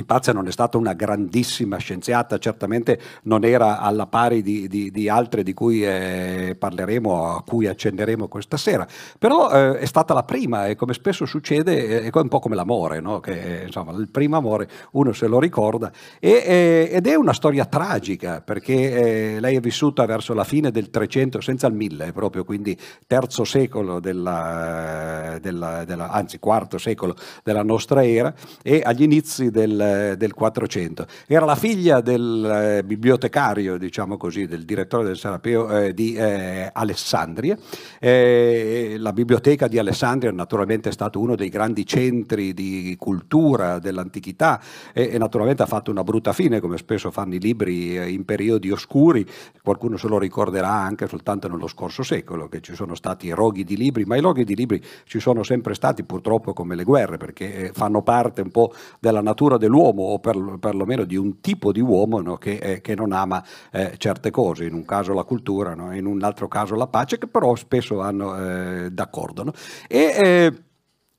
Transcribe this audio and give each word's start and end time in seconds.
Ipazia 0.00 0.32
non 0.32 0.46
è 0.46 0.52
stata 0.52 0.76
una 0.76 0.92
grandissima 0.92 1.76
scienziata, 1.78 2.38
certamente 2.38 3.00
non 3.22 3.44
era 3.44 3.80
alla 3.80 4.06
pari 4.06 4.42
di, 4.42 4.68
di, 4.68 4.90
di 4.90 5.08
altre 5.08 5.42
di 5.42 5.54
cui 5.54 5.84
eh, 5.84 6.56
parleremo, 6.58 7.36
a 7.36 7.42
cui 7.42 7.66
accenderemo 7.66 8.28
questa 8.28 8.56
sera, 8.56 8.86
però 9.18 9.50
eh, 9.50 9.78
è 9.78 9.84
stata 9.86 10.14
la 10.14 10.24
prima 10.24 10.66
e 10.66 10.76
come 10.76 10.92
spesso 10.92 11.26
succede 11.26 12.02
è 12.02 12.10
un 12.12 12.28
po' 12.28 12.38
come 12.38 12.54
l'amore, 12.54 13.00
no? 13.00 13.20
che 13.20 13.62
insomma 13.66 13.92
il 13.92 14.08
primo 14.10 14.36
amore 14.36 14.68
uno 14.92 15.12
se 15.12 15.26
lo 15.26 15.38
ricorda 15.38 15.90
e, 16.18 16.88
ed 16.90 17.06
è 17.06 17.14
una 17.14 17.32
storia 17.32 17.64
tragica 17.64 18.40
perché 18.40 19.34
eh, 19.34 19.40
lei 19.40 19.56
è 19.56 19.60
vissuta 19.60 20.04
verso 20.06 20.34
la 20.34 20.44
fine 20.44 20.70
del 20.70 20.90
300 20.90 21.40
senza 21.40 21.66
il 21.66 21.74
1000 21.74 22.12
proprio, 22.12 22.44
quindi 22.44 22.76
terzo 23.06 23.44
secolo 23.44 24.00
della, 24.00 25.38
della, 25.40 25.84
della, 25.84 26.10
anzi 26.10 26.38
quarto 26.38 26.78
secolo 26.78 27.14
della 27.42 27.62
nostra 27.62 28.04
era 28.04 28.32
e 28.62 28.82
agli 28.84 29.02
inizi 29.02 29.50
del 29.50 29.76
del, 30.16 30.34
400. 30.34 31.06
Era 31.26 31.44
la 31.44 31.54
figlia 31.54 32.00
del 32.00 32.78
eh, 32.78 32.84
bibliotecario, 32.84 33.76
diciamo 33.76 34.16
così, 34.16 34.46
del 34.46 34.64
direttore 34.64 35.04
del 35.04 35.16
Serapeo 35.16 35.68
eh, 35.68 35.94
di 35.94 36.14
eh, 36.14 36.70
Alessandria. 36.72 37.56
Eh, 37.98 38.96
la 38.98 39.12
biblioteca 39.12 39.68
di 39.68 39.78
Alessandria 39.78 40.30
naturalmente 40.32 40.88
è 40.88 40.92
stato 40.92 41.20
uno 41.20 41.34
dei 41.34 41.48
grandi 41.48 41.84
centri 41.86 42.54
di 42.54 42.94
cultura 42.98 43.78
dell'antichità 43.78 44.60
e, 44.92 45.10
e 45.12 45.18
naturalmente 45.18 45.62
ha 45.62 45.66
fatto 45.66 45.90
una 45.90 46.04
brutta 46.04 46.32
fine, 46.32 46.60
come 46.60 46.76
spesso 46.76 47.10
fanno 47.10 47.34
i 47.34 47.40
libri 47.40 47.98
eh, 47.98 48.08
in 48.10 48.24
periodi 48.24 48.70
oscuri. 48.70 49.26
Qualcuno 49.62 49.96
se 49.96 50.08
lo 50.08 50.18
ricorderà 50.18 50.72
anche 50.72 51.06
soltanto 51.06 51.48
nello 51.48 51.66
scorso 51.66 52.02
secolo, 52.02 52.48
che 52.48 52.60
ci 52.60 52.74
sono 52.74 52.94
stati 52.94 53.30
roghi 53.30 53.64
di 53.64 53.76
libri, 53.76 54.04
ma 54.04 54.16
i 54.16 54.20
roghi 54.20 54.44
di 54.44 54.54
libri 54.54 54.82
ci 55.04 55.20
sono 55.20 55.42
sempre 55.42 55.74
stati 55.74 56.02
purtroppo 56.04 56.52
come 56.52 56.74
le 56.74 56.84
guerre, 56.84 57.16
perché 57.16 57.54
eh, 57.54 57.70
fanno 57.72 58.02
parte 58.02 58.40
un 58.40 58.50
po' 58.50 58.72
della 58.98 59.20
natura 59.20 59.56
dell'uomo 59.56 59.69
dell'uomo 59.70 60.02
o 60.02 60.18
per, 60.18 60.56
perlomeno 60.58 61.04
di 61.04 61.16
un 61.16 61.40
tipo 61.40 61.70
di 61.70 61.80
uomo 61.80 62.20
no, 62.20 62.36
che, 62.36 62.56
eh, 62.56 62.80
che, 62.80 62.96
non 62.96 63.12
ama 63.12 63.42
eh, 63.70 63.94
certe 63.96 64.30
cose, 64.30 64.64
in 64.64 64.74
un 64.74 64.84
caso 64.84 65.14
la 65.14 65.22
cultura, 65.22 65.74
no, 65.74 65.94
in 65.94 66.06
un 66.06 66.22
altro 66.24 66.48
caso 66.48 66.74
la 66.74 66.88
pace, 66.88 67.18
che 67.18 67.28
però 67.28 67.54
spesso 67.54 67.96
vanno 67.96 68.36
eh, 68.36 68.90
d'accordo. 68.90 69.52
E, 69.88 69.98
eh, 69.98 70.52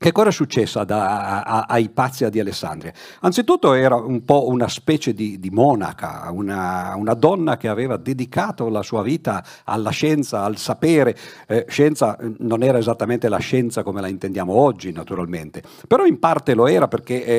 che 0.02 0.12
cosa 0.12 0.30
è 0.30 0.32
successo 0.32 0.84
da, 0.84 1.44
a, 1.44 1.66
ai 1.70 1.90
Pazia 1.90 2.30
di 2.30 2.40
Alessandria? 2.40 2.92
Anzitutto 3.20 3.74
era 3.74 3.94
un 3.98 4.26
po' 4.26 4.48
una 4.48 4.68
specie 4.68 5.14
di, 5.14 5.40
di 5.40 5.52
monaca, 5.52 6.28
una, 6.32 6.96
una, 6.96 7.14
donna 7.14 7.56
che 7.56 7.68
aveva 7.68 7.98
dedicato 7.98 8.68
la 8.70 8.82
sua 8.82 9.04
vita 9.04 9.46
alla 9.64 9.92
scienza, 9.92 10.44
al 10.44 10.58
sapere. 10.58 11.16
Eh, 11.46 11.66
scienza 11.70 12.18
eh, 12.18 12.34
non 12.40 12.64
era 12.64 12.80
esattamente 12.80 13.30
la 13.30 13.38
scienza 13.38 13.84
come 13.84 14.02
la 14.02 14.08
intendiamo 14.08 14.52
oggi, 14.52 14.92
naturalmente, 14.92 15.62
però 15.88 16.08
in 16.08 16.18
parte 16.18 16.56
lo 16.56 16.66
era 16.66 16.88
perché 16.88 17.24
eh, 17.24 17.36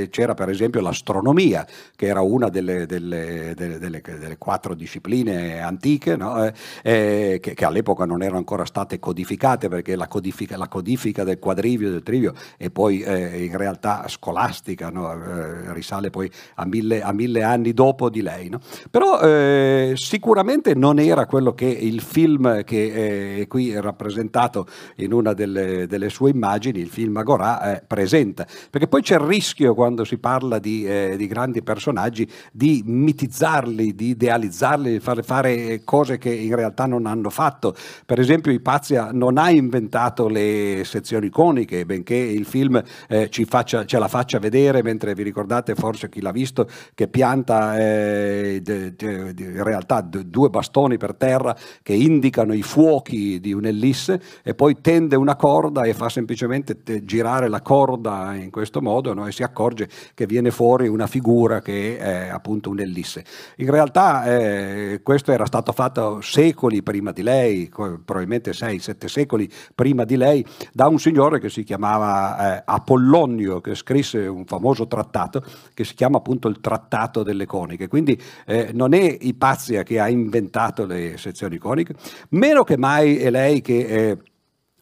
eh, 0.00 0.08
c'era 0.08 0.32
per 0.32 0.48
esempio 0.48 0.80
l'astronomia, 0.80 1.66
che 1.94 2.06
era 2.06 2.22
una 2.22 2.48
delle, 2.48 2.86
delle, 2.86 3.52
delle, 3.54 3.78
delle 3.78 4.38
quattro 4.38 4.72
discipline 4.72 5.60
antiche, 5.60 6.16
no? 6.16 6.46
Eh, 6.46 6.52
eh, 6.82 7.38
che, 7.42 7.52
che, 7.52 7.64
all'epoca 7.66 8.06
non 8.06 8.22
erano 8.22 8.38
ancora 8.38 8.64
state 8.64 8.98
codificate, 8.98 9.68
perché 9.68 9.96
la 9.96 10.08
codifica, 10.08 10.56
la 10.56 10.68
codifica 10.68 11.24
del 11.24 11.38
quadrante 11.38 11.56
quadrivio, 11.58 11.90
del 11.90 12.02
trivio 12.02 12.34
e 12.56 12.70
poi 12.70 13.00
eh, 13.00 13.44
in 13.44 13.56
realtà 13.56 14.04
scolastica, 14.06 14.90
no? 14.90 15.12
eh, 15.12 15.72
risale 15.72 16.10
poi 16.10 16.30
a 16.54 16.64
mille, 16.64 17.02
a 17.02 17.12
mille, 17.12 17.42
anni 17.42 17.72
dopo 17.72 18.08
di 18.08 18.22
lei. 18.22 18.48
No? 18.48 18.60
Però 18.90 19.20
eh, 19.20 19.92
sicuramente 19.96 20.74
non 20.74 20.98
era 20.98 21.26
quello 21.26 21.52
che 21.54 21.66
il 21.66 22.00
film 22.00 22.62
che 22.64 23.40
è 23.40 23.46
qui 23.48 23.78
rappresentato 23.78 24.66
in 24.96 25.12
una 25.12 25.32
delle, 25.32 25.86
delle 25.86 26.08
sue 26.08 26.30
immagini, 26.30 26.78
il 26.78 26.88
film 26.88 27.16
Agorà, 27.16 27.74
eh, 27.76 27.82
presenta, 27.84 28.46
perché 28.70 28.86
poi 28.86 29.02
c'è 29.02 29.14
il 29.14 29.20
rischio 29.20 29.74
quando 29.74 30.04
si 30.04 30.18
parla 30.18 30.58
di, 30.58 30.86
eh, 30.86 31.14
di 31.16 31.26
grandi 31.26 31.62
personaggi 31.62 32.28
di 32.52 32.82
mitizzarli, 32.84 33.94
di 33.94 34.08
idealizzarli, 34.10 34.92
di 34.92 35.00
fare, 35.00 35.22
fare 35.22 35.82
cose 35.84 36.18
che 36.18 36.32
in 36.32 36.54
realtà 36.54 36.86
non 36.86 37.06
hanno 37.06 37.30
fatto. 37.30 37.74
Per 38.06 38.20
esempio 38.20 38.52
Ipazia 38.52 39.10
non 39.12 39.38
ha 39.38 39.50
inventato 39.50 40.28
le 40.28 40.82
sezioni 40.84 41.30
con 41.48 41.58
iconiche, 41.58 41.86
benché 41.86 42.14
il 42.14 42.44
film 42.44 42.82
eh, 43.08 43.30
faccia, 43.46 43.84
ce 43.84 43.98
la 43.98 44.08
faccia 44.08 44.38
vedere, 44.38 44.82
mentre 44.82 45.14
vi 45.14 45.22
ricordate 45.22 45.74
forse 45.74 46.08
chi 46.08 46.20
l'ha 46.20 46.32
visto, 46.32 46.68
che 46.94 47.08
pianta 47.08 47.78
eh, 47.78 48.62
in 48.66 49.62
realtà 49.62 50.00
due 50.00 50.50
bastoni 50.50 50.96
per 50.96 51.14
terra 51.14 51.56
che 51.82 51.94
indicano 51.94 52.52
i 52.52 52.62
fuochi 52.62 53.40
di 53.40 53.52
un'ellisse 53.52 54.20
e 54.42 54.54
poi 54.54 54.80
tende 54.80 55.16
una 55.16 55.36
corda 55.36 55.82
e 55.82 55.94
fa 55.94 56.08
semplicemente 56.08 56.76
girare 57.04 57.48
la 57.48 57.62
corda 57.62 58.34
in 58.34 58.50
questo 58.50 58.80
modo 58.80 59.14
no? 59.14 59.26
e 59.26 59.32
si 59.32 59.42
accorge 59.42 59.88
che 60.14 60.26
viene 60.26 60.50
fuori 60.50 60.88
una 60.88 61.06
figura 61.06 61.60
che 61.60 61.98
è 61.98 62.28
appunto 62.28 62.70
un'ellisse. 62.70 63.24
In 63.56 63.70
realtà 63.70 64.24
eh, 64.24 65.00
questo 65.02 65.32
era 65.32 65.46
stato 65.46 65.72
fatto 65.72 66.20
secoli 66.20 66.82
prima 66.82 67.12
di 67.12 67.22
lei, 67.22 67.70
probabilmente 67.70 68.50
6-7 68.50 69.06
secoli 69.06 69.50
prima 69.74 70.04
di 70.04 70.16
lei, 70.16 70.44
da 70.72 70.88
un 70.88 70.98
signore 70.98 71.37
che 71.38 71.48
si 71.50 71.64
chiamava 71.64 72.56
eh, 72.56 72.62
Apollonio, 72.64 73.60
che 73.60 73.74
scrisse 73.74 74.26
un 74.26 74.44
famoso 74.44 74.86
trattato 74.86 75.42
che 75.74 75.84
si 75.84 75.94
chiama 75.94 76.18
appunto 76.18 76.48
il 76.48 76.60
Trattato 76.60 77.22
delle 77.22 77.46
Coniche. 77.46 77.88
Quindi 77.88 78.20
eh, 78.46 78.70
non 78.72 78.94
è 78.94 79.16
Ipazia 79.20 79.82
che 79.82 80.00
ha 80.00 80.08
inventato 80.08 80.86
le 80.86 81.16
sezioni 81.16 81.58
coniche, 81.58 81.94
meno 82.30 82.64
che 82.64 82.76
mai 82.76 83.18
è 83.18 83.30
lei 83.30 83.60
che... 83.60 83.78
Eh, 83.78 84.18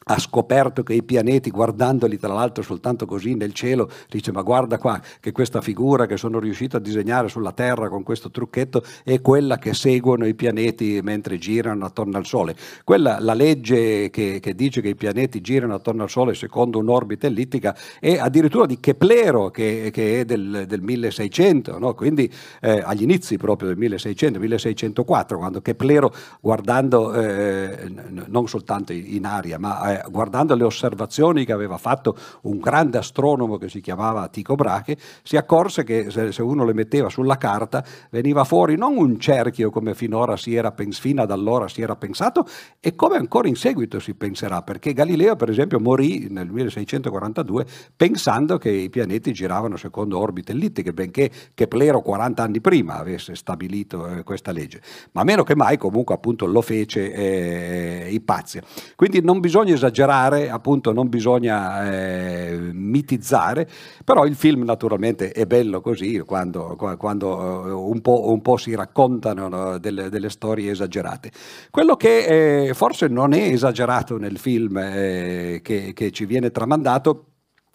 ha 0.07 0.19
scoperto 0.19 0.83
che 0.83 0.93
i 0.93 1.03
pianeti, 1.03 1.49
guardandoli 1.49 2.17
tra 2.17 2.33
l'altro 2.33 2.63
soltanto 2.63 3.05
così 3.05 3.35
nel 3.35 3.53
cielo, 3.53 3.89
dice 4.09 4.31
ma 4.31 4.41
guarda 4.41 4.77
qua 4.77 5.01
che 5.19 5.31
questa 5.31 5.61
figura 5.61 6.05
che 6.05 6.17
sono 6.17 6.39
riuscito 6.39 6.77
a 6.77 6.79
disegnare 6.79 7.27
sulla 7.27 7.51
Terra 7.51 7.89
con 7.89 8.03
questo 8.03 8.31
trucchetto 8.31 8.83
è 9.03 9.21
quella 9.21 9.57
che 9.57 9.73
seguono 9.73 10.25
i 10.25 10.33
pianeti 10.33 10.99
mentre 11.03 11.37
girano 11.37 11.85
attorno 11.85 12.17
al 12.17 12.25
Sole. 12.25 12.55
Quella, 12.83 13.19
la 13.19 13.33
legge 13.33 14.09
che, 14.09 14.39
che 14.39 14.55
dice 14.55 14.81
che 14.81 14.89
i 14.89 14.95
pianeti 14.95 15.41
girano 15.41 15.73
attorno 15.73 16.03
al 16.03 16.09
Sole 16.09 16.33
secondo 16.35 16.79
un'orbita 16.79 17.27
ellittica 17.27 17.75
è 17.99 18.17
addirittura 18.17 18.65
di 18.65 18.79
Keplero 18.79 19.49
che, 19.49 19.89
che 19.91 20.21
è 20.21 20.25
del, 20.25 20.65
del 20.67 20.81
1600, 20.81 21.79
no? 21.79 21.93
quindi 21.93 22.31
eh, 22.61 22.81
agli 22.83 23.03
inizi 23.03 23.37
proprio 23.37 23.69
del 23.69 23.77
1600, 23.77 24.39
1604, 24.39 25.37
quando 25.37 25.61
Keplero 25.61 26.13
guardando 26.39 27.13
eh, 27.13 27.91
non 28.27 28.47
soltanto 28.47 28.93
in 28.93 29.25
aria 29.25 29.59
ma 29.59 29.95
eh, 29.95 29.96
guardando 30.09 30.55
le 30.55 30.63
osservazioni 30.63 31.45
che 31.45 31.53
aveva 31.53 31.77
fatto 31.77 32.15
un 32.43 32.59
grande 32.59 32.97
astronomo 32.97 33.57
che 33.57 33.69
si 33.69 33.81
chiamava 33.81 34.27
Tycho 34.27 34.55
Brahe, 34.55 34.97
si 35.23 35.37
accorse 35.37 35.83
che 35.83 36.09
se, 36.09 36.41
uno 36.41 36.65
le 36.65 36.73
metteva 36.73 37.09
sulla 37.09 37.37
carta 37.37 37.83
veniva 38.09 38.43
fuori 38.43 38.75
non 38.75 38.97
un 38.97 39.19
cerchio 39.19 39.69
come 39.69 39.93
finora 39.95 40.37
si 40.37 40.55
era 40.55 40.71
pens- 40.71 40.99
fino 40.99 41.21
ad 41.21 41.31
allora 41.31 41.67
si 41.67 41.81
era 41.81 41.95
pensato 41.95 42.45
e 42.79 42.95
come 42.95 43.17
ancora 43.17 43.47
in 43.47 43.55
seguito 43.55 43.99
si 43.99 44.13
penserà, 44.13 44.61
perché 44.61 44.93
Galileo 44.93 45.35
per 45.35 45.49
esempio 45.49 45.79
morì 45.79 46.27
nel 46.29 46.49
1642 46.49 47.65
pensando 47.95 48.57
che 48.57 48.69
i 48.69 48.89
pianeti 48.89 49.33
giravano 49.33 49.77
secondo 49.77 50.19
orbite 50.19 50.51
ellittiche, 50.51 50.93
benché 50.93 51.29
Keplero 51.53 52.01
40 52.01 52.43
anni 52.43 52.61
prima 52.61 52.97
avesse 52.97 53.35
stabilito 53.35 54.07
eh, 54.07 54.23
questa 54.23 54.51
legge, 54.51 54.81
ma 55.11 55.23
meno 55.23 55.43
che 55.43 55.55
mai 55.55 55.77
comunque 55.77 56.15
appunto 56.15 56.45
lo 56.45 56.61
fece 56.61 57.11
eh, 57.13 58.07
Ipazia. 58.11 58.61
Quindi 58.95 59.21
non 59.21 59.39
bisogna 59.39 59.73
esagerare 59.73 59.86
esagerare, 59.87 60.49
appunto 60.49 60.91
non 60.91 61.09
bisogna 61.09 61.89
eh, 61.91 62.57
mitizzare, 62.73 63.67
però 64.03 64.25
il 64.25 64.35
film 64.35 64.63
naturalmente 64.63 65.31
è 65.31 65.45
bello 65.45 65.81
così 65.81 66.19
quando, 66.19 66.75
quando 66.97 67.67
eh, 67.67 67.71
un, 67.71 68.01
po', 68.01 68.29
un, 68.29 68.41
po', 68.41 68.57
si 68.57 68.75
raccontano 68.75 69.47
no, 69.47 69.77
delle, 69.77 70.09
delle, 70.09 70.29
storie 70.29 70.71
esagerate. 70.71 71.31
Quello 71.71 71.95
che 71.95 72.67
eh, 72.67 72.73
forse 72.73 73.07
non 73.07 73.33
è 73.33 73.41
esagerato 73.41 74.17
nel 74.17 74.37
film 74.37 74.77
eh, 74.77 75.59
che, 75.63 75.93
che 75.93 76.11
ci 76.11 76.25
viene 76.25 76.51
tramandato 76.51 77.25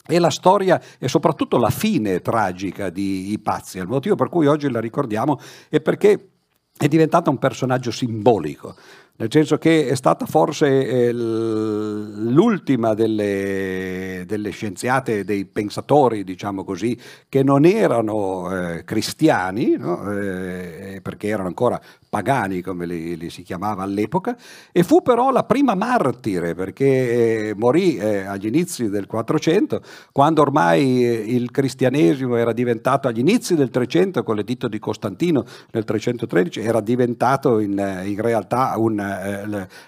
è 0.04 0.18
la 0.18 0.30
storia 0.30 0.80
e 0.98 1.08
soprattutto 1.08 1.58
la 1.58 1.70
fine 1.70 2.20
tragica 2.20 2.90
di 2.90 3.32
Ipazia. 3.32 3.82
Il 3.82 3.88
motivo 3.88 4.16
per 4.16 4.28
cui 4.28 4.46
oggi 4.46 4.68
la 4.70 4.80
ricordiamo 4.80 5.38
è 5.68 5.80
perché 5.80 6.28
è 6.76 6.88
diventata 6.88 7.30
un 7.30 7.38
personaggio 7.38 7.90
simbolico 7.90 8.74
nel 9.16 9.30
senso 9.30 9.58
che 9.58 9.88
è 9.88 9.94
stata 9.94 10.26
forse 10.26 10.66
eh, 10.86 11.12
l'ultima 11.12 12.94
delle, 12.94 14.24
delle, 14.26 14.50
scienziate, 14.50 15.24
dei 15.24 15.44
pensatori, 15.44 16.24
diciamo 16.24 16.64
così, 16.64 16.98
che 17.28 17.42
non 17.42 17.64
erano 17.64 18.50
eh, 18.50 18.84
cristiani, 18.84 19.76
no? 19.76 20.10
eh, 20.10 21.00
perché 21.02 21.28
erano 21.28 21.48
ancora 21.48 21.80
pagani 22.12 22.60
come 22.60 22.84
li, 22.84 23.16
li, 23.16 23.30
si 23.30 23.40
chiamava 23.40 23.84
all'epoca, 23.84 24.36
e 24.70 24.82
fu 24.82 25.00
però 25.00 25.30
la 25.30 25.44
prima 25.44 25.74
martire 25.74 26.54
perché 26.54 26.84
eh, 27.48 27.54
morì 27.56 27.96
eh, 27.96 28.26
agli 28.26 28.44
inizi 28.44 28.90
del 28.90 29.06
400, 29.06 29.80
quando 30.12 30.42
ormai 30.42 31.06
eh, 31.06 31.10
il 31.10 31.50
cristianesimo 31.50 32.36
era 32.36 32.52
diventato 32.52 33.08
agli 33.08 33.20
inizi 33.20 33.54
del 33.54 33.70
300 33.70 34.24
con 34.24 34.36
l'editto 34.36 34.68
di 34.68 34.78
Costantino 34.78 35.42
nel 35.70 35.84
313, 35.84 36.60
era 36.60 36.82
diventato 36.82 37.60
in, 37.60 38.02
in 38.04 38.20
realtà 38.20 38.74
un, 38.76 39.00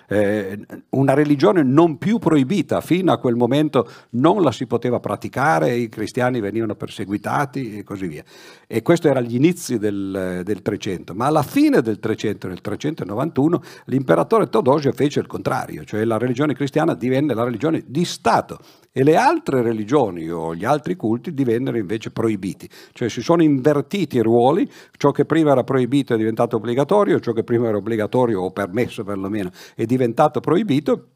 eh, 0.09 0.67
una, 0.89 1.13
religione 1.13 1.63
non 1.63 1.99
più 1.99 2.19
proibita, 2.19 2.81
fino 2.81 3.13
a 3.13 3.19
quel 3.19 3.35
momento 3.35 3.87
non 4.13 4.41
la 4.41 4.51
si 4.51 4.67
poteva 4.67 4.99
praticare, 4.99 5.75
i 5.75 5.91
cristiani 5.91 6.41
venivano 6.41 6.75
perseguitati 6.75 7.77
e 7.77 7.83
così 7.83 8.07
via. 8.07 8.25
E 8.67 8.81
questo 8.81 9.09
era 9.09 9.19
agli 9.19 9.35
inizi 9.35 9.77
del, 9.77 10.41
del 10.43 10.63
300, 10.63 11.15
ma 11.15 11.27
alla 11.27 11.43
fine 11.43 11.83
del 11.83 11.99
300, 11.99 12.13
nel 12.49 12.61
391, 12.61 13.61
l'imperatore 13.87 14.49
Teodosio 14.49 14.93
fece 14.93 15.21
il 15.21 15.27
contrario, 15.27 15.85
cioè 15.85 16.05
la 16.05 16.19
religione 16.19 16.55
cristiana 16.55 16.95
divenne 16.95 17.35
la 17.35 17.45
religione 17.45 17.83
di 17.87 18.05
Stato 18.05 18.59
e 18.93 19.03
le 19.03 19.17
altre 19.17 19.63
religioni 19.63 20.29
o 20.31 20.55
gli 20.55 20.65
altri 20.65 20.97
culti 20.97 21.35
divennero 21.35 21.77
invece 21.77 22.11
proibiti, 22.11 22.69
cioè 22.93 23.09
si 23.09 23.23
sono 23.23 23.43
invertiti 23.43 24.17
i 24.17 24.23
ruoli, 24.23 24.71
ciò 24.97 25.11
che 25.11 25.25
prima 25.25 25.51
era 25.51 25.65
proibito 25.65 26.15
è 26.15 26.17
diventato 26.17 26.57
obbligatorio, 26.57 27.21
ciò 27.21 27.33
che 27.33 27.43
prima 27.43 27.69
era 27.69 27.77
obbligatorio 27.77 28.41
o 28.41 28.51
permesso 28.51 29.03
perlomeno 29.03 29.51
è 29.75 29.85
diventato 29.85 30.41
proibito 30.41 31.09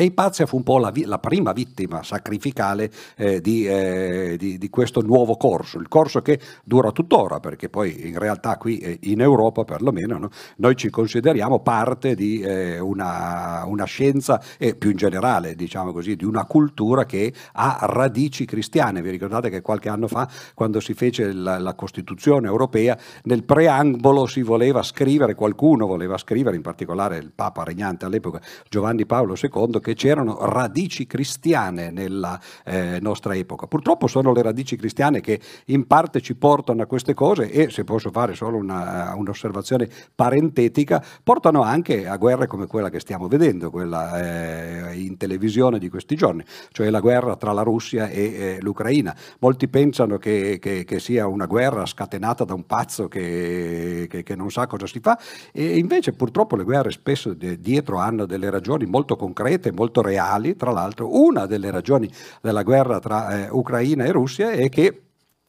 e 0.00 0.04
Ipazia 0.04 0.46
fu 0.46 0.58
un 0.58 0.62
po' 0.62 0.78
la, 0.78 0.92
la 0.94 1.18
prima 1.18 1.50
vittima 1.50 2.04
sacrificale 2.04 2.88
eh, 3.16 3.40
di, 3.40 3.66
eh, 3.66 4.36
di, 4.38 4.56
di, 4.56 4.70
questo 4.70 5.00
nuovo 5.00 5.36
corso, 5.36 5.80
il 5.80 5.88
corso 5.88 6.22
che 6.22 6.38
dura 6.62 6.92
tuttora, 6.92 7.40
perché 7.40 7.68
poi 7.68 8.06
in 8.06 8.16
realtà 8.16 8.56
qui 8.58 8.78
eh, 8.78 8.98
in 9.02 9.20
Europa 9.20 9.64
perlomeno 9.64 10.16
no, 10.16 10.30
noi 10.58 10.76
ci 10.76 10.88
consideriamo 10.88 11.58
parte 11.62 12.14
di 12.14 12.40
eh, 12.40 12.78
una, 12.78 13.64
una, 13.66 13.86
scienza 13.86 14.40
e 14.56 14.76
più 14.76 14.90
in 14.90 14.96
generale, 14.96 15.56
diciamo 15.56 15.90
così, 15.90 16.14
di 16.14 16.24
una 16.24 16.44
cultura 16.44 17.04
che 17.04 17.32
ha 17.54 17.78
radici 17.80 18.44
cristiane. 18.44 19.02
Vi 19.02 19.10
ricordate 19.10 19.50
che 19.50 19.62
qualche 19.62 19.88
anno 19.88 20.06
fa, 20.06 20.28
quando 20.54 20.78
si 20.78 20.94
fece 20.94 21.32
la, 21.32 21.58
la 21.58 21.74
Costituzione 21.74 22.46
europea, 22.46 22.96
nel 23.24 23.42
preambolo 23.42 24.26
si 24.26 24.42
voleva 24.42 24.80
scrivere, 24.84 25.34
qualcuno 25.34 25.88
voleva 25.88 26.16
scrivere, 26.18 26.54
in 26.54 26.62
particolare 26.62 27.16
il 27.18 27.32
Papa 27.34 27.64
regnante 27.64 28.04
all'epoca, 28.04 28.40
Giovanni 28.68 29.04
Paolo 29.04 29.34
II, 29.34 29.86
che 29.88 29.94
c'erano 29.94 30.36
radici 30.44 31.06
cristiane 31.06 31.90
nella 31.90 32.38
eh, 32.64 32.98
nostra 33.00 33.34
epoca. 33.34 33.66
Purtroppo 33.66 34.06
sono 34.06 34.34
le 34.34 34.42
radici 34.42 34.76
cristiane 34.76 35.20
che 35.22 35.40
in 35.66 35.86
parte 35.86 36.20
ci 36.20 36.34
portano 36.34 36.82
a 36.82 36.86
queste 36.86 37.14
cose 37.14 37.50
e, 37.50 37.70
se 37.70 37.84
posso 37.84 38.10
fare 38.10 38.34
solo 38.34 38.58
una, 38.58 39.14
un'osservazione 39.16 39.88
parentetica, 40.14 41.02
portano 41.22 41.62
anche 41.62 42.06
a 42.06 42.18
guerre 42.18 42.46
come 42.46 42.66
quella 42.66 42.90
che 42.90 43.00
stiamo 43.00 43.28
vedendo, 43.28 43.70
quella 43.70 44.90
eh, 44.90 44.98
in 44.98 45.16
televisione 45.16 45.78
di 45.78 45.88
questi 45.88 46.16
giorni, 46.16 46.44
cioè 46.70 46.90
la 46.90 47.00
guerra 47.00 47.36
tra 47.36 47.52
la 47.52 47.62
Russia 47.62 48.08
e 48.08 48.22
eh, 48.22 48.58
l'Ucraina. 48.60 49.16
Molti 49.38 49.68
pensano 49.68 50.18
che, 50.18 50.58
che, 50.60 50.84
che, 50.84 51.00
sia 51.00 51.26
una 51.26 51.46
guerra 51.46 51.86
scatenata 51.86 52.44
da 52.44 52.52
un 52.52 52.66
pazzo 52.66 53.08
che, 53.08 54.06
che, 54.06 54.36
non 54.36 54.50
sa 54.50 54.66
cosa 54.66 54.86
si 54.86 55.00
fa 55.00 55.18
e 55.52 55.78
invece 55.78 56.12
purtroppo 56.12 56.56
le 56.56 56.64
guerre 56.64 56.90
spesso 56.90 57.32
dietro 57.32 57.96
hanno 57.96 58.26
delle 58.26 58.50
ragioni 58.50 58.84
molto 58.84 59.16
concrete, 59.16 59.72
molto 59.78 60.02
reali, 60.02 60.56
tra 60.56 60.72
l'altro. 60.72 61.16
Una 61.22 61.46
delle 61.46 61.70
ragioni 61.70 62.10
della 62.42 62.64
guerra 62.64 62.98
tra 62.98 63.44
eh, 63.44 63.48
Ucraina 63.48 64.04
e 64.04 64.10
Russia 64.10 64.50
è 64.50 64.68
che 64.68 65.02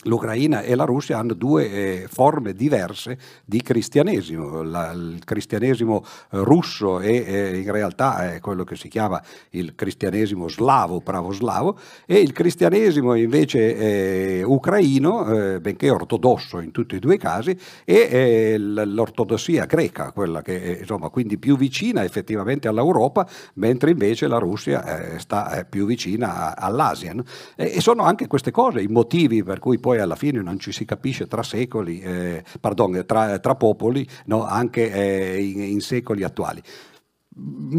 L'Ucraina 0.04 0.62
e 0.62 0.76
la 0.76 0.86
Russia 0.86 1.18
hanno 1.18 1.34
due 1.34 1.70
eh, 1.70 2.08
forme 2.10 2.54
diverse 2.54 3.18
di 3.44 3.62
cristianesimo. 3.62 4.62
La, 4.62 4.92
il 4.92 5.20
cristianesimo 5.26 6.06
eh, 6.06 6.38
russo 6.42 7.02
è, 7.02 7.10
eh, 7.10 7.58
in 7.58 7.70
realtà 7.70 8.32
è 8.32 8.40
quello 8.40 8.64
che 8.64 8.78
si 8.78 8.88
chiama 8.88 9.22
il 9.50 9.76
cristianesimo 9.76 10.48
slavo, 10.48 11.02
pravoslavo, 11.02 11.78
e 12.06 12.18
il 12.20 12.32
cristianesimo 12.32 13.14
invece 13.16 13.76
eh, 13.76 14.44
ucraino, 14.44 15.56
eh, 15.56 15.60
benché 15.60 15.90
ortodosso 15.90 16.62
in 16.62 16.72
tutti 16.72 16.96
e 16.96 17.00
due 17.00 17.16
i 17.16 17.18
casi, 17.18 17.60
è 17.84 17.92
eh, 17.92 18.58
l'ortodossia 18.58 19.66
greca, 19.66 20.14
quella 20.14 20.42
che 20.42 20.78
è 20.78 20.80
insomma, 20.80 21.10
quindi 21.10 21.38
più 21.38 21.58
vicina 21.58 22.06
effettivamente 22.06 22.70
all'Europa, 22.70 23.28
mentre 23.56 23.92
invece 23.92 24.28
la 24.28 24.38
Russia 24.38 25.18
sta 25.20 25.66
più 25.70 25.86
vicina 25.86 26.56
all'Asia. 26.56 27.12
No? 27.14 27.26
E, 27.58 27.74
e 27.76 27.82
sono 27.82 28.04
anche 28.04 28.28
queste 28.28 28.52
cose 28.52 28.82
i 28.82 28.88
motivi 28.88 29.44
per 29.44 29.60
cui 29.60 29.78
poi 29.78 29.89
poi 29.90 29.98
alla 29.98 30.16
fine 30.16 30.44
non 30.44 30.60
ci 30.60 30.72
si 30.72 30.86
capisce 30.86 31.26
tra 31.26 31.42
secoli, 31.42 32.00
eh, 32.00 32.44
pardon, 32.60 33.04
tra, 33.08 33.40
tra, 33.40 33.56
popoli, 33.56 34.08
no, 34.26 34.46
anche 34.46 34.92
eh, 34.92 35.44
in, 35.44 35.64
in 35.64 35.82
secoli 35.82 36.22
attuali. 36.22 36.62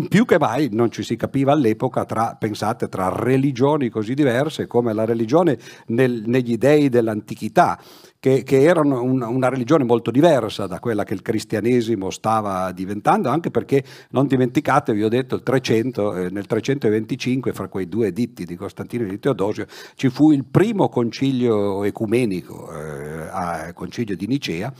Più 0.08 0.24
che 0.24 0.36
mai 0.36 0.70
non 0.72 0.90
ci 0.90 1.04
si 1.04 1.14
capiva 1.14 1.52
all'epoca 1.52 2.04
tra, 2.04 2.34
pensate, 2.36 2.88
tra 2.88 3.10
religioni 3.10 3.90
così 3.90 4.14
diverse 4.14 4.66
come 4.66 4.92
la 4.92 5.04
religione 5.04 5.56
nel, 5.86 6.24
negli 6.26 6.56
dei 6.56 6.88
dell'antichità, 6.88 7.80
che, 8.20 8.43
che 8.43 8.62
erano 8.62 9.02
una, 9.02 9.28
una, 9.28 9.49
religione 9.49 9.82
molto 9.82 10.11
diversa 10.11 10.67
da 10.67 10.78
quella 10.78 11.05
che 11.05 11.14
il 11.14 11.22
cristianesimo 11.22 12.11
stava 12.11 12.70
diventando, 12.70 13.31
anche 13.31 13.50
perché 13.50 13.82
non 14.11 14.26
dimenticate, 14.26 14.93
vi 14.93 15.02
ho 15.02 15.08
detto, 15.08 15.37
il 15.37 15.43
300, 15.43 16.14
eh, 16.14 16.31
nel 16.31 16.44
325, 16.44 17.55
fra 17.55 17.69
quei 17.69 17.88
due 17.88 18.08
editti 18.08 18.44
di 18.44 18.56
Costantino 18.56 19.05
e 19.05 19.08
di 19.08 19.19
Teodosio, 19.19 19.67
ci 19.94 20.11
fu 20.11 20.32
il 20.32 20.44
primo 20.44 20.90
concilio 20.90 21.82
ecumenico, 21.84 22.70
eh, 22.70 23.28
a 23.31 23.72
concilio 23.72 24.14
di 24.14 24.26
Nicea, 24.26 24.70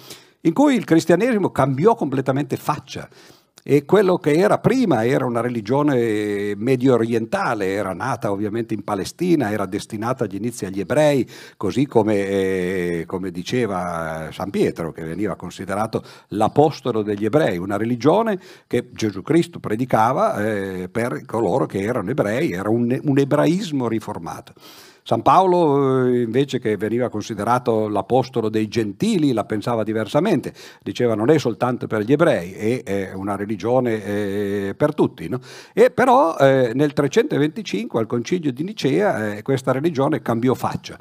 in 0.43 0.53
cui 0.53 0.75
il 0.75 0.85
cristianesimo 0.85 1.51
cambiò 1.51 1.95
completamente 1.95 2.57
faccia 2.57 3.09
e 3.63 3.85
quello 3.85 4.17
che 4.19 4.33
era 4.33 4.59
prima 4.59 5.05
era 5.05 5.27
una 5.27 5.41
religione 5.41 6.55
medio 6.57 6.95
orientale, 6.95 7.67
era 7.69 7.93
nata 7.93 8.31
ovviamente 8.31 8.75
in 8.75 8.83
Palestina, 8.83 9.51
era 9.51 9.67
destinata 9.67 10.25
agli 10.25 10.37
inizi 10.37 10.65
agli 10.65 10.81
ebrei, 10.81 11.29
così 11.57 11.87
come, 11.87 12.15
eh, 12.17 13.05
come 13.07 13.31
diceva 13.31 14.29
San 14.33 14.51
Pietro, 14.51 14.93
che 14.93 15.05
veniva 15.05 15.37
considerato 15.37 16.03
l'apostolo 16.29 17.03
degli 17.03 17.25
ebrei, 17.25 17.59
una 17.59 17.77
religione 17.77 18.39
che 18.67 18.89
Gesù 18.93 19.23
Cristo 19.23 19.59
predicava 19.59 20.45
eh, 20.45 20.89
per 20.91 21.25
coloro 21.27 21.67
che 21.67 21.81
erano 21.81 22.11
ebrei, 22.11 22.53
era 22.53 22.69
un, 22.69 22.99
un 23.03 23.19
ebraismo 23.19 23.89
riformato. 23.89 24.55
San 25.11 25.23
Paolo 25.23 26.07
eh, 26.07 26.21
invece 26.21 26.61
che 26.61 26.77
veniva 26.77 27.09
considerato 27.09 27.89
l'apostolo 27.89 28.49
dei 28.49 28.69
gentili 28.69 29.33
la 29.33 29.45
pensava 29.45 29.83
diversamente, 29.83 30.55
diceva 30.81 31.17
non 31.17 31.31
è 31.31 31.39
soltanto 31.41 31.89
per 31.89 32.03
gli 32.03 32.13
ebrei, 32.13 32.53
è 32.53 33.11
una 33.13 33.35
religione 33.35 34.05
eh, 34.05 34.75
per 34.77 34.95
tutti. 34.95 35.29
No? 35.29 35.41
E 35.75 35.91
però 35.91 36.37
eh, 36.37 36.71
nel 36.75 36.93
325 36.93 37.99
al 37.99 38.07
concilio 38.07 38.53
di 38.53 38.63
Nicea 38.63 39.43
questa 39.43 39.73
religione 39.73 40.23
cambiò 40.23 40.55
faccia 40.55 40.97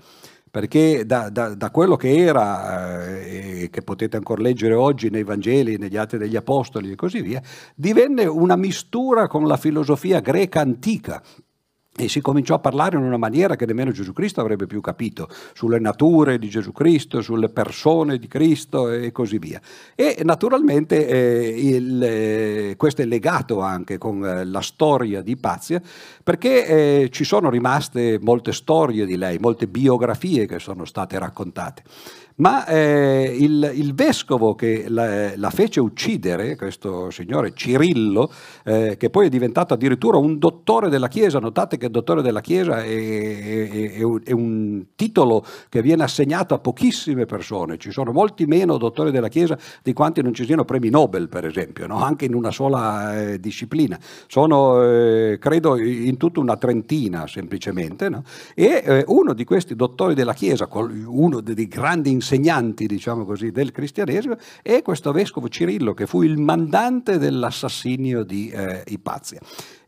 perché 0.50 1.06
da, 1.06 1.30
da, 1.30 1.54
da, 1.54 1.70
quello 1.70 1.96
che 1.96 2.18
era, 2.18 3.06
eh, 3.20 3.70
che 3.72 3.84
potete 3.84 4.18
ancora 4.18 4.42
leggere 4.42 4.74
oggi 4.74 5.12
nei 5.12 5.24
Vangeli, 5.24 5.78
negli 5.78 5.98
Atti 5.98 6.18
degli 6.18 6.36
Apostoli 6.36 6.90
e 6.90 6.96
così 6.96 7.22
via, 7.22 7.40
divenne 7.76 8.26
una 8.26 8.56
mistura 8.56 9.28
con 9.28 9.46
la 9.46 9.58
filosofia 9.58 10.20
greca 10.20 10.62
antica, 10.62 11.22
e 12.00 12.08
si 12.08 12.22
cominciò 12.22 12.56
a 12.56 12.60
parlare 12.60 12.98
in 12.98 13.04
una 13.04 13.18
maniera 13.18 13.58
che 13.58 13.66
nemmeno 13.66 13.92
Gesù 13.92 14.14
Cristo 14.14 14.40
avrebbe 14.40 14.68
più 14.68 14.80
capito, 14.80 15.28
sulle 15.54 15.80
nature 15.80 16.40
di 16.40 16.48
Gesù 16.48 16.72
Cristo, 16.72 17.22
sulle 17.22 17.50
persone 17.50 18.18
di 18.18 18.28
Cristo 18.28 18.90
e 18.90 19.12
così 19.12 19.38
via. 19.38 19.60
E 19.96 20.22
naturalmente 20.24 21.06
eh, 21.06 21.76
il, 21.76 22.02
eh, 22.02 22.74
questo 22.78 23.02
è 23.02 23.06
legato 23.06 23.60
anche 23.60 23.98
con 23.98 24.26
eh, 24.26 24.46
la 24.46 24.62
storia 24.62 25.22
di 25.22 25.36
Pazia, 25.36 25.82
perché 26.24 26.66
eh, 26.66 27.10
ci 27.12 27.26
sono 27.26 27.50
rimaste 27.50 28.18
molte 28.22 28.54
storie 28.54 29.06
di 29.06 29.18
lei, 29.18 29.38
molte 29.38 29.68
biografie 29.68 30.46
che 30.46 30.60
sono 30.60 30.86
state 30.86 31.20
raccontate 31.20 31.84
ma 32.40 32.66
eh, 32.66 33.36
il, 33.38 33.72
il, 33.76 33.94
vescovo 33.94 34.56
che 34.56 34.86
la, 34.88 35.36
la, 35.36 35.50
fece 35.50 35.80
uccidere, 35.80 36.56
questo 36.56 37.10
signore 37.10 37.52
Cirillo, 37.54 38.32
eh, 38.64 38.96
che 38.98 39.10
poi 39.10 39.28
è 39.28 39.30
diventato 39.30 39.74
addirittura 39.74 40.18
un 40.18 40.38
dottore 40.38 40.90
della 40.90 41.10
Chiesa, 41.10 41.40
notate 41.40 41.78
che 41.78 41.90
dottore 41.90 42.22
della 42.22 42.40
Chiesa 42.40 42.82
è, 42.82 42.88
è, 42.88 43.98
è, 44.24 44.32
un, 44.32 44.86
titolo 44.96 45.44
che 45.68 45.82
viene 45.82 46.04
assegnato 46.04 46.54
a 46.54 46.60
pochissime 46.60 47.26
persone, 47.26 47.78
ci 47.78 47.92
sono 47.92 48.12
molti 48.12 48.46
meno 48.46 48.78
dottori 48.78 49.12
della 49.12 49.28
Chiesa 49.28 49.58
di 49.84 49.92
quanti 49.94 50.22
non 50.22 50.34
ci 50.34 50.46
siano 50.46 50.64
premi 50.64 50.90
Nobel, 50.90 51.28
per 51.28 51.46
esempio, 51.46 51.88
no? 51.88 52.02
anche 52.02 52.26
in 52.26 52.34
una 52.34 52.52
sola 52.52 53.20
eh, 53.20 53.40
disciplina, 53.40 54.00
sono 54.28 54.82
eh, 54.82 55.38
credo 55.40 55.78
in 55.78 56.16
tutta 56.16 56.40
una 56.40 56.56
trentina 56.56 57.28
semplicemente, 57.28 58.08
no? 58.08 58.24
e 58.56 58.82
eh, 58.86 59.04
uno 59.08 59.34
di 59.34 59.44
questi 59.44 59.76
dottori 59.76 60.14
della 60.14 60.34
Chiesa, 60.34 60.70
uno 60.72 61.42
dei 61.42 61.68
grandi 61.68 62.12
insegnanti, 62.12 62.29
insegnanti, 62.30 62.86
diciamo 62.86 63.26
così, 63.26 63.52
del 63.52 63.72
cristianesimo, 63.72 64.36
e 64.62 64.84
questo 64.84 65.12
vescovo 65.12 65.50
Cirillo 65.50 65.94
che 65.94 66.06
fu 66.06 66.22
il 66.22 66.38
mandante 66.38 67.18
dell'assassinio 67.18 68.24
di 68.24 68.50
eh, 68.50 68.84
Ipazia. 68.88 69.40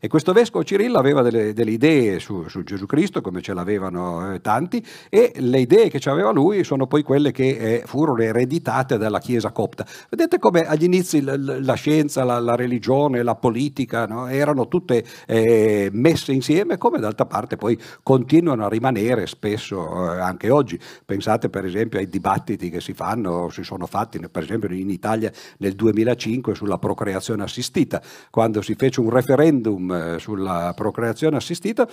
E 0.04 0.08
questo 0.08 0.32
vescovo 0.32 0.64
Cirillo 0.64 0.98
aveva 0.98 1.22
delle, 1.22 1.52
delle, 1.52 1.70
idee 1.70 2.18
su, 2.18 2.48
su 2.48 2.64
Gesù 2.64 2.86
Cristo, 2.86 3.20
come 3.20 3.40
ce 3.40 3.54
l'avevano 3.54 4.34
eh, 4.34 4.40
tanti, 4.40 4.84
e 5.08 5.32
le 5.36 5.60
idee 5.60 5.88
che 5.90 6.00
aveva 6.10 6.32
lui 6.32 6.64
sono 6.64 6.88
poi 6.88 7.04
quelle 7.04 7.30
che 7.30 7.50
eh, 7.50 7.82
furono 7.86 8.20
ereditate 8.20 8.98
dalla 8.98 9.20
Chiesa 9.20 9.52
copta. 9.52 9.86
Vedete 10.10 10.40
come 10.40 10.62
agli 10.66 10.82
inizi 10.82 11.20
la, 11.20 11.36
la 11.36 11.74
scienza, 11.74 12.24
la, 12.24 12.40
la, 12.40 12.56
religione, 12.56 13.22
la 13.22 13.36
politica 13.36 14.06
no? 14.06 14.26
erano 14.26 14.66
tutte 14.66 15.04
eh, 15.24 15.88
messe 15.92 16.32
insieme, 16.32 16.78
come 16.78 16.98
d'altra 16.98 17.26
parte 17.26 17.56
poi 17.56 17.78
continuano 18.02 18.64
a 18.64 18.68
rimanere 18.68 19.28
spesso 19.28 20.14
eh, 20.14 20.18
anche 20.18 20.50
oggi. 20.50 20.76
Pensate 21.06 21.48
per 21.48 21.64
esempio 21.64 22.00
ai 22.00 22.08
dibattiti 22.08 22.30
che 22.70 22.80
si 22.80 22.92
fanno, 22.94 23.48
si 23.50 23.62
sono 23.62 23.86
fatti 23.86 24.18
per 24.18 24.42
esempio 24.42 24.72
in 24.72 24.90
Italia 24.90 25.30
nel 25.58 25.74
2005 25.74 26.54
sulla 26.54 26.78
procreazione 26.78 27.42
assistita, 27.42 28.02
quando 28.30 28.62
si 28.62 28.74
fece 28.74 29.00
un 29.00 29.10
referendum 29.10 29.90
eh, 29.92 30.18
sulla 30.18 30.72
procreazione 30.74 31.36
assistita 31.36 31.88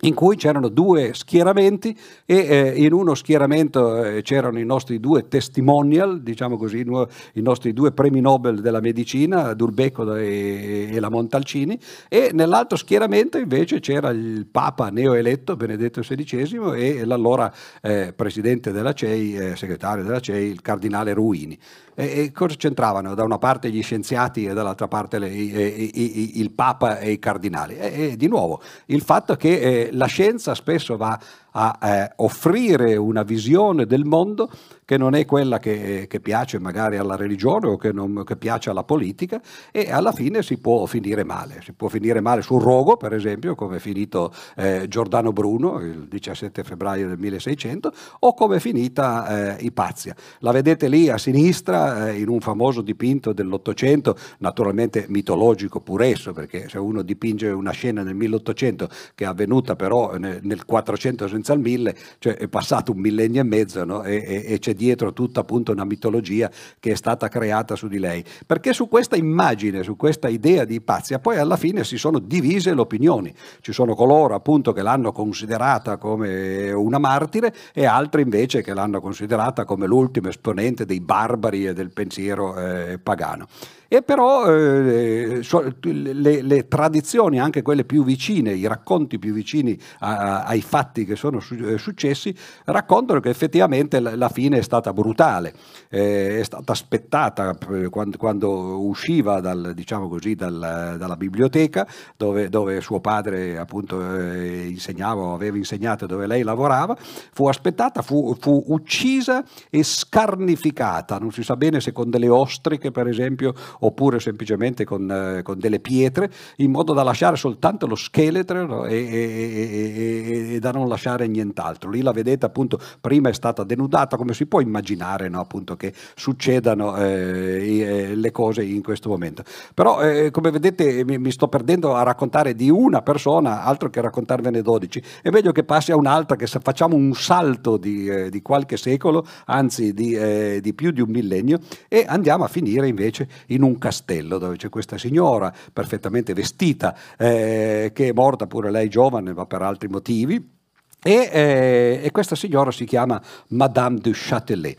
in 0.00 0.12
cui 0.12 0.36
c'erano 0.36 0.68
due 0.68 1.14
schieramenti 1.14 1.96
e 2.26 2.36
eh, 2.36 2.74
in 2.76 2.92
uno 2.92 3.14
schieramento 3.14 4.04
eh, 4.04 4.20
c'erano 4.20 4.58
i 4.58 4.64
nostri 4.64 5.00
due 5.00 5.26
testimonial, 5.26 6.20
diciamo 6.20 6.58
così, 6.58 6.80
i 6.80 7.40
nostri 7.40 7.72
due 7.72 7.92
premi 7.92 8.20
Nobel 8.20 8.60
della 8.60 8.80
medicina, 8.80 9.54
Dulbecco 9.54 10.14
e, 10.14 10.90
e 10.92 11.00
la 11.00 11.08
Montalcini, 11.08 11.78
e 12.08 12.30
nell'altro 12.34 12.76
schieramento 12.76 13.38
invece 13.38 13.80
c'era 13.80 14.10
il 14.10 14.46
Papa 14.46 14.90
neoeletto 14.90 15.56
Benedetto 15.56 16.02
XVI 16.02 16.74
e 16.74 17.04
l'allora 17.06 17.50
eh, 17.80 18.12
presidente 18.14 18.72
della 18.72 18.92
CEI, 18.92 19.36
eh, 19.36 19.56
segretario 19.56 20.04
della 20.04 20.20
CEI, 20.20 20.50
il 20.50 20.60
cardinale 20.60 21.14
Ruini. 21.14 21.58
E, 21.98 22.24
e 22.24 22.32
cosa 22.32 22.54
c'entravano? 22.56 23.14
Da 23.14 23.24
una 23.24 23.38
parte 23.38 23.70
gli 23.70 23.82
scienziati 23.82 24.44
e 24.44 24.52
dall'altra 24.52 24.86
parte 24.86 25.18
le, 25.18 25.30
i, 25.30 25.50
i, 25.50 25.90
i, 25.94 26.40
il 26.40 26.50
Papa 26.50 26.98
e 26.98 27.12
i 27.12 27.18
cardinali. 27.18 27.78
E, 27.78 28.16
di 28.18 28.28
nuovo, 28.28 28.60
il 28.86 29.00
fatto 29.00 29.34
che 29.36 29.58
eh, 29.58 29.88
la 29.96 30.06
scienza 30.06 30.54
spesso 30.54 30.96
va 30.96 31.18
a 31.58 31.78
eh, 31.82 32.12
offrire 32.16 32.96
una 32.96 33.22
visione 33.22 33.86
del 33.86 34.04
mondo 34.04 34.50
che 34.84 34.98
non 34.98 35.14
è 35.14 35.24
quella 35.24 35.58
che, 35.58 36.06
che 36.08 36.20
piace 36.20 36.60
magari 36.60 36.96
alla 36.96 37.16
religione 37.16 37.66
o 37.66 37.76
che, 37.76 37.92
non, 37.92 38.22
che, 38.24 38.36
piace 38.36 38.70
alla 38.70 38.84
politica 38.84 39.40
e 39.72 39.90
alla 39.90 40.12
fine 40.12 40.42
si 40.42 40.58
può 40.58 40.86
finire 40.86 41.24
male. 41.24 41.60
Si 41.64 41.72
può 41.72 41.88
finire 41.88 42.20
male 42.20 42.40
sul 42.40 42.62
rogo, 42.62 42.96
per 42.96 43.12
esempio, 43.12 43.56
come 43.56 43.76
è 43.76 43.78
finito 43.80 44.32
eh, 44.54 44.86
Giordano 44.86 45.32
Bruno 45.32 45.80
il 45.80 46.06
17 46.06 46.62
febbraio 46.62 47.08
del 47.08 47.18
1600, 47.18 47.92
o 48.20 48.34
come 48.34 48.56
è 48.56 48.60
finita 48.60 49.56
eh, 49.56 49.64
Ipazia. 49.64 50.14
La 50.40 50.52
vedete 50.52 50.88
lì 50.88 51.08
a 51.08 51.18
sinistra 51.18 52.10
eh, 52.10 52.20
in 52.20 52.28
un 52.28 52.40
famoso 52.40 52.80
dipinto 52.80 53.32
dell'Ottocento, 53.32 54.14
naturalmente 54.38 55.06
mitologico 55.08 55.80
pur 55.80 56.02
esso, 56.02 56.32
perché 56.32 56.68
se 56.68 56.78
uno 56.78 57.02
dipinge 57.02 57.48
una 57.48 57.72
scena 57.72 58.04
nel 58.04 58.14
1800 58.14 58.88
che 59.16 59.24
è 59.24 59.26
avvenuta 59.26 59.74
però 59.74 60.16
nel, 60.16 60.38
nel 60.42 60.64
400 60.64 61.26
senza 61.26 61.45
il 61.52 61.60
1000, 61.60 61.96
cioè 62.18 62.36
è 62.36 62.48
passato 62.48 62.92
un 62.92 62.98
millennio 62.98 63.40
e 63.40 63.44
mezzo 63.44 63.84
no? 63.84 64.02
e, 64.02 64.16
e, 64.26 64.44
e 64.54 64.58
c'è 64.58 64.74
dietro 64.74 65.12
tutta 65.12 65.40
appunto 65.40 65.72
una 65.72 65.84
mitologia 65.84 66.50
che 66.78 66.92
è 66.92 66.94
stata 66.94 67.28
creata 67.28 67.74
su 67.74 67.88
di 67.88 67.98
lei. 67.98 68.24
Perché 68.46 68.72
su 68.72 68.88
questa 68.88 69.16
immagine, 69.16 69.82
su 69.82 69.96
questa 69.96 70.28
idea 70.28 70.64
di 70.64 70.74
Ipazia, 70.74 71.18
poi 71.18 71.38
alla 71.38 71.56
fine 71.56 71.84
si 71.84 71.96
sono 71.96 72.18
divise 72.18 72.74
le 72.74 72.80
opinioni. 72.80 73.34
Ci 73.60 73.72
sono 73.72 73.94
coloro 73.94 74.34
appunto 74.34 74.72
che 74.72 74.82
l'hanno 74.82 75.12
considerata 75.12 75.96
come 75.96 76.72
una 76.72 76.98
martire 76.98 77.54
e 77.72 77.84
altri 77.86 78.22
invece 78.22 78.62
che 78.62 78.74
l'hanno 78.74 79.00
considerata 79.00 79.64
come 79.64 79.86
l'ultimo 79.86 80.28
esponente 80.28 80.84
dei 80.84 81.00
barbari 81.00 81.66
e 81.66 81.72
del 81.72 81.90
pensiero 81.90 82.56
eh, 82.56 82.98
pagano. 83.02 83.46
E 83.88 84.02
però 84.02 84.52
eh, 84.52 85.42
le, 85.82 86.42
le, 86.42 86.68
tradizioni, 86.68 87.38
anche 87.38 87.62
quelle 87.62 87.84
più 87.84 88.02
vicine, 88.02 88.52
i 88.52 88.66
racconti 88.66 89.18
più 89.18 89.32
vicini 89.32 89.78
a, 90.00 90.42
ai 90.42 90.60
fatti 90.60 91.04
che 91.04 91.14
sono 91.14 91.38
eh, 91.38 91.78
successi, 91.78 92.34
raccontano 92.64 93.20
che 93.20 93.28
effettivamente 93.28 94.00
la, 94.00 94.16
la 94.16 94.28
fine 94.28 94.58
è 94.58 94.62
stata 94.62 94.92
brutale, 94.92 95.54
eh, 95.88 96.40
è 96.40 96.42
stata 96.42 96.72
aspettata 96.72 97.56
eh, 97.70 97.88
quando, 97.88 98.16
quando 98.16 98.84
usciva 98.84 99.40
dal, 99.40 99.72
diciamo 99.72 100.08
così, 100.08 100.34
dal, 100.34 100.96
dalla 100.98 101.16
biblioteca 101.16 101.86
dove, 102.16 102.48
dove, 102.48 102.80
suo 102.80 102.98
padre 103.00 103.56
appunto 103.56 104.00
eh, 104.16 104.66
insegnava, 104.66 105.32
aveva 105.32 105.56
insegnato 105.56 106.06
dove 106.06 106.26
lei 106.26 106.42
lavorava, 106.42 106.96
fu 106.96 107.46
aspettata, 107.46 108.02
fu, 108.02 108.36
fu 108.40 108.64
uccisa 108.66 109.44
e 109.70 109.84
scarnificata, 109.84 111.18
non 111.18 111.30
si 111.30 111.44
sa 111.44 111.56
bene 111.56 111.80
se 111.80 111.92
con 111.92 112.10
delle 112.10 112.28
ostriche 112.28 112.90
per 112.90 113.06
esempio 113.06 113.54
oppure 113.80 114.20
semplicemente 114.20 114.84
con, 114.84 115.10
eh, 115.10 115.42
con, 115.42 115.58
delle 115.58 115.80
pietre, 115.80 116.30
in 116.56 116.70
modo 116.70 116.92
da 116.92 117.02
lasciare 117.02 117.36
soltanto 117.36 117.86
lo 117.86 117.94
scheletro 117.94 118.66
no? 118.66 118.84
e, 118.86 118.96
e, 118.96 120.50
e, 120.50 120.54
e, 120.54 120.58
da 120.58 120.70
non 120.70 120.88
lasciare 120.88 121.26
nient'altro. 121.26 121.90
Lì 121.90 122.02
la 122.02 122.12
vedete 122.12 122.46
appunto, 122.46 122.78
prima 123.00 123.28
è 123.28 123.32
stata 123.32 123.64
denudata, 123.64 124.16
come 124.16 124.34
si 124.34 124.46
può 124.46 124.60
immaginare 124.60 125.28
no? 125.28 125.40
appunto, 125.40 125.76
che 125.76 125.92
succedano 126.14 126.96
eh, 126.96 127.80
eh, 127.80 128.14
le 128.14 128.30
cose 128.30 128.62
in 128.62 128.82
questo 128.82 129.08
momento. 129.08 129.42
Però 129.74 130.00
eh, 130.00 130.30
come 130.30 130.50
vedete 130.50 131.04
mi, 131.04 131.18
mi, 131.18 131.30
sto 131.30 131.48
perdendo 131.48 131.94
a 131.94 132.02
raccontare 132.02 132.54
di 132.54 132.70
una 132.70 133.02
persona, 133.02 133.64
altro 133.64 133.90
che 133.90 134.00
raccontarvene 134.00 134.62
12, 134.62 135.02
è 135.22 135.30
meglio 135.30 135.52
che 135.52 135.64
passi 135.64 135.92
a 135.92 135.96
un'altra, 135.96 136.36
che 136.36 136.46
facciamo 136.46 136.96
un 136.96 137.14
salto 137.14 137.76
di, 137.76 138.06
eh, 138.08 138.30
di 138.30 138.42
qualche 138.42 138.76
secolo, 138.76 139.26
anzi 139.46 139.92
di, 139.92 140.14
eh, 140.14 140.58
di 140.62 140.74
più 140.74 140.90
di 140.90 141.00
un 141.00 141.10
millennio, 141.10 141.58
e 141.88 142.04
andiamo 142.06 142.44
a 142.44 142.48
finire 142.48 142.88
invece 142.88 143.28
in 143.48 143.62
castello 143.74 144.38
dove 144.38 144.56
c'è 144.56 144.68
questa 144.68 144.96
signora 144.98 145.52
perfettamente 145.72 146.32
vestita, 146.32 146.96
eh, 147.18 147.90
che 147.92 148.08
è 148.08 148.12
morta 148.12 148.46
pure 148.46 148.70
lei 148.70 148.88
giovane, 148.88 149.32
ma 149.32 149.46
per 149.46 149.62
altri 149.62 149.88
motivi. 149.88 150.54
E, 151.02 151.30
eh, 151.32 152.00
e, 152.02 152.10
questa 152.10 152.34
signora 152.34 152.70
si 152.70 152.84
chiama 152.84 153.22
Madame 153.48 153.98
du 153.98 154.10
Châtelet. 154.12 154.78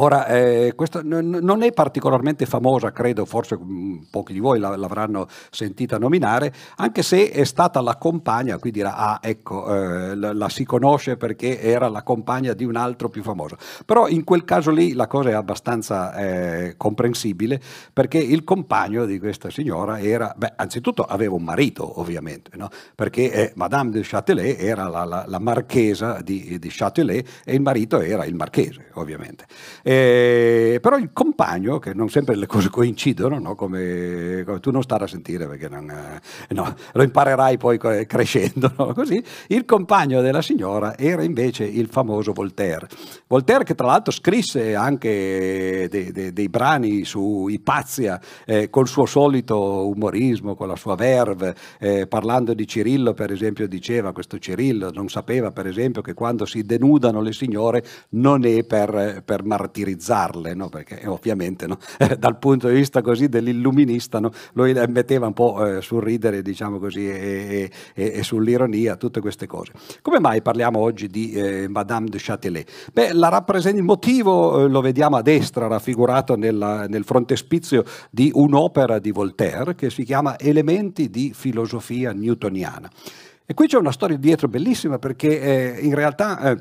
Ora, 0.00 0.26
eh, 0.26 0.74
questa 0.76 1.00
non 1.02 1.62
è 1.62 1.72
particolarmente 1.72 2.46
famosa, 2.46 2.92
credo, 2.92 3.24
forse 3.24 3.58
mm, 3.58 4.02
pochi 4.10 4.32
di 4.32 4.38
voi 4.38 4.60
la- 4.60 4.76
l'avranno 4.76 5.26
sentita 5.50 5.98
nominare, 5.98 6.52
anche 6.76 7.02
se 7.02 7.30
è 7.30 7.42
stata 7.42 7.80
la 7.80 7.96
compagna, 7.96 8.58
qui 8.58 8.70
dirà, 8.70 8.94
ah 8.94 9.18
ecco, 9.20 9.74
eh, 9.74 10.14
la-, 10.14 10.32
la, 10.32 10.48
si 10.48 10.64
conosce 10.64 11.16
perché 11.16 11.60
era 11.60 11.88
la 11.88 12.04
compagna 12.04 12.52
di 12.52 12.64
un 12.64 12.76
altro 12.76 13.08
più 13.08 13.24
famoso. 13.24 13.56
Però 13.84 14.06
in 14.06 14.22
quel 14.22 14.44
caso 14.44 14.70
lì 14.70 14.92
la 14.92 15.08
cosa 15.08 15.30
è 15.30 15.32
abbastanza 15.32 16.14
eh, 16.14 16.74
comprensibile, 16.76 17.60
perché 17.92 18.18
il 18.18 18.44
compagno 18.44 19.04
di 19.04 19.18
questa 19.18 19.50
signora 19.50 19.98
era, 19.98 20.32
beh, 20.36 20.52
anzitutto 20.54 21.02
aveva 21.02 21.34
un 21.34 21.42
marito, 21.42 21.98
ovviamente, 21.98 22.52
no? 22.54 22.68
perché 22.94 23.32
eh, 23.32 23.52
Madame 23.56 23.90
de 23.90 24.02
Châtelet 24.04 24.60
era 24.62 24.86
la, 24.86 25.04
la, 25.04 25.24
la 25.26 25.38
marchesa 25.40 26.20
di, 26.22 26.56
di 26.60 26.68
Châtelet 26.68 27.42
e 27.44 27.54
il 27.54 27.62
marito 27.62 28.00
era 28.00 28.24
il 28.24 28.36
marchese, 28.36 28.90
ovviamente. 28.94 29.46
Eh, 29.90 30.80
però 30.82 30.98
il 30.98 31.14
compagno, 31.14 31.78
che 31.78 31.94
non 31.94 32.10
sempre 32.10 32.36
le 32.36 32.44
cose 32.44 32.68
coincidono, 32.68 33.38
no? 33.38 33.54
come, 33.54 34.42
come, 34.44 34.60
tu 34.60 34.70
non 34.70 34.82
stare 34.82 35.04
a 35.04 35.06
sentire 35.06 35.46
perché 35.46 35.66
non, 35.70 35.88
eh, 35.88 36.20
no, 36.54 36.74
lo 36.92 37.02
imparerai 37.02 37.56
poi 37.56 37.78
crescendo, 37.78 38.70
no? 38.76 38.92
così, 38.92 39.18
il 39.46 39.64
compagno 39.64 40.20
della 40.20 40.42
signora 40.42 40.94
era 40.98 41.22
invece 41.22 41.64
il 41.64 41.86
famoso 41.86 42.34
Voltaire. 42.34 42.86
Voltaire 43.28 43.64
che 43.64 43.74
tra 43.74 43.86
l'altro 43.86 44.12
scrisse 44.12 44.74
anche 44.74 45.88
dei, 45.90 46.12
dei, 46.12 46.34
dei 46.34 46.48
brani 46.50 47.04
su 47.04 47.46
Ipazia 47.48 48.20
eh, 48.44 48.68
col 48.68 48.88
suo 48.88 49.06
solito 49.06 49.88
umorismo, 49.88 50.54
con 50.54 50.68
la 50.68 50.76
sua 50.76 50.96
verve, 50.96 51.54
eh, 51.80 52.06
parlando 52.06 52.52
di 52.52 52.66
Cirillo 52.66 53.14
per 53.14 53.32
esempio 53.32 53.66
diceva 53.66 54.12
questo 54.12 54.38
Cirillo 54.38 54.90
non 54.92 55.08
sapeva 55.08 55.50
per 55.50 55.66
esempio 55.66 56.02
che 56.02 56.12
quando 56.12 56.44
si 56.44 56.62
denudano 56.62 57.22
le 57.22 57.32
signore 57.32 57.82
non 58.10 58.44
è 58.44 58.64
per, 58.64 59.22
per 59.24 59.44
martire 59.44 59.76
satirizzarle, 59.78 60.54
no? 60.54 60.68
perché 60.68 61.06
ovviamente 61.06 61.66
no? 61.66 61.78
dal 62.18 62.38
punto 62.38 62.68
di 62.68 62.74
vista 62.74 63.02
così 63.02 63.28
dell'illuminista 63.28 64.18
no? 64.20 64.30
lo 64.52 64.64
metteva 64.88 65.26
un 65.26 65.32
po' 65.32 65.64
eh, 65.64 65.82
sul 65.82 66.02
ridere 66.02 66.42
diciamo 66.42 66.78
così, 66.78 67.08
e, 67.08 67.70
e, 67.94 68.12
e, 68.14 68.22
sull'ironia, 68.22 68.96
tutte 68.96 69.20
queste 69.20 69.46
cose. 69.46 69.72
Come 70.02 70.20
mai 70.20 70.42
parliamo 70.42 70.78
oggi 70.78 71.08
di 71.08 71.32
eh, 71.32 71.68
Madame 71.68 72.08
de 72.08 72.18
Châtelet? 72.20 72.70
Beh, 72.92 73.08
il 73.08 73.82
motivo 73.82 74.64
eh, 74.64 74.68
lo 74.68 74.80
vediamo 74.80 75.16
a 75.16 75.22
destra, 75.22 75.66
raffigurato 75.66 76.36
nella, 76.36 76.86
nel 76.86 77.04
frontespizio 77.04 77.84
di 78.10 78.30
un'opera 78.34 78.98
di 78.98 79.10
Voltaire 79.10 79.74
che 79.74 79.90
si 79.90 80.04
chiama 80.04 80.38
Elementi 80.38 81.10
di 81.10 81.32
filosofia 81.34 82.12
newtoniana. 82.12 82.90
E 83.44 83.54
qui 83.54 83.66
c'è 83.66 83.78
una 83.78 83.92
storia 83.92 84.16
dietro 84.18 84.48
bellissima 84.48 84.98
perché 84.98 85.40
eh, 85.40 85.80
in 85.80 85.94
realtà 85.94 86.50
eh, 86.50 86.56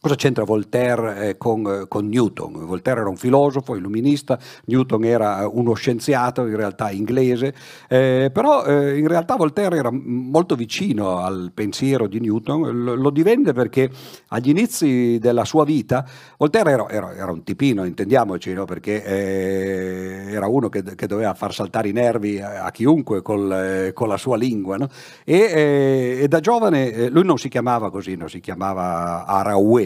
Cosa 0.00 0.14
c'entra 0.14 0.44
Voltaire 0.44 1.30
eh, 1.30 1.36
con, 1.36 1.66
eh, 1.66 1.88
con, 1.88 2.06
Newton? 2.06 2.64
Voltaire 2.66 3.00
era 3.00 3.08
un 3.08 3.16
filosofo, 3.16 3.74
illuminista, 3.74 4.38
Newton 4.66 5.04
era 5.04 5.48
uno 5.50 5.74
scienziato, 5.74 6.46
in 6.46 6.54
realtà 6.54 6.92
inglese, 6.92 7.52
eh, 7.88 8.30
però 8.32 8.64
eh, 8.64 8.96
in 8.96 9.08
realtà 9.08 9.34
Voltaire 9.34 9.76
era 9.76 9.90
molto 9.90 10.54
vicino 10.54 11.18
al 11.18 11.50
pensiero 11.52 12.06
di 12.06 12.20
Newton, 12.20 12.84
lo, 12.84 12.94
lo 12.94 13.10
divenne 13.10 13.52
perché 13.52 13.90
agli 14.28 14.50
inizi 14.50 15.18
della 15.18 15.44
sua 15.44 15.64
vita 15.64 16.06
Voltaire 16.36 16.70
era, 16.70 16.88
era, 16.88 17.16
era 17.16 17.32
un 17.32 17.42
tipino, 17.42 17.84
intendiamoci, 17.84 18.52
no? 18.52 18.66
perché 18.66 19.02
eh, 19.02 20.32
era 20.32 20.46
uno 20.46 20.68
che, 20.68 20.84
che, 20.94 21.08
doveva 21.08 21.34
far 21.34 21.52
saltare 21.52 21.88
i 21.88 21.92
nervi 21.92 22.40
a, 22.40 22.62
a 22.62 22.70
chiunque 22.70 23.20
col, 23.20 23.52
eh, 23.52 23.92
con 23.94 24.06
la 24.06 24.16
sua 24.16 24.36
lingua, 24.36 24.76
no? 24.76 24.88
e, 25.24 26.20
e, 26.20 26.28
da 26.28 26.38
giovane 26.38 27.08
lui 27.08 27.24
non 27.24 27.36
si 27.36 27.48
chiamava 27.48 27.90
così, 27.90 28.14
no? 28.14 28.28
si 28.28 28.38
chiamava 28.38 29.24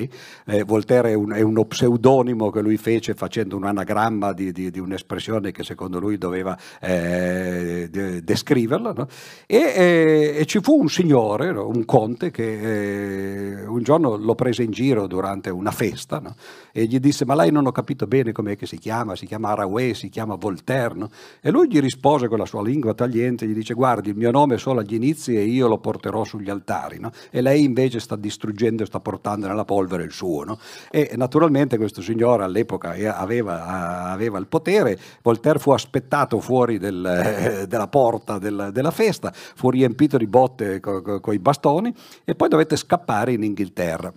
Araoué, 0.02 0.08
eh, 0.46 0.64
Voltaire 0.64 1.10
è, 1.10 1.14
un, 1.14 1.32
è, 1.32 1.40
uno 1.40 1.64
pseudonimo 1.64 2.50
che 2.50 2.60
lui 2.60 2.76
fece 2.76 3.14
facendo 3.14 3.56
un 3.56 3.64
anagramma 3.64 4.32
di, 4.32 4.52
di, 4.52 4.70
di 4.70 4.78
un'espressione 4.78 5.52
che 5.52 5.62
secondo 5.64 5.98
lui 5.98 6.18
doveva 6.18 6.56
eh, 6.80 7.88
de, 7.90 8.22
descriverla. 8.22 8.92
No? 8.92 9.08
E, 9.46 9.56
e, 9.56 10.34
e, 10.38 10.46
ci 10.46 10.60
fu 10.60 10.80
un 10.80 10.88
signore, 10.88 11.52
no? 11.52 11.68
un 11.68 11.84
conte, 11.84 12.30
che 12.30 13.60
eh, 13.60 13.66
un 13.66 13.82
giorno 13.82 14.16
lo 14.16 14.34
prese 14.34 14.62
in 14.62 14.70
giro 14.70 15.06
durante 15.06 15.50
una 15.50 15.70
festa 15.70 16.18
no? 16.18 16.34
E 16.72 16.84
gli 16.84 16.98
disse 16.98 17.24
ma 17.24 17.34
lei 17.34 17.50
non 17.50 17.66
ho 17.66 17.72
capito 17.72 18.06
bene 18.06 18.32
com'è 18.32 18.56
che 18.56 18.66
si 18.66 18.78
chiama, 18.78 19.14
si 19.14 19.26
chiama 19.26 19.50
Araway, 19.50 19.94
si 19.94 20.08
chiama 20.08 20.34
Voltaire. 20.34 21.06
E 21.40 21.50
lui 21.50 21.68
gli 21.68 21.80
rispose 21.80 22.28
con 22.28 22.38
la 22.38 22.46
sua 22.46 22.62
lingua 22.62 22.94
tagliente, 22.94 23.46
gli 23.46 23.52
dice 23.52 23.74
guardi 23.74 24.10
il 24.10 24.16
mio 24.16 24.30
nome 24.30 24.54
è 24.54 24.58
solo 24.58 24.80
agli 24.80 24.94
inizi 24.94 25.36
e 25.36 25.42
io 25.44 25.68
lo 25.68 25.78
porterò 25.78 26.24
sugli 26.24 26.50
altari. 26.50 27.00
E 27.30 27.40
lei 27.40 27.64
invece 27.64 28.00
sta 28.00 28.16
distruggendo 28.16 28.82
e 28.82 28.86
sta 28.86 29.00
portando 29.00 29.46
nella 29.46 29.64
polvere 29.64 30.04
il 30.04 30.12
suo. 30.12 30.44
No? 30.44 30.58
E 30.90 31.12
naturalmente 31.16 31.76
questo 31.76 32.02
signore 32.02 32.44
all'epoca 32.44 32.90
aveva, 33.14 34.10
aveva, 34.10 34.38
il 34.38 34.46
potere, 34.46 34.98
Voltaire 35.22 35.58
fu 35.58 35.70
aspettato 35.70 36.40
fuori 36.40 36.78
del, 36.78 37.64
della 37.68 37.88
porta 37.88 38.38
del, 38.38 38.70
della 38.72 38.90
festa, 38.90 39.32
fu 39.32 39.70
riempito 39.70 40.16
di 40.16 40.26
botte 40.26 40.80
con 40.80 41.02
co, 41.02 41.20
co 41.20 41.32
i 41.32 41.38
bastoni 41.38 41.94
e 42.24 42.34
poi 42.34 42.48
dovette 42.48 42.76
scappare 42.76 43.32
in 43.32 43.42
Inghilterra 43.42 44.12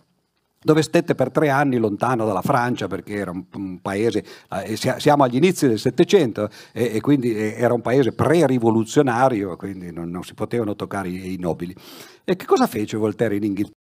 dove 0.65 0.81
stette 0.81 1.13
per 1.13 1.29
tre 1.29 1.49
anni 1.49 1.77
lontano 1.77 2.25
dalla 2.25 2.41
Francia 2.41 2.87
perché 2.87 3.13
era 3.13 3.29
un, 3.29 3.45
un 3.53 3.79
paese, 3.81 4.25
eh, 4.65 4.75
siamo 4.75 5.23
agli 5.23 5.35
inizi 5.35 5.67
del 5.67 5.77
Settecento 5.77 6.49
e, 6.73 6.95
e, 6.95 7.01
quindi 7.01 7.35
eh, 7.35 7.53
era 7.55 7.75
un 7.75 7.81
paese 7.81 8.13
pre-rivoluzionario, 8.13 9.55
quindi 9.57 9.91
non, 9.91 10.09
non 10.09 10.23
si 10.23 10.33
potevano 10.33 10.75
toccare 10.75 11.09
i, 11.09 11.33
i, 11.33 11.37
nobili. 11.37 11.75
E 12.23 12.35
che 12.35 12.45
cosa 12.45 12.65
fece 12.65 12.97
Voltaire 12.97 13.35
in 13.35 13.43
Inghilterra? 13.43 13.83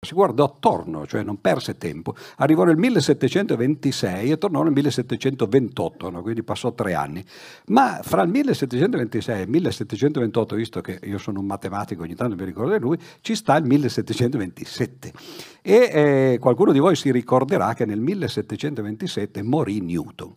Si 0.00 0.14
guardò 0.14 0.44
attorno, 0.44 1.08
cioè 1.08 1.24
non 1.24 1.40
perse 1.40 1.76
tempo. 1.76 2.14
Arrivò 2.36 2.62
nel 2.62 2.76
1726 2.76 4.30
e 4.30 4.38
tornò 4.38 4.62
nel 4.62 4.70
1728, 4.70 6.10
no? 6.10 6.22
quindi 6.22 6.44
passò 6.44 6.72
tre 6.72 6.94
anni. 6.94 7.24
Ma 7.66 7.98
fra 8.04 8.22
il 8.22 8.28
1726 8.28 9.40
e 9.40 9.42
il 9.42 9.48
1728, 9.48 10.54
visto 10.54 10.80
che 10.82 11.00
io 11.02 11.18
sono 11.18 11.40
un 11.40 11.46
matematico, 11.46 12.02
ogni 12.02 12.14
tanto 12.14 12.36
mi 12.36 12.44
ricordo 12.44 12.74
di 12.74 12.78
lui, 12.78 12.96
ci 13.22 13.34
sta 13.34 13.56
il 13.56 13.64
1727. 13.64 15.12
E 15.62 15.74
eh, 15.74 16.38
qualcuno 16.38 16.70
di 16.70 16.78
voi 16.78 16.94
si 16.94 17.10
ricorderà 17.10 17.74
che 17.74 17.84
nel 17.84 17.98
1727 17.98 19.42
morì 19.42 19.80
Newton. 19.80 20.32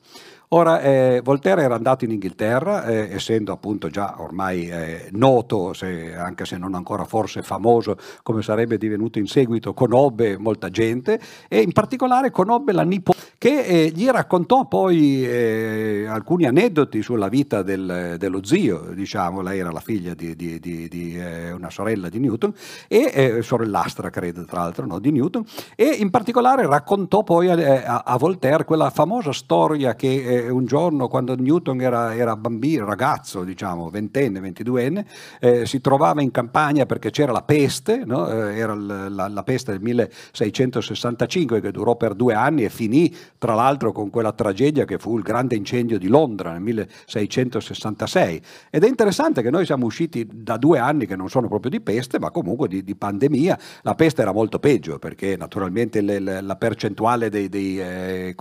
Ora, 0.54 0.82
eh, 0.82 1.22
Voltaire 1.24 1.62
era 1.62 1.76
andato 1.76 2.04
in 2.04 2.12
Inghilterra, 2.12 2.84
eh, 2.84 3.08
essendo 3.14 3.54
appunto 3.54 3.88
già 3.88 4.16
ormai 4.18 4.68
eh, 4.68 5.08
noto, 5.12 5.72
se, 5.72 6.14
anche 6.14 6.44
se 6.44 6.58
non 6.58 6.76
ancora 6.76 7.06
forse 7.06 7.42
famoso 7.42 7.96
come 8.22 8.42
sarebbe 8.42 8.78
divenuto 8.78 9.18
in 9.18 9.28
seguito, 9.28 9.74
conobbe 9.74 10.38
molta 10.38 10.70
gente 10.70 11.22
e 11.48 11.62
in 11.62 11.72
particolare 11.72 12.32
conobbe 12.32 12.74
la 12.74 12.84
nipote 12.84 13.18
che 13.38 13.62
eh, 13.62 13.92
gli 13.96 14.06
raccontò 14.10 14.68
poi 14.68 15.26
eh, 15.26 16.06
alcuni 16.06 16.46
aneddoti 16.46 17.02
sulla 17.02 17.30
vita 17.30 17.62
del, 17.62 18.18
dello 18.20 18.44
zio, 18.44 18.90
diciamo, 18.94 19.40
lei 19.42 19.60
era 19.60 19.72
la 19.72 19.80
figlia 19.80 20.14
di, 20.14 20.36
di, 20.36 20.60
di, 20.60 20.90
di 20.90 21.18
eh, 21.18 21.54
una 21.54 21.70
sorella 21.70 22.10
di 22.10 22.20
Newton, 22.20 22.54
e 22.90 23.40
sorellastra 23.42 24.10
credo 24.10 24.44
tra 24.44 24.64
l'altro 24.64 24.86
no, 24.86 25.00
di 25.00 25.12
Newton, 25.12 25.46
e 25.78 25.86
in 25.86 26.10
particolare 26.10 26.68
raccontò 26.68 27.24
poi 27.24 27.50
a, 27.50 28.04
a 28.06 28.18
Voltaire 28.18 28.66
quella 28.66 28.90
famosa 28.90 29.32
storia 29.32 29.96
che 29.96 30.40
un 30.50 30.66
giorno 30.66 31.08
quando 31.08 31.36
Newton 31.36 31.82
era, 31.82 32.16
era 32.16 32.36
bambino, 32.36 32.86
ragazzo, 32.86 33.44
diciamo, 33.44 33.90
ventenne, 33.90 34.40
ventiduenne, 34.40 35.06
eh, 35.40 35.66
si 35.66 35.82
trovava 35.82 36.22
in 36.22 36.32
campagna 36.32 36.86
perché 36.86 37.10
c'era 37.10 37.32
la 37.32 37.42
peste, 37.42 38.04
no? 38.06 38.30
eh, 38.30 38.58
era 38.58 38.74
la, 38.74 39.28
la, 39.28 39.44
peste 39.44 39.72
del 39.72 39.82
1665 39.82 41.62
che 41.62 41.72
durò 41.72 41.96
per 41.96 42.14
due 42.14 42.34
anni 42.34 42.64
e 42.64 42.70
finì 42.70 43.14
tra 43.38 43.54
l'altro 43.54 43.92
con 43.92 44.10
quella 44.10 44.32
tragedia 44.32 44.86
che 44.86 44.98
fu 44.98 45.18
il 45.18 45.24
grande 45.24 45.56
incendio 45.56 45.98
di 45.98 46.08
Londra 46.08 46.52
nel 46.52 46.62
1666. 46.62 48.42
Ed 48.70 48.84
è 48.84 48.88
interessante 48.88 49.42
che 49.42 49.50
noi 49.50 49.66
siamo 49.66 49.86
usciti 49.86 50.28
da 50.32 50.58
due 50.58 50.80
anni 50.80 51.06
che 51.06 51.16
non 51.16 51.30
sono 51.30 51.48
proprio 51.48 51.72
di 51.72 51.82
peste, 51.82 52.20
ma 52.20 52.32
comunque 52.32 52.68
di, 52.68 52.84
di 52.84 52.96
pandemia. 52.96 53.60
La 53.82 53.96
peste 53.96 54.22
era 54.22 54.32
molto 54.32 54.60
peggio 54.60 55.00
perché 55.00 55.36
naturalmente 55.38 56.02
le, 56.02 56.20
le, 56.20 56.42
la 56.42 56.56
percentuale 56.56 57.30
dei, 57.30 57.50
dei 57.50 57.80
eh, 57.80 58.36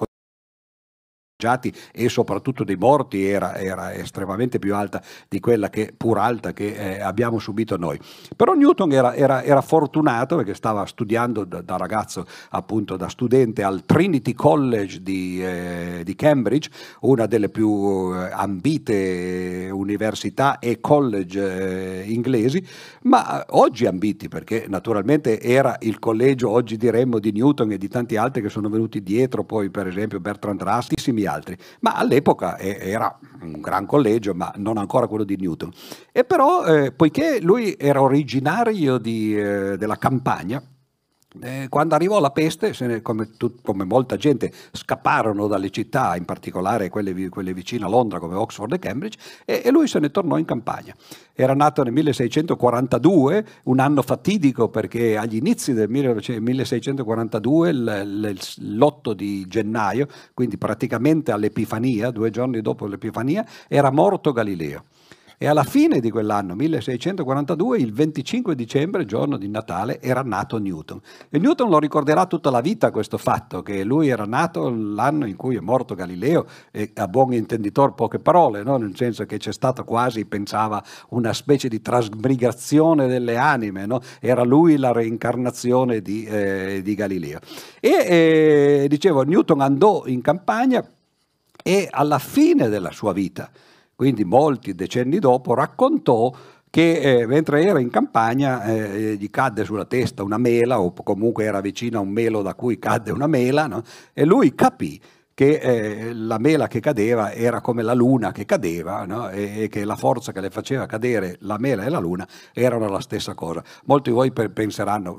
e 1.92 2.08
soprattutto 2.08 2.64
dei 2.64 2.76
morti 2.76 3.26
era, 3.26 3.56
era, 3.56 3.92
estremamente 3.94 4.58
più 4.58 4.74
alta 4.74 5.02
di 5.28 5.40
quella 5.40 5.70
che, 5.70 5.92
pur 5.96 6.18
alta 6.18 6.52
che 6.52 6.74
eh, 6.74 7.00
abbiamo 7.00 7.38
subito 7.38 7.76
noi. 7.76 7.98
Però 8.36 8.54
Newton 8.54 8.92
era, 8.92 9.14
era, 9.14 9.42
era 9.42 9.60
fortunato 9.60 10.36
perché 10.36 10.54
stava 10.54 10.84
studiando 10.86 11.44
da, 11.44 11.62
da, 11.62 11.76
ragazzo, 11.76 12.26
appunto 12.50 12.96
da 12.96 13.08
studente 13.08 13.62
al 13.62 13.84
Trinity 13.84 14.34
College 14.34 15.02
di, 15.02 15.42
eh, 15.42 16.02
di 16.04 16.14
Cambridge, 16.14 16.70
una 17.00 17.26
delle 17.26 17.48
più 17.48 18.12
eh, 18.14 18.30
ambite 18.32 19.68
università 19.72 20.58
e 20.58 20.80
college 20.80 22.02
eh, 22.02 22.10
inglesi, 22.10 22.64
ma 23.02 23.44
oggi 23.50 23.86
ambiti 23.86 24.28
perché 24.28 24.66
naturalmente 24.68 25.40
era 25.40 25.76
il 25.80 25.98
collegio, 25.98 26.50
oggi 26.50 26.76
diremmo, 26.76 27.18
di 27.18 27.32
Newton 27.32 27.72
e 27.72 27.78
di 27.78 27.88
tanti 27.88 28.16
altri 28.16 28.42
che 28.42 28.48
sono 28.48 28.68
venuti 28.68 29.02
dietro, 29.02 29.44
poi 29.44 29.70
per 29.70 29.86
esempio 29.86 30.20
Bertrand 30.20 30.62
Russell, 30.62 30.98
altri, 31.32 31.56
ma 31.80 31.94
all'epoca 31.94 32.58
era 32.58 33.18
un 33.42 33.60
gran 33.60 33.86
collegio, 33.86 34.34
ma 34.34 34.52
non 34.56 34.76
ancora 34.76 35.06
quello 35.06 35.24
di 35.24 35.36
Newton. 35.36 35.70
E 36.12 36.24
però, 36.24 36.64
eh, 36.64 36.92
poiché 36.92 37.40
lui 37.40 37.74
era 37.78 38.02
originario 38.02 38.98
di, 38.98 39.38
eh, 39.38 39.76
della 39.76 39.96
campagna, 39.96 40.62
eh, 41.42 41.66
quando 41.68 41.94
arrivò 41.94 42.18
la 42.18 42.30
peste, 42.30 42.74
ne, 42.80 43.02
come, 43.02 43.36
tut, 43.36 43.60
come, 43.62 43.84
molta 43.84 44.16
gente, 44.16 44.52
scapparono 44.72 45.46
dalle 45.46 45.70
città, 45.70 46.16
in 46.16 46.24
particolare 46.24 46.88
quelle, 46.88 47.28
quelle 47.28 47.54
vicine 47.54 47.84
a 47.84 47.88
Londra 47.88 48.18
come 48.18 48.34
Oxford 48.34 48.72
e 48.72 48.78
Cambridge, 48.80 49.16
e, 49.44 49.62
e, 49.64 49.70
lui 49.70 49.86
se 49.86 50.00
ne 50.00 50.10
tornò 50.10 50.38
in 50.38 50.44
campagna. 50.44 50.92
Era 51.32 51.54
nato 51.54 51.84
nel 51.84 51.92
1642, 51.92 53.46
un 53.64 53.78
anno 53.78 54.02
fatidico 54.02 54.68
perché 54.70 55.16
agli 55.16 55.36
inizi 55.36 55.72
del 55.72 55.88
1642, 55.88 57.72
l'8 57.72 59.12
di 59.12 59.46
gennaio, 59.46 60.08
quindi 60.34 60.58
praticamente 60.58 61.30
all'Epifania, 61.30 62.10
due 62.10 62.30
giorni 62.30 62.60
dopo 62.60 62.86
l'Epifania, 62.86 63.46
era 63.68 63.92
morto 63.92 64.32
Galileo. 64.32 64.84
E 65.42 65.46
alla 65.46 65.64
fine 65.64 66.00
di 66.00 66.10
quell'anno, 66.10 66.54
1642, 66.54 67.78
il 67.78 67.94
25 67.94 68.54
dicembre, 68.54 69.06
giorno 69.06 69.38
di 69.38 69.48
Natale, 69.48 69.98
era 70.02 70.20
nato 70.20 70.58
Newton. 70.58 71.00
E 71.30 71.38
Newton 71.38 71.70
lo 71.70 71.78
ricorderà 71.78 72.26
tutta 72.26 72.50
la 72.50 72.60
vita 72.60 72.90
questo 72.90 73.16
fatto, 73.16 73.62
che 73.62 73.82
lui 73.82 74.08
era 74.08 74.26
nato 74.26 74.68
l'anno 74.68 75.24
in 75.24 75.36
cui 75.36 75.56
è 75.56 75.60
morto 75.60 75.94
Galileo, 75.94 76.44
e 76.70 76.90
a 76.94 77.08
buon 77.08 77.32
intenditor 77.32 77.94
poche 77.94 78.18
parole, 78.18 78.62
no? 78.62 78.76
nel 78.76 78.94
senso 78.94 79.24
che 79.24 79.38
c'è 79.38 79.50
stata 79.50 79.82
quasi, 79.82 80.26
pensava, 80.26 80.84
una 81.08 81.32
specie 81.32 81.68
di 81.68 81.80
trasmigrazione 81.80 83.06
delle 83.06 83.38
anime, 83.38 83.86
no? 83.86 84.02
era 84.20 84.42
lui 84.42 84.76
la 84.76 84.92
reincarnazione 84.92 86.02
di, 86.02 86.22
eh, 86.24 86.82
di 86.84 86.94
Galileo. 86.94 87.38
E 87.80 87.88
eh, 87.88 88.86
dicevo, 88.90 89.22
Newton 89.22 89.62
andò 89.62 90.02
in 90.04 90.20
campagna 90.20 90.86
e 91.62 91.88
alla 91.90 92.18
fine 92.18 92.68
della 92.68 92.90
sua 92.90 93.14
vita, 93.14 93.50
quindi 94.00 94.24
molti 94.24 94.74
decenni 94.74 95.18
dopo, 95.18 95.52
raccontò 95.52 96.32
che 96.70 97.00
eh, 97.00 97.26
mentre 97.26 97.62
era 97.62 97.80
in 97.80 97.90
campagna 97.90 98.64
eh, 98.64 99.14
gli 99.16 99.28
cadde 99.28 99.62
sulla 99.62 99.84
testa 99.84 100.22
una 100.22 100.38
mela 100.38 100.80
o 100.80 100.94
comunque 100.94 101.44
era 101.44 101.60
vicino 101.60 101.98
a 101.98 102.00
un 102.00 102.08
melo 102.08 102.40
da 102.40 102.54
cui 102.54 102.78
cadde 102.78 103.10
una 103.10 103.26
mela 103.26 103.66
no? 103.66 103.82
e 104.14 104.24
lui 104.24 104.54
capì 104.54 104.98
che 105.40 105.54
eh, 105.54 106.12
la 106.12 106.36
mela 106.36 106.68
che 106.68 106.80
cadeva 106.80 107.32
era 107.32 107.62
come 107.62 107.82
la 107.82 107.94
luna 107.94 108.30
che 108.30 108.44
cadeva 108.44 109.06
no? 109.06 109.30
e, 109.30 109.62
e, 109.62 109.68
che 109.68 109.86
la 109.86 109.96
forza 109.96 110.32
che 110.32 110.40
le 110.42 110.50
faceva 110.50 110.84
cadere 110.84 111.38
la 111.40 111.56
mela 111.56 111.82
e 111.82 111.88
la 111.88 111.98
luna 111.98 112.28
erano 112.52 112.90
la 112.90 113.00
stessa 113.00 113.32
cosa. 113.32 113.64
Molti 113.86 114.10
di 114.10 114.16
voi 114.16 114.32
penseranno, 114.32 115.18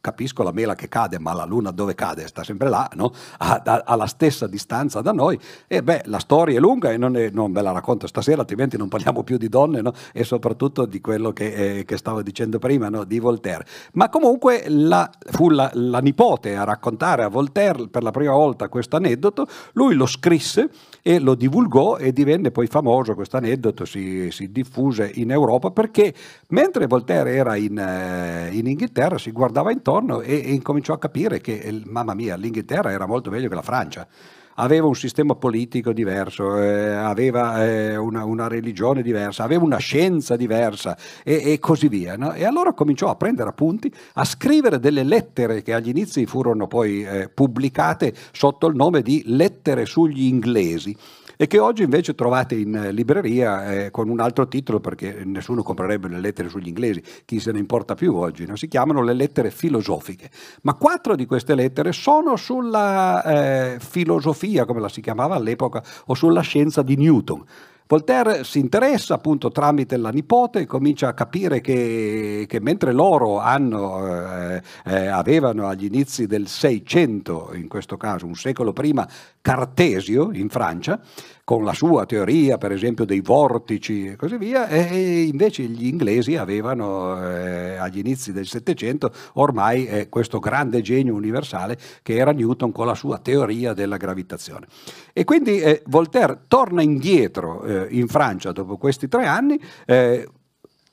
capisco 0.00 0.42
la 0.42 0.50
mela 0.50 0.74
che 0.74 0.88
cade, 0.88 1.20
ma 1.20 1.32
la 1.32 1.44
luna 1.44 1.70
dove 1.70 1.94
cade? 1.94 2.26
Sta 2.26 2.42
sempre 2.42 2.68
là, 2.68 2.90
no? 2.94 3.12
alla 3.38 4.06
stessa 4.06 4.48
distanza 4.48 5.00
da 5.00 5.12
noi. 5.12 5.38
E 5.68 5.80
beh, 5.80 6.02
la 6.06 6.18
storia 6.18 6.56
è 6.56 6.60
lunga 6.60 6.90
e 6.90 6.96
non, 6.96 7.16
è, 7.16 7.30
non 7.30 7.52
ve 7.52 7.62
la 7.62 7.70
racconto 7.70 8.08
stasera, 8.08 8.40
altrimenti 8.40 8.76
non 8.76 8.88
parliamo 8.88 9.22
più 9.22 9.36
di 9.36 9.48
donne 9.48 9.80
no? 9.80 9.92
e 10.12 10.24
soprattutto 10.24 10.86
di 10.86 11.00
quello 11.00 11.32
che, 11.32 11.52
eh, 11.52 11.84
che 11.84 11.96
stavo 11.98 12.20
dicendo 12.22 12.58
prima, 12.58 12.90
di 13.04 13.20
Voltaire. 13.20 13.64
Ma 13.92 14.08
comunque 14.08 14.64
la, 14.66 15.08
fu 15.30 15.50
la, 15.50 15.70
la 15.74 16.00
nipote 16.00 16.56
a 16.56 16.64
raccontare 16.64 17.22
a 17.22 17.28
Voltaire 17.28 17.86
per 17.86 18.02
la 18.02 18.10
prima 18.10 18.32
volta 18.32 18.68
questo 18.68 18.96
aneddoto, 18.96 19.46
lui 19.72 19.94
lo 19.94 20.06
scrisse 20.06 20.70
e 21.02 21.18
lo 21.18 21.34
divulgò 21.34 21.96
e 21.96 22.12
divenne 22.12 22.50
poi 22.50 22.68
famoso, 22.68 23.14
questo 23.14 23.36
aneddoto 23.36 23.84
si, 23.84 24.30
si, 24.30 24.52
diffuse 24.52 25.10
in 25.14 25.32
Europa 25.32 25.70
perché 25.70 26.14
mentre 26.48 26.86
Voltaire 26.86 27.34
era 27.34 27.56
in, 27.56 27.76
eh, 27.76 28.50
in 28.52 28.66
Inghilterra 28.66 29.18
si 29.18 29.32
guardava 29.32 29.72
intorno 29.72 30.20
e, 30.20 30.34
e 30.34 30.52
incominciò 30.52 30.94
a 30.94 30.98
capire 30.98 31.40
che, 31.40 31.82
mamma 31.86 32.14
mia, 32.14 32.36
l'Inghilterra 32.36 32.92
era 32.92 33.06
molto 33.06 33.30
meglio 33.30 33.48
che 33.48 33.54
la 33.54 33.62
Francia 33.62 34.06
aveva 34.54 34.86
un 34.86 34.94
sistema 34.94 35.34
politico 35.34 35.92
diverso, 35.92 36.58
eh, 36.58 36.92
aveva 36.92 37.64
eh, 37.64 37.96
una, 37.96 38.24
una, 38.24 38.48
religione 38.48 39.02
diversa, 39.02 39.44
aveva 39.44 39.64
una 39.64 39.78
scienza 39.78 40.36
diversa 40.36 40.96
e, 41.22 41.52
e 41.52 41.58
così 41.58 41.88
via. 41.88 42.16
No? 42.16 42.32
E 42.32 42.44
allora 42.44 42.72
cominciò 42.72 43.08
a 43.08 43.16
prendere 43.16 43.48
appunti, 43.48 43.92
a 44.14 44.24
scrivere 44.24 44.78
delle 44.78 45.02
lettere 45.02 45.62
che 45.62 45.72
agli 45.72 45.88
inizi 45.88 46.26
furono 46.26 46.66
poi 46.66 47.04
eh, 47.04 47.28
pubblicate 47.28 48.14
sotto 48.32 48.66
il 48.66 48.74
nome 48.74 49.02
di 49.02 49.22
lettere 49.26 49.86
sugli 49.86 50.24
inglesi 50.24 50.96
e 51.42 51.48
che 51.48 51.58
oggi 51.58 51.82
invece 51.82 52.14
trovate 52.14 52.54
in 52.54 52.90
libreria 52.92 53.72
eh, 53.72 53.90
con 53.90 54.08
un 54.08 54.20
altro 54.20 54.46
titolo 54.46 54.78
perché 54.78 55.24
nessuno 55.24 55.64
comprerebbe 55.64 56.06
le 56.06 56.20
lettere 56.20 56.48
sugli 56.48 56.68
inglesi, 56.68 57.02
chi 57.24 57.40
se 57.40 57.50
ne 57.50 57.58
importa 57.58 57.96
più 57.96 58.14
oggi, 58.14 58.46
no? 58.46 58.54
si 58.54 58.68
chiamano 58.68 59.02
le 59.02 59.12
lettere 59.12 59.50
filosofiche. 59.50 60.30
Ma 60.62 60.74
quattro 60.74 61.16
di 61.16 61.26
queste 61.26 61.56
lettere 61.56 61.90
sono 61.90 62.36
sulla 62.36 63.24
eh, 63.24 63.80
filosofia, 63.80 64.64
come 64.64 64.78
la 64.78 64.88
si 64.88 65.00
chiamava 65.00 65.34
all'epoca, 65.34 65.82
o 66.06 66.14
sulla 66.14 66.42
scienza 66.42 66.80
di 66.82 66.94
Newton. 66.94 67.44
Voltaire 67.92 68.44
si 68.44 68.58
interessa 68.58 69.12
appunto 69.12 69.50
tramite 69.50 69.98
la 69.98 70.08
nipote 70.08 70.60
e 70.60 70.66
comincia 70.66 71.08
a 71.08 71.12
capire 71.12 71.60
che, 71.60 72.46
che 72.48 72.58
mentre 72.58 72.90
loro 72.90 73.38
hanno, 73.38 74.06
eh, 74.06 74.62
eh, 74.86 75.06
avevano 75.08 75.68
agli 75.68 75.84
inizi 75.84 76.26
del 76.26 76.46
600, 76.46 77.50
in 77.52 77.68
questo 77.68 77.98
caso 77.98 78.24
un 78.24 78.34
secolo 78.34 78.72
prima, 78.72 79.06
Cartesio 79.42 80.30
in 80.32 80.48
Francia, 80.48 81.00
con 81.44 81.64
la 81.64 81.74
sua 81.74 82.06
teoria, 82.06 82.56
per 82.58 82.70
esempio, 82.70 83.04
dei 83.04 83.20
vortici 83.20 84.06
e 84.06 84.16
così 84.16 84.36
via, 84.36 84.68
e 84.68 85.22
invece 85.22 85.64
gli 85.64 85.86
inglesi 85.86 86.36
avevano 86.36 87.20
eh, 87.20 87.76
agli 87.76 87.98
inizi 87.98 88.32
del 88.32 88.46
Settecento 88.46 89.12
ormai 89.34 89.86
eh, 89.86 90.08
questo 90.08 90.38
grande 90.38 90.80
genio 90.80 91.14
universale 91.14 91.76
che 92.02 92.14
era 92.14 92.30
Newton 92.30 92.70
con 92.70 92.86
la 92.86 92.94
sua 92.94 93.18
teoria 93.18 93.74
della 93.74 93.96
gravitazione. 93.96 94.68
E 95.12 95.24
quindi 95.24 95.60
eh, 95.60 95.82
Voltaire 95.86 96.44
torna 96.46 96.80
indietro 96.80 97.64
eh, 97.64 97.88
in 97.90 98.06
Francia 98.06 98.52
dopo 98.52 98.76
questi 98.76 99.08
tre 99.08 99.26
anni 99.26 99.60
eh, 99.86 100.28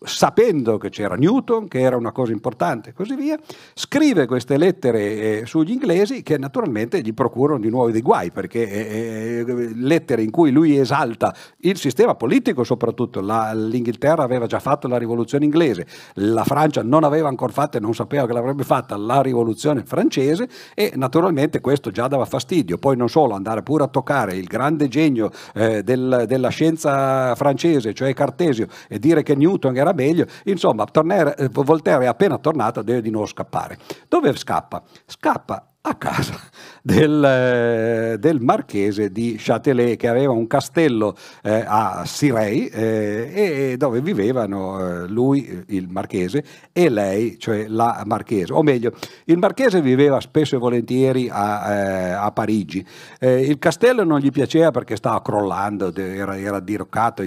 sapendo 0.01 0.77
che 0.77 0.89
c'era 0.89 1.15
Newton, 1.15 1.67
che 1.67 1.81
era 1.81 1.97
una 1.97 2.13
cosa 2.13 2.31
importante 2.31 2.89
e 2.89 2.93
così 2.93 3.15
via, 3.15 3.38
scrive 3.73 4.27
queste 4.27 4.57
lettere 4.57 5.39
eh, 5.41 5.45
sugli 5.45 5.71
inglesi 5.71 6.23
che 6.23 6.38
naturalmente 6.38 7.01
gli 7.01 7.13
procurano 7.13 7.59
di 7.59 7.69
nuovo 7.69 7.91
dei 7.91 8.01
guai, 8.01 8.31
perché 8.31 8.69
eh, 8.69 9.45
eh, 9.45 9.73
lettere 9.75 10.23
in 10.23 10.31
cui 10.31 10.51
lui 10.51 10.77
esalta 10.77 11.35
il 11.59 11.77
sistema 11.77 12.15
politico 12.15 12.63
soprattutto, 12.63 13.19
la, 13.19 13.53
l'Inghilterra 13.53 14.23
aveva 14.23 14.45
già 14.45 14.59
fatto 14.59 14.88
la 14.88 14.97
rivoluzione 14.97 15.43
inglese, 15.43 15.85
la 16.15 16.45
Francia 16.45 16.81
non 16.81 17.03
aveva 17.03 17.27
ancora 17.27 17.51
fatto 17.51 17.75
e 17.75 17.81
non 17.81 17.93
sapeva 17.93 18.25
che 18.25 18.33
l'avrebbe 18.33 18.63
fatta 18.63 18.95
la 18.95 19.21
rivoluzione 19.21 19.83
francese 19.83 20.47
e 20.75 20.93
naturalmente 20.95 21.59
questo 21.59 21.91
già 21.91 22.07
dava 22.07 22.25
fastidio, 22.25 22.77
poi 22.77 22.95
non 22.95 23.09
solo 23.09 23.33
andare 23.33 23.63
pure 23.63 23.83
a 23.83 23.88
toccare 23.88 24.35
il 24.35 24.45
grande 24.45 24.88
genio 24.88 25.29
eh, 25.53 25.83
del, 25.83 26.23
della 26.25 26.49
scienza 26.49 27.35
francese, 27.35 27.93
cioè 27.93 28.13
Cartesio, 28.13 28.67
e 28.88 28.97
dire 28.97 29.23
che 29.23 29.35
Newton 29.35 29.75
era 29.75 29.88
era 29.89 29.93
meglio. 29.93 30.25
Insomma, 30.45 30.86
Tornere, 30.86 31.36
eh, 31.36 31.49
Voltaire 31.49 32.06
è 32.06 32.08
appena 32.08 32.38
tornato, 32.38 32.82
deve 32.82 33.02
di 33.02 33.10
nuovo 33.10 33.28
scappare. 33.28 33.78
Dove 34.08 34.36
scappa? 34.36 34.82
Scappa 35.06 35.65
a 35.81 35.95
casa 35.95 36.37
del, 36.81 37.23
eh, 37.23 38.17
del, 38.19 38.41
marchese 38.41 39.11
di 39.13 39.37
Châtelet 39.37 39.97
che 39.97 40.09
aveva 40.09 40.33
un 40.33 40.45
castello 40.45 41.15
eh, 41.41 41.63
a 41.65 42.03
Sirei 42.05 42.67
eh, 42.67 43.31
e 43.71 43.77
dove 43.77 44.01
vivevano 44.01 44.79
eh, 44.79 45.07
lui, 45.07 45.63
il 45.67 45.87
marchese, 45.87 46.43
e 46.73 46.89
lei, 46.89 47.39
cioè 47.39 47.67
la 47.67 48.03
marchese. 48.05 48.51
O 48.51 48.61
meglio, 48.61 48.91
il 49.25 49.37
marchese 49.37 49.81
viveva 49.81 50.19
spesso 50.19 50.57
e 50.57 50.59
volentieri 50.59 51.29
a, 51.31 51.73
eh, 51.73 52.11
a 52.11 52.31
Parigi. 52.31 52.85
Eh, 53.17 53.41
il 53.41 53.57
castello 53.57 54.03
non 54.03 54.19
gli 54.19 54.31
piaceva 54.31 54.71
perché 54.71 54.97
stava 54.97 55.21
crollando, 55.21 55.95
era, 55.95 56.37
era 56.37 56.59
diroccato, 56.59 57.23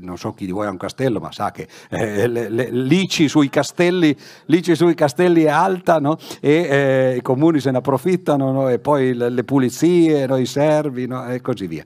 non 0.00 0.16
so 0.16 0.32
chi 0.32 0.46
di 0.46 0.52
voi 0.52 0.66
ha 0.66 0.70
un 0.70 0.78
castello, 0.78 1.20
ma 1.20 1.32
sa 1.32 1.50
che 1.50 1.68
lici 2.70 3.28
sui 3.28 3.50
castelli, 3.50 4.16
lici 4.46 4.74
sui 4.74 4.94
castelli 4.94 5.44
è 5.44 5.50
alta 5.50 5.98
no? 5.98 6.16
e 6.40 7.16
i 7.18 7.22
comuni 7.22 7.60
se 7.60 7.70
ne 7.70 7.76
approfittano 7.78 7.89
no? 8.36 8.68
e 8.68 8.78
poi 8.78 9.14
le, 9.14 9.28
le 9.28 9.44
pulizie, 9.44 10.26
no? 10.26 10.36
i 10.36 10.46
servi 10.46 11.06
no? 11.06 11.26
e 11.26 11.40
così 11.40 11.66
via. 11.66 11.84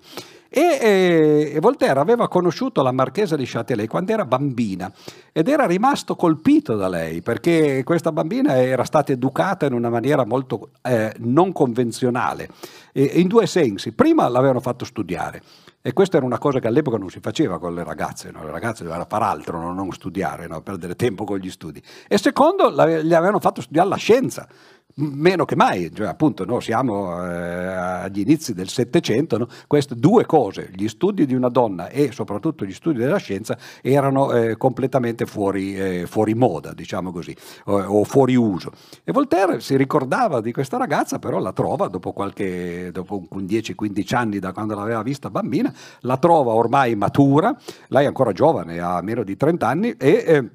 E, 0.56 1.52
e, 1.52 1.58
Voltaire 1.60 1.98
aveva 1.98 2.28
conosciuto 2.28 2.80
la 2.82 2.92
marchesa 2.92 3.34
di 3.34 3.44
Châtelet 3.44 3.88
quando 3.88 4.12
era 4.12 4.24
bambina 4.24 4.92
ed 5.32 5.48
era 5.48 5.66
rimasto 5.66 6.14
colpito 6.14 6.76
da 6.76 6.86
lei 6.86 7.22
perché 7.22 7.82
questa 7.82 8.12
bambina 8.12 8.56
era 8.62 8.84
stata 8.84 9.10
educata 9.10 9.66
in 9.66 9.72
una 9.72 9.90
maniera 9.90 10.24
molto 10.24 10.68
eh, 10.82 11.12
non 11.18 11.50
convenzionale, 11.50 12.48
e, 12.92 13.02
in 13.14 13.26
due 13.26 13.48
sensi. 13.48 13.90
Prima 13.90 14.28
l'avevano 14.28 14.60
fatto 14.60 14.84
studiare. 14.84 15.42
E 15.82 15.92
questa 15.92 16.16
era 16.18 16.24
una 16.24 16.38
cosa 16.38 16.60
che 16.60 16.68
all'epoca 16.68 16.96
non 16.96 17.10
si 17.10 17.18
faceva 17.20 17.58
con 17.58 17.74
le 17.74 17.82
ragazze, 17.82 18.30
no? 18.30 18.42
le 18.44 18.52
ragazze 18.52 18.84
dovevano 18.84 19.06
fare 19.06 19.24
altro, 19.24 19.60
no? 19.60 19.74
non 19.74 19.90
studiare, 19.90 20.46
no? 20.46 20.62
perdere 20.62 20.94
tempo 20.94 21.24
con 21.24 21.38
gli 21.38 21.50
studi. 21.50 21.82
E 22.08 22.16
secondo, 22.16 22.70
gli 22.70 23.12
avevano 23.12 23.40
fatto 23.40 23.60
studiare 23.60 23.88
la 23.88 23.96
scienza, 23.96 24.48
meno 24.96 25.44
che 25.44 25.56
mai, 25.56 25.90
cioè, 25.92 26.06
appunto 26.06 26.44
noi 26.44 26.60
siamo 26.60 27.24
eh, 27.24 27.34
agli 27.34 28.20
inizi 28.20 28.54
del 28.54 28.68
Settecento, 28.68 29.38
no? 29.38 29.48
queste 29.66 29.94
due 29.96 30.24
cose, 30.26 30.70
gli 30.74 30.88
studi 30.88 31.26
di 31.26 31.34
una 31.34 31.48
donna 31.48 31.88
e 31.88 32.12
soprattutto 32.12 32.64
gli 32.64 32.72
studi 32.72 32.98
della 32.98 33.16
scienza 33.16 33.58
erano 33.82 34.32
eh, 34.32 34.56
completamente 34.56 35.26
fuori, 35.26 35.76
eh, 35.76 36.06
fuori, 36.06 36.34
moda, 36.34 36.72
diciamo 36.72 37.10
così, 37.10 37.34
o, 37.64 37.80
o, 37.80 38.04
fuori 38.04 38.36
uso. 38.36 38.72
E 39.02 39.12
Voltaire 39.12 39.60
si 39.60 39.76
ricordava 39.76 40.40
di 40.40 40.52
questa 40.52 40.76
ragazza, 40.76 41.18
però 41.18 41.38
la 41.38 41.52
trova 41.52 41.88
dopo, 41.88 42.12
qualche, 42.12 42.90
dopo 42.92 43.26
10-15 43.30 44.14
anni 44.14 44.38
da 44.38 44.52
quando 44.52 44.74
l'aveva 44.74 45.02
vista 45.02 45.30
bambina, 45.30 45.72
la 46.00 46.16
trova 46.18 46.52
ormai 46.52 46.94
matura, 46.94 47.56
lei 47.88 48.04
è 48.04 48.06
ancora 48.06 48.32
giovane, 48.32 48.78
ha 48.78 49.00
meno 49.02 49.24
di 49.24 49.36
30 49.36 49.66
anni 49.66 49.94
e 49.96 50.24
eh, 50.26 50.50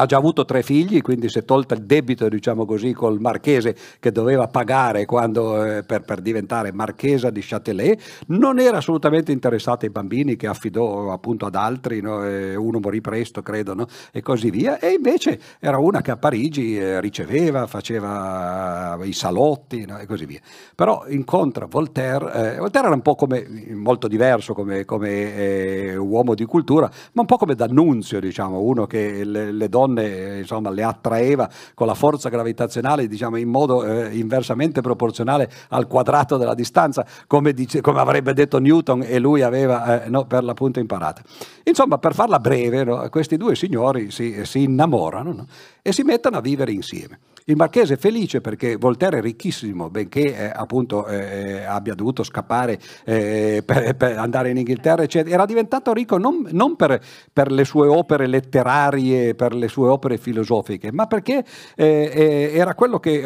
ha 0.00 0.06
già 0.06 0.16
avuto 0.16 0.44
tre 0.44 0.62
figli, 0.62 1.02
quindi 1.02 1.28
si 1.28 1.40
è 1.40 1.44
tolta 1.44 1.74
il 1.74 1.82
debito, 1.82 2.28
diciamo 2.28 2.64
così, 2.64 2.92
col 2.92 3.20
marchese 3.20 3.74
che 3.98 4.12
doveva 4.12 4.46
pagare 4.46 5.04
quando, 5.06 5.64
eh, 5.64 5.82
per, 5.82 6.02
per, 6.02 6.20
diventare 6.20 6.72
marchesa 6.72 7.30
di 7.30 7.40
Châtelet. 7.42 8.24
Non 8.28 8.60
era 8.60 8.76
assolutamente 8.76 9.32
interessata 9.32 9.86
ai 9.86 9.90
bambini 9.90 10.36
che 10.36 10.46
affidò 10.46 11.10
appunto 11.10 11.46
ad 11.46 11.56
altri, 11.56 12.00
no? 12.00 12.18
uno 12.18 12.78
morì 12.78 13.00
presto, 13.00 13.42
credo, 13.42 13.74
no? 13.74 13.86
e 14.12 14.22
così 14.22 14.50
via. 14.50 14.78
E 14.78 14.92
invece 14.92 15.40
era 15.58 15.78
una 15.78 16.00
che 16.00 16.12
a 16.12 16.16
Parigi 16.16 16.78
eh, 16.78 17.00
riceveva, 17.00 17.66
faceva 17.66 18.98
i 19.02 19.12
salotti 19.12 19.84
no? 19.84 19.98
e 19.98 20.06
così 20.06 20.26
via. 20.26 20.40
Però 20.76 21.06
incontra 21.08 21.66
Voltaire, 21.66 22.54
eh, 22.54 22.58
Voltaire 22.58 22.86
era 22.86 22.94
un 22.94 23.02
po' 23.02 23.16
come, 23.16 23.44
molto 23.70 24.06
diverso 24.06 24.54
come, 24.54 24.84
come 24.84 25.34
eh, 25.34 25.96
uomo 25.96 26.36
di 26.36 26.44
cultura, 26.44 26.88
ma 27.12 27.22
un 27.22 27.26
po' 27.26 27.36
come 27.36 27.56
D'Annunzio, 27.56 28.20
diciamo, 28.20 28.60
uno 28.60 28.86
che 28.86 29.24
le, 29.24 29.50
le 29.50 29.68
donne 29.68 29.86
donne 29.88 30.38
insomma, 30.38 30.70
le 30.70 30.82
attraeva 30.82 31.48
con 31.74 31.86
la 31.86 31.94
forza 31.94 32.28
gravitazionale 32.28 33.06
diciamo, 33.08 33.36
in 33.36 33.48
modo 33.48 33.84
eh, 33.84 34.16
inversamente 34.16 34.80
proporzionale 34.80 35.50
al 35.68 35.86
quadrato 35.86 36.36
della 36.36 36.54
distanza, 36.54 37.04
come, 37.26 37.52
dice, 37.52 37.80
come 37.80 38.00
avrebbe 38.00 38.32
detto 38.34 38.58
Newton 38.58 39.02
e 39.06 39.18
lui 39.18 39.42
aveva 39.42 40.04
eh, 40.04 40.08
no, 40.08 40.26
per 40.26 40.44
l'appunto 40.44 40.78
imparato. 40.78 41.22
Insomma, 41.64 41.98
per 41.98 42.14
farla 42.14 42.38
breve, 42.38 42.84
no, 42.84 43.08
questi 43.08 43.36
due 43.36 43.54
signori 43.54 44.10
si, 44.10 44.44
si 44.44 44.62
innamorano 44.62 45.32
no, 45.32 45.46
e 45.82 45.92
si 45.92 46.02
mettono 46.02 46.36
a 46.36 46.40
vivere 46.40 46.72
insieme. 46.72 47.18
Il 47.48 47.56
marchese 47.56 47.94
è 47.94 47.96
felice 47.96 48.42
perché 48.42 48.76
Voltaire 48.76 49.18
è 49.18 49.20
ricchissimo, 49.22 49.88
benché 49.88 50.36
eh, 50.36 50.52
appunto 50.54 51.06
eh, 51.06 51.64
abbia 51.64 51.94
dovuto 51.94 52.22
scappare 52.22 52.78
eh, 53.06 53.62
per, 53.64 53.96
per, 53.96 54.18
andare 54.18 54.50
in 54.50 54.58
Inghilterra, 54.58 55.02
eccetera. 55.02 55.34
Era 55.34 55.46
diventato 55.46 55.94
ricco 55.94 56.18
non, 56.18 56.46
non 56.50 56.76
per, 56.76 57.00
per, 57.32 57.50
le 57.50 57.64
sue 57.64 57.88
opere 57.88 58.26
letterarie, 58.26 59.34
per 59.34 59.54
le 59.54 59.68
sue 59.68 59.88
opere 59.88 60.18
filosofiche, 60.18 60.92
ma 60.92 61.06
perché 61.06 61.42
eh, 61.74 62.10
eh, 62.14 62.50
era 62.52 62.74
quello 62.74 63.00
che 63.00 63.24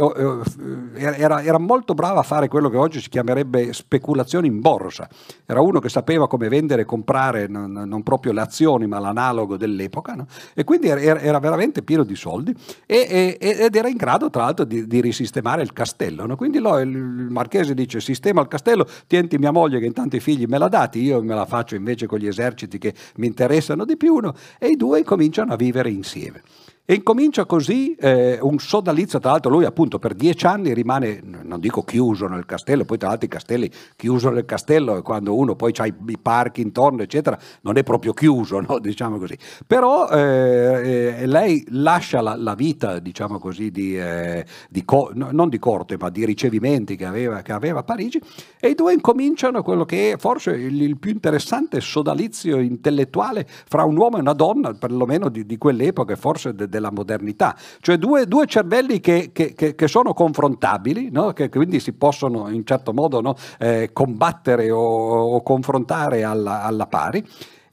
era, 0.94 1.42
era 1.42 1.58
molto 1.58 1.94
bravo 1.94 2.20
a 2.20 2.22
fare 2.22 2.46
quello 2.46 2.68
che 2.68 2.76
oggi 2.76 3.00
si 3.00 3.08
chiamerebbe 3.08 3.72
speculazione 3.72 4.46
in 4.46 4.60
borsa. 4.60 5.08
Era 5.44 5.60
uno 5.62 5.80
che 5.80 5.88
sapeva 5.88 6.28
come 6.28 6.46
vendere 6.46 6.82
e 6.82 6.84
comprare 6.84 7.48
non, 7.48 7.72
non 7.72 8.04
proprio 8.04 8.30
le 8.30 8.42
azioni, 8.42 8.86
ma 8.86 9.00
l'analogo 9.00 9.56
dell'epoca, 9.56 10.14
no? 10.14 10.28
e 10.54 10.62
quindi 10.62 10.86
era, 10.86 11.18
era, 11.18 11.40
veramente 11.40 11.82
pieno 11.82 12.04
di 12.04 12.14
soldi 12.14 12.54
e, 12.86 13.36
e, 13.40 13.56
ed 13.64 13.74
era 13.74 13.88
in 13.88 13.96
grado 13.96 14.10
tra 14.30 14.44
l'altro 14.44 14.64
di, 14.64 14.86
di 14.86 15.00
risistemare 15.00 15.62
il 15.62 15.72
castello. 15.72 16.26
No? 16.26 16.36
Quindi 16.36 16.58
lo, 16.58 16.78
il, 16.78 16.88
marchese 16.88 17.74
dice 17.74 18.00
sistema 18.00 18.40
il 18.40 18.48
castello, 18.48 18.86
tienti 19.06 19.38
mia 19.38 19.50
moglie 19.50 19.78
che 19.78 19.86
intanto 19.86 20.16
i 20.16 20.20
figli 20.20 20.46
me 20.46 20.58
l'ha 20.58 20.68
dati, 20.68 21.00
io 21.00 21.22
me 21.22 21.34
la 21.34 21.46
faccio 21.46 21.74
invece 21.74 22.06
con 22.06 22.18
gli 22.18 22.26
eserciti 22.26 22.78
che 22.78 22.94
mi 23.16 23.26
interessano 23.26 23.84
di 23.84 23.96
più, 23.96 24.18
no? 24.18 24.34
e 24.58 24.68
i 24.68 24.76
due 24.76 25.04
cominciano 25.04 25.52
a 25.52 25.56
vivere 25.56 25.90
insieme. 25.90 26.42
E 26.84 26.94
incomincia 26.94 27.46
così 27.46 27.94
eh, 27.94 28.40
un 28.42 28.58
sodalizio, 28.58 29.20
tra 29.20 29.30
l'altro 29.30 29.52
lui 29.52 29.64
appunto 29.64 30.00
per 30.00 30.14
dieci 30.14 30.46
anni 30.46 30.74
rimane, 30.74 31.22
non 31.22 31.60
dico 31.60 31.84
chiuso 31.84 32.26
nel 32.26 32.44
castello, 32.44 32.84
poi 32.84 32.98
tra 32.98 33.06
l'altro 33.06 33.26
i 33.26 33.28
castelli 33.28 33.70
chiuso 33.94 34.30
nel 34.30 34.44
castello 34.44 35.00
quando 35.00 35.36
uno 35.36 35.54
poi 35.54 35.72
ha 35.76 35.86
i, 35.86 35.94
parchi 36.20 36.60
intorno 36.60 37.02
eccetera, 37.02 37.38
non 37.60 37.76
è 37.76 37.84
proprio 37.84 38.12
chiuso, 38.12 38.58
no? 38.66 38.80
diciamo 38.80 39.18
così. 39.18 39.38
Però 39.64 40.08
eh, 40.08 41.18
eh, 41.20 41.26
lei 41.26 41.64
lascia 41.68 42.20
la, 42.20 42.34
la, 42.34 42.56
vita, 42.56 42.98
diciamo 42.98 43.38
così, 43.38 43.70
di, 43.70 43.96
eh, 43.96 44.44
di 44.68 44.84
co- 44.84 45.12
no, 45.14 45.28
non 45.30 45.48
di 45.48 45.60
corte 45.60 45.96
ma 45.96 46.10
di 46.10 46.24
ricevimenti 46.24 46.96
che 46.96 47.04
aveva, 47.04 47.42
che 47.42 47.52
aveva, 47.52 47.78
a 47.78 47.84
Parigi 47.84 48.20
e 48.58 48.70
i 48.70 48.74
due 48.74 48.92
incominciano 48.92 49.62
quello 49.62 49.84
che 49.84 50.14
è 50.14 50.16
forse 50.18 50.50
il, 50.50 50.82
il, 50.82 50.98
più 50.98 51.12
interessante 51.12 51.80
sodalizio 51.80 52.58
intellettuale 52.58 53.46
fra 53.46 53.84
un 53.84 53.96
uomo 53.96 54.16
e 54.16 54.20
una 54.20 54.32
donna, 54.32 54.74
perlomeno 54.74 55.28
di, 55.28 55.46
di 55.46 55.56
quell'epoca 55.58 56.16
forse 56.16 56.52
de, 56.52 56.70
della 56.72 56.90
modernità, 56.90 57.54
cioè 57.80 57.98
due, 57.98 58.26
due 58.26 58.46
cervelli 58.46 58.98
che, 58.98 59.28
che, 59.30 59.52
che, 59.54 59.88
sono 59.88 60.14
confrontabili, 60.14 61.10
no? 61.10 61.34
che 61.34 61.50
quindi 61.50 61.80
si 61.80 61.92
possono 61.92 62.48
in 62.48 62.64
certo 62.64 62.94
modo 62.94 63.20
no? 63.20 63.36
eh, 63.58 63.90
combattere 63.92 64.70
o, 64.70 64.80
o 64.80 65.42
confrontare 65.42 66.24
alla, 66.24 66.62
alla 66.62 66.86
pari 66.86 67.22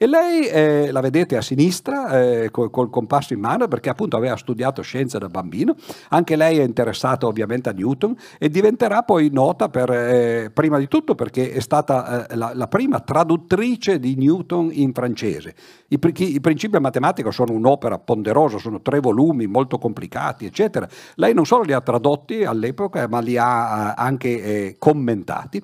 e 0.02 0.08
lei 0.08 0.48
eh, 0.48 0.92
la 0.94 1.02
vedete 1.02 1.36
a 1.36 1.42
sinistra 1.42 2.22
eh, 2.22 2.52
col, 2.52 2.70
col, 2.70 2.90
compasso 2.90 3.34
in 3.34 3.42
mano 3.42 3.68
perché 3.68 3.90
appunto 3.90 4.16
aveva 4.16 4.38
studiato 4.38 4.82
scienze 4.82 5.20
da 5.20 5.28
bambino, 5.28 5.76
anche 6.08 6.38
lei 6.38 6.60
è 6.60 6.64
interessata 6.64 7.28
ovviamente 7.28 7.68
a 7.68 7.74
Newton 7.74 8.16
e 8.38 8.48
diventerà 8.48 9.04
poi 9.04 9.30
nota 9.30 9.68
per, 9.68 9.92
eh, 9.92 10.52
prima 10.54 10.78
di 10.78 10.88
tutto 10.88 11.16
perché 11.16 11.52
è 11.52 11.60
stata 11.60 12.30
eh, 12.30 12.36
la, 12.38 12.54
la, 12.54 12.68
prima 12.70 13.02
traduttrice 13.02 14.00
di 14.00 14.16
Newton 14.16 14.70
in 14.72 14.94
francese. 14.94 15.54
I, 15.90 16.00
I 16.02 16.40
principi 16.40 16.80
matematici 16.80 17.30
sono 17.34 17.52
un'opera 17.52 18.00
ponderosa, 18.00 18.58
sono 18.58 18.82
tre 18.82 19.02
volumi 19.02 19.48
molto 19.48 19.78
complicati, 19.78 20.46
eccetera. 20.46 20.88
Lei 21.16 21.34
non 21.34 21.46
solo 21.46 21.64
li 21.64 21.74
ha 21.74 21.82
tradotti 21.82 22.46
all'epoca, 22.46 23.06
ma 23.10 23.20
li 23.20 23.36
ha 23.36 23.90
eh, 23.90 23.94
anche 23.98 24.30
eh, 24.30 24.76
commentati. 24.80 25.62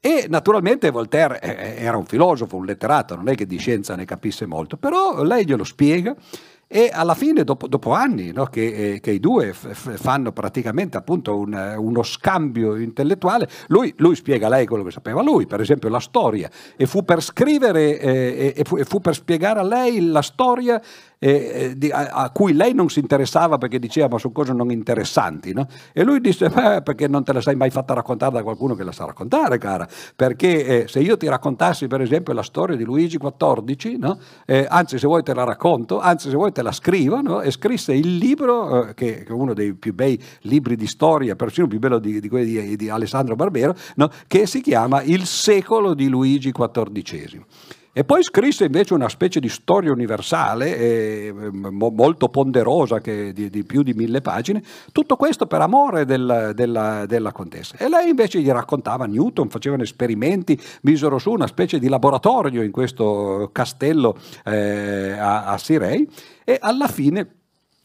E 0.00 0.26
naturalmente 0.28 0.90
Voltaire 0.90 1.40
eh, 1.40 1.50
eh, 1.50 1.84
era 1.84 1.96
un 1.96 2.04
filosofo, 2.04 2.56
un 2.56 2.64
letterato, 2.64 3.16
non 3.16 3.28
è 3.28 3.34
che 3.34 3.46
di 3.46 3.58
scienza 3.58 3.96
ne 3.96 4.04
capisse 4.04 4.46
molto, 4.46 4.76
però 4.76 5.24
lei 5.24 5.44
glielo 5.44 5.64
spiega 5.64 6.14
e 6.70 6.90
alla 6.92 7.14
fine, 7.14 7.44
dopo, 7.44 7.66
dopo 7.66 7.92
anni 7.92 8.30
no, 8.30 8.44
che, 8.44 8.92
eh, 8.92 9.00
che, 9.00 9.10
i 9.10 9.20
due 9.20 9.54
f- 9.54 9.96
fanno 9.96 10.32
praticamente 10.32 11.02
un, 11.06 11.74
uno 11.78 12.02
scambio 12.02 12.76
intellettuale, 12.76 13.48
lui, 13.68 13.94
lui, 13.96 14.14
spiega 14.14 14.48
a 14.48 14.50
lei 14.50 14.66
quello 14.66 14.84
che 14.84 14.90
sapeva 14.90 15.22
lui, 15.22 15.46
per 15.46 15.62
esempio 15.62 15.88
la 15.88 15.98
storia, 15.98 16.50
e 16.76 16.84
fu 16.84 17.04
per 17.04 17.22
scrivere 17.22 17.98
eh, 17.98 18.52
e, 18.54 18.64
fu, 18.64 18.76
e 18.76 18.84
fu 18.84 19.00
per 19.00 19.14
spiegare 19.14 19.60
a 19.60 19.62
lei 19.62 20.08
la 20.08 20.20
storia 20.20 20.80
eh, 21.18 21.74
di, 21.76 21.90
a, 21.90 22.08
a, 22.08 22.30
cui 22.30 22.52
lei 22.52 22.72
non 22.74 22.88
si 22.88 23.00
interessava 23.00 23.58
perché 23.58 23.78
diceva 23.78 24.08
ma 24.08 24.18
sono 24.18 24.32
cose 24.32 24.52
non 24.52 24.70
interessanti, 24.70 25.52
no? 25.52 25.66
E 25.92 26.04
lui 26.04 26.20
disse 26.20 26.48
perché 26.50 27.08
non 27.08 27.24
te 27.24 27.32
la 27.32 27.40
sei 27.40 27.56
mai 27.56 27.70
fatta 27.70 27.94
raccontare 27.94 28.32
da 28.32 28.42
qualcuno 28.42 28.74
che 28.74 28.84
la 28.84 28.92
sa 28.92 29.04
raccontare, 29.04 29.58
cara, 29.58 29.86
perché 30.14 30.82
eh, 30.82 30.88
se 30.88 31.00
io 31.00 31.16
ti 31.16 31.28
raccontassi 31.28 31.86
per 31.86 32.00
esempio 32.00 32.32
la 32.32 32.42
storia 32.42 32.76
di 32.76 32.84
Luigi 32.84 33.18
XIV, 33.18 33.96
no? 33.98 34.18
eh, 34.46 34.66
anzi 34.68 34.98
se 34.98 35.06
vuoi 35.06 35.22
te 35.22 35.34
la 35.34 35.44
racconto, 35.44 35.98
anzi 36.00 36.30
se 36.30 36.36
vuoi 36.36 36.52
te 36.52 36.62
la 36.62 36.72
scrivo, 36.72 37.20
no? 37.20 37.40
e 37.40 37.50
scrisse 37.50 37.94
il 37.94 38.16
libro, 38.16 38.88
eh, 38.88 38.94
che, 38.94 39.24
è 39.24 39.30
uno 39.30 39.54
dei 39.54 39.74
più 39.74 39.94
bei 39.94 40.20
libri 40.42 40.76
di 40.76 40.86
storia, 40.86 41.34
persino 41.36 41.66
più 41.66 41.78
bello 41.78 41.98
di, 41.98 42.20
di 42.20 42.28
quelli 42.28 42.60
di, 42.60 42.76
di 42.76 42.88
Alessandro 42.88 43.34
Barbero, 43.34 43.74
che 44.26 44.46
si 44.46 44.60
chiama 44.60 45.02
Il 45.02 45.26
secolo 45.26 45.94
di 45.94 46.08
Luigi 46.08 46.52
XIV. 46.52 47.44
E 47.92 48.04
poi 48.04 48.22
scrisse 48.22 48.66
invece 48.66 48.94
una 48.94 49.08
specie 49.08 49.40
di 49.40 49.48
storia 49.48 49.90
universale, 49.90 50.76
eh, 50.76 51.32
mo, 51.32 51.90
molto 51.90 52.28
ponderosa, 52.28 52.98
di, 52.98 53.32
di, 53.32 53.64
più 53.64 53.82
di 53.82 53.92
mille 53.92 54.20
pagine, 54.20 54.62
tutto 54.92 55.16
questo 55.16 55.46
per 55.46 55.60
amore 55.62 56.04
del, 56.04 56.52
della, 56.54 57.06
della, 57.06 57.32
contessa. 57.32 57.76
E 57.76 57.88
lei 57.88 58.10
invece 58.10 58.40
gli 58.40 58.50
raccontava 58.50 59.06
Newton, 59.06 59.48
facevano 59.48 59.82
esperimenti, 59.82 60.60
misero 60.82 61.18
su 61.18 61.32
una 61.32 61.46
specie 61.46 61.78
di 61.78 61.88
laboratorio 61.88 62.62
in 62.62 62.70
questo 62.70 63.50
castello 63.52 64.16
eh, 64.44 65.16
a, 65.18 65.46
a 65.46 65.58
Sirei 65.58 66.08
e 66.44 66.58
alla 66.60 66.86
fine 66.88 67.38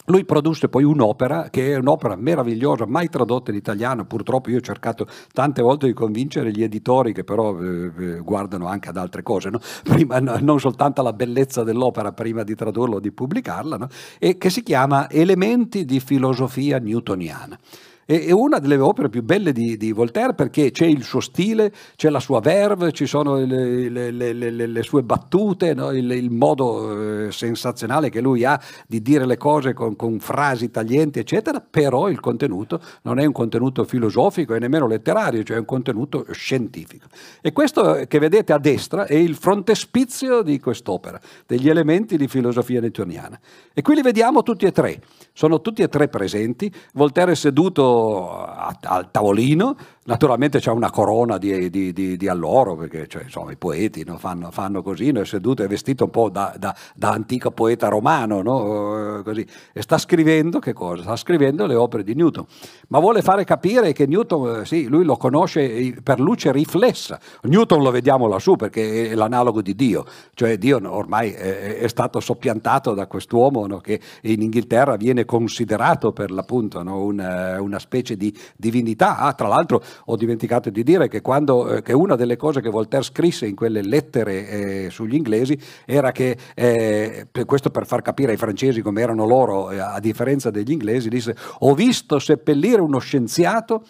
lui 0.05 0.25
produsse 0.25 0.69
poi 0.69 0.83
un'opera 0.83 1.49
che 1.49 1.73
è 1.73 1.77
un'opera 1.77 2.15
meravigliosa, 2.15 2.85
mai 2.85 3.09
tradotta 3.09 3.51
in 3.51 3.57
italiano, 3.57 4.05
purtroppo 4.05 4.49
io 4.49 4.57
ho 4.57 4.61
cercato 4.61 5.07
tante 5.31 5.61
volte 5.61 5.87
di 5.87 5.93
convincere 5.93 6.51
gli 6.51 6.63
editori 6.63 7.13
che 7.13 7.23
però 7.23 7.59
eh, 7.61 7.91
eh 7.97 8.19
guardano 8.19 8.67
anche 8.67 8.89
ad 8.89 8.97
altre 8.97 9.23
cose, 9.23 9.49
no? 9.49 9.59
prima, 9.83 10.19
no, 10.19 10.37
non 10.39 10.59
soltanto 10.59 11.01
alla 11.01 11.13
bellezza 11.13 11.63
dell'opera 11.63 12.11
prima 12.11 12.43
di 12.43 12.55
tradurla 12.55 12.95
o 12.95 12.99
di 12.99 13.11
pubblicarla, 13.11 13.77
no? 13.77 13.87
e 14.19 14.37
che 14.37 14.49
si 14.49 14.63
chiama 14.63 15.09
Elementi 15.09 15.85
di 15.85 15.99
filosofia 15.99 16.79
newtoniana 16.79 17.57
è 18.05 18.31
una 18.31 18.59
delle 18.59 18.77
opere 18.77 19.09
più 19.09 19.23
belle 19.23 19.53
di, 19.53 19.77
di, 19.77 19.91
Voltaire 19.93 20.33
perché 20.33 20.71
c'è 20.71 20.85
il 20.85 21.03
suo 21.03 21.21
stile, 21.21 21.71
c'è 21.95 22.09
la 22.09 22.19
sua 22.19 22.41
verve, 22.41 22.91
ci 22.91 23.05
sono 23.05 23.37
le, 23.37 23.89
le, 23.89 24.11
le, 24.11 24.51
le 24.51 24.83
sue 24.83 25.03
battute, 25.03 25.73
no? 25.73 25.91
il, 25.91 26.11
il, 26.11 26.29
modo 26.29 27.27
eh, 27.27 27.31
sensazionale 27.31 28.09
che 28.09 28.19
lui 28.19 28.43
ha 28.43 28.59
di 28.87 29.01
dire 29.01 29.25
le 29.25 29.37
cose 29.37 29.73
con, 29.73 29.95
con, 29.95 30.19
frasi 30.19 30.69
taglienti, 30.69 31.19
eccetera, 31.19 31.61
però 31.61 32.09
il 32.09 32.19
contenuto 32.19 32.81
non 33.03 33.19
è 33.19 33.25
un 33.25 33.31
contenuto 33.31 33.85
filosofico 33.85 34.53
e 34.53 34.59
nemmeno 34.59 34.87
letterario, 34.87 35.43
cioè 35.43 35.57
un 35.57 35.65
contenuto 35.65 36.25
scientifico. 36.31 37.07
E 37.41 37.53
questo 37.53 38.05
che 38.07 38.19
vedete 38.19 38.51
a 38.51 38.57
destra 38.57 39.05
è 39.05 39.15
il 39.15 39.35
frontespizio 39.35 40.41
di 40.41 40.59
quest'opera, 40.59 41.19
degli 41.45 41.69
elementi 41.69 42.17
di 42.17 42.27
filosofia 42.27 42.81
newtoniana. 42.81 43.39
E 43.73 43.81
qui 43.81 43.95
li 43.95 44.01
vediamo 44.01 44.43
tutti 44.43 44.65
e 44.65 44.71
tre, 44.71 45.01
sono 45.31 45.61
tutti 45.61 45.81
e 45.81 45.87
tre 45.87 46.09
presenti, 46.09 46.71
Voltaire 46.93 47.31
è 47.31 47.35
seduto 47.35 47.92
al 47.93 49.09
tavolino 49.11 49.75
Naturalmente 50.05 50.59
c'è 50.59 50.69
una 50.69 50.89
corona 50.89 51.37
di, 51.37 51.69
di, 51.69 51.93
di, 51.93 52.17
di 52.17 52.27
alloro, 52.27 52.75
perché 52.75 53.07
cioè, 53.07 53.23
insomma, 53.23 53.53
i 53.53 53.55
poeti 53.55 54.03
no, 54.03 54.17
fanno, 54.17 54.51
fanno, 54.51 54.81
così, 54.81 55.11
no? 55.11 55.21
è 55.21 55.25
seduto, 55.25 55.63
è 55.63 55.67
vestito 55.67 56.03
un 56.03 56.09
po' 56.09 56.27
da, 56.27 56.53
da, 56.57 56.75
da 56.93 57.11
antico 57.11 57.51
poeta 57.51 57.87
romano, 57.87 58.41
no? 58.41 59.21
così. 59.23 59.47
e 59.71 59.81
sta 59.81 59.97
scrivendo 59.97 60.59
che 60.59 60.73
cosa? 60.73 61.03
Sta 61.03 61.15
scrivendo 61.15 61.65
le 61.65 61.75
opere 61.75 62.03
di 62.03 62.15
Newton, 62.15 62.45
ma 62.89 62.99
vuole 62.99 63.21
fare 63.21 63.45
capire 63.45 63.93
che 63.93 64.05
Newton, 64.05 64.59
eh, 64.59 64.65
sì, 64.65 64.87
lui 64.87 65.05
lo 65.05 65.15
conosce 65.15 65.95
per 66.03 66.19
luce 66.19 66.51
riflessa. 66.51 67.17
Newton 67.43 67.81
lo 67.81 67.89
vediamo 67.89 68.27
lassù 68.27 68.57
perché 68.57 69.11
è 69.11 69.15
l'analogo 69.15 69.61
di 69.61 69.73
Dio, 69.73 70.05
cioè 70.33 70.57
Dio 70.57 70.81
ormai 70.83 71.31
è, 71.31 71.77
è 71.77 71.87
stato 71.87 72.19
soppiantato 72.19 72.93
da 72.93 73.07
quest'uomo 73.07 73.77
che 73.77 74.01
in 74.23 74.41
Inghilterra 74.41 74.97
viene 74.97 75.23
considerato 75.23 76.11
per 76.11 76.29
l'appunto 76.29 76.79
una, 76.79 77.61
una 77.61 77.79
specie 77.79 78.17
di 78.17 78.37
divinità. 78.57 79.17
Ah, 79.17 79.31
tra 79.31 79.47
l'altro 79.47 79.81
ho 80.05 80.15
dimenticato 80.15 80.69
di 80.69 80.83
dire 80.83 81.07
che, 81.07 81.21
quando, 81.21 81.69
eh, 81.69 81.81
che 81.81 81.93
una 81.93 82.15
delle 82.15 82.37
cose 82.37 82.61
che 82.61 82.69
Voltaire 82.69 83.05
scrisse 83.05 83.45
in 83.45 83.55
quelle 83.55 83.81
lettere 83.81 84.47
eh, 84.47 84.89
sugli 84.89 85.15
inglesi 85.15 85.59
era 85.85 86.11
che, 86.11 86.37
eh, 86.55 87.27
questo 87.45 87.69
per 87.69 87.85
far 87.85 88.01
capire 88.01 88.31
ai 88.31 88.37
francesi 88.37 88.81
come 88.81 89.01
erano 89.01 89.25
loro, 89.25 89.71
eh, 89.71 89.79
a 89.79 89.99
differenza 89.99 90.49
degli 90.49 90.71
inglesi, 90.71 91.09
disse 91.09 91.35
ho 91.59 91.73
visto 91.73 92.19
seppellire 92.19 92.81
uno 92.81 92.99
scienziato 92.99 93.85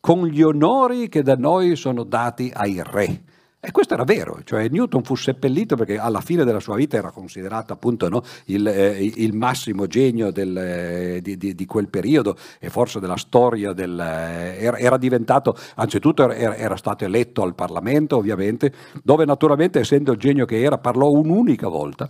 con 0.00 0.26
gli 0.26 0.42
onori 0.42 1.08
che 1.08 1.22
da 1.22 1.34
noi 1.34 1.76
sono 1.76 2.04
dati 2.04 2.50
ai 2.54 2.82
re. 2.84 3.22
E 3.66 3.72
questo 3.72 3.94
era 3.94 4.04
vero, 4.04 4.42
cioè 4.44 4.68
Newton 4.68 5.02
fu 5.02 5.16
seppellito 5.16 5.74
perché 5.74 5.98
alla 5.98 6.20
fine 6.20 6.44
della 6.44 6.60
sua 6.60 6.76
vita 6.76 6.98
era 6.98 7.10
considerato 7.10 7.72
appunto 7.72 8.08
no, 8.08 8.22
il, 8.44 8.64
eh, 8.64 9.12
il, 9.16 9.34
massimo 9.34 9.88
genio 9.88 10.30
del, 10.30 10.56
eh, 10.56 11.20
di, 11.20 11.36
di, 11.36 11.52
di, 11.52 11.66
quel 11.66 11.88
periodo 11.88 12.36
e 12.60 12.70
forse 12.70 13.00
della 13.00 13.16
storia 13.16 13.72
del, 13.72 13.98
eh, 13.98 14.62
era, 14.62 14.78
era, 14.78 14.96
diventato, 14.96 15.56
anzitutto 15.74 16.30
era, 16.30 16.54
era, 16.54 16.76
stato 16.76 17.04
eletto 17.04 17.42
al 17.42 17.56
Parlamento 17.56 18.16
ovviamente, 18.16 18.72
dove 19.02 19.24
naturalmente 19.24 19.80
essendo 19.80 20.12
il 20.12 20.18
genio 20.18 20.44
che 20.44 20.62
era 20.62 20.78
parlò 20.78 21.10
un'unica 21.10 21.66
volta 21.66 22.08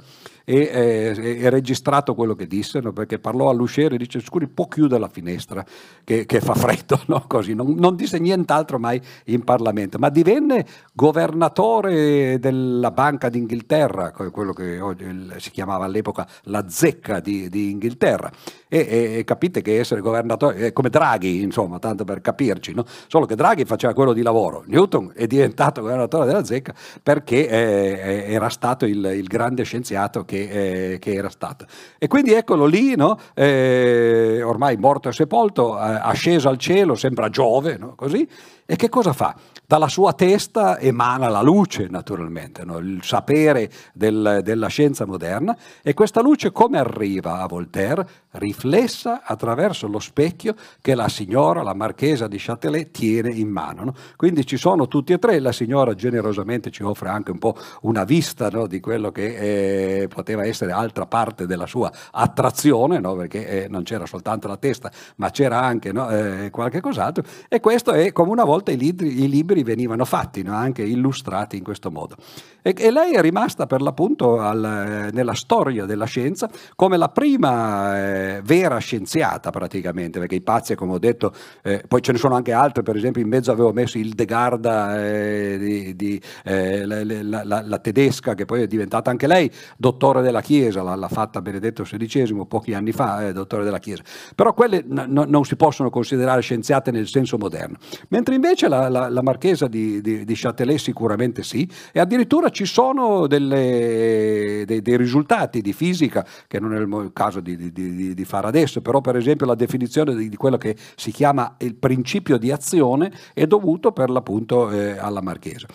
e 0.48 0.70
eh, 0.72 1.38
è 1.38 1.50
registrato 1.50 2.14
quello 2.14 2.36
che 2.36 2.46
disse, 2.46 2.78
no? 2.78 2.92
perché 2.92 3.18
parlò 3.18 3.50
all'usciere 3.50 3.96
e 3.96 3.98
dice 3.98 4.20
scusi 4.20 4.46
può 4.46 4.68
chiudere 4.68 5.00
la 5.00 5.08
finestra 5.08 5.66
che, 6.04 6.24
che 6.24 6.40
fa 6.40 6.54
freddo, 6.54 7.00
no? 7.08 7.24
Così, 7.26 7.52
non, 7.52 7.74
non, 7.74 7.96
disse 7.96 8.20
nient'altro 8.20 8.78
mai 8.78 9.02
in 9.24 9.42
Parlamento, 9.42 9.98
ma 9.98 10.08
divenne 10.08 10.64
governatore 10.92 12.38
della 12.38 12.92
Banca 12.92 13.28
d'Inghilterra, 13.28 14.12
quello 14.12 14.52
che 14.52 14.78
oggi 14.78 15.04
si 15.38 15.50
chiamava 15.50 15.84
all'epoca 15.84 16.28
la 16.44 16.68
zecca 16.68 17.18
di, 17.18 17.48
di 17.48 17.70
Inghilterra 17.70 18.30
e, 18.68 19.18
e, 19.18 19.24
capite 19.24 19.62
che 19.62 19.78
essere 19.78 20.00
governatore 20.00 20.56
è 20.56 20.72
come 20.72 20.88
Draghi, 20.88 21.42
insomma, 21.42 21.78
tanto 21.78 22.04
per 22.04 22.20
capirci, 22.20 22.74
no? 22.74 22.84
solo 23.06 23.26
che 23.26 23.34
Draghi 23.34 23.64
faceva 23.64 23.94
quello 23.94 24.12
di 24.12 24.22
lavoro, 24.22 24.64
Newton 24.66 25.12
è 25.14 25.26
diventato 25.26 25.80
governatore 25.80 26.26
della 26.26 26.44
zecca 26.44 26.74
perché 27.02 27.48
eh, 27.48 28.32
era 28.32 28.48
stato 28.48 28.86
il, 28.86 29.04
il, 29.04 29.26
grande 29.26 29.62
scienziato 29.62 30.24
che, 30.24 30.92
eh, 30.92 30.98
che, 30.98 31.14
era 31.14 31.28
stato. 31.28 31.66
E 31.98 32.08
quindi 32.08 32.32
eccolo 32.32 32.66
lì, 32.66 32.96
no? 32.96 33.18
eh, 33.34 34.42
ormai 34.42 34.76
morto 34.76 35.08
e 35.08 35.12
sepolto, 35.12 35.76
eh, 35.76 35.98
asceso 36.02 36.48
al 36.48 36.58
cielo, 36.58 36.94
sembra 36.94 37.28
Giove, 37.28 37.76
no? 37.78 37.94
così, 37.94 38.28
e 38.66 38.74
che 38.74 38.88
cosa 38.88 39.12
fa? 39.12 39.34
Dalla 39.64 39.88
sua 39.88 40.12
testa 40.12 40.78
emana 40.78 41.28
la 41.28 41.40
luce, 41.40 41.86
naturalmente, 41.88 42.64
no? 42.64 42.78
il 42.78 43.00
sapere 43.02 43.70
del, 43.92 44.40
della 44.42 44.66
scienza 44.66 45.06
moderna, 45.06 45.56
e 45.82 45.94
questa 45.94 46.20
luce 46.20 46.50
come 46.50 46.78
arriva 46.78 47.38
a 47.38 47.46
Voltaire? 47.46 48.08
Riflessa 48.32 49.22
attraverso 49.24 49.86
lo 49.86 49.98
specchio 49.98 50.54
che 50.80 50.94
la 50.94 51.08
signora, 51.08 51.62
la 51.62 51.74
marchesa 51.74 52.26
di 52.26 52.36
Châtelet, 52.38 52.90
tiene 52.90 53.30
in 53.30 53.48
mano. 53.48 53.84
No? 53.84 53.94
Quindi 54.16 54.44
ci 54.44 54.56
sono 54.56 54.88
tutti 54.88 55.12
e 55.12 55.18
tre, 55.18 55.38
la 55.38 55.52
signora 55.52 55.94
generosamente 55.94 56.70
ci 56.70 56.82
offre 56.82 57.08
anche 57.08 57.30
un 57.30 57.38
po' 57.38 57.56
una 57.82 58.04
vista 58.04 58.48
no? 58.50 58.66
di 58.66 58.80
quello 58.80 59.10
che 59.10 60.02
eh, 60.02 60.08
poteva 60.08 60.44
essere 60.44 60.72
altra 60.72 61.06
parte 61.06 61.46
della 61.46 61.66
sua 61.66 61.90
attrazione, 62.10 63.00
perché 63.00 63.64
eh, 63.64 63.68
non 63.68 63.84
c'era 63.84 64.06
soltanto 64.06 64.48
la 64.48 64.56
testa, 64.56 64.90
ma 65.16 65.30
c'era 65.30 65.60
anche 65.60 65.90
eh, 65.90 66.50
qualche 66.50 66.80
cos'altro, 66.80 67.24
e 67.48 67.60
questo 67.60 67.92
è 67.92 68.12
come 68.12 68.30
una 68.30 68.44
volta 68.44 68.54
i 68.64 68.76
libri, 68.76 69.22
i 69.22 69.28
libri 69.28 69.62
venivano 69.62 70.04
fatti, 70.04 70.42
no? 70.42 70.54
anche 70.54 70.82
illustrati 70.82 71.56
in 71.56 71.62
questo 71.62 71.90
modo. 71.90 72.16
E, 72.62 72.74
e 72.76 72.90
lei 72.90 73.14
è 73.14 73.20
rimasta 73.20 73.66
per 73.66 73.80
l'appunto 73.82 74.40
al, 74.40 75.10
nella 75.12 75.34
storia 75.34 75.84
della 75.84 76.04
scienza 76.04 76.50
come 76.74 76.96
la 76.96 77.08
prima 77.08 77.96
eh, 77.96 78.40
vera 78.42 78.78
scienziata 78.78 79.50
praticamente, 79.50 80.18
perché 80.18 80.34
i 80.36 80.40
pazzi, 80.40 80.74
come 80.74 80.94
ho 80.94 80.98
detto, 80.98 81.32
eh, 81.62 81.84
poi 81.86 82.02
ce 82.02 82.12
ne 82.12 82.18
sono 82.18 82.34
anche 82.34 82.52
altre, 82.52 82.82
per 82.82 82.96
esempio 82.96 83.22
in 83.22 83.28
mezzo 83.28 83.52
avevo 83.52 83.72
messo 83.72 83.98
Hildegarda, 83.98 85.04
eh, 85.04 85.58
di, 85.58 85.96
di, 85.96 86.20
eh, 86.44 86.84
la, 86.84 87.04
la, 87.04 87.44
la, 87.44 87.62
la, 87.64 87.78
tedesca, 87.78 88.34
che 88.34 88.44
poi 88.44 88.62
è 88.62 88.66
diventata 88.66 89.10
anche 89.10 89.26
lei 89.26 89.50
dottore 89.76 90.22
della 90.22 90.40
Chiesa, 90.40 90.82
l'ha 90.82 91.08
fatta 91.08 91.40
Benedetto 91.40 91.82
XVI 91.82 92.44
pochi 92.46 92.74
anni 92.74 92.92
fa, 92.92 93.26
eh, 93.26 93.32
dottore 93.32 93.64
della 93.64 93.78
Chiesa. 93.78 94.02
Però 94.34 94.52
quelle 94.54 94.82
n- 94.86 95.24
non 95.26 95.44
si 95.44 95.56
possono 95.56 95.90
considerare 95.90 96.40
scienziate 96.40 96.90
nel 96.90 97.06
senso 97.06 97.36
moderno. 97.38 97.76
Mentre 98.08 98.34
invece 98.34 98.45
la, 98.68 98.88
la, 98.88 99.08
la 99.08 99.22
marchesa 99.22 99.34
marchesa 99.36 99.68
di, 99.68 100.00
di, 100.00 100.24
di, 100.24 100.34
Châtelet 100.34 100.78
sicuramente 100.78 101.42
sì, 101.42 101.68
e 101.92 102.00
addirittura 102.00 102.50
ci 102.50 102.64
sono 102.64 103.26
delle, 103.26 104.64
dei, 104.66 104.82
dei, 104.82 104.96
risultati 104.96 105.60
di 105.60 105.72
fisica, 105.72 106.26
che 106.46 106.58
non 106.58 106.74
è 106.74 106.78
il 106.78 107.10
caso 107.12 107.40
di, 107.40 107.72
di, 107.72 108.24
fare 108.24 108.48
adesso, 108.48 108.80
però 108.80 109.00
per 109.00 109.16
esempio 109.16 109.46
la 109.46 109.54
definizione 109.54 110.14
di, 110.14 110.36
quello 110.36 110.56
che 110.56 110.76
si 110.96 111.10
chiama 111.12 111.56
il 111.58 111.74
principio 111.76 112.38
di 112.38 112.50
azione 112.50 113.12
è 113.34 113.46
dovuto 113.46 113.92
per 113.92 114.10
l'appunto 114.10 114.70
eh, 114.70 114.98
alla 114.98 115.22
marchesa. 115.22 115.66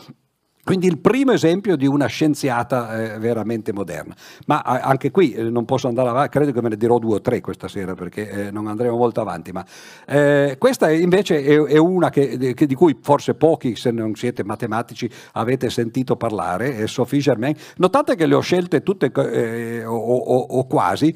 Quindi 0.64 0.86
il 0.86 1.00
primo 1.00 1.32
esempio 1.32 1.76
di 1.76 1.88
una 1.88 2.06
scienziata 2.06 3.16
eh, 3.16 3.20
veramente 3.20 3.74
moderna. 3.74 4.16
Ma 4.46 4.62
eh, 4.62 4.80
anche 4.84 5.10
qui 5.10 5.34
eh, 5.34 5.44
non 5.50 5.66
posso 5.66 5.88
andare 5.88 6.10
avanti, 6.10 6.30
credo 6.30 6.52
che 6.52 6.62
me 6.62 6.70
ne 6.70 6.78
dirò 6.78 7.00
due 7.00 7.16
o 7.16 7.22
tre 7.22 7.42
questa 7.42 7.68
sera 7.68 7.96
perché 7.96 8.30
eh, 8.30 8.52
non 8.52 8.68
andremo 8.68 8.96
molto 8.96 9.22
avanti. 9.22 9.52
Ma 9.52 9.66
eh, 10.06 10.58
questa 10.60 10.92
invece 10.92 11.44
è, 11.44 11.60
è 11.64 11.78
una 11.78 12.12
che, 12.12 12.54
che, 12.54 12.66
di 12.68 12.76
cui 12.76 12.96
forse 13.02 13.34
pochi, 13.34 13.76
se 13.76 13.90
non 13.90 14.14
siete 14.14 14.44
matematici, 14.44 15.10
avete 15.34 15.70
sentito 15.72 16.16
parlare, 16.16 16.78
è 16.78 16.88
Sophie 16.88 17.20
Germain. 17.20 17.56
Notate 17.78 18.16
che 18.16 18.28
le 18.28 18.36
ho 18.36 18.42
scelte 18.42 18.84
tutte 18.84 19.12
eh, 19.12 19.84
o, 19.84 19.96
o, 19.96 20.38
o, 20.38 20.68
quasi, 20.68 21.14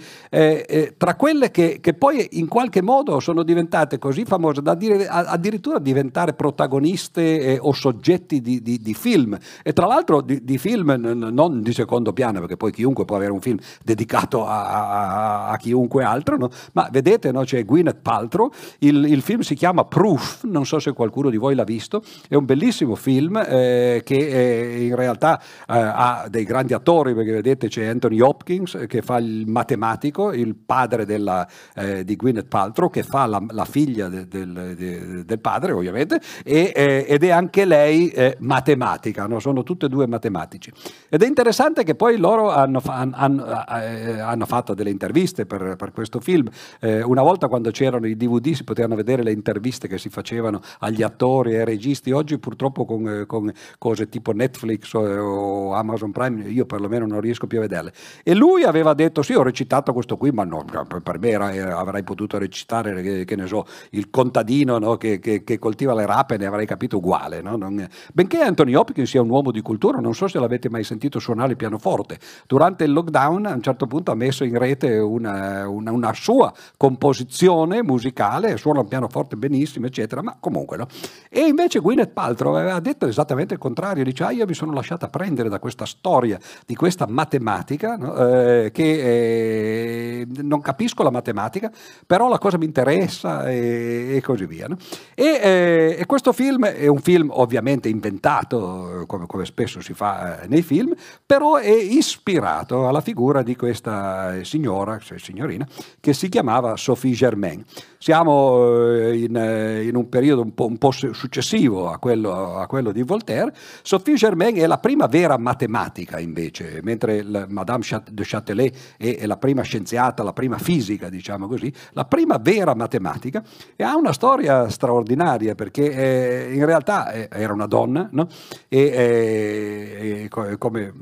tra 0.97 1.15
quelle 1.15 1.51
che, 1.51 1.79
che, 1.81 1.93
poi 1.93 2.27
in 2.31 2.47
qualche 2.47 2.81
modo 2.81 3.19
sono 3.19 3.43
diventate 3.43 3.99
così 3.99 4.25
famose 4.25 4.61
da 4.61 4.73
dire, 4.73 5.07
addirittura 5.07 5.77
diventare 5.79 6.33
protagoniste 6.33 7.57
o 7.61 7.71
soggetti 7.73 8.41
di, 8.41 8.61
di, 8.61 8.79
di 8.79 8.93
film 8.93 9.34
e 9.63 9.73
tra 9.73 9.85
l'altro 9.85 10.21
di, 10.21 10.43
di, 10.43 10.57
film 10.57 10.91
non 10.91 11.61
di 11.61 11.73
secondo 11.73 12.13
piano, 12.13 12.39
perché 12.39 12.57
poi 12.57 12.71
chiunque 12.71 13.05
può 13.05 13.15
avere 13.15 13.31
un 13.31 13.41
film 13.41 13.57
dedicato 13.83 14.45
a, 14.45 14.65
a, 14.65 15.47
a 15.47 15.57
chiunque 15.57 16.03
altro, 16.03 16.37
no? 16.37 16.49
ma 16.73 16.87
vedete 16.91 17.31
no? 17.31 17.43
c'è 17.43 17.63
Gwyneth 17.65 17.99
Paltrow, 18.01 18.51
il, 18.79 19.05
il, 19.05 19.21
film 19.21 19.41
si 19.41 19.55
chiama 19.55 19.85
Proof, 19.85 20.43
non 20.43 20.65
so 20.65 20.79
se 20.79 20.93
qualcuno 20.93 21.29
di 21.29 21.37
voi 21.37 21.55
l'ha 21.55 21.63
visto, 21.63 22.01
è 22.27 22.35
un 22.35 22.45
bellissimo 22.45 22.95
film 22.95 23.37
eh, 23.37 24.01
che 24.03 24.15
eh, 24.15 24.85
in 24.85 24.95
realtà 24.95 25.39
eh, 25.39 25.43
ha 25.67 26.27
dei 26.29 26.43
grandi 26.43 26.73
attori, 26.73 27.13
perché 27.13 27.31
vedete 27.31 27.67
c'è 27.67 27.85
Anthony 27.85 28.19
Hopkins 28.19 28.85
che 28.87 29.01
fa 29.01 29.17
il 29.17 29.45
matematico, 29.47 30.31
il 30.31 30.55
padre 30.55 31.05
della, 31.05 31.47
eh, 31.75 32.03
di 32.03 32.15
Gwyneth 32.15 32.47
Paltrow, 32.47 32.89
che 32.89 33.03
fa 33.03 33.25
la, 33.25 33.43
la 33.49 33.65
figlia 33.65 34.07
de, 34.07 34.27
del, 34.27 34.75
de, 34.77 35.25
del, 35.25 35.39
padre 35.39 35.71
ovviamente, 35.71 36.19
e, 36.43 36.71
eh, 36.75 37.05
ed 37.07 37.23
è 37.23 37.29
anche 37.29 37.65
lei 37.65 38.09
eh, 38.09 38.37
matematica 38.39 39.24
no? 39.27 39.39
sono 39.39 39.63
tutti 39.63 39.85
e 39.85 39.89
due 39.89 40.07
matematici. 40.07 40.71
Ed 41.09 41.21
è 41.23 41.27
interessante 41.27 41.83
che 41.83 41.95
poi 41.95 42.17
loro 42.17 42.49
hanno, 42.49 42.81
hanno, 42.85 43.45
eh, 43.45 44.19
hanno 44.19 44.45
fatto 44.45 44.73
delle 44.73 44.89
interviste 44.89 45.45
per, 45.45 45.75
per 45.75 45.91
questo 45.91 46.19
film. 46.19 46.49
Eh, 46.79 47.01
una 47.03 47.21
volta 47.21 47.47
quando 47.47 47.71
c'erano 47.71 48.07
i 48.07 48.15
DVD 48.15 48.53
si 48.53 48.63
potevano 48.63 48.95
vedere 48.95 49.23
le 49.23 49.31
interviste 49.31 49.87
che 49.87 49.97
si 49.97 50.09
facevano 50.09 50.61
agli 50.79 51.01
attori 51.03 51.53
e 51.53 51.59
ai 51.59 51.65
registi. 51.65 52.11
Oggi 52.11 52.37
purtroppo 52.37 52.85
con, 52.85 53.07
eh, 53.07 53.25
con 53.25 53.51
cose 53.77 54.09
tipo 54.09 54.31
Netflix 54.31 54.93
o, 54.93 54.99
o, 54.99 55.73
Amazon 55.73 56.11
Prime 56.11 56.47
io 56.47 56.65
perlomeno 56.65 57.05
non 57.05 57.21
riesco 57.21 57.47
più 57.47 57.57
a 57.59 57.61
vederle. 57.61 57.93
E 58.23 58.33
lui 58.33 58.63
aveva 58.63 58.93
detto 58.93 59.21
sì 59.21 59.33
ho 59.33 59.43
recitato 59.43 59.93
questo 59.93 60.17
qui 60.17 60.31
ma 60.31 60.43
no, 60.43 60.65
per 61.03 61.19
me 61.19 61.29
era, 61.29 61.77
avrei 61.77 62.03
potuto 62.03 62.37
recitare 62.37 63.01
che, 63.01 63.25
che, 63.25 63.35
ne 63.35 63.47
so, 63.47 63.65
il 63.91 64.09
contadino 64.09 64.77
no? 64.77 64.97
che, 64.97 65.19
che, 65.19 65.43
che, 65.43 65.59
coltiva 65.59 65.93
le 65.93 66.05
rape 66.05 66.37
ne 66.37 66.45
avrei 66.45 66.65
capito 66.65 66.97
uguale. 66.97 67.41
No? 67.41 67.55
Non, 67.55 67.87
benché 68.13 68.41
Anthony 68.41 68.73
Hopkins 68.73 69.13
sia 69.15 69.21
un 69.21 69.29
uomo 69.29 69.51
di 69.51 69.61
cultura, 69.61 69.99
non 69.99 70.13
so 70.13 70.27
se 70.27 70.39
l'avete 70.39 70.69
mai 70.69 70.83
sentito 70.83 71.19
suonare 71.19 71.51
il 71.51 71.55
pianoforte. 71.55 72.19
Durante 72.47 72.83
il 72.83 72.91
lockdown 72.91 73.45
a 73.45 73.53
un 73.53 73.61
certo 73.61 73.87
punto 73.87 74.11
ha 74.11 74.15
messo 74.15 74.43
in 74.43 74.57
rete 74.57 74.97
una, 74.97 75.67
una, 75.69 75.91
una 75.91 76.13
sua 76.13 76.53
composizione 76.75 77.81
musicale, 77.81 78.57
suona 78.57 78.81
il 78.81 78.87
pianoforte 78.87 79.37
benissimo, 79.37 79.85
eccetera, 79.85 80.21
ma 80.21 80.35
comunque 80.37 80.75
no. 80.75 80.87
E 81.29 81.41
invece 81.41 81.79
Gwyneth 81.79 82.11
Paltrow 82.11 82.55
aveva 82.55 82.79
detto 82.81 83.07
esattamente 83.07 83.53
il 83.53 83.59
contrario, 83.59 84.03
dice 84.03 84.25
ah, 84.25 84.31
io 84.31 84.45
mi 84.45 84.53
sono 84.53 84.73
lasciata 84.73 85.07
prendere 85.07 85.47
da 85.47 85.59
questa 85.59 85.85
storia, 85.85 86.37
di 86.65 86.75
questa 86.75 87.05
matematica, 87.07 87.95
no? 87.95 88.15
eh, 88.17 88.71
che 88.73 90.19
eh, 90.19 90.27
non 90.41 90.59
capisco 90.59 91.03
la 91.03 91.11
matematica, 91.11 91.71
però 92.05 92.27
la 92.27 92.37
cosa 92.37 92.57
mi 92.57 92.65
interessa 92.65 93.49
e, 93.49 94.15
e 94.15 94.21
così 94.21 94.45
via. 94.45 94.67
No? 94.67 94.75
E, 95.13 95.39
eh, 95.41 95.95
e 95.99 96.05
questo 96.05 96.33
film 96.33 96.65
è 96.65 96.87
un 96.87 96.99
film 96.99 97.29
ovviamente 97.31 97.87
inventato 97.87 99.04
come, 99.05 99.25
come 99.25 99.45
spesso 99.45 99.81
si 99.81 99.93
fa 99.93 100.41
eh, 100.41 100.47
nei 100.47 100.61
film, 100.61 100.93
però 101.25 101.55
è 101.55 101.71
ispirato 101.71 102.87
alla 102.87 103.01
figura 103.01 103.43
di 103.43 103.55
questa 103.55 104.43
signora, 104.43 104.97
cioè 104.99 105.17
signorina, 105.17 105.67
che 105.99 106.13
si 106.13 106.29
chiamava 106.29 106.75
Sophie 106.77 107.13
Germain. 107.13 107.63
Siamo 107.97 108.93
eh, 108.97 109.23
in, 109.23 109.35
eh, 109.35 109.83
in 109.83 109.95
un 109.95 110.09
periodo 110.09 110.41
un 110.41 110.53
po', 110.53 110.67
un 110.67 110.77
po 110.77 110.91
successivo 110.91 111.89
a 111.89 111.97
quello, 111.97 112.55
a 112.55 112.67
quello, 112.67 112.91
di 112.91 113.01
Voltaire. 113.01 113.53
Sophie 113.81 114.15
Germain 114.15 114.55
è 114.55 114.67
la 114.67 114.77
prima 114.77 115.07
vera 115.07 115.37
matematica 115.37 116.19
invece, 116.19 116.81
mentre 116.83 117.23
Madame 117.23 117.83
de 118.11 118.23
Châtelet 118.23 118.75
è 118.97 119.25
la 119.25 119.37
prima 119.37 119.63
scienziata, 119.63 120.21
la 120.21 120.33
prima 120.33 120.57
fisica, 120.57 121.09
diciamo 121.09 121.47
così, 121.47 121.71
la 121.93 122.05
prima 122.05 122.37
vera 122.37 122.75
matematica 122.75 123.43
e 123.75 123.83
ha 123.83 123.95
una 123.95 124.13
storia 124.13 124.69
straordinaria 124.69 125.55
perché 125.55 125.91
eh, 125.91 126.53
in 126.53 126.65
realtà 126.65 127.11
eh, 127.11 127.27
era 127.31 127.53
una 127.53 127.65
donna 127.65 128.07
no? 128.11 128.27
e 128.67 128.91
e, 128.95 130.29
e 130.31 130.57
come 130.57 130.93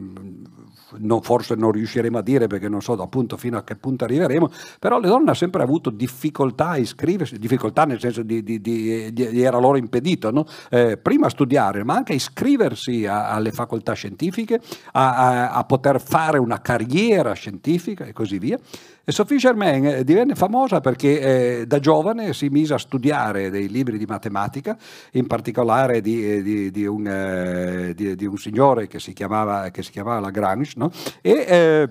non, 0.97 1.21
forse 1.21 1.56
non 1.56 1.71
riusciremo 1.71 2.17
a 2.17 2.21
dire 2.21 2.47
perché 2.47 2.69
non 2.69 2.82
so 2.82 2.93
appunto 2.93 3.38
fino 3.38 3.58
a 3.58 3.63
che 3.63 3.75
punto 3.75 4.03
arriveremo, 4.03 4.49
però 4.79 4.99
le 4.99 5.08
donne 5.08 5.23
hanno 5.23 5.34
sempre 5.34 5.63
avuto 5.63 5.89
difficoltà 5.89 6.69
a 6.69 6.77
iscriversi, 6.77 7.38
difficoltà 7.38 7.86
nel 7.86 7.99
senso 7.99 8.23
di, 8.23 8.43
di, 8.43 8.62
di, 8.62 9.12
di 9.13 9.41
era 9.41 9.58
loro 9.58 9.77
impedito, 9.77 10.32
no? 10.32 10.45
eh, 10.69 10.97
prima 10.97 11.27
a 11.27 11.29
studiare 11.29 11.84
ma 11.84 11.95
anche 11.95 12.13
a 12.13 12.15
iscriversi 12.15 13.06
a, 13.06 13.29
alle 13.29 13.51
facoltà 13.51 13.93
scientifiche, 13.93 14.60
a, 14.93 15.15
a, 15.15 15.51
a 15.51 15.63
poter 15.63 16.01
fare 16.01 16.38
una 16.38 16.62
carriera 16.62 17.34
scientifica 17.34 18.06
e 18.06 18.13
così 18.13 18.38
via. 18.38 18.60
E 19.06 19.12
Sophie 19.12 19.38
Germain 19.38 19.86
eh, 19.86 20.04
divenne 20.06 20.34
famosa 20.34 20.80
perché 20.80 21.60
eh, 21.60 21.68
da 21.68 21.80
giovane 21.80 22.34
si 22.34 22.48
mise 22.48 22.76
a 22.76 22.78
studiare 22.78 23.50
dei 23.50 23.68
libri 23.68 23.98
di 23.98 24.06
matematica, 24.06 24.78
in 25.12 25.28
particolare 25.28 26.00
di, 26.00 26.26
eh, 26.26 26.42
di, 26.42 26.72
di, 26.72 26.86
un, 26.86 27.06
eh, 27.06 27.94
di 27.94 28.26
un, 28.26 28.38
signore 28.38 28.88
che 28.88 29.02
si 29.02 29.12
chiamava, 29.12 29.70
che 29.72 29.84
si 29.84 29.92
chiamava 29.92 30.22
Lagrange, 30.22 30.74
no? 30.78 30.89
e, 31.22 31.32
eh, 31.32 31.89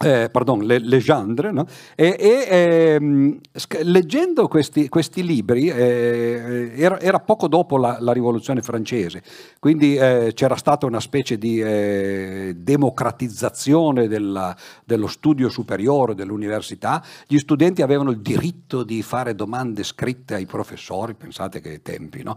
eh, 0.00 0.28
pardon, 0.30 0.60
Le, 0.60 0.78
Legendre, 0.78 1.50
no? 1.50 1.66
e, 1.96 2.16
e 2.16 2.46
eh, 2.48 3.82
leggendo 3.82 4.46
questi, 4.46 4.88
questi 4.88 5.24
libri, 5.24 5.68
eh, 5.68 6.72
era, 6.76 7.00
era, 7.00 7.18
poco 7.18 7.48
dopo 7.48 7.76
la, 7.76 7.96
la 7.98 8.12
rivoluzione 8.12 8.62
francese, 8.62 9.24
quindi 9.58 9.96
eh, 9.96 10.30
c'era 10.34 10.54
stata 10.54 10.86
una 10.86 11.00
specie 11.00 11.36
di 11.36 11.60
eh, 11.60 12.54
democratizzazione 12.56 14.06
della, 14.06 14.56
dello 14.84 15.08
studio 15.08 15.48
superiore, 15.48 16.14
dell'università, 16.14 17.02
gli 17.26 17.38
studenti 17.38 17.82
avevano 17.82 18.10
il 18.10 18.20
diritto 18.20 18.84
di 18.84 19.02
fare 19.02 19.34
domande 19.34 19.82
scritte 19.82 20.34
ai 20.34 20.46
professori, 20.46 21.14
pensate 21.14 21.60
che 21.60 21.82
tempi, 21.82 22.22
no? 22.22 22.36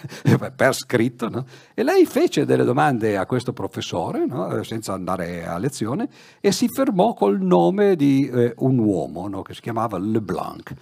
per 0.56 0.74
scritto, 0.74 1.28
no? 1.28 1.44
e 1.74 1.82
lei 1.82 2.06
fece 2.06 2.46
delle 2.46 2.64
domande 2.64 3.18
a 3.18 3.26
questo 3.26 3.52
professore, 3.52 4.24
senza 4.62 4.94
andare 4.94 5.44
a 5.44 5.58
lezione, 5.58 6.08
e 6.40 6.52
si 6.52 6.68
fermò 6.68 7.01
chiamò 7.02 7.14
col 7.14 7.40
nome 7.40 7.96
di 7.96 8.28
eh, 8.28 8.54
un 8.58 8.78
uomo 8.78 9.26
no? 9.26 9.42
che 9.42 9.54
si 9.54 9.60
chiamava 9.60 9.98
Leblanc. 9.98 10.72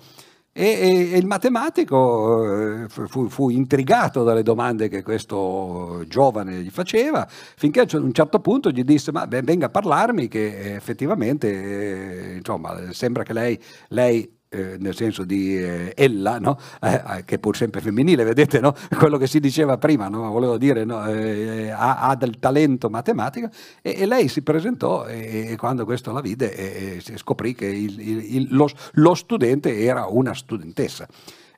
E, 0.52 0.64
e, 0.64 1.12
e 1.12 1.16
il 1.16 1.26
matematico 1.26 2.82
eh, 2.82 2.88
fu, 2.88 3.28
fu, 3.28 3.50
intrigato 3.50 4.24
dalle 4.24 4.42
domande 4.42 4.88
che 4.88 5.02
questo 5.02 6.04
giovane 6.08 6.56
gli 6.56 6.70
faceva, 6.70 7.26
finché 7.28 7.80
a 7.80 7.86
un 7.92 8.12
certo 8.12 8.40
punto 8.40 8.70
gli 8.70 8.82
disse: 8.82 9.12
Ma 9.12 9.26
venga 9.26 9.66
a 9.66 9.70
parlarmi, 9.70 10.26
che 10.26 10.74
effettivamente 10.74 12.32
eh, 12.32 12.36
insomma, 12.38 12.92
sembra 12.92 13.22
che 13.22 13.32
lei, 13.32 13.58
lei 13.88 14.39
eh, 14.52 14.76
nel 14.78 14.96
senso 14.96 15.24
di 15.24 15.56
eh, 15.56 15.92
ella, 15.96 16.40
no? 16.40 16.58
eh, 16.82 16.94
eh 16.94 17.24
che 17.24 17.36
è 17.36 17.38
pur 17.38 17.56
sempre 17.56 17.80
femminile, 17.80 18.24
vedete 18.24 18.58
no? 18.58 18.74
quello 18.98 19.16
che 19.16 19.28
si 19.28 19.38
diceva 19.38 19.78
prima, 19.78 20.08
no? 20.08 20.28
volevo 20.30 20.58
dire, 20.58 20.82
eh, 20.82 21.70
ha, 21.70 22.00
ha, 22.00 22.16
del 22.16 22.38
talento 22.40 22.90
matematico 22.90 23.48
e, 23.80 23.94
e 23.96 24.06
lei 24.06 24.26
si 24.26 24.42
presentò 24.42 25.06
e, 25.06 25.52
e, 25.52 25.56
quando 25.56 25.84
questo 25.84 26.10
la 26.10 26.20
vide 26.20 27.00
scoprì 27.00 27.54
che 27.54 27.66
il, 27.66 28.00
il, 28.00 28.48
lo, 28.50 28.68
lo 28.94 29.14
studente 29.14 29.78
era 29.78 30.06
una 30.06 30.34
studentessa. 30.34 31.06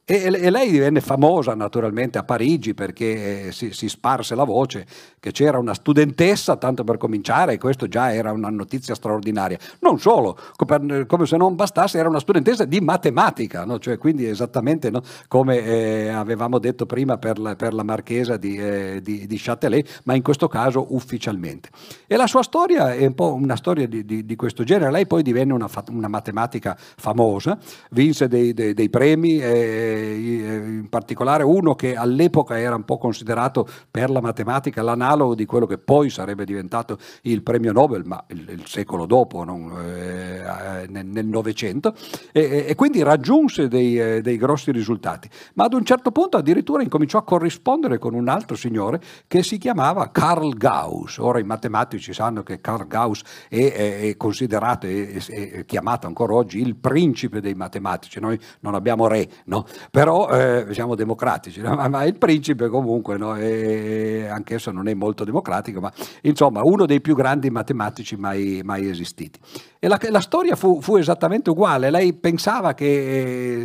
E, 0.04 0.16
e, 0.16 0.50
lei 0.50 0.68
divenne 0.68 1.00
famosa 1.00 1.54
naturalmente 1.54 2.18
a 2.18 2.24
Parigi 2.24 2.74
perché 2.74 3.46
eh, 3.46 3.52
si, 3.52 3.72
si, 3.72 3.88
sparse 3.88 4.34
la 4.34 4.42
voce 4.42 4.84
che 5.20 5.30
c'era 5.30 5.60
una 5.60 5.74
studentessa, 5.74 6.56
tanto 6.56 6.82
per 6.82 6.96
cominciare, 6.96 7.52
e 7.52 7.58
questo 7.58 7.86
già 7.86 8.12
era 8.12 8.32
una 8.32 8.50
notizia 8.50 8.96
straordinaria. 8.96 9.58
Non 9.78 10.00
solo, 10.00 10.36
come 10.56 11.26
se 11.26 11.36
non 11.36 11.54
bastasse, 11.54 11.98
era 11.98 12.08
una 12.08 12.18
studentessa 12.18 12.64
di 12.64 12.80
matematica, 12.80 13.64
no? 13.64 13.78
cioè, 13.78 13.96
quindi 13.96 14.26
esattamente 14.26 14.90
no? 14.90 15.02
come 15.28 15.58
eh, 15.58 16.08
avevamo 16.08 16.58
detto 16.58 16.84
prima 16.84 17.16
per 17.18 17.38
la, 17.38 17.54
per 17.54 17.72
la 17.72 17.84
marchesa 17.84 18.36
di, 18.36 18.56
eh, 18.56 18.98
di, 19.00 19.28
di, 19.28 19.36
Châtelet, 19.38 20.00
ma 20.02 20.14
in 20.14 20.22
questo 20.22 20.48
caso 20.48 20.84
ufficialmente. 20.96 21.68
E 22.08 22.16
la 22.16 22.26
sua 22.26 22.42
storia 22.42 22.92
è 22.92 23.06
un 23.06 23.14
po' 23.14 23.34
una 23.34 23.54
storia 23.54 23.86
di, 23.86 24.04
di 24.04 24.34
questo 24.34 24.64
genere. 24.64 24.90
Lei 24.90 25.06
poi 25.06 25.22
divenne 25.22 25.52
una, 25.52 25.70
una 25.90 26.08
matematica 26.08 26.76
famosa, 26.76 27.56
vinse 27.90 28.26
dei, 28.26 28.52
dei, 28.52 28.74
dei 28.74 28.90
premi. 28.90 29.38
Eh, 29.38 29.90
in 29.92 30.88
particolare 30.88 31.42
uno 31.42 31.74
che 31.74 31.94
all'epoca 31.94 32.58
era 32.58 32.74
un 32.74 32.84
po' 32.84 32.98
considerato 32.98 33.66
per 33.90 34.10
la 34.10 34.20
matematica 34.20 34.82
l'analogo 34.82 35.34
di 35.34 35.46
quello 35.46 35.66
che 35.66 35.78
poi 35.78 36.10
sarebbe 36.10 36.44
diventato 36.44 36.98
il 37.22 37.42
premio 37.42 37.72
Nobel, 37.72 38.04
ma 38.04 38.22
il, 38.28 38.48
il 38.48 38.66
secolo 38.66 39.06
dopo, 39.06 39.44
non, 39.44 39.72
eh, 39.78 40.86
nel 40.88 41.26
Novecento, 41.26 41.94
e, 42.32 42.66
e, 42.68 42.74
quindi 42.74 43.02
raggiunse 43.02 43.68
dei, 43.68 43.98
eh, 43.98 44.20
dei, 44.20 44.36
grossi 44.36 44.70
risultati. 44.72 45.28
Ma 45.54 45.64
ad 45.64 45.74
un 45.74 45.84
certo 45.84 46.10
punto 46.10 46.36
addirittura 46.36 46.82
incominciò 46.82 47.18
a 47.18 47.24
corrispondere 47.24 47.98
con 47.98 48.14
un 48.14 48.28
altro 48.28 48.56
signore 48.56 49.00
che 49.26 49.42
si 49.42 49.58
chiamava 49.58 50.10
Carl 50.10 50.56
Gauss. 50.56 51.18
Ora 51.18 51.38
i 51.38 51.44
matematici 51.44 52.12
sanno 52.12 52.42
che 52.42 52.60
Carl 52.60 52.86
Gauss 52.86 53.22
è, 53.48 53.72
è, 53.72 54.00
è 54.00 54.16
considerato, 54.16 54.86
è, 54.86 55.64
chiamato 55.66 56.06
ancora 56.06 56.34
oggi 56.34 56.60
il 56.60 56.76
principe 56.76 57.40
dei 57.40 57.54
matematici. 57.54 58.20
Noi 58.20 58.38
non 58.60 58.74
abbiamo 58.74 59.06
re, 59.06 59.28
no? 59.44 59.66
Però 59.90 60.28
eh, 60.28 60.66
siamo 60.70 60.94
democratici, 60.94 61.60
no? 61.62 61.74
ma, 61.74 62.04
il 62.04 62.16
principe 62.16 62.68
comunque, 62.68 63.16
no? 63.16 63.36
e, 63.36 64.26
anch'esso 64.28 64.70
non 64.70 64.88
è 64.88 64.94
molto 64.94 65.24
democratico, 65.24 65.80
ma 65.80 65.92
insomma 66.22 66.62
uno 66.62 66.86
dei 66.86 67.00
più 67.00 67.14
grandi 67.14 67.50
matematici 67.50 68.16
mai, 68.16 68.60
mai 68.64 68.88
esistiti. 68.88 69.38
E 69.84 69.88
la, 69.88 69.98
la 70.10 70.20
storia 70.20 70.54
fu, 70.54 70.80
fu, 70.80 70.94
esattamente 70.94 71.50
uguale, 71.50 71.90
lei 71.90 72.12
pensava 72.12 72.72
che 72.72 72.84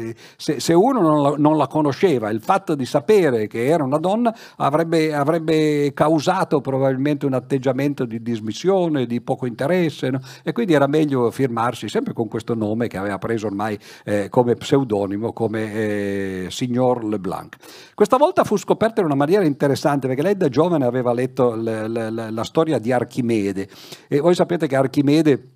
eh, 0.10 0.16
se, 0.36 0.60
se, 0.60 0.74
uno 0.74 1.00
non 1.00 1.22
la, 1.22 1.36
non 1.38 1.58
la, 1.58 1.68
conosceva, 1.68 2.32
il 2.32 2.42
fatto 2.42 2.74
di 2.74 2.86
sapere 2.88 3.46
che 3.46 3.68
era 3.68 3.84
una 3.84 4.00
donna 4.00 4.36
avrebbe, 4.56 5.14
avrebbe 5.14 5.94
causato 5.94 6.60
probabilmente 6.60 7.28
un 7.28 7.34
atteggiamento 7.34 8.06
di 8.06 8.24
dismissione, 8.24 9.06
di 9.06 9.22
poco 9.22 9.46
interesse, 9.46 10.10
no? 10.10 10.20
e 10.42 10.54
quindi 10.54 10.74
era 10.74 10.88
meglio 10.88 11.30
firmarsi 11.30 11.88
sempre 11.88 12.14
con 12.14 12.28
questo 12.28 12.56
nome 12.56 12.88
che 12.88 12.98
aveva 12.98 13.20
preso 13.20 13.46
ormai 13.46 13.78
eh, 14.04 14.28
come 14.30 14.56
pseudonimo, 14.56 15.32
come 15.34 15.72
eh, 15.72 16.48
signor 16.50 17.04
Leblanc. 17.04 17.58
Questa 17.94 18.18
volta 18.18 18.44
fu 18.44 18.58
scoperta 18.58 19.02
in 19.02 19.06
una 19.06 19.14
maniera 19.14 19.44
interessante 19.44 20.08
perché 20.08 20.24
lei 20.24 20.36
da 20.36 20.50
giovane 20.50 20.84
aveva 20.84 21.14
letto 21.14 21.54
le, 21.54 21.88
le, 21.88 22.10
le, 22.10 22.32
la 22.32 22.44
storia 22.44 22.80
di 22.80 22.92
Archimede 22.92 23.70
e 24.08 24.20
voi 24.20 24.34
sapete 24.34 24.66
che 24.66 24.76
Archimede 24.76 25.52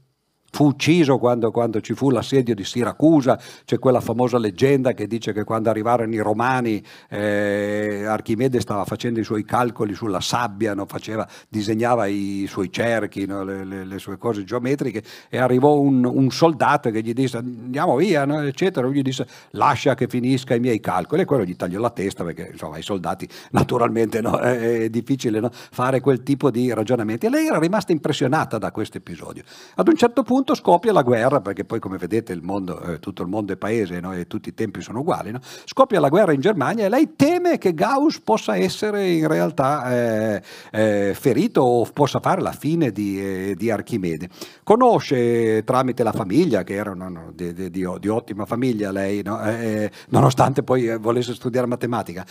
fu 0.52 0.66
ucciso 0.66 1.18
quando, 1.18 1.49
quando, 1.49 1.82
ci 1.82 1.93
fu 1.93 2.10
l'assedio 2.10 2.54
di 2.54 2.64
Siracusa, 2.64 3.39
c'è 3.66 3.80
quella 3.80 4.02
famosa 4.02 4.38
leggenda 4.38 4.93
che 4.93 5.08
dice 5.08 5.32
che 5.34 5.43
quando 5.43 5.70
arrivarono 5.70 6.14
i 6.14 6.20
romani 6.20 6.84
eh, 7.10 8.04
Archimede 8.06 8.60
stava 8.60 8.84
facendo 8.86 9.20
i 9.20 9.24
suoi 9.24 9.43
calcoli 9.45 9.93
sulla 9.93 10.20
sabbia, 10.20 10.74
no? 10.74 10.86
Faceva, 10.86 11.28
disegnava 11.47 12.06
i 12.06 12.45
suoi 12.47 12.72
cerchi, 12.72 13.26
no? 13.26 13.43
le, 13.43 13.64
le, 13.64 13.86
le, 13.86 13.99
sue 13.99 14.18
cose 14.18 14.43
geometriche 14.43 15.04
e 15.30 15.38
arrivò 15.38 15.80
un, 15.80 16.04
un, 16.04 16.30
soldato 16.32 16.89
che 16.91 17.02
gli 17.02 17.14
disse 17.14 17.38
andiamo 17.38 17.95
via, 17.95 18.26
no? 18.26 18.41
eccetera, 18.41 18.86
lui 18.86 18.95
gli 18.97 19.02
disse 19.02 19.26
lascia 19.52 19.95
che 19.95 20.08
finisca 20.08 20.54
i 20.54 20.60
miei 20.60 20.80
calcoli 20.80 21.22
e 21.22 21.26
quello 21.26 21.43
gli 21.43 21.56
tagliò 21.56 21.80
la 21.80 21.89
testa 21.89 22.24
perché 22.24 22.49
insomma 22.52 22.76
ai 22.76 22.82
soldati 22.82 23.28
naturalmente 23.52 24.20
è, 24.20 24.84
è 24.84 24.89
difficile 24.89 25.39
fare 25.52 25.99
quel 25.99 26.24
tipo 26.24 26.52
di 26.52 26.74
ragionamenti 26.74 27.26
e 27.26 27.30
lei 27.30 27.47
era 27.47 27.60
rimasta 27.60 27.91
impressionata 27.91 28.58
da 28.58 28.72
questo 28.72 28.97
episodio. 28.97 29.43
Ad 29.76 29.88
un 29.88 29.95
certo 29.95 30.24
punto 30.24 30.41
punto 30.42 30.56
scoppia 30.56 30.92
la 30.92 31.04
guerra, 31.04 31.39
perché 31.39 31.66
poi 31.66 31.80
come 31.80 31.98
vedete 31.98 32.34
il 32.34 32.42
mondo, 32.42 32.82
eh, 32.82 33.00
tutto 33.00 33.22
il 33.22 33.28
mondo 33.28 33.54
è 33.54 33.58
paese 33.58 34.00
no? 34.00 34.12
e 34.14 34.26
tutti 34.26 34.50
i 34.50 34.54
tempi 34.56 34.82
sono 34.82 35.02
uguali, 35.02 35.30
no? 35.30 35.39
scoppia 35.66 36.00
la 36.00 36.10
guerra 36.10 36.34
in 36.34 36.42
Germania 36.42 36.86
e 36.86 36.89
lei 36.89 37.16
teme 37.16 37.60
che 37.60 37.76
Gauss 37.76 38.20
possa 38.22 38.58
essere 38.58 39.08
in 39.10 39.28
realtà 39.28 39.92
eh, 39.92 40.42
eh, 40.72 41.14
ferito 41.14 41.62
o 41.62 41.88
possa 41.94 42.20
fare 42.20 42.42
la 42.42 42.54
fine 42.54 42.92
di, 42.92 43.22
eh, 43.22 43.56
di, 43.56 43.70
Archimede. 43.70 44.30
Conosce 44.64 45.64
tramite 45.64 46.02
la 46.02 46.12
famiglia, 46.12 46.64
che 46.64 46.74
era 46.74 46.96
no, 46.96 47.32
di, 47.36 47.54
di, 47.54 47.70
di, 47.70 48.08
ottima 48.08 48.46
famiglia 48.46 48.92
lei, 48.92 49.22
no? 49.22 49.44
Eh, 49.44 49.92
nonostante 50.10 50.64
poi 50.64 50.88
eh, 50.88 50.98
volesse 50.98 51.36
studiare 51.36 51.68
matematica, 51.68 52.26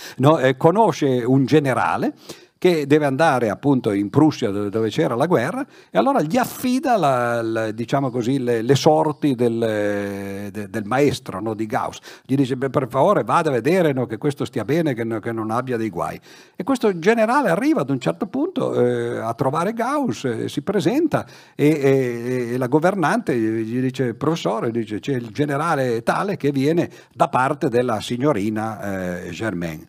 conosce 0.56 1.22
un 1.24 1.44
generale 1.44 2.14
che 2.60 2.86
deve 2.86 3.06
andare 3.06 3.48
appunto 3.48 3.90
in 3.90 4.10
Prussia 4.10 4.50
dove 4.50 4.90
c'era 4.90 5.14
la 5.14 5.24
guerra 5.24 5.66
e 5.88 5.96
allora 5.96 6.20
gli 6.20 6.36
affida 6.36 6.98
la, 6.98 7.40
la, 7.40 7.70
diciamo 7.70 8.10
così, 8.10 8.38
le, 8.38 8.60
le 8.60 8.74
sorti 8.74 9.34
del, 9.34 10.50
de, 10.52 10.68
del 10.68 10.84
maestro 10.84 11.40
no, 11.40 11.54
di 11.54 11.64
Gauss. 11.64 12.00
Gli 12.22 12.34
dice 12.34 12.58
per 12.58 12.86
favore 12.90 13.24
vada 13.24 13.48
a 13.48 13.52
vedere 13.52 13.94
no, 13.94 14.04
che 14.04 14.18
questo 14.18 14.44
stia 14.44 14.66
bene, 14.66 14.92
che, 14.92 15.20
che, 15.20 15.32
non 15.32 15.50
abbia 15.50 15.78
dei 15.78 15.88
guai. 15.88 16.20
E 16.54 16.62
questo 16.62 16.98
generale 16.98 17.48
arriva 17.48 17.80
ad 17.80 17.88
un 17.88 17.98
certo 17.98 18.26
punto 18.26 18.74
eh, 18.78 19.16
a 19.16 19.32
trovare 19.32 19.72
Gauss, 19.72 20.24
eh, 20.26 20.48
si 20.50 20.60
presenta 20.60 21.24
e, 21.54 21.66
e, 21.66 22.48
e, 22.52 22.58
la 22.58 22.66
governante 22.66 23.34
gli 23.34 23.80
dice 23.80 24.12
professore, 24.12 24.70
dice, 24.70 25.00
c'è 25.00 25.14
il 25.14 25.28
generale 25.28 26.02
tale 26.02 26.36
che 26.36 26.52
viene 26.52 26.90
da 27.10 27.28
parte 27.28 27.70
della 27.70 28.02
signorina 28.02 29.22
eh, 29.22 29.30
Germain. 29.30 29.88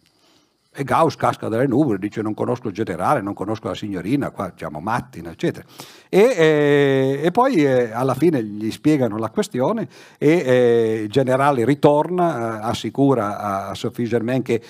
E 0.74 0.86
Gauss 0.86 1.18
casca 1.18 1.50
dalle 1.50 1.68
nuvole, 1.68 1.98
dice 1.98 2.22
non 2.22 2.34
conosco 2.34 2.70
il 2.70 2.74
generale, 2.74 3.22
non 3.22 3.34
conosco 3.34 3.68
la 3.68 3.76
signorina, 3.76 4.30
qua 4.32 4.54
siamo 4.56 4.80
matti, 4.80 5.20
eccetera. 5.20 5.68
E, 6.14 6.20
eh, 6.20 7.20
e 7.24 7.32
poi 7.32 7.64
eh, 7.64 7.94
alla 7.94 8.16
fine 8.16 8.44
gli 8.44 8.70
spiegano 8.70 9.18
la 9.18 9.30
questione 9.30 9.88
e 10.18 10.30
eh, 10.30 11.02
il 11.04 11.10
generale 11.10 11.64
ritorna, 11.64 12.60
assicura 12.60 13.70
a, 13.70 13.74
Sophie 13.76 14.06
Germain 14.06 14.42
che 14.42 14.62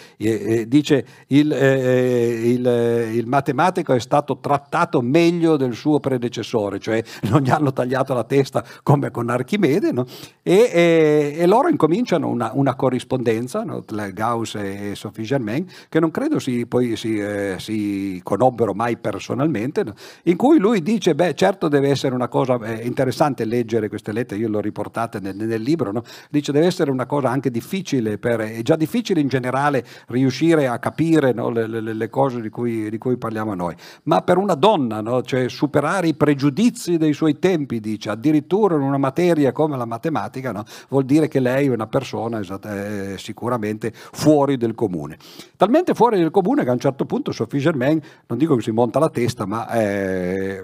dice 0.68 1.06
il, 1.28 1.52
il, 1.52 3.12
il, 3.16 3.26
matematico 3.26 3.94
è 3.94 4.00
stato 4.00 4.38
trattato 4.38 5.02
meglio 5.02 5.58
del 5.58 5.74
suo 5.74 6.00
predecessore, 6.00 6.78
cioè 6.78 7.04
non 7.24 7.42
gli 7.42 7.50
hanno 7.50 7.74
tagliato 7.74 8.14
la 8.14 8.24
testa 8.24 8.64
come 8.84 9.10
con 9.10 9.28
Archimede, 9.32 9.92
no? 9.92 10.06
e, 10.44 11.36
e, 11.40 11.46
loro 11.48 11.70
incominciano 11.70 12.28
una, 12.28 12.52
una 12.54 12.76
corrispondenza, 12.76 13.64
no? 13.64 13.84
Gauss 14.14 14.56
e 14.56 14.92
Sophie 14.94 15.26
Germain, 15.26 15.68
che 15.90 16.00
non 16.00 16.12
credo 16.12 16.38
si, 16.38 16.68
poi 16.68 16.96
si, 16.96 17.18
eh, 17.18 17.56
si 17.58 18.20
conobbero 18.24 18.76
mai 18.76 18.98
personalmente, 18.98 19.84
no? 19.84 19.94
in 20.26 20.36
cui 20.36 20.60
lui 20.60 20.84
dice, 20.84 21.16
beh 21.16 21.31
certo 21.34 21.68
deve 21.68 21.90
essere 21.90 22.16
una 22.16 22.28
cosa 22.28 22.60
eh, 22.60 22.86
interessante 22.86 23.46
leggere 23.46 23.90
queste 23.90 24.12
lettere, 24.12 24.40
io 24.40 24.50
le 24.50 24.58
ho 24.58 24.62
riportate 24.62 25.20
nel, 25.20 25.36
nel 25.36 25.62
libro, 25.62 25.92
no? 25.92 26.04
dice 26.30 26.52
deve 26.52 26.66
essere 26.66 26.92
una 26.92 27.06
cosa 27.06 27.30
anche 27.30 27.52
difficile, 27.52 28.18
per, 28.18 28.40
è 28.40 28.62
già 28.62 28.76
difficile 28.76 29.20
in 29.20 29.28
generale 29.28 29.84
riuscire 30.08 30.68
a 30.68 30.80
capire 30.80 31.34
no? 31.34 31.50
le, 31.50 31.68
le, 31.68 31.82
le, 31.82 32.10
cose 32.10 32.42
di 32.42 32.50
cui, 32.50 32.90
di 32.90 32.98
cui, 32.98 33.18
parliamo 33.18 33.54
noi, 33.54 33.76
ma 34.04 34.22
per 34.22 34.38
una 34.38 34.56
donna, 34.56 35.22
cioè 35.24 35.50
superare 35.50 36.08
i 36.08 36.14
pregiudizi 36.14 36.98
dei 36.98 37.14
suoi 37.14 37.40
tempi, 37.40 37.80
dice, 37.80 38.10
addirittura 38.10 38.76
in 38.76 38.82
una 38.82 38.98
materia 38.98 39.52
come 39.52 39.78
la 39.78 39.86
matematica, 39.86 40.64
vuol 40.90 41.06
dire 41.06 41.28
che 41.28 41.40
lei 41.40 41.68
è 41.68 41.70
una 41.72 41.88
persona 41.88 42.40
eh, 42.40 43.16
sicuramente 43.18 43.92
fuori 43.94 44.58
del 44.58 44.76
comune. 44.76 45.18
Talmente 45.58 45.94
fuori 45.94 46.18
del 46.18 46.32
comune 46.32 46.64
che 46.64 46.70
a 46.70 46.74
un 46.74 46.80
certo 46.80 47.06
punto 47.06 47.32
Sophie 47.32 47.60
Germain, 47.60 48.02
non 48.28 48.38
dico 48.38 48.56
che 48.56 48.62
si 48.62 48.72
monta 48.72 49.00
la 49.00 49.10
testa, 49.10 49.46
ma 49.46 49.70
eh, 49.72 50.64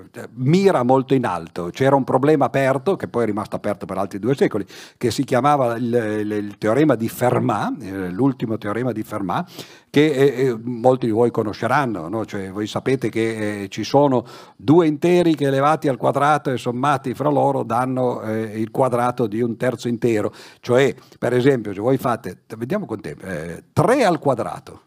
mira 0.57 0.83
molto 0.83 1.13
in 1.13 1.25
alto. 1.25 1.69
C'era 1.71 1.95
un 1.95 2.03
problema 2.03 2.45
aperto, 2.45 2.95
che 2.95 3.07
poi 3.07 3.23
è 3.23 3.25
rimasto 3.25 3.55
aperto 3.55 3.85
per 3.85 3.97
altri 3.97 4.19
due 4.19 4.35
secoli, 4.35 4.65
che 4.97 5.11
si 5.11 5.23
chiamava 5.23 5.75
il, 5.75 5.93
il, 6.21 6.31
il 6.31 6.57
teorema 6.57 6.95
di 6.95 7.07
Fermat, 7.07 7.81
eh, 7.81 8.09
l'ultimo 8.09 8.57
teorema 8.57 8.91
di 8.91 9.03
Fermat, 9.03 9.49
che 9.89 10.05
eh, 10.05 10.45
eh, 10.45 10.57
molti 10.59 11.05
di 11.05 11.11
voi 11.11 11.29
conosceranno, 11.31 12.07
no? 12.07 12.25
cioè, 12.25 12.51
voi 12.51 12.65
sapete 12.67 13.09
che 13.09 13.63
eh, 13.63 13.67
ci 13.69 13.83
sono 13.83 14.25
due 14.55 14.87
interi 14.87 15.35
che 15.35 15.45
elevati 15.45 15.87
al 15.87 15.97
quadrato 15.97 16.51
e 16.51 16.57
sommati 16.57 17.13
fra 17.13 17.29
loro 17.29 17.63
danno 17.63 18.21
eh, 18.21 18.59
il 18.59 18.71
quadrato 18.71 19.27
di 19.27 19.41
un 19.41 19.57
terzo 19.57 19.87
intero, 19.87 20.33
cioè 20.59 20.93
per 21.19 21.33
esempio 21.33 21.73
se 21.73 21.79
voi 21.79 21.97
fate, 21.97 22.41
vediamo 22.57 22.85
con 22.85 22.99
te, 22.99 23.63
3 23.73 24.03
al 24.03 24.19
quadrato, 24.19 24.81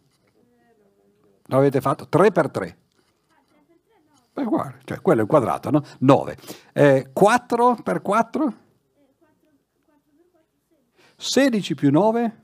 l'avete 1.46 1.80
fatto? 1.80 2.06
3 2.08 2.32
per 2.32 2.50
3. 2.50 2.76
Beh, 4.40 4.46
guarda, 4.46 4.78
cioè, 4.84 5.00
quello 5.02 5.20
è 5.20 5.22
il 5.24 5.28
quadrato, 5.28 5.70
no? 5.70 5.84
9. 5.98 6.36
Eh, 6.72 7.10
4 7.12 7.76
per 7.82 8.00
4? 8.00 8.54
16 11.16 11.74
più 11.74 11.90
9? 11.90 12.38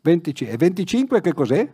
25. 0.00 0.54
E 0.54 0.56
25 0.56 1.20
che 1.20 1.32
cos'è? 1.34 1.72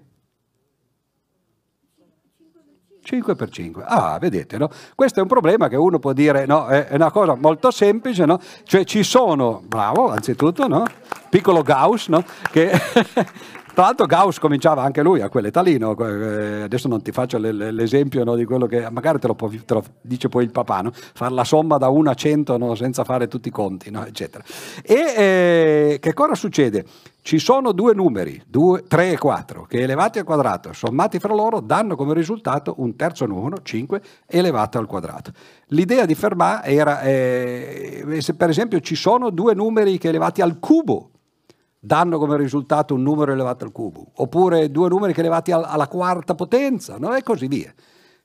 5 3.02 3.34
per 3.34 3.50
5. 3.50 3.84
Ah, 3.86 4.18
vedete, 4.18 4.56
no? 4.56 4.70
Questo 4.94 5.18
è 5.18 5.22
un 5.22 5.28
problema 5.28 5.68
che 5.68 5.76
uno 5.76 5.98
può 5.98 6.14
dire, 6.14 6.46
no? 6.46 6.68
È 6.68 6.88
una 6.92 7.10
cosa 7.10 7.34
molto 7.34 7.70
semplice, 7.70 8.24
no? 8.24 8.40
Cioè 8.62 8.84
ci 8.84 9.02
sono, 9.02 9.62
bravo, 9.62 10.08
anzitutto, 10.08 10.66
no? 10.66 10.84
Piccolo 11.28 11.60
Gauss, 11.60 12.08
no? 12.08 12.24
Che 12.50 12.72
Tra 13.74 13.86
l'altro 13.86 14.06
Gauss 14.06 14.38
cominciava 14.38 14.84
anche 14.84 15.02
lui 15.02 15.20
a 15.20 15.28
quell'età 15.28 15.60
lì, 15.60 15.78
no? 15.78 15.96
Eh, 15.98 16.62
adesso 16.62 16.86
non 16.86 17.02
ti 17.02 17.10
faccio 17.10 17.38
l'esempio 17.38 18.22
no, 18.22 18.36
di 18.36 18.44
quello 18.44 18.66
che 18.66 18.88
magari 18.88 19.18
te 19.18 19.26
lo, 19.26 19.34
può, 19.34 19.48
te 19.48 19.74
lo, 19.74 19.82
dice 20.00 20.28
poi 20.28 20.44
il 20.44 20.52
papà, 20.52 20.82
no? 20.82 20.92
fare 20.92 21.34
la 21.34 21.42
somma 21.42 21.76
da 21.76 21.88
1 21.88 22.08
a 22.08 22.14
100 22.14 22.74
senza 22.76 23.02
fare 23.02 23.26
tutti 23.26 23.48
i 23.48 23.50
conti, 23.50 23.90
eccetera. 23.92 24.44
E 24.80 24.94
eh, 24.94 25.98
che 26.00 26.14
cosa 26.14 26.36
succede? 26.36 26.84
Ci 27.20 27.40
sono 27.40 27.72
due 27.72 27.94
numeri, 27.94 28.40
3 28.48 29.10
e 29.10 29.18
4, 29.18 29.64
che 29.64 29.80
elevati 29.80 30.20
al 30.20 30.24
quadrato, 30.24 30.72
sommati 30.72 31.18
fra 31.18 31.34
loro, 31.34 31.58
danno 31.58 31.96
come 31.96 32.14
risultato 32.14 32.74
un 32.76 32.94
terzo 32.94 33.26
numero, 33.26 33.56
5, 33.60 34.00
elevato 34.26 34.78
al 34.78 34.86
quadrato. 34.86 35.32
L'idea 35.68 36.04
di 36.04 36.14
Fermat 36.14 36.64
era, 36.64 37.00
eh, 37.00 38.18
se 38.20 38.34
per 38.34 38.50
esempio 38.50 38.78
ci 38.78 38.94
sono 38.94 39.30
due 39.30 39.52
numeri 39.52 39.98
che 39.98 40.10
elevati 40.10 40.42
al 40.42 40.60
cubo, 40.60 41.08
danno 41.84 42.18
come 42.18 42.38
risultato 42.38 42.94
un 42.94 43.02
numero 43.02 43.32
elevato 43.32 43.64
al 43.64 43.72
cubo, 43.72 44.06
oppure 44.14 44.70
due 44.70 44.88
numeri 44.88 45.12
che 45.12 45.20
elevati 45.20 45.52
alla 45.52 45.86
quarta 45.86 46.34
potenza, 46.34 46.96
no? 46.98 47.14
e 47.14 47.22
così 47.22 47.46
via. 47.46 47.72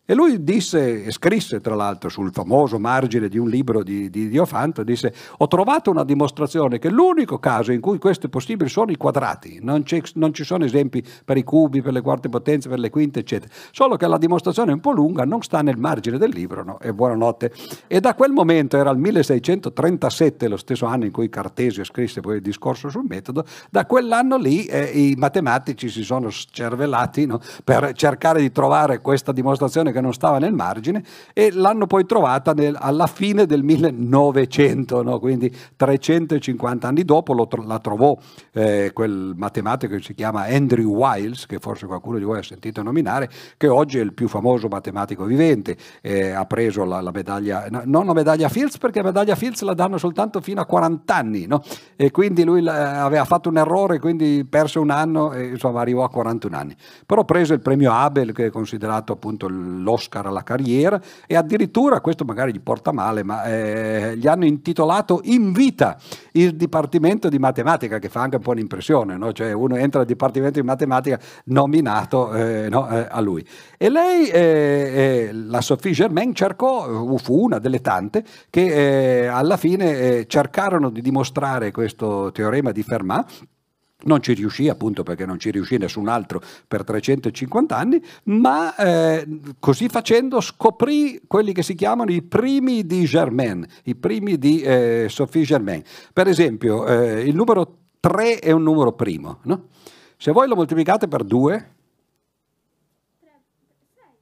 E 0.10 0.16
lui 0.16 0.44
disse, 0.44 1.04
e 1.04 1.12
scrisse 1.12 1.62
tra 1.62 1.76
l'altro 1.76 2.10
sul 2.10 2.32
famoso 2.34 2.80
margine 2.80 3.28
di 3.28 3.38
un 3.38 3.48
libro 3.48 3.84
di, 3.84 4.10
di 4.10 4.28
Diofanto, 4.28 4.82
disse 4.82 5.14
ho 5.38 5.48
trovato 5.48 5.92
una 5.92 6.04
dimostrazione 6.04 6.80
che 6.80 6.90
l'unico 6.90 7.38
caso 7.38 7.72
in 7.72 7.80
cui 7.80 8.00
questo 8.00 8.26
è 8.26 8.30
possibile 8.30 8.70
sono 8.70 8.90
i 8.90 8.98
quadrati, 8.98 9.60
non, 9.62 9.84
non, 10.16 10.34
ci 10.34 10.44
sono 10.44 10.66
esempi 10.66 11.06
per 11.24 11.38
i 11.38 11.44
cubi, 11.44 11.84
per 11.84 11.94
le 11.94 12.02
quarte 12.02 12.28
potenze, 12.28 12.70
per 12.70 12.80
le 12.80 12.90
quinte, 12.90 13.20
eccetera. 13.20 13.54
Solo 13.70 13.98
che 13.98 14.08
la 14.08 14.18
dimostrazione 14.18 14.72
è 14.72 14.74
un 14.74 14.80
po' 14.80 14.94
lunga, 14.94 15.26
non 15.26 15.44
sta 15.44 15.62
nel 15.62 15.78
margine 15.78 16.18
del 16.18 16.32
libro, 16.32 16.64
no? 16.64 16.80
e 16.80 16.92
buonanotte. 16.92 17.54
E 17.86 18.00
da 18.00 18.16
quel 18.16 18.32
momento, 18.32 18.78
era 18.78 18.90
il 18.90 18.98
1637, 18.98 20.48
lo 20.48 20.58
stesso 20.58 20.88
anno 20.88 21.06
in 21.06 21.12
cui 21.12 21.30
Cartesio 21.30 21.84
scrisse 21.84 22.20
poi 22.20 22.38
il 22.38 22.42
discorso 22.42 22.90
sul 22.90 23.06
metodo, 23.08 23.46
da 23.70 23.86
quell'anno 23.86 24.38
lì 24.38 24.66
eh, 24.66 24.86
i 24.86 25.14
matematici 25.20 25.88
si 25.88 26.04
sono 26.04 26.30
scervellati 26.30 27.28
no? 27.28 27.40
per 27.64 27.94
cercare 27.94 28.42
di 28.42 28.52
trovare 28.52 29.02
questa 29.02 29.32
dimostrazione 29.32 29.92
che 29.92 29.99
che 30.00 30.02
non 30.02 30.14
stava 30.14 30.40
nel 30.40 30.54
margine 30.54 31.04
e 31.34 31.52
l'hanno 31.52 31.86
poi 31.86 32.06
trovata 32.06 32.54
nel, 32.54 32.76
alla 32.80 33.08
fine 33.08 33.46
del 33.46 33.64
1900, 33.64 35.04
no? 35.04 35.20
quindi 35.20 35.54
350 35.76 36.88
anni 36.88 37.04
dopo 37.04 37.34
lo, 37.34 37.48
la 37.66 37.80
trovò 37.80 38.18
eh, 38.54 38.92
quel 38.94 39.34
matematico 39.36 39.96
che 39.96 40.02
si 40.02 40.14
chiama 40.16 40.46
Andrew 40.46 40.92
Wiles, 40.94 41.46
che 41.46 41.60
forse 41.60 41.86
qualcuno 41.86 42.18
di 42.18 42.24
voi 42.24 42.40
ha 42.40 42.44
sentito 42.44 42.82
nominare, 42.82 43.30
che 43.58 43.68
oggi 43.68 44.00
è 44.00 44.02
il 44.02 44.14
più 44.14 44.28
famoso 44.28 44.68
matematico 44.68 45.26
vivente, 45.26 45.78
eh, 46.02 46.32
ha 46.32 46.46
preso 46.46 46.84
la, 46.86 47.02
la, 47.02 47.12
medaglia, 47.12 47.68
no, 47.70 47.82
non 47.86 48.06
la 48.06 48.14
medaglia 48.14 48.50
Fields 48.50 48.78
perché 48.78 49.00
la 49.00 49.08
medaglia 49.08 49.36
Fields 49.36 49.62
la 49.62 49.74
danno 49.74 49.98
soltanto 49.98 50.42
fino 50.42 50.62
a 50.62 50.66
40 50.66 51.16
anni 51.16 51.46
no? 51.46 51.62
e 51.96 52.12
quindi 52.12 52.44
lui 52.44 52.62
la, 52.62 53.04
aveva 53.04 53.26
fatto 53.26 53.50
un 53.50 53.58
errore, 53.58 54.00
quindi 54.00 54.46
perse 54.50 54.80
un 54.80 54.90
anno 54.90 55.34
e 55.34 55.48
insomma 55.48 55.82
arrivò 55.82 56.04
a 56.04 56.10
41 56.10 56.56
anni. 56.56 56.76
Però 57.06 57.26
prese 57.26 57.54
il 57.54 57.60
premio 57.60 57.92
Abel 57.92 58.32
che 58.32 58.46
è 58.46 58.50
considerato 58.50 59.14
appunto 59.14 59.48
l'Oscar 59.90 60.28
alla 60.28 60.44
carriera 60.44 61.02
e 61.26 61.36
addirittura, 61.36 62.00
questo 62.02 62.24
magari 62.24 62.54
gli 62.54 62.62
porta 62.62 62.92
male, 62.92 63.24
ma 63.24 63.44
eh, 63.46 64.16
gli 64.18 64.28
hanno 64.28 64.46
intitolato 64.46 65.22
in 65.24 65.52
vita 65.52 65.98
il 66.34 66.56
Dipartimento 66.56 67.30
di 67.30 67.40
Matematica, 67.40 68.00
che 68.00 68.10
fa 68.10 68.22
anche 68.22 68.36
un 68.38 68.42
po' 68.42 68.52
un'impressione, 68.52 69.18
no? 69.18 69.32
cioè 69.34 69.52
uno 69.52 69.76
entra 69.76 70.02
al 70.02 70.06
Dipartimento 70.06 70.60
di 70.60 70.66
Matematica 70.66 71.20
nominato 71.46 72.32
eh, 72.34 72.70
no, 72.70 72.88
eh, 72.90 73.08
a 73.10 73.20
lui. 73.20 73.46
E 73.78 73.90
lei, 73.90 74.28
eh, 74.28 74.40
eh, 74.40 75.34
la 75.34 75.62
Sophie 75.62 75.92
Germain, 75.92 76.34
cercò, 76.34 77.18
fu 77.18 77.44
una 77.44 77.60
delle 77.60 77.82
tante, 77.82 78.24
che 78.50 79.24
eh, 79.24 79.26
alla 79.26 79.58
fine 79.58 80.28
cercarono 80.28 80.90
di 80.90 81.02
dimostrare 81.02 81.72
questo 81.72 82.32
teorema 82.32 82.72
di 82.72 82.84
Fermat 82.84 83.58
non 84.04 84.22
ci 84.22 84.34
riuscì 84.34 84.70
appunto 84.70 85.04
perché 85.04 85.26
non 85.26 85.40
ci 85.40 85.52
riuscì 85.52 85.78
nessun 85.78 86.08
altro 86.08 86.42
per 86.68 86.84
350 86.84 87.76
anni, 87.76 88.02
ma 88.24 88.76
eh, 88.76 89.28
così 89.60 89.90
facendo 89.90 90.40
scoprì 90.40 91.22
quelli 91.28 91.52
che 91.52 91.64
si 91.64 91.76
chiamano 91.76 92.12
i 92.12 92.22
primi 92.22 92.86
di 92.86 93.04
Germain, 93.06 93.66
i 93.84 93.96
primi 93.96 94.38
di 94.38 94.62
eh, 94.62 95.08
Sophie 95.10 95.44
Germain. 95.44 95.84
Per 96.14 96.28
esempio, 96.28 96.86
eh, 96.86 97.22
il 97.28 97.36
numero 97.36 97.78
3 98.00 98.40
è 98.40 98.52
un 98.52 98.64
numero 98.64 98.94
primo, 98.94 99.40
no? 99.44 99.68
Se 100.16 100.32
voi 100.32 100.48
lo 100.48 100.56
moltiplicate 100.56 101.08
per 101.08 101.24
2, 101.24 101.74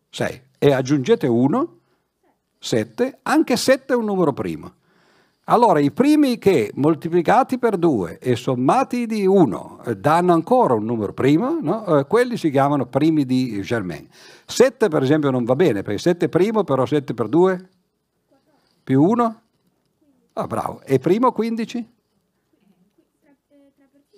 6, 0.10 0.42
e 0.60 0.72
aggiungete 0.72 1.28
1, 1.28 1.78
7, 2.60 3.20
anche 3.24 3.56
7 3.56 3.94
è 3.94 3.96
un 3.96 4.06
numero 4.06 4.34
primo. 4.34 4.77
Allora, 5.50 5.80
i 5.80 5.92
primi 5.92 6.38
che 6.38 6.72
moltiplicati 6.76 7.58
per 7.58 7.78
2 7.78 8.20
e 8.20 8.36
sommati 8.36 9.06
di 9.06 9.26
1 9.26 9.82
eh, 9.86 9.96
danno 9.96 10.34
ancora 10.34 10.74
un 10.74 10.84
numero 10.84 11.14
primo, 11.14 11.60
no? 11.62 11.86
eh, 11.86 12.06
quelli 12.06 12.36
si 12.36 12.50
chiamano 12.50 12.88
primi 12.88 13.24
di 13.24 13.62
Germain. 13.62 14.06
7 14.46 14.90
per 14.90 15.04
esempio 15.04 15.32
non 15.32 15.46
va 15.46 15.56
bene, 15.56 15.84
perché 15.84 16.00
7 16.00 16.26
è 16.26 16.30
primo, 16.30 16.66
però 16.66 16.86
7 16.86 17.14
per 17.14 17.30
2 17.30 17.70
più 18.84 19.02
1? 19.02 19.42
Ah, 20.34 20.48
bravo. 20.48 20.82
E 20.84 21.00
primo 21.00 21.32
15? 21.32 21.92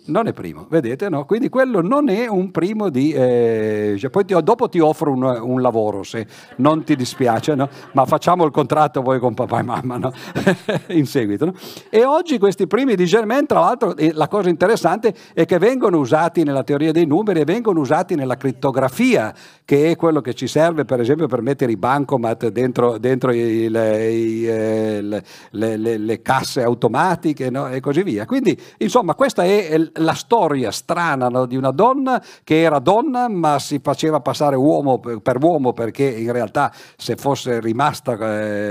Non 0.05 0.27
è 0.27 0.33
primo, 0.33 0.65
vedete? 0.69 1.09
No? 1.09 1.25
Quindi 1.25 1.49
quello 1.49 1.81
non 1.81 2.09
è 2.09 2.27
un 2.27 2.51
primo 2.51 2.89
di... 2.89 3.11
Eh, 3.11 3.95
cioè 3.97 4.09
poi 4.09 4.25
ti, 4.25 4.35
dopo 4.41 4.67
ti 4.67 4.79
offro 4.79 5.11
un, 5.11 5.23
un, 5.23 5.61
lavoro 5.61 6.03
se 6.03 6.25
non 6.57 6.83
ti 6.83 6.95
dispiace, 6.95 7.55
no? 7.55 7.69
ma 7.93 8.05
facciamo 8.05 8.45
il 8.45 8.51
contratto 8.51 9.01
poi 9.01 9.19
con 9.19 9.33
papà 9.33 9.59
e 9.59 9.63
mamma 9.63 9.97
no? 9.97 10.11
in 10.89 11.05
seguito. 11.05 11.53
E 11.89 12.05
oggi 12.05 12.39
questi 12.39 12.65
primi 12.65 12.95
di 12.95 13.05
Germain, 13.05 13.45
tra 13.45 13.59
l'altro, 13.59 13.93
la 14.13 14.27
cosa 14.27 14.49
interessante 14.49 15.13
è 15.33 15.45
che 15.45 15.57
vengono 15.57 15.99
usati 15.99 16.43
nella 16.43 16.63
teoria 16.63 16.91
dei 16.91 17.05
numeri 17.05 17.41
e 17.41 17.45
vengono 17.45 17.79
usati 17.79 18.15
nella 18.15 18.35
crittografia, 18.35 19.33
che 19.63 19.91
è 19.91 19.95
quello 19.95 20.21
che 20.21 20.33
ci 20.33 20.47
serve 20.47 20.85
per 20.85 20.99
esempio 20.99 21.27
per 21.27 21.41
mettere 21.41 21.71
i 21.71 21.77
bancomat 21.77 22.47
dentro, 22.47 22.97
dentro 22.97 23.31
i, 23.31 23.69
le, 23.69 24.09
i, 24.09 24.45
eh, 24.47 25.01
le, 25.01 25.23
le, 25.51 25.97
le, 25.97 26.21
casse 26.21 26.63
automatiche 26.63 27.51
e 27.71 27.79
così 27.79 28.01
via. 28.01 28.25
Quindi 28.25 28.59
insomma 28.77 29.13
questa 29.13 29.43
è 29.43 29.88
la 29.95 30.13
storia 30.13 30.71
strana 30.71 31.27
no, 31.29 31.45
di 31.45 31.55
una 31.55 31.71
donna 31.71 32.23
che 32.43 32.61
era 32.61 32.79
donna 32.79 33.27
ma 33.27 33.59
si 33.59 33.79
faceva 33.81 34.19
passare 34.19 34.55
uomo 34.55 34.99
per 34.99 35.37
uomo 35.41 35.73
perché 35.73 36.03
in 36.03 36.31
realtà 36.31 36.71
se 36.95 37.15
fosse 37.15 37.59
rimasta 37.59 38.13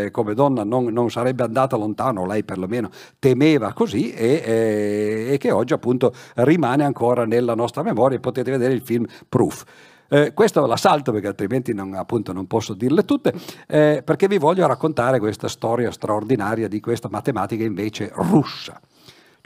eh, 0.02 0.10
come 0.10 0.34
donna 0.34 0.64
non, 0.64 0.86
non, 0.86 1.10
sarebbe 1.10 1.42
andata 1.42 1.76
lontano, 1.76 2.26
lei 2.26 2.44
perlomeno 2.44 2.90
temeva 3.18 3.72
così 3.72 4.12
e, 4.12 4.42
eh, 4.44 5.32
e 5.32 5.38
che 5.38 5.50
oggi 5.50 5.72
appunto 5.72 6.12
rimane 6.36 6.84
ancora 6.84 7.24
nella 7.24 7.54
nostra 7.54 7.82
memoria. 7.82 8.18
Potete 8.18 8.50
vedere 8.50 8.74
il 8.74 8.82
film 8.82 9.06
Proof. 9.28 9.64
Eh, 10.10 10.32
questo 10.32 10.64
la 10.66 10.76
salto 10.76 11.12
perché 11.12 11.26
altrimenti 11.26 11.74
non, 11.74 11.92
appunto, 11.94 12.32
non 12.32 12.46
posso 12.46 12.72
dirle 12.72 13.04
tutte, 13.04 13.34
eh, 13.66 14.02
perché 14.02 14.26
vi 14.26 14.38
voglio 14.38 14.66
raccontare 14.66 15.18
questa 15.18 15.48
storia 15.48 15.90
straordinaria 15.90 16.66
di 16.66 16.80
questa 16.80 17.08
matematica 17.10 17.62
invece 17.62 18.10
russa 18.14 18.80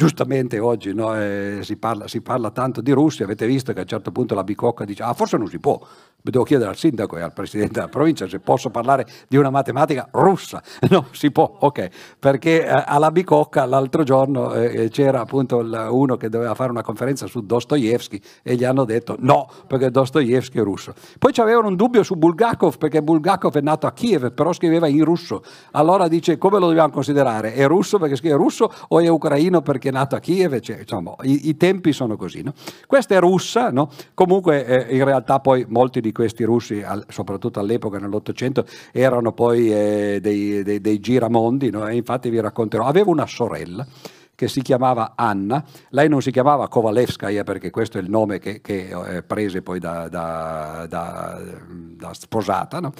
giustamente 0.03 0.59
oggi 0.59 0.92
no, 0.92 1.16
eh, 1.16 1.61
si, 1.62 1.76
parla, 1.76 2.09
si, 2.09 2.20
parla, 2.22 2.50
tanto 2.50 2.80
di 2.80 2.90
Russia, 2.90 3.24
avete 3.24 3.46
visto 3.46 3.72
che 3.72 3.78
a 3.78 3.82
un 3.82 3.88
certo 3.88 4.11
punto 4.11 4.34
la 4.34 4.42
Bicocca 4.42 4.84
dice 4.84 5.05
ah 5.05 5.14
forse 5.14 5.36
non 5.36 5.46
si 5.46 5.61
può, 5.61 5.80
devo 6.20 6.42
chiedere 6.44 6.70
al 6.70 6.76
sindaco 6.76 7.16
e 7.16 7.22
al 7.22 7.32
presidente 7.32 7.74
della 7.74 7.88
provincia 7.88 8.28
se 8.28 8.40
posso 8.40 8.70
parlare 8.70 9.07
di 9.28 9.36
una 9.36 9.50
matematica 9.50 10.09
russa. 10.12 10.61
No, 10.92 11.07
si 11.12 11.30
può, 11.30 11.57
ok, 11.61 11.88
perché 12.18 12.66
eh, 12.66 12.84
alla 12.86 13.11
Bicocca 13.11 13.64
l'altro 13.64 14.03
giorno 14.03 14.53
eh, 14.53 14.90
c'era 14.90 15.20
appunto 15.20 15.61
il, 15.61 15.88
uno 15.90 16.18
che 16.18 16.28
doveva 16.28 16.55
fare 16.55 16.70
una 16.70 16.82
conferenza 16.82 17.26
su 17.26 17.46
Dostoevsky 17.46 18.20
e 18.42 18.57
gli 18.57 18.64
hanno 18.64 18.84
detto 18.84 19.16
no, 19.20 19.48
perché 19.66 19.90
Dostoevsky 19.90 20.59
è 20.59 20.62
russo. 20.62 20.92
Poi 21.18 21.32
avevano 21.36 21.68
un 21.68 21.76
dubbio 21.76 22.03
su 22.03 22.16
Bulgakov, 22.16 22.76
perché 22.76 23.03
Bulgakov 23.03 23.57
è 23.57 23.62
nato 23.62 23.86
a 23.86 23.92
Kiev, 23.92 24.32
però 24.32 24.53
scriveva 24.53 24.86
in 24.86 25.03
russo. 25.05 25.42
Allora 25.70 26.09
dice 26.09 26.36
come 26.36 26.59
lo 26.59 26.66
dobbiamo 26.66 26.90
considerare? 26.90 27.55
È 27.55 27.66
russo 27.66 27.98
perché 27.98 28.16
scrive 28.16 28.34
russo 28.34 28.70
o 28.88 29.00
è 29.00 29.09
ucraino 29.09 29.62
perché 29.62 29.90
nato 29.93 30.16
a 30.16 30.18
Kiev? 30.18 30.59
Cioè, 30.59 30.80
insomma, 30.80 31.14
i, 31.22 31.49
i, 31.49 31.57
tempi 31.57 31.93
sono 31.93 32.16
così. 32.16 32.43
No? 32.43 32.53
Questa 32.86 33.14
è 33.14 33.20
russa, 33.20 33.70
no? 33.70 33.90
comunque 34.14 34.64
eh, 34.66 34.97
in 34.97 35.05
realtà 35.05 35.38
poi 35.38 35.64
molti 35.68 36.01
di 36.01 36.11
questi 36.11 36.43
russi, 36.45 36.82
soprattutto 37.09 37.61
all'epoca, 37.61 37.99
nell'Ottocento, 37.99 38.64
erano 38.90 39.32
poi 39.32 39.72
eh, 39.72 40.18
dei, 40.20 40.62
dei, 40.62 40.80
dei, 40.80 40.99
giramondi, 40.99 41.70
no? 41.70 41.86
e 41.86 41.95
infatti 41.95 42.30
vi 42.30 42.40
racconterò. 42.40 42.84
Avevo 42.84 43.11
una 43.11 43.26
sorella 43.26 43.86
che 44.34 44.49
si 44.49 44.62
chiamava 44.62 45.12
Anna, 45.14 45.62
lei 45.90 46.09
non 46.09 46.20
si 46.20 46.32
chiamava 46.32 46.66
Kovalevskaya 46.66 47.45
perché 47.45 47.70
questo 47.70 47.99
è 47.99 48.01
il 48.01 48.11
nome 48.11 48.38
che, 48.40 48.61
che 48.61 48.88
eh, 48.88 49.22
prese 49.22 49.62
poi 49.62 49.78
da, 49.78 50.09
da, 50.09 50.86
da, 50.88 51.40
da 51.68 52.12
sposata. 52.14 52.80
No? 52.80 52.93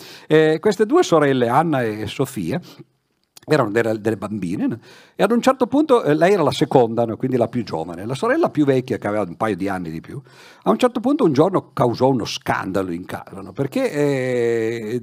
queste 0.61 0.87
due 0.87 1.03
sorelle, 1.03 1.49
Anna 1.49 1.83
e 1.83 2.07
Sofia, 2.07 2.61
erano 3.45 3.71
delle, 3.71 4.01
delle 4.01 4.17
bambine 4.17 4.67
no? 4.67 4.79
e 5.17 5.23
ad 5.23 5.33
un 5.33 5.43
certo 5.43 5.67
punto 5.67 6.05
eh, 6.05 6.15
lei 6.15 6.35
era 6.35 6.43
la 6.43 6.53
seconda, 6.53 7.05
no? 7.05 7.17
quindi 7.17 7.37
la 7.37 7.49
più 7.49 7.65
giovane, 7.65 8.07
la 8.07 8.15
sorella 8.15 8.51
più 8.51 8.65
vecchia 8.65 8.99
che 8.99 9.07
aveva 9.09 9.25
un 9.25 9.37
paio 9.37 9.57
di 9.57 9.69
anni 9.69 9.91
di 9.91 10.01
più, 10.01 10.21
a 10.63 10.71
un 10.71 10.79
certo 10.79 11.01
punto 11.01 11.25
un 11.25 11.33
giorno 11.33 11.71
causò 11.73 12.09
uno 12.09 12.25
scandalo 12.25 12.93
in 12.93 13.05
casa 13.05 13.41
no? 13.41 13.53
perché 13.53 13.91
eh, 13.91 15.01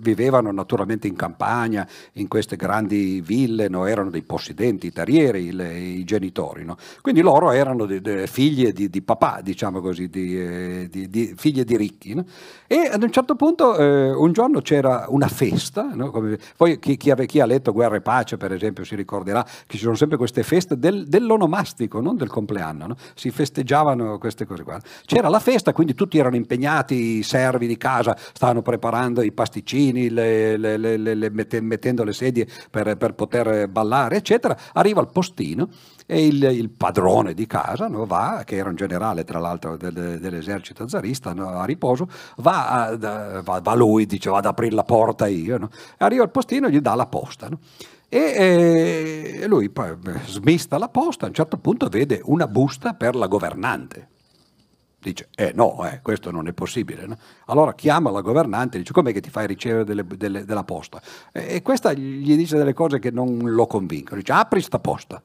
vivevano 0.00 0.52
naturalmente 0.52 1.08
in 1.08 1.16
campagna, 1.16 1.86
in 2.14 2.28
queste 2.28 2.54
grandi 2.54 3.20
ville, 3.20 3.64
erano 3.64 4.10
dei 4.10 4.22
possidenti, 4.22 4.92
terrieri 4.92 5.50
le, 5.50 5.76
i 5.76 6.04
genitori, 6.04 6.64
quindi 7.00 7.20
loro 7.20 7.50
erano 7.50 7.84
de, 7.86 8.00
de 8.00 8.26
figlie 8.28 8.72
di, 8.72 8.88
di, 8.88 9.02
papà, 9.02 9.40
diciamo 9.42 9.80
così, 9.80 10.08
di, 10.08 10.38
eh, 10.38 10.88
di, 10.88 11.34
figlie 11.36 11.64
di 11.64 11.76
ricchi 11.76 12.24
e 12.72 12.88
ad 12.90 13.02
un 13.02 13.10
certo 13.10 13.34
punto 13.34 13.76
eh, 13.76 14.12
un 14.12 14.32
giorno 14.32 14.62
c'era 14.62 15.04
una 15.08 15.28
festa, 15.28 15.90
Come, 15.94 16.38
poi 16.56 16.78
chi, 16.78 16.96
chi, 16.96 17.14
chi 17.26 17.40
ha 17.40 17.44
letto 17.44 17.70
Guerra 17.70 17.96
e 17.96 18.00
Pace, 18.00 18.38
per 18.38 18.50
esempio, 18.50 18.82
si 18.82 18.94
ricorderà 18.94 19.44
che 19.44 19.76
ci 19.76 19.82
sono 19.82 19.94
sempre 19.94 20.16
queste 20.16 20.42
feste 20.42 20.78
del, 20.78 21.06
dell'onomastico, 21.06 22.00
non 22.00 22.16
del 22.16 22.30
compleanno, 22.30 22.86
no? 22.86 22.96
si 23.12 23.30
festeggiavano 23.30 24.16
queste 24.16 24.46
cose 24.46 24.62
qua. 24.62 24.80
C'era 25.04 25.28
la 25.28 25.38
festa, 25.38 25.74
quindi 25.74 25.92
tutti 25.92 26.16
erano 26.16 26.36
impegnati, 26.36 27.18
i 27.18 27.22
servi 27.22 27.66
di 27.66 27.76
casa 27.76 28.16
stavano 28.32 28.62
preparando 28.62 29.20
i 29.20 29.32
pasticcini, 29.32 30.08
le, 30.08 30.56
le, 30.56 30.78
le, 30.78 31.60
mettendo 31.60 32.04
le 32.04 32.14
sedie 32.14 32.48
per, 32.70 32.96
per, 32.96 33.12
poter 33.12 33.68
ballare, 33.68 34.16
eccetera. 34.16 34.56
Arriva 34.72 35.02
il 35.02 35.08
postino 35.12 35.68
e 36.12 36.26
il, 36.26 36.42
il 36.42 36.68
padrone 36.68 37.32
di 37.32 37.46
casa 37.46 37.88
no, 37.88 38.04
va, 38.04 38.42
che 38.44 38.56
era 38.56 38.68
un 38.68 38.74
generale 38.74 39.24
tra 39.24 39.38
l'altro 39.38 39.78
del, 39.78 40.18
dell'esercito 40.20 40.86
zarista 40.86 41.32
no, 41.32 41.48
a 41.48 41.64
riposo, 41.64 42.06
va, 42.36 42.88
a, 42.88 42.96
va, 42.96 43.60
va, 43.60 43.74
lui, 43.74 44.04
dice 44.04 44.28
vado 44.28 44.48
ad 44.48 44.52
aprire 44.52 44.74
la 44.74 44.84
porta 44.84 45.26
io, 45.26 45.56
no? 45.56 45.70
arriva 45.98 46.22
il 46.22 46.28
postino 46.28 46.66
e 46.66 46.70
gli 46.70 46.80
dà 46.80 46.94
la 46.94 47.06
posta. 47.06 47.48
E, 48.10 49.38
e 49.40 49.46
lui 49.46 49.70
poi 49.70 49.96
smista 50.26 50.76
la 50.76 50.88
posta, 50.88 51.24
a 51.24 51.28
un 51.28 51.34
certo 51.34 51.56
punto 51.56 51.88
vede 51.88 52.20
una 52.24 52.46
busta 52.46 52.92
per 52.92 53.16
la 53.16 53.26
governante. 53.26 54.08
Dice, 54.98 55.28
eh 55.34 55.52
no, 55.54 55.84
eh, 55.88 56.00
questo 56.02 56.30
non 56.30 56.46
è 56.46 56.52
possibile. 56.52 57.06
No? 57.06 57.16
Allora 57.46 57.74
chiama 57.74 58.10
la 58.10 58.20
governante 58.20 58.76
e 58.76 58.80
dice, 58.80 58.92
com'è 58.92 59.14
che 59.14 59.20
ti 59.22 59.30
fai 59.30 59.46
ricevere 59.46 59.84
delle, 59.84 60.04
delle, 60.06 60.44
della 60.44 60.62
posta? 60.62 61.00
E, 61.32 61.54
e, 61.54 61.62
questa 61.62 61.94
gli 61.94 62.36
dice 62.36 62.58
delle 62.58 62.74
cose 62.74 62.98
che 62.98 63.10
non 63.10 63.38
lo 63.42 63.66
convincono. 63.66 64.20
Dice, 64.20 64.32
apri 64.32 64.60
sta 64.60 64.78
posta. 64.78 65.20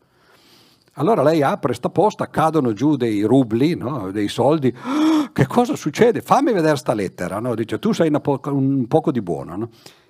Allora 0.99 1.21
lei 1.21 1.43
apre 1.43 1.73
sta 1.73 1.89
posta, 1.89 2.27
cadono 2.27 2.73
giù 2.73 2.95
dei 2.95 3.21
rubli, 3.21 3.75
no? 3.75 4.09
dei 4.11 4.27
soldi. 4.27 4.73
che 5.31 5.45
cosa 5.45 5.75
succede? 5.75 6.21
Fammi 6.21 6.51
vedere 6.51 6.75
sta 6.75 6.93
lettera. 6.93 7.39
No? 7.39 7.53
Dice, 7.53 7.77
tu 7.77 7.91
sei 7.91 8.09
po- 8.19 8.39
un 8.45 8.87
poco 8.87 9.11
di 9.11 9.21
buono. 9.21 9.55
No? 9.55 9.69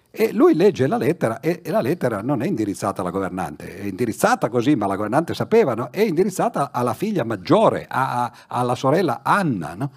E 0.10 0.32
lui 0.32 0.56
legge 0.56 0.88
la 0.88 0.98
lettera 0.98 1.42
e, 1.42 1.62
e, 1.64 1.70
la 1.70 1.82
lettera 1.82 2.22
non 2.22 2.42
è 2.42 2.48
indirizzata 2.48 3.02
alla 3.02 3.12
governante, 3.12 3.78
è 3.78 3.84
indirizzata 3.84 4.50
così, 4.50 4.76
ma 4.76 4.88
la 4.88 4.96
governante 4.96 5.34
sapeva, 5.34 5.76
no? 5.76 5.90
è 5.92 6.02
indirizzata 6.02 6.72
alla 6.72 6.94
figlia 6.94 7.24
maggiore, 7.24 7.86
a, 7.88 8.24
a, 8.24 8.34
alla 8.48 8.74
sorella 8.74 9.20
Anna. 9.22 9.76
No? 9.76 9.92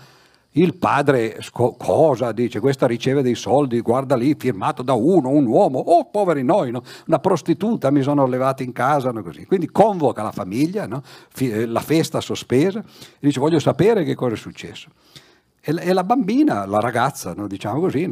Il 0.53 0.75
padre 0.75 1.39
cosa 1.53 2.33
dice? 2.33 2.59
Questa 2.59 2.89
riceve 2.89 3.23
dei 3.23 3.37
soldi, 3.37 3.81
guarda 3.81 4.17
lì, 4.17 4.35
firmato 4.37 4.83
da 4.83 4.95
uno, 4.95 5.29
un 5.29 5.47
uomo, 5.47 5.79
oh 5.79 6.11
poveri 6.11 6.43
noi, 6.43 6.73
no? 6.73 6.83
una 7.07 7.21
prostituta 7.21 7.93
mi 7.93 8.03
sono 8.03 8.27
levati 8.27 8.65
in 8.65 8.73
casa, 8.73 9.13
no? 9.13 9.23
così. 9.23 9.47
Quindi 9.47 9.71
convoca 9.71 10.25
la 10.25 10.33
famiglia, 10.33 10.89
no? 10.89 11.03
F- 11.05 11.67
la 11.67 11.79
festa 11.79 12.21
sospesa, 12.21 12.81
e 12.81 12.85
dice 13.21 13.39
voglio 13.39 13.61
sapere 13.61 14.03
che 14.03 14.17
cosa 14.17 14.35
è 14.35 14.37
successo. 14.37 14.89
E 15.63 15.93
la 15.93 16.05
bambina, 16.05 16.65
la 16.65 16.81
ragazza, 16.81 17.35
diciamo 17.47 17.81
così, 17.81 18.09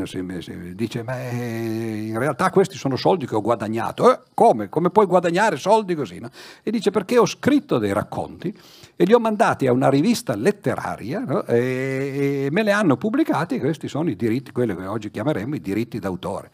dice, 0.74 1.02
ma 1.02 1.18
in 1.18 2.18
realtà 2.18 2.50
questi 2.50 2.76
sono 2.76 2.94
soldi 2.94 3.26
che 3.26 3.34
ho 3.34 3.40
guadagnato. 3.40 4.12
Eh, 4.12 4.20
come? 4.34 4.68
Come 4.68 4.90
puoi 4.90 5.06
guadagnare 5.06 5.56
soldi 5.56 5.94
così? 5.94 6.20
E 6.62 6.70
dice, 6.70 6.90
perché 6.90 7.16
ho 7.16 7.26
scritto 7.26 7.78
dei 7.78 7.94
racconti 7.94 8.54
e 9.00 9.04
li 9.04 9.14
ho 9.14 9.20
mandati 9.20 9.68
a 9.68 9.72
una 9.72 9.88
rivista 9.88 10.34
letteraria 10.34 11.44
e, 11.46 12.46
e, 12.46 12.48
me 12.50 12.64
li 12.64 12.72
hanno 12.72 12.96
pubblicati, 12.96 13.60
questi 13.60 13.86
sono 13.86 14.10
i 14.10 14.16
diritti, 14.16 14.50
quelli 14.50 14.74
che 14.74 14.86
oggi 14.86 15.08
chiameremo 15.12 15.54
i 15.54 15.60
diritti 15.60 16.00
d'autore. 16.00 16.50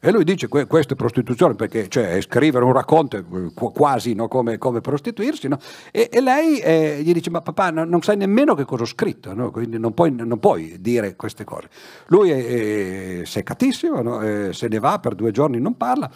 E 0.00 0.10
lui 0.10 0.24
dice 0.24 0.48
que- 0.48 0.66
questo 0.66 0.94
è 0.94 0.96
prostituzione 0.96 1.54
perché 1.54 1.86
cioè, 1.88 2.20
scrivere 2.20 2.64
un 2.64 2.72
racconto 2.72 3.24
qu- 3.24 3.72
quasi 3.72 4.12
no, 4.12 4.26
come, 4.26 4.58
come, 4.58 4.80
prostituirsi. 4.80 5.46
No? 5.46 5.56
E-, 5.92 6.10
e, 6.12 6.20
lei 6.20 6.58
eh, 6.58 7.00
gli 7.02 7.12
dice 7.12 7.30
ma 7.30 7.40
papà 7.40 7.70
no, 7.70 7.84
non 7.84 8.02
sai 8.02 8.16
nemmeno 8.16 8.54
che 8.54 8.64
cosa 8.64 8.82
ho 8.82 8.86
scritto, 8.86 9.32
quindi 9.52 9.78
non 9.78 9.94
puoi, 9.94 10.12
non 10.12 10.40
puoi, 10.40 10.76
dire 10.80 11.14
queste 11.14 11.44
cose. 11.44 11.68
Lui 12.08 12.30
è, 12.30 13.20
è 13.20 13.24
seccatissimo, 13.24 14.20
eh, 14.20 14.52
se 14.52 14.66
ne 14.66 14.78
va 14.80 14.98
per 14.98 15.14
due 15.14 15.30
giorni, 15.30 15.58
non 15.58 15.76
parla, 15.76 16.10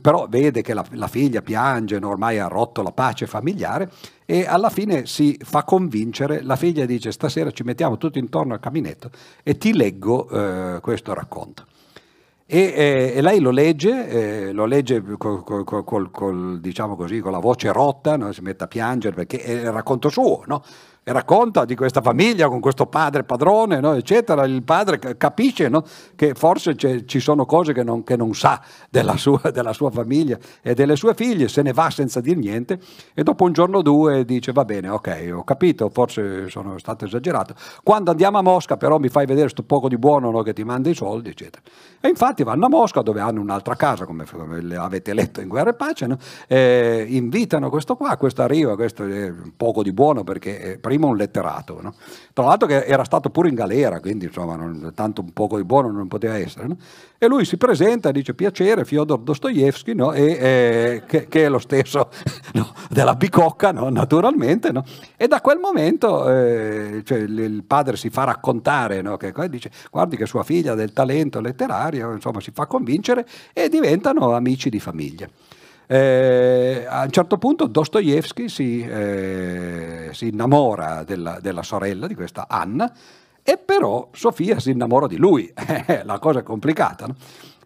però 0.00 0.26
vede 0.28 0.60
che 0.60 0.74
la, 0.74 0.84
la 0.90 1.08
figlia 1.08 1.40
piange, 1.40 1.96
ormai 1.96 2.38
ha 2.38 2.46
rotto 2.46 2.82
la 2.82 2.92
pace 2.92 3.26
familiare 3.26 3.90
e 4.26 4.46
alla 4.46 4.70
fine 4.70 5.06
si 5.06 5.38
fa 5.42 5.64
convincere, 5.64 6.42
la 6.42 6.56
figlia 6.56 6.86
dice 6.86 7.12
stasera 7.12 7.50
ci 7.50 7.62
mettiamo 7.62 7.98
tutti 7.98 8.18
intorno 8.18 8.54
al 8.54 8.60
caminetto 8.60 9.10
e 9.42 9.58
ti 9.58 9.74
leggo 9.74 10.28
eh, 10.28 10.80
questo 10.80 11.12
racconto. 11.12 11.66
E, 12.46 12.58
eh, 12.58 13.12
e, 13.16 13.22
lei 13.22 13.40
lo 13.40 13.50
legge, 13.50 14.08
eh, 14.08 14.52
lo 14.52 14.66
legge 14.66 15.02
col, 15.16 15.42
col, 15.42 16.10
col, 16.10 16.60
diciamo 16.60 16.94
così, 16.94 17.20
con 17.20 17.32
la 17.32 17.38
voce 17.38 17.72
rotta, 17.72 18.16
no? 18.16 18.32
si 18.32 18.42
mette 18.42 18.64
a 18.64 18.66
piangere 18.66 19.14
perché 19.14 19.38
è 19.38 19.50
il 19.50 19.72
racconto 19.72 20.10
suo, 20.10 20.42
no? 20.46 20.62
E 21.06 21.12
racconta 21.12 21.66
di 21.66 21.76
questa 21.76 22.00
famiglia 22.00 22.48
con 22.48 22.60
questo 22.60 22.86
padre 22.86 23.24
padrone, 23.24 23.78
no? 23.78 23.92
eccetera. 23.92 24.44
Il 24.44 24.62
padre 24.62 24.98
capisce 25.18 25.68
no? 25.68 25.84
che 26.16 26.32
forse 26.34 26.74
ci 26.76 27.20
sono 27.20 27.44
cose 27.44 27.74
che 27.74 27.82
non, 27.82 28.02
che 28.02 28.16
non 28.16 28.34
sa 28.34 28.60
della 28.88 29.18
sua, 29.18 29.50
della 29.52 29.74
sua, 29.74 29.90
famiglia 29.90 30.38
e 30.62 30.72
delle 30.72 30.96
sue 30.96 31.14
figlie, 31.14 31.48
se 31.48 31.60
ne 31.60 31.72
va 31.72 31.90
senza 31.90 32.20
dire 32.20 32.40
niente 32.40 32.80
e 33.12 33.22
dopo 33.22 33.44
un 33.44 33.52
giorno 33.52 33.78
o 33.78 33.82
due 33.82 34.24
dice 34.24 34.52
va 34.52 34.64
bene, 34.64 34.88
ok, 34.88 35.30
ho 35.34 35.44
capito, 35.44 35.90
forse 35.90 36.48
sono 36.48 36.78
stato 36.78 37.04
esagerato. 37.04 37.54
Quando 37.82 38.10
andiamo 38.10 38.38
a 38.38 38.42
Mosca 38.42 38.78
però 38.78 38.98
mi 38.98 39.10
fai 39.10 39.26
vedere 39.26 39.42
questo 39.42 39.62
poco 39.62 39.88
di 39.88 39.98
buono 39.98 40.30
no? 40.30 40.40
che 40.40 40.54
ti 40.54 40.64
manda 40.64 40.88
i 40.88 40.94
soldi, 40.94 41.28
eccetera. 41.28 41.62
E 42.00 42.08
infatti 42.08 42.42
vanno 42.44 42.64
a 42.64 42.68
Mosca 42.70 43.02
dove 43.02 43.20
hanno 43.20 43.42
un'altra 43.42 43.76
casa, 43.76 44.06
come, 44.06 44.24
avete 44.76 45.12
letto 45.12 45.42
in 45.42 45.48
Guerra 45.48 45.70
e 45.70 45.74
Pace, 45.74 46.16
eh, 46.48 47.04
invitano 47.10 47.68
questo 47.68 47.94
qua, 47.94 48.16
questo 48.16 48.40
arriva, 48.40 48.74
questo 48.74 49.04
è 49.04 49.30
poco 49.54 49.82
di 49.82 49.92
buono 49.92 50.24
perché... 50.24 50.60
Eh, 50.60 50.78
prima 50.94 51.06
un 51.06 51.16
letterato. 51.16 51.80
No? 51.82 51.94
Tra 52.32 52.44
l'altro 52.44 52.68
che 52.68 52.84
era 52.84 53.04
stato 53.04 53.30
pure 53.30 53.48
in 53.48 53.54
galera, 53.54 54.00
quindi 54.00 54.26
insomma 54.26 54.54
non, 54.54 54.92
tanto 54.94 55.20
un 55.20 55.32
poco 55.32 55.56
di 55.56 55.64
buono 55.64 55.90
non 55.90 56.08
poteva 56.08 56.36
essere. 56.36 56.68
No? 56.68 56.76
E 57.18 57.26
lui 57.26 57.44
si 57.44 57.56
presenta 57.56 58.08
e 58.08 58.12
dice 58.12 58.34
piacere, 58.34 58.84
Fyodor 58.84 59.20
Dostoevsky, 59.20 59.94
no? 59.94 60.12
e, 60.12 60.24
eh, 60.24 61.02
che, 61.06 61.26
che, 61.28 61.44
è 61.44 61.48
lo 61.48 61.58
stesso 61.58 62.10
della 62.88 63.14
bicocca, 63.14 63.72
naturalmente. 63.72 64.72
E 65.16 65.26
da 65.26 65.40
quel 65.40 65.58
momento 65.58 66.30
eh, 66.30 67.02
cioè, 67.04 67.18
il 67.18 67.64
padre 67.66 67.96
si 67.96 68.10
fa 68.10 68.24
raccontare, 68.24 69.02
che, 69.18 69.32
dice 69.48 69.70
guardi 69.90 70.16
che 70.16 70.26
sua 70.26 70.44
figlia 70.44 70.72
ha 70.72 70.76
del 70.76 70.92
talento 70.92 71.40
letterario, 71.40 72.12
insomma 72.12 72.40
si 72.40 72.50
fa 72.52 72.66
convincere 72.66 73.26
e 73.52 73.68
diventano 73.68 74.34
amici 74.34 74.70
di 74.70 74.80
famiglia. 74.80 75.28
Eh, 75.86 76.86
a 76.88 77.02
un 77.02 77.10
certo 77.10 77.36
punto 77.38 77.66
Dostoevsky 77.66 78.48
si, 78.48 78.80
eh, 78.80 80.08
si 80.12 80.28
innamora 80.28 81.04
della, 81.04 81.38
della, 81.40 81.62
sorella 81.62 82.06
di 82.06 82.14
questa 82.14 82.46
Anna 82.48 82.90
e 83.42 83.58
però 83.58 84.08
Sofia 84.12 84.58
si 84.58 84.70
innamora 84.70 85.06
di 85.06 85.18
lui, 85.18 85.52
la 86.04 86.18
cosa 86.18 86.40
è 86.40 86.42
complicata. 86.42 87.06
No? 87.06 87.14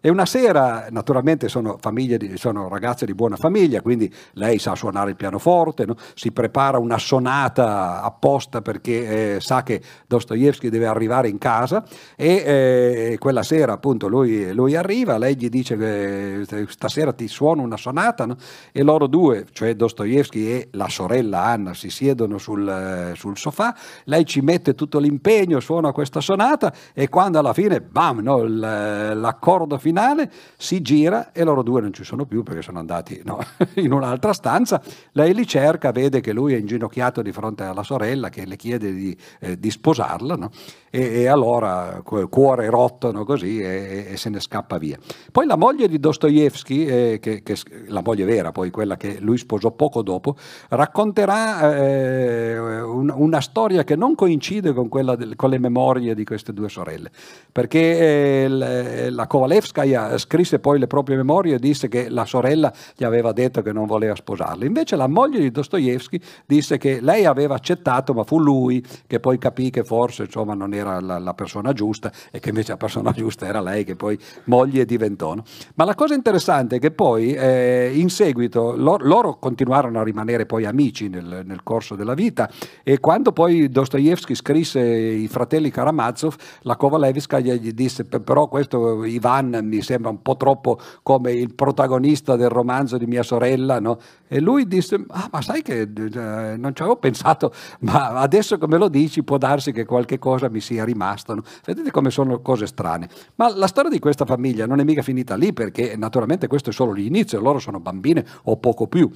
E 0.01 0.09
una 0.09 0.25
sera, 0.25 0.87
naturalmente 0.89 1.49
sono, 1.49 1.77
di, 1.91 2.37
sono, 2.37 2.69
ragazze 2.69 3.05
di 3.05 3.13
buona 3.13 3.35
famiglia, 3.35 3.81
quindi 3.81 4.11
lei 4.33 4.57
sa 4.57 4.75
suonare 4.75 5.09
il 5.09 5.15
pianoforte, 5.17 5.85
no? 5.85 5.95
si 6.15 6.31
prepara 6.31 6.77
una 6.77 6.97
sonata 6.97 8.01
apposta 8.01 8.61
perché 8.61 9.35
eh, 9.35 9.41
sa 9.41 9.63
che 9.63 9.81
Dostoevsky 10.07 10.69
deve 10.69 10.85
arrivare 10.85 11.27
in 11.27 11.37
casa 11.37 11.83
e 12.15 12.43
eh, 12.45 13.17
quella 13.19 13.43
sera 13.43 13.73
appunto 13.73 14.07
lui, 14.07 14.53
lui, 14.53 14.75
arriva, 14.75 15.17
lei 15.17 15.35
gli 15.35 15.49
dice 15.49 15.75
che 15.75 16.41
eh, 16.41 16.65
stasera 16.69 17.11
ti 17.11 17.27
suono 17.27 17.61
una 17.61 17.77
sonata 17.77 18.25
no? 18.25 18.37
e 18.71 18.83
loro 18.83 19.07
due, 19.07 19.47
cioè 19.51 19.75
Dostoevsky 19.75 20.45
e 20.45 20.67
la 20.71 20.87
sorella 20.87 21.43
Anna, 21.43 21.73
si 21.73 21.89
siedono 21.89 22.37
sul, 22.37 22.67
eh, 22.67 23.15
sul 23.15 23.37
sofà, 23.37 23.75
lei 24.05 24.25
ci 24.25 24.39
mette 24.39 24.75
tutto 24.75 24.97
l'impegno, 24.99 25.59
suona 25.59 25.91
questa 25.91 26.21
sonata 26.21 26.73
e 26.93 27.09
quando 27.09 27.37
alla 27.37 27.53
fine, 27.53 27.81
bam, 27.81 28.19
no, 28.19 28.43
l'accordo 28.45 29.77
finale 29.77 29.87
finale 29.89 30.31
si 30.57 30.81
gira 30.81 31.31
e 31.31 31.43
loro 31.43 31.63
due 31.63 31.81
non 31.81 31.93
ci 31.93 32.03
sono 32.03 32.25
più 32.25 32.43
perché 32.43 32.61
sono 32.61 32.79
andati 32.79 33.21
no, 33.25 33.43
in 33.75 33.91
un'altra 33.91 34.33
stanza. 34.33 34.81
Lei 35.13 35.33
li 35.33 35.47
cerca, 35.47 35.91
vede 35.91 36.21
che 36.21 36.31
lui 36.31 36.53
è 36.53 36.57
inginocchiato 36.57 37.21
di 37.21 37.31
fronte 37.31 37.63
alla 37.63 37.83
sorella 37.83 38.29
che 38.29 38.45
le 38.45 38.55
chiede 38.55 38.93
di, 38.93 39.17
eh, 39.39 39.57
di 39.57 39.71
sposarla 39.71 40.35
no? 40.35 40.51
E, 40.91 41.21
e, 41.21 41.27
allora 41.27 42.01
cuore 42.29 42.69
rotto 42.69 43.11
no, 43.11 43.25
così 43.25 43.59
e, 43.59 44.07
e, 44.11 44.17
se 44.17 44.29
ne 44.29 44.39
scappa 44.39 44.77
via. 44.77 44.97
Poi 45.31 45.45
la 45.45 45.57
moglie 45.57 45.87
di 45.87 45.99
Dostoevsky, 45.99 46.85
eh, 46.85 47.19
che, 47.19 47.41
che, 47.41 47.55
la 47.87 48.01
moglie 48.03 48.25
vera, 48.25 48.51
poi 48.51 48.69
quella 48.69 48.95
che 48.95 49.17
lui 49.19 49.37
sposò 49.37 49.71
poco 49.71 50.01
dopo, 50.01 50.35
racconterà 50.69 51.75
eh, 51.75 52.59
un, 52.59 53.11
una 53.15 53.41
storia 53.41 53.83
che 53.83 53.95
non 53.95 54.15
coincide 54.15 54.73
con, 54.73 54.89
del, 54.89 55.33
con, 55.35 55.49
le 55.49 55.59
memorie 55.59 56.13
di 56.13 56.23
queste 56.23 56.53
due 56.53 56.69
sorelle, 56.69 57.09
perché 57.51 58.45
eh, 58.45 59.09
la 59.09 59.27
Kovalevska 59.27 59.79
Tolstoi 59.79 60.17
scrisse 60.19 60.59
poi 60.59 60.79
le 60.79 60.87
proprie 60.87 61.15
memorie 61.15 61.55
e 61.55 61.59
disse 61.59 61.87
che 61.87 62.09
la 62.09 62.25
sorella 62.25 62.71
gli 62.95 63.03
aveva 63.03 63.31
detto 63.31 63.61
che 63.61 63.71
non 63.71 63.85
voleva 63.85 64.15
sposarla. 64.15 64.65
Invece 64.65 64.95
la 64.95 65.07
moglie 65.07 65.39
di 65.39 65.51
Dostoevsky 65.51 66.19
disse 66.45 66.77
che 66.77 66.99
lei 67.01 67.25
aveva 67.25 67.55
accettato, 67.55 68.13
ma 68.13 68.23
fu 68.23 68.39
lui 68.39 68.83
che 69.07 69.19
poi 69.19 69.37
capì 69.37 69.69
che 69.69 69.83
forse 69.83 70.23
insomma, 70.23 70.53
non 70.53 70.73
era 70.73 70.78
la, 70.83 70.99
la, 70.99 71.33
persona 71.33 71.73
giusta 71.73 72.11
e 72.31 72.39
che 72.39 72.49
invece 72.49 72.71
la 72.71 72.77
persona 72.77 73.11
giusta 73.11 73.45
era 73.45 73.61
lei 73.61 73.83
che 73.83 73.95
poi 73.95 74.17
moglie 74.45 74.85
diventò. 74.85 75.35
No? 75.35 75.43
Ma 75.75 75.85
la 75.85 75.95
cosa 75.95 76.13
interessante 76.13 76.77
è 76.77 76.79
che 76.79 76.91
poi 76.91 77.33
eh, 77.33 77.91
in 77.93 78.09
seguito 78.09 78.75
loro, 78.75 79.05
loro, 79.05 79.37
continuarono 79.37 79.99
a 79.99 80.03
rimanere 80.03 80.45
poi 80.45 80.65
amici 80.65 81.09
nel, 81.09 81.43
nel 81.45 81.63
corso 81.63 81.95
della 81.95 82.13
vita 82.13 82.49
e 82.83 82.99
quando 82.99 83.31
poi 83.31 83.69
Dostoevsky 83.69 84.35
scrisse 84.35 84.79
I 84.79 85.27
fratelli 85.27 85.69
Karamazov, 85.71 86.35
la 86.61 86.75
Kovalevska 86.75 87.39
gli 87.39 87.71
disse 87.71 88.05
però 88.05 88.47
questo 88.47 89.03
Ivan 89.03 89.59
mi 89.63 89.81
sembra 89.81 90.09
un 90.09 90.21
po' 90.21 90.37
troppo 90.37 90.79
come 91.03 91.31
il 91.31 91.53
protagonista 91.53 92.35
del 92.35 92.49
romanzo 92.49 92.97
di 92.97 93.05
mia 93.05 93.23
sorella, 93.23 93.79
no? 93.79 93.97
E 94.27 94.39
lui 94.39 94.67
disse, 94.67 95.03
ah 95.07 95.27
ma 95.31 95.41
sai 95.41 95.61
che 95.61 95.81
eh, 95.81 96.57
non 96.57 96.71
ci 96.75 96.81
avevo 96.81 96.97
pensato, 96.97 97.51
ma 97.81 98.09
adesso 98.19 98.57
che 98.57 98.67
me 98.67 98.77
lo 98.77 98.87
dici 98.87 99.23
può 99.23 99.37
darsi 99.37 99.71
che 99.71 99.85
qualche 99.85 100.19
cosa 100.19 100.49
mi 100.49 100.59
sia 100.59 100.68
rimasto. 100.77 101.35
No? 101.35 101.43
Vedete 101.65 101.91
come 101.91 102.09
sono 102.09 102.41
cose 102.41 102.67
strane. 102.67 103.09
Ma 103.35 103.53
la 103.55 103.67
storia 103.67 103.89
di 103.89 103.99
questa 103.99 104.25
famiglia 104.25 104.65
non 104.65 104.79
è 104.79 104.83
mica 104.83 105.01
finita 105.01 105.35
lì 105.35 105.53
perché 105.53 105.95
naturalmente 105.97 106.47
questo 106.47 106.69
è 106.69 106.73
solo 106.73 106.91
l'inizio, 106.91 107.39
loro 107.39 107.59
sono 107.59 107.79
bambine 107.79 108.25
o 108.43 108.57
poco 108.57 108.87
più. 108.87 109.09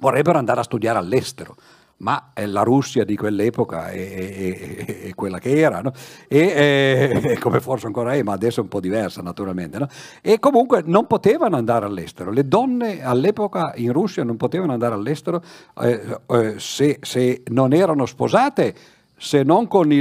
Vorrebbero 0.00 0.38
andare 0.38 0.60
a 0.60 0.64
studiare 0.64 0.98
all'estero 0.98 1.56
ma 2.00 2.32
la 2.34 2.62
Russia 2.62 3.04
di 3.04 3.16
quell'epoca 3.16 3.90
è, 3.90 4.14
è, 4.14 4.86
è 5.08 5.14
quella 5.14 5.38
che 5.38 5.58
era, 5.58 5.80
no? 5.80 5.92
e, 6.28 7.10
è, 7.20 7.38
come 7.40 7.60
forse 7.60 7.86
ancora 7.86 8.14
è, 8.14 8.22
ma 8.22 8.32
adesso 8.32 8.60
è 8.60 8.62
un 8.62 8.68
po' 8.68 8.80
diversa 8.80 9.22
naturalmente. 9.22 9.78
No? 9.78 9.86
E 10.22 10.38
comunque 10.38 10.82
non 10.84 11.06
potevano 11.06 11.56
andare 11.56 11.84
all'estero, 11.84 12.30
le 12.30 12.46
donne 12.46 13.02
all'epoca 13.02 13.72
in 13.76 13.92
Russia 13.92 14.24
non 14.24 14.36
potevano 14.36 14.72
andare 14.72 14.94
all'estero 14.94 15.42
eh, 15.82 16.18
eh, 16.26 16.54
se, 16.58 16.98
se 17.02 17.42
non 17.48 17.72
erano 17.72 18.06
sposate 18.06 18.74
se 19.20 19.42
non 19.42 19.68
con 19.68 19.92
il, 19.92 19.98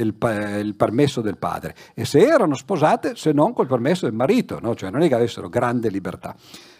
il, 0.00 0.14
il, 0.64 0.74
permesso 0.74 1.20
del 1.20 1.36
padre 1.36 1.74
e 1.92 2.06
se 2.06 2.20
erano 2.20 2.54
sposate 2.54 3.16
se 3.16 3.30
non 3.32 3.52
col 3.52 3.66
permesso 3.66 4.06
del 4.06 4.14
marito, 4.14 4.58
no? 4.62 4.74
cioè 4.74 4.90
non 4.90 5.02
è 5.02 5.08
che 5.08 5.14
avessero 5.14 5.50
grande 5.50 5.90
libertà. 5.90 6.34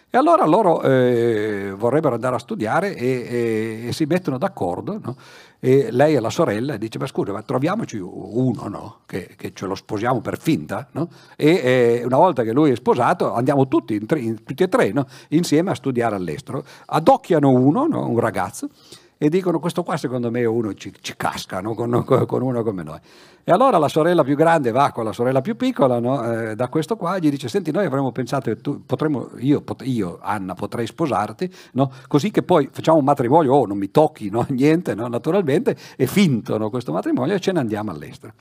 E 0.09 0.17
allora 0.17 0.45
loro 0.45 0.81
eh, 0.81 1.73
vorrebbero 1.75 2.15
andare 2.15 2.35
a 2.35 2.39
studiare 2.39 2.95
e, 2.95 3.07
e, 3.07 3.87
e 3.87 3.93
si 3.93 4.05
mettono 4.05 4.39
d'accordo, 4.39 4.99
no? 5.01 5.15
e 5.59 5.91
lei 5.91 6.15
e 6.15 6.19
la 6.19 6.29
sorella 6.29 6.77
dice, 6.77 6.97
ma 6.97 7.05
scusa, 7.07 7.31
ma 7.31 7.41
troviamoci 7.41 7.97
uno, 7.97 8.67
no? 8.67 8.99
che, 9.05 9.33
che, 9.35 9.53
ce 9.53 9.65
lo 9.65 9.75
sposiamo 9.75 10.19
per 10.21 10.39
finta, 10.39 10.87
e, 11.35 11.47
e, 11.47 12.01
una 12.05 12.17
volta 12.17 12.43
che 12.43 12.53
lui 12.53 12.71
è 12.71 12.75
sposato 12.75 13.33
andiamo 13.33 13.67
tutti, 13.67 13.95
in 13.95 14.05
tre, 14.05 14.19
in, 14.19 14.43
tutti 14.43 14.63
e 14.63 14.67
tre, 14.67 14.93
insieme 15.29 15.71
a 15.71 15.75
studiare 15.75 16.15
all'estero. 16.15 16.63
Adocchiano 16.85 17.49
uno, 17.49 17.85
un 17.85 18.19
ragazzo, 18.19 18.69
e 19.17 19.29
dicono 19.29 19.59
questo 19.59 19.83
qua 19.83 19.97
secondo 19.97 20.29
me 20.31 20.43
uno 20.45 20.73
ci, 20.73 20.91
ci 20.99 21.15
casca 21.15 21.61
no? 21.61 21.73
con, 21.75 22.03
con, 22.03 22.41
uno 22.41 22.63
come 22.63 22.83
noi. 22.83 22.99
E 23.43 23.51
allora 23.51 23.77
la 23.77 23.87
sorella 23.87 24.23
più 24.23 24.35
grande 24.35 24.71
va 24.71 24.91
con 24.91 25.03
la 25.03 25.11
sorella 25.11 25.41
più 25.41 25.55
piccola 25.55 25.99
no? 25.99 26.23
eh, 26.31 26.55
da 26.55 26.67
questo 26.67 26.95
qua 26.95 27.15
e 27.15 27.19
gli 27.19 27.29
dice 27.29 27.47
senti 27.47 27.71
noi 27.71 27.85
avremmo 27.85 28.11
pensato 28.11 28.49
che 28.49 28.61
tu 28.61 28.85
potremmo, 28.85 29.31
io, 29.37 29.61
pot- 29.61 29.85
io 29.85 30.19
Anna 30.21 30.53
potrei 30.53 30.87
sposarti 30.87 31.53
no? 31.73 31.91
così 32.07 32.31
che 32.31 32.43
poi 32.43 32.69
facciamo 32.71 32.97
un 32.97 33.05
matrimonio, 33.05 33.53
oh 33.53 33.65
non 33.65 33.77
mi 33.77 33.91
tocchi 33.91 34.31
niente 34.49 34.95
naturalmente, 34.95 35.77
è 35.95 36.05
finto 36.05 36.69
questo 36.69 36.91
matrimonio 36.91 37.35
e 37.35 37.39
ce 37.39 37.51
ne 37.51 37.59
andiamo 37.59 37.91
all'estero. 37.91 38.33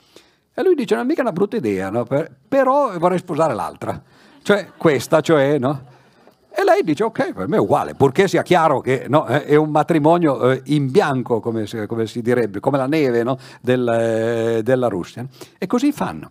E 0.54 0.62
lui 0.62 0.74
dice 0.74 0.94
non 0.94 1.04
è 1.04 1.06
mica 1.06 1.22
una 1.22 1.32
brutta 1.32 1.56
idea, 1.56 1.90
per, 2.04 2.30
però 2.46 2.98
vorrei 2.98 3.18
sposare 3.18 3.54
l'altra, 3.54 4.02
cioè 4.42 4.70
questa, 4.76 5.20
cioè 5.20 5.58
no? 5.58 5.91
E 6.54 6.64
lei 6.64 6.82
dice, 6.84 7.04
ok, 7.04 7.32
per 7.32 7.48
me 7.48 7.56
è 7.56 7.60
uguale, 7.60 7.94
purché 7.94 8.28
sia 8.28 8.42
chiaro 8.42 8.80
che 8.80 9.06
no, 9.08 9.24
è 9.24 9.56
un 9.56 9.70
matrimonio 9.70 10.50
eh, 10.50 10.62
in 10.66 10.90
bianco, 10.90 11.40
come 11.40 11.66
come 11.86 12.06
si, 12.06 12.20
direbbe, 12.20 12.60
come 12.60 12.76
la 12.76 12.86
neve 12.86 13.22
no, 13.22 13.38
del, 13.60 13.88
eh, 13.88 14.62
della 14.62 14.88
Russia. 14.88 15.26
E 15.58 15.66
così 15.66 15.92
fanno. 15.92 16.30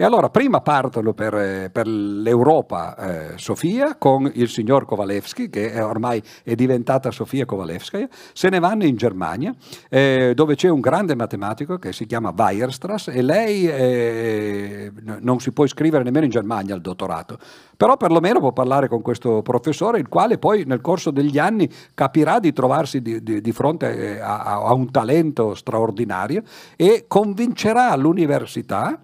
E 0.00 0.04
allora 0.04 0.30
prima 0.30 0.62
partono 0.62 1.12
per, 1.12 1.70
per 1.70 1.86
l'Europa 1.86 2.96
eh, 2.96 3.32
Sofia 3.36 3.96
con 3.98 4.30
il 4.32 4.48
signor 4.48 4.86
Kovalevsky, 4.86 5.50
che 5.50 5.72
è 5.72 5.84
ormai 5.84 6.22
è 6.42 6.54
diventata 6.54 7.10
Sofia 7.10 7.44
Kovalevskaya, 7.44 8.08
se 8.32 8.48
ne 8.48 8.60
vanno 8.60 8.86
in 8.86 8.96
Germania, 8.96 9.54
eh, 9.90 10.32
dove 10.34 10.54
c'è 10.54 10.70
un 10.70 10.80
grande 10.80 11.14
matematico 11.14 11.76
che 11.76 11.92
si 11.92 12.06
chiama 12.06 12.32
Weierstrass 12.34 13.08
e 13.08 13.20
lei 13.20 13.68
eh, 13.68 14.90
non 15.20 15.38
si 15.38 15.52
può 15.52 15.66
iscrivere 15.66 16.02
nemmeno 16.02 16.24
in 16.24 16.30
Germania 16.30 16.72
al 16.72 16.80
dottorato, 16.80 17.36
però 17.76 17.98
perlomeno 17.98 18.38
può 18.38 18.54
parlare 18.54 18.88
con 18.88 19.02
questo 19.02 19.42
professore, 19.42 19.98
il 19.98 20.08
quale 20.08 20.38
poi 20.38 20.64
nel 20.64 20.80
corso 20.80 21.10
degli 21.10 21.38
anni 21.38 21.68
capirà 21.92 22.38
di 22.38 22.54
trovarsi 22.54 23.02
di, 23.02 23.22
di, 23.22 23.42
di 23.42 23.52
fronte 23.52 24.18
a, 24.18 24.62
a 24.62 24.72
un 24.72 24.90
talento 24.90 25.54
straordinario 25.54 26.42
e 26.74 27.04
convincerà 27.06 27.94
l'università 27.96 28.98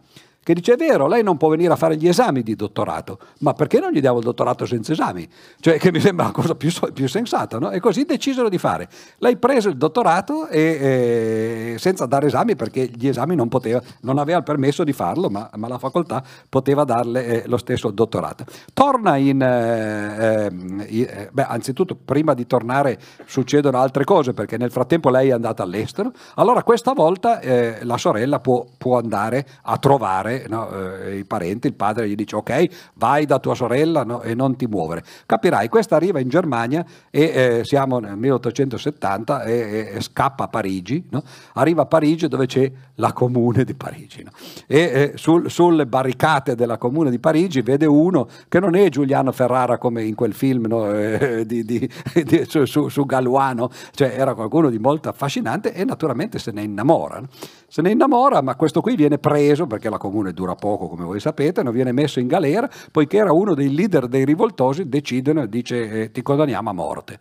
che 0.47 0.55
dice 0.55 0.75
è 0.75 0.77
vero, 0.77 1.09
lei 1.09 1.25
non 1.25 1.37
può 1.37 1.49
venire 1.49 1.73
a 1.73 1.77
fare 1.77 1.97
gli 1.97 2.07
esami 2.07 2.45
di 2.45 2.55
dottorato, 2.55 3.19
ma 3.41 3.53
perché 3.53 3.81
non 3.81 3.91
gli 3.91 3.99
diamo 3.99 4.19
il 4.19 4.25
dottorato 4.25 4.65
senza 4.65 4.93
esami? 4.93 5.29
Cioè 5.59 5.77
che 5.77 5.91
mi 5.91 5.99
sembra 5.99 6.27
la 6.27 6.31
cosa 6.31 6.55
più, 6.55 6.71
più 6.95 7.09
sensata, 7.09 7.59
no? 7.59 7.71
E 7.73 7.81
così 7.81 8.05
decisero 8.05 8.49
di 8.49 8.57
fare. 8.57 8.89
Lei 9.19 9.39
prese 9.39 9.71
il 9.71 9.77
dottorato 9.77 10.47
e, 10.47 10.61
e, 10.61 11.77
senza 11.81 12.07
dare 12.07 12.29
esami 12.29 12.55
perché 12.55 12.89
gli 12.95 13.09
esami 13.09 13.35
non 13.35 13.49
poteva, 13.49 13.83
non 14.03 14.19
aveva 14.19 14.39
il 14.39 14.45
permesso 14.45 14.85
di 14.85 14.93
farlo, 14.93 15.29
ma, 15.31 15.51
ma 15.57 15.67
la 15.67 15.79
facoltà 15.79 16.23
poteva 16.49 16.85
darle 16.85 17.43
eh, 17.43 17.49
lo 17.49 17.57
stesso 17.57 17.91
dottorato. 17.91 18.45
Torna 18.73 19.17
in, 19.17 19.43
eh, 19.43 20.45
ehm, 20.45 20.85
eh, 20.89 21.29
beh, 21.33 21.43
anzitutto 21.43 21.97
prima 21.97 22.35
di 22.35 22.47
tornare 22.47 23.01
succedono 23.25 23.79
altre 23.79 24.05
cose 24.05 24.33
perché 24.33 24.57
nel 24.59 24.71
frattempo 24.71 25.11
lei 25.11 25.31
è 25.31 25.33
andata 25.33 25.65
all'estero, 25.65 26.13
allora 26.37 26.63
questa 26.63 26.93
volta 26.93 27.41
eh, 27.41 27.79
la 27.83 27.99
sorella 27.99 28.39
può, 28.39 28.65
può 28.79 28.97
andare 28.97 29.45
a 29.63 29.77
trovare 29.79 30.35
no, 30.49 30.71
eh, 30.71 31.19
i 31.19 31.25
parenti, 31.25 31.67
il 31.67 31.75
padre 31.75 32.09
gli 32.09 32.15
dice 32.15 32.37
ok, 32.37 32.67
vai 32.95 33.27
da 33.27 33.39
tua 33.39 33.55
sorella 33.55 34.05
no, 34.05 34.23
e 34.23 34.35
non 34.35 34.57
ti 34.57 34.67
muovere. 34.67 35.03
Capirai, 35.25 35.69
questa 35.69 35.97
arriva 35.97 36.21
in 36.21 36.29
Germania 36.29 36.85
e 37.11 37.23
eh, 37.23 37.61
siamo 37.65 37.99
nel 37.99 38.17
1870 38.17 39.45
e, 39.45 39.93
e 39.95 40.01
scappa 40.01 40.45
a 40.45 40.49
Parigi, 40.49 41.05
no? 41.11 41.23
arriva 41.55 41.83
a 41.83 41.87
Parigi 41.87 42.29
dove 42.29 42.47
c'è 42.47 42.71
la 42.97 43.13
comune 43.13 43.65
di 43.65 43.75
Parigi 43.75 44.25
e 44.67 45.13
sul, 45.17 45.51
sulle 45.51 45.87
barricate 45.87 46.55
della 46.55 46.79
comune 46.79 47.11
di 47.11 47.19
Parigi 47.19 47.61
vede 47.63 47.87
uno 47.87 48.29
che 48.49 48.61
non 48.61 48.75
è 48.75 48.89
Giuliano 48.89 49.33
Ferrara 49.33 49.79
come 49.79 50.05
in 50.05 50.15
quel 50.15 50.33
film 50.33 50.67
eh, 50.73 51.45
di, 51.47 51.65
di, 51.65 51.89
di, 52.25 52.45
su, 52.47 52.65
su, 52.65 52.89
su 52.89 53.05
Galluano, 53.05 53.71
cioè 53.93 54.15
era 54.17 54.35
qualcuno 54.35 54.71
di 54.71 54.79
molto 54.79 55.09
affascinante 55.09 55.73
e 55.73 55.85
naturalmente 55.85 56.39
se 56.39 56.51
ne 56.53 56.63
innamora. 56.63 57.23
Se 57.69 57.83
ne 57.83 57.91
innamora, 57.91 58.41
ma 58.43 58.55
questo 58.55 58.81
qui 58.81 58.95
viene 58.95 59.19
preso, 59.19 59.67
perché 59.67 59.91
la 59.91 59.99
comune 59.99 60.26
dura 60.33 60.55
poco, 60.55 60.89
come 60.89 61.05
voi 61.05 61.21
sapete, 61.21 61.63
non 61.63 61.73
viene 61.73 61.93
messo 61.93 62.21
in 62.21 62.27
galera, 62.27 62.69
poiché 62.91 63.19
era 63.19 63.33
uno 63.33 63.55
dei 63.55 63.75
leader 63.75 64.09
dei 64.09 64.25
rivoltosi, 64.25 64.89
decidono 64.89 65.47
dice 65.47 66.03
eh, 66.03 66.11
ti 66.11 66.23
condanniamo 66.23 66.71
a 66.71 66.73
morte 66.73 67.19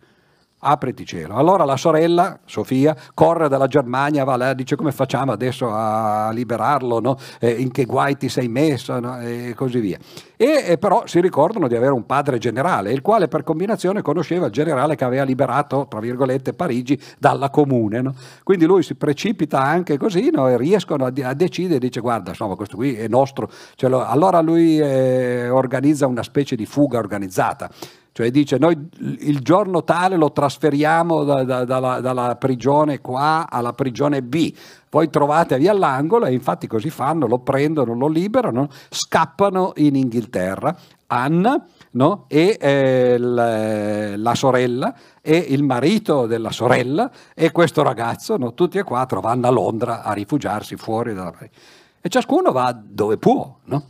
apriti 0.58 1.04
cielo. 1.04 1.34
Allora 1.34 1.64
la 1.64 1.76
sorella, 1.76 2.38
Sofia, 2.44 2.96
corre 3.14 3.48
dalla 3.48 3.66
Germania, 3.66 4.24
va 4.24 4.36
là, 4.36 4.54
dice 4.54 4.76
come 4.76 4.92
facciamo 4.92 5.32
adesso 5.32 5.70
a 5.70 6.30
liberarlo, 6.32 7.00
no? 7.00 7.18
eh, 7.40 7.50
in 7.50 7.70
che 7.70 7.84
guai 7.84 8.16
ti 8.16 8.28
sei 8.28 8.48
messo 8.48 8.98
no? 8.98 9.20
e 9.20 9.52
così 9.54 9.78
via. 9.80 9.98
E, 10.36 10.64
e, 10.66 10.78
però 10.78 11.06
si 11.06 11.20
ricordano 11.20 11.68
di 11.68 11.76
avere 11.76 11.92
un 11.92 12.04
padre 12.04 12.38
generale, 12.38 12.92
il 12.92 13.00
quale 13.00 13.28
per 13.28 13.42
combinazione 13.42 14.02
conosceva 14.02 14.46
il 14.46 14.52
generale 14.52 14.96
che 14.96 15.04
aveva 15.04 15.24
liberato, 15.24 15.86
tra 15.88 16.00
virgolette, 16.00 16.52
Parigi 16.52 16.98
dalla 17.18 17.50
comune. 17.50 18.00
No? 18.00 18.14
Quindi 18.42 18.66
lui 18.66 18.82
si 18.82 18.94
precipita 18.94 19.60
anche 19.62 19.96
così 19.98 20.28
e 20.28 20.56
riescono 20.56 21.04
a, 21.04 21.12
a, 21.22 21.34
decidere, 21.34 21.78
dice 21.78 22.00
guarda, 22.00 22.30
insomma 22.30 22.54
questo 22.54 22.76
qui 22.76 22.94
è 22.94 23.08
nostro. 23.08 23.50
Lo, 23.80 24.04
allora 24.04 24.40
lui 24.40 24.78
eh, 24.78 25.48
organizza 25.48 26.06
una 26.06 26.22
specie 26.22 26.56
di 26.56 26.66
fuga 26.66 26.98
organizzata 26.98 27.70
cioè 28.16 28.30
dice 28.30 28.56
noi 28.56 28.88
il 29.18 29.40
giorno 29.40 29.84
tale 29.84 30.16
lo 30.16 30.32
trasferiamo 30.32 31.22
da, 31.22 31.44
da, 31.44 31.64
dalla, 31.66 32.00
dalla, 32.00 32.34
prigione 32.36 33.02
qua 33.02 33.46
alla 33.46 33.74
prigione 33.74 34.22
B, 34.22 34.54
voi 34.88 35.10
trovatevi 35.10 35.68
all'angolo 35.68 36.24
e 36.24 36.32
infatti 36.32 36.66
così 36.66 36.88
fanno, 36.88 37.26
lo 37.26 37.40
prendono, 37.40 37.92
lo 37.92 38.08
liberano, 38.08 38.70
scappano 38.88 39.72
in 39.76 39.96
Inghilterra. 39.96 40.74
Anna 41.08 41.62
no? 41.90 42.24
e 42.28 42.56
eh, 42.58 43.18
la, 43.18 44.16
la, 44.16 44.34
sorella 44.34 44.94
e 45.20 45.36
il 45.36 45.62
marito 45.62 46.24
della 46.24 46.52
sorella 46.52 47.10
e 47.34 47.52
questo 47.52 47.82
ragazzo, 47.82 48.38
no? 48.38 48.54
tutti 48.54 48.78
e 48.78 48.82
quattro 48.82 49.20
vanno 49.20 49.46
a 49.46 49.50
Londra 49.50 50.02
a 50.02 50.14
rifugiarsi 50.14 50.76
fuori 50.76 51.12
dalla... 51.12 51.34
E 52.00 52.08
ciascuno 52.08 52.50
va 52.50 52.74
dove 52.82 53.18
può, 53.18 53.58
no? 53.64 53.84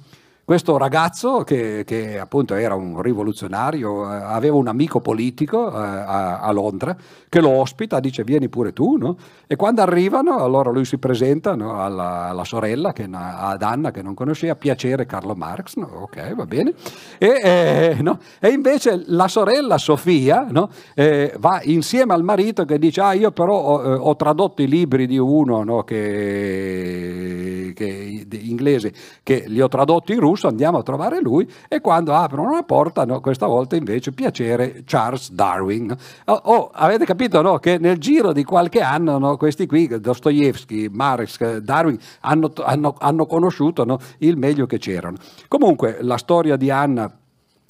Questo 0.46 0.78
ragazzo, 0.78 1.42
che, 1.42 1.82
che, 1.84 2.20
appunto 2.20 2.54
era 2.54 2.76
un 2.76 3.02
rivoluzionario, 3.02 4.04
eh, 4.12 4.14
aveva 4.14 4.54
un 4.54 4.68
amico 4.68 5.00
politico 5.00 5.72
eh, 5.72 5.76
a, 5.76 6.38
a, 6.38 6.52
Londra 6.52 6.96
che 7.28 7.40
lo 7.40 7.48
ospita, 7.50 7.98
dice 7.98 8.22
vieni 8.22 8.48
pure 8.48 8.72
tu, 8.72 8.96
no? 8.96 9.16
e 9.48 9.56
quando 9.56 9.82
arrivano 9.82 10.36
allora 10.36 10.70
lui 10.70 10.84
si 10.84 10.98
presenta 10.98 11.56
no, 11.56 11.82
alla, 11.82 12.28
alla, 12.28 12.44
sorella, 12.44 12.92
che, 12.92 13.08
ad 13.10 13.60
Anna 13.60 13.90
che 13.90 14.02
non 14.02 14.14
conosceva, 14.14 14.54
piacere 14.54 15.04
Carlo 15.04 15.34
Marx, 15.34 15.74
no? 15.74 15.88
ok 16.02 16.34
va 16.36 16.46
bene, 16.46 16.74
e, 17.18 17.40
eh, 17.42 18.16
e, 18.38 18.48
invece 18.48 19.02
la 19.06 19.26
sorella 19.26 19.78
Sofia 19.78 20.46
eh, 20.94 21.34
va 21.38 21.60
insieme 21.64 22.14
al 22.14 22.22
marito 22.22 22.64
che 22.64 22.78
dice 22.78 23.00
ah 23.00 23.14
io 23.14 23.32
però 23.32 23.58
ho, 23.60 23.82
eh, 23.82 23.98
ho 23.98 24.14
tradotto 24.14 24.62
i 24.62 24.68
libri 24.68 25.08
di 25.08 25.18
uno 25.18 25.82
che, 25.82 27.72
che, 27.74 28.26
inglese 28.30 28.92
che 29.24 29.44
li 29.46 29.60
ho 29.60 29.68
tradotti 29.68 30.12
in 30.12 30.20
russo, 30.20 30.35
russo, 30.36 30.46
andiamo 30.46 30.78
a 30.78 30.82
trovare 30.82 31.20
lui 31.20 31.50
e 31.66 31.80
quando 31.80 32.14
aprono 32.14 32.52
la 32.52 32.62
porta, 32.62 33.04
no, 33.04 33.20
questa 33.20 33.46
volta 33.46 33.74
invece 33.74 34.12
piacere 34.12 34.82
Charles 34.84 35.32
Darwin. 35.32 35.96
Oh, 36.26 36.40
oh 36.44 36.70
avete 36.72 37.04
capito 37.04 37.40
no, 37.42 37.58
che 37.58 37.78
nel 37.78 37.98
giro 37.98 38.32
di 38.32 38.44
qualche 38.44 38.80
anno 38.80 39.18
no, 39.18 39.36
questi 39.36 39.66
qui, 39.66 39.88
Dostoevsky, 39.88 40.88
Marx, 40.88 41.56
Darwin, 41.56 41.98
hanno, 42.20 42.52
hanno, 42.62 42.94
hanno 42.98 43.26
conosciuto 43.26 43.98
il 44.18 44.36
meglio 44.36 44.66
che 44.66 44.78
c'erano. 44.78 45.16
Comunque 45.48 45.98
la 46.02 46.18
storia 46.18 46.56
di 46.56 46.70
Anna 46.70 47.10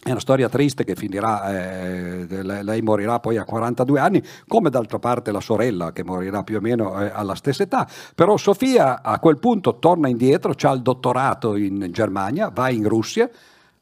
è 0.07 0.13
una 0.13 0.21
storia 0.21 0.49
triste 0.49 0.85
che 0.85 0.95
finirà, 0.95 1.51
eh, 1.51 2.43
lei 2.63 2.81
morirà 2.81 3.19
poi 3.19 3.39
a 3.39 3.45
42 3.45 3.99
anni, 3.99 4.23
come 4.47 4.71
d'altra 4.71 5.01
parte 5.01 5.33
la 5.33 5.41
sorella 5.41 5.91
che 5.91 6.05
morirà 6.05 6.45
più 6.45 6.59
o 6.59 6.61
meno 6.61 7.01
eh, 7.03 7.11
alla 7.13 7.35
stessa 7.35 7.65
età. 7.65 7.89
Però 8.15 8.37
Sofia 8.37 9.03
a 9.03 9.19
quel 9.19 9.39
punto 9.39 9.81
torna 9.81 10.07
indietro, 10.09 10.55
ha 10.57 10.71
il 10.71 10.83
dottorato 10.83 11.57
in 11.57 11.89
Germania, 11.91 12.51
va 12.55 12.71
in 12.71 12.87
Russia 12.89 13.29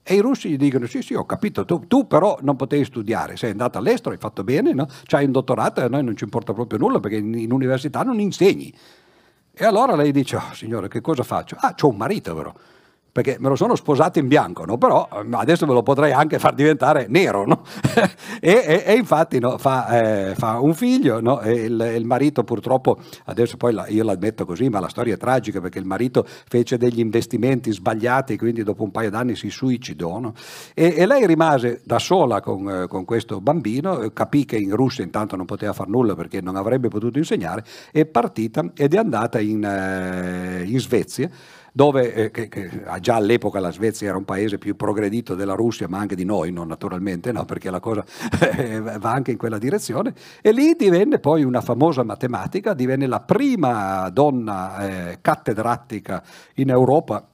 e 0.03 0.15
i 0.15 0.21
russi 0.21 0.49
gli 0.49 0.57
dicono 0.57 0.87
sì 0.87 1.03
sì 1.03 1.13
ho 1.13 1.27
capito, 1.27 1.67
tu, 1.67 1.87
tu 1.87 2.07
però 2.07 2.39
non 2.41 2.57
potevi 2.57 2.87
studiare, 2.87 3.37
sei 3.37 3.51
andato 3.51 3.77
all'estero, 3.77 4.15
hai 4.15 4.19
fatto 4.19 4.45
bene, 4.45 4.73
no? 4.73 4.87
c'hai 5.05 5.27
un 5.27 5.33
dottorato 5.33 5.83
e 5.83 5.85
a 5.85 5.89
noi 5.89 6.05
non 6.05 6.17
ci 6.17 6.25
importa 6.25 6.55
proprio 6.55 6.79
nulla 6.79 7.01
perché 7.01 7.19
in, 7.19 7.35
in 7.35 7.53
università 7.53 8.03
non 8.03 8.19
insegni. 8.19 8.75
E 9.53 9.65
allora 9.65 9.95
lei 9.95 10.11
dice, 10.11 10.37
oh, 10.37 10.55
signore 10.55 10.89
che 10.89 11.03
cosa 11.03 11.23
faccio? 11.23 11.57
Ah, 11.61 11.75
c'ho 11.75 11.89
un 11.89 11.97
marito 11.97 12.35
però 12.35 12.53
perché 13.15 13.37
me 13.39 13.49
lo 13.49 13.55
sono 13.55 13.77
sposato 13.77 14.19
in 14.19 14.27
bianco, 14.27 14.65
no? 14.65 14.77
però 14.77 15.09
ehm, 15.13 15.35
adesso 15.35 15.67
me 15.67 15.73
lo 15.73 15.85
potrei 15.85 16.11
anche 16.11 16.41
far 16.41 16.53
diventare 16.53 17.07
nero. 17.09 17.47
No? 17.47 17.63
e, 18.41 18.65
e, 18.67 18.83
e, 18.85 18.95
infatti 18.95 19.39
no, 19.39 19.57
fa, 19.57 20.31
eh, 20.31 20.35
fa, 20.35 20.59
un 20.59 20.75
figlio 20.75 21.19
il, 21.45 21.93
il, 21.97 22.05
marito 22.07 22.43
purtroppo, 22.43 22.99
adesso 23.27 23.57
poi 23.57 23.73
la, 23.73 23.87
io 23.87 24.03
l'ammetto 24.03 24.45
così, 24.45 24.69
ma 24.69 24.81
la 24.81 24.89
storia 24.89 25.15
è 25.15 25.17
tragica 25.17 25.61
perché 25.61 25.79
il 25.79 25.85
marito 25.85 26.27
fece 26.27 26.77
degli 26.77 26.99
investimenti 26.99 27.71
sbagliati, 27.71 28.37
quindi 28.37 28.65
dopo 28.65 28.83
un 28.83 28.91
paio 28.91 29.11
d'anni 29.11 29.37
si 29.37 29.49
suicidò. 29.49 30.33
E, 30.75 30.95
e, 30.97 31.07
lei 31.07 31.25
rimase 31.25 31.83
da 31.85 32.01
sola 32.01 32.41
con, 32.41 32.69
eh, 32.69 32.89
con 32.89 33.05
questo 33.05 33.41
bambino, 33.41 34.11
capì 34.13 34.45
che 34.45 34.57
in 34.57 34.75
Russia 34.75 35.05
intanto 35.05 35.37
non 35.37 35.47
poteva 35.47 35.73
fare 35.73 35.89
nulla 35.89 36.17
perché 36.17 36.41
non 36.41 36.57
avrebbe 36.57 36.89
potuto 36.89 37.19
insegnare, 37.19 37.63
è 37.93 38.07
partita 38.07 38.73
ed 38.75 38.93
è 38.93 38.99
andata 38.99 39.39
in, 39.39 39.63
eh, 39.63 40.65
in 40.67 40.81
Svezia 40.81 41.31
dove 41.77 42.15
eh, 42.15 42.31
che, 42.31 42.47
che, 42.47 42.71
già 43.01 43.17
all'epoca 43.17 43.59
la 43.59 43.73
Svezia 43.73 44.07
era 44.07 44.17
un 44.17 44.25
paese 44.25 44.59
più 44.59 44.77
progredito 44.77 45.35
della 45.35 45.55
Russia, 45.55 45.89
ma 45.89 45.99
anche 45.99 46.15
di 46.15 46.25
noi, 46.25 46.53
non 46.53 46.69
naturalmente, 46.69 47.33
no, 47.33 47.45
perché 47.45 47.69
la 47.69 47.81
cosa 47.81 48.05
va 48.97 49.11
anche 49.11 49.33
in 49.33 49.37
quella 49.37 49.59
direzione, 49.59 50.15
e 50.41 50.53
lì 50.53 50.77
divenne 50.79 51.19
poi 51.19 51.43
una 51.43 51.61
famosa 51.61 52.05
matematica, 52.05 52.75
divenne 52.75 53.09
la 53.09 53.19
prima 53.19 54.09
donna 54.11 55.11
eh, 55.11 55.19
cattedratica 55.21 56.23
in 56.55 56.71
Europa 56.71 57.27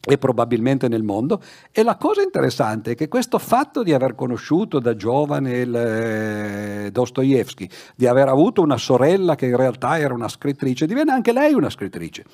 e 0.00 0.16
probabilmente 0.16 0.86
nel 0.86 1.02
mondo. 1.02 1.42
E 1.72 1.82
la 1.82 1.96
cosa 1.96 2.22
interessante 2.22 2.92
è 2.92 2.94
che 2.94 3.08
questo 3.08 3.40
fatto 3.40 3.82
di 3.82 3.92
aver 3.92 4.14
conosciuto 4.14 4.78
da 4.78 4.94
giovane 4.94 5.58
il, 5.58 5.74
eh, 5.74 6.90
Dostoevsky, 6.92 7.68
di 7.96 8.06
aver 8.06 8.28
avuto 8.28 8.62
una 8.62 8.78
sorella 8.78 9.34
che 9.34 9.46
in 9.46 9.56
realtà 9.56 9.98
era 9.98 10.14
una 10.14 10.28
scrittrice, 10.28 10.86
divenne 10.86 11.10
anche 11.10 11.32
lei 11.32 11.52
una 11.52 11.68
scrittrice. 11.68 12.24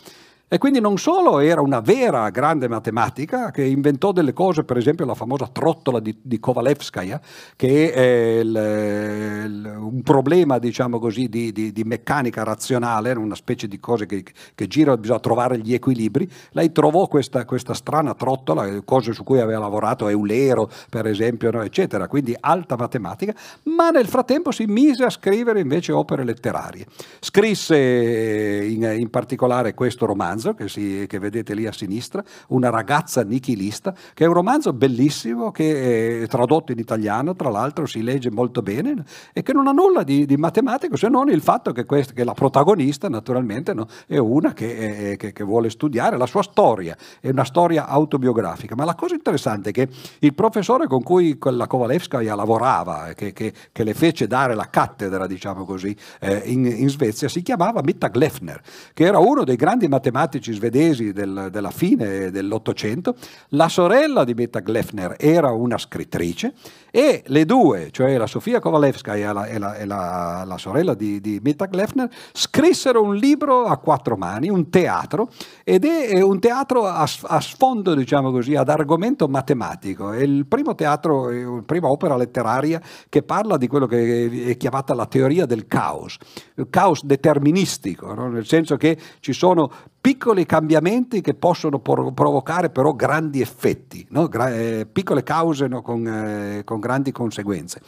E 0.50 0.56
quindi 0.56 0.80
non 0.80 0.96
solo 0.96 1.40
era 1.40 1.60
una 1.60 1.80
vera 1.80 2.30
grande 2.30 2.68
matematica 2.68 3.50
che 3.50 3.62
inventò 3.64 4.12
delle 4.12 4.32
cose, 4.32 4.64
per 4.64 4.78
esempio 4.78 5.04
la 5.04 5.12
famosa 5.12 5.46
trottola 5.46 6.00
di, 6.00 6.16
di 6.22 6.40
Kovalevskaya, 6.40 7.20
che 7.54 7.92
è 7.92 8.38
il, 8.38 9.44
il, 9.44 9.76
un 9.78 10.00
problema, 10.02 10.58
diciamo 10.58 10.98
così, 10.98 11.28
di, 11.28 11.52
di, 11.52 11.70
di, 11.70 11.84
meccanica 11.84 12.44
razionale, 12.44 13.12
una 13.12 13.34
specie 13.34 13.68
di 13.68 13.78
cose 13.78 14.06
che, 14.06 14.24
che 14.54 14.66
girano, 14.66 14.96
bisogna 14.96 15.20
trovare 15.20 15.58
gli 15.58 15.74
equilibri. 15.74 16.26
Lei 16.52 16.72
trovò 16.72 17.08
questa, 17.08 17.44
questa, 17.44 17.74
strana 17.74 18.14
trottola, 18.14 18.80
cose 18.86 19.12
su 19.12 19.24
cui 19.24 19.40
aveva 19.40 19.60
lavorato 19.60 20.08
Eulero, 20.08 20.70
per 20.88 21.06
esempio, 21.06 21.50
no, 21.50 21.60
eccetera, 21.60 22.08
quindi 22.08 22.34
alta 22.40 22.74
matematica, 22.74 23.34
ma 23.64 23.90
nel 23.90 24.06
frattempo 24.06 24.50
si 24.50 24.64
mise 24.64 25.04
a 25.04 25.10
scrivere 25.10 25.60
invece 25.60 25.92
opere 25.92 26.24
letterarie. 26.24 26.86
Scrisse 27.20 27.76
in, 27.76 28.96
in 28.98 29.10
particolare 29.10 29.74
questo 29.74 30.06
romanzo, 30.06 30.36
romanzo 30.38 30.54
che, 30.54 30.68
si, 30.68 31.04
che, 31.06 31.18
vedete 31.18 31.54
lì 31.54 31.66
a 31.66 31.72
sinistra, 31.72 32.22
Una 32.48 32.70
ragazza 32.70 33.22
nichilista, 33.22 33.94
che 34.14 34.24
è 34.24 34.26
un 34.26 34.34
romanzo 34.34 34.72
bellissimo 34.72 35.50
che 35.50 36.22
è 36.22 36.26
tradotto 36.26 36.72
in 36.72 36.78
italiano, 36.78 37.34
tra 37.34 37.50
l'altro 37.50 37.86
si 37.86 38.02
legge 38.02 38.30
molto 38.30 38.62
bene 38.62 39.04
e 39.32 39.42
che 39.42 39.52
non 39.52 39.66
ha 39.66 39.72
nulla 39.72 40.02
di, 40.02 40.24
di 40.24 40.36
matematico 40.36 40.96
se 40.96 41.08
non 41.08 41.28
il 41.28 41.42
fatto 41.42 41.72
che, 41.72 41.84
quest, 41.84 42.12
che 42.12 42.24
la 42.24 42.32
protagonista 42.32 43.08
naturalmente 43.08 43.74
no, 43.74 43.86
è 44.06 44.18
una 44.18 44.52
che, 44.52 45.16
che, 45.18 45.32
che, 45.32 45.44
vuole 45.44 45.70
studiare 45.70 46.16
la 46.16 46.26
sua 46.26 46.42
storia, 46.42 46.96
è 47.20 47.28
una 47.28 47.44
storia 47.44 47.86
autobiografica, 47.86 48.74
ma 48.74 48.84
la 48.84 48.94
cosa 48.94 49.14
interessante 49.14 49.70
è 49.70 49.72
che 49.72 49.88
il 50.20 50.34
professore 50.34 50.86
con 50.86 51.02
cui 51.02 51.36
la 51.40 51.66
Kovalevskaya 51.66 52.34
lavorava, 52.34 53.12
che, 53.14 53.52
le 53.72 53.94
fece 53.94 54.26
dare 54.26 54.54
la 54.54 54.68
cattedra, 54.68 55.26
diciamo 55.26 55.64
così, 55.64 55.96
eh, 56.20 56.42
in, 56.46 56.66
in, 56.66 56.88
Svezia, 56.88 57.28
si 57.28 57.42
chiamava 57.42 57.80
Mittag 57.82 58.14
Lefner, 58.14 58.60
che 58.92 59.04
era 59.04 59.18
uno 59.18 59.44
dei 59.44 59.56
grandi 59.56 59.88
matematici 59.88 60.27
drammatici 60.28 60.52
svedesi 60.52 61.12
del, 61.12 61.48
della 61.50 61.70
fine 61.70 62.30
dell'Ottocento, 62.30 63.16
la 63.50 63.68
sorella 63.68 64.24
di 64.24 64.34
Betta 64.34 64.60
Gleffner 64.60 65.16
era 65.18 65.50
una 65.50 65.78
scrittrice 65.78 66.52
e 66.90 67.22
le 67.26 67.44
due, 67.44 67.90
cioè 67.90 68.16
la 68.16 68.26
Sofia 68.26 68.60
Kovalevskaya 68.60 69.30
e 69.30 69.32
la, 69.32 69.46
e 69.46 69.58
la, 69.58 69.74
e 69.76 69.84
la, 69.84 70.44
la 70.46 70.58
sorella 70.58 70.94
di, 70.94 71.20
di 71.20 71.40
Betta 71.40 71.66
Gleffner, 71.66 72.08
scrissero 72.32 73.02
un 73.02 73.14
libro 73.14 73.64
a 73.64 73.76
quattro 73.78 74.16
mani, 74.16 74.48
un 74.48 74.70
teatro, 74.70 75.30
ed 75.64 75.84
è 75.84 76.20
un 76.20 76.38
teatro 76.40 76.86
a, 76.86 77.08
a 77.22 77.40
sfondo, 77.40 77.94
diciamo 77.94 78.30
così, 78.30 78.54
ad 78.54 78.68
argomento 78.68 79.28
matematico. 79.28 80.12
È 80.12 80.22
il 80.22 80.46
primo 80.46 80.74
teatro, 80.74 81.30
la 81.30 81.62
prima 81.64 81.88
opera 81.88 82.16
letteraria 82.16 82.80
che 83.08 83.22
parla 83.22 83.56
di 83.56 83.66
quello 83.66 83.86
che 83.86 84.46
è 84.46 84.56
chiamata 84.56 84.94
la 84.94 85.06
teoria 85.06 85.46
del 85.46 85.66
caos, 85.66 86.16
il 86.54 86.68
caos 86.70 87.04
deterministico, 87.04 88.14
no? 88.14 88.28
nel 88.28 88.46
senso 88.46 88.76
che 88.76 88.98
ci 89.20 89.32
sono 89.32 89.70
piccoli 90.00 90.46
cambiamenti 90.46 91.20
che 91.20 91.34
possono 91.34 91.80
provocare 91.80 92.70
però 92.70 92.94
grandi 92.94 93.40
effetti, 93.40 94.06
no? 94.10 94.28
Gra- 94.28 94.54
eh, 94.54 94.86
piccole 94.90 95.22
cause 95.22 95.66
no? 95.66 95.82
con, 95.82 96.06
eh, 96.06 96.62
con, 96.64 96.77
grandi 96.80 97.12
conseguenze. 97.12 97.80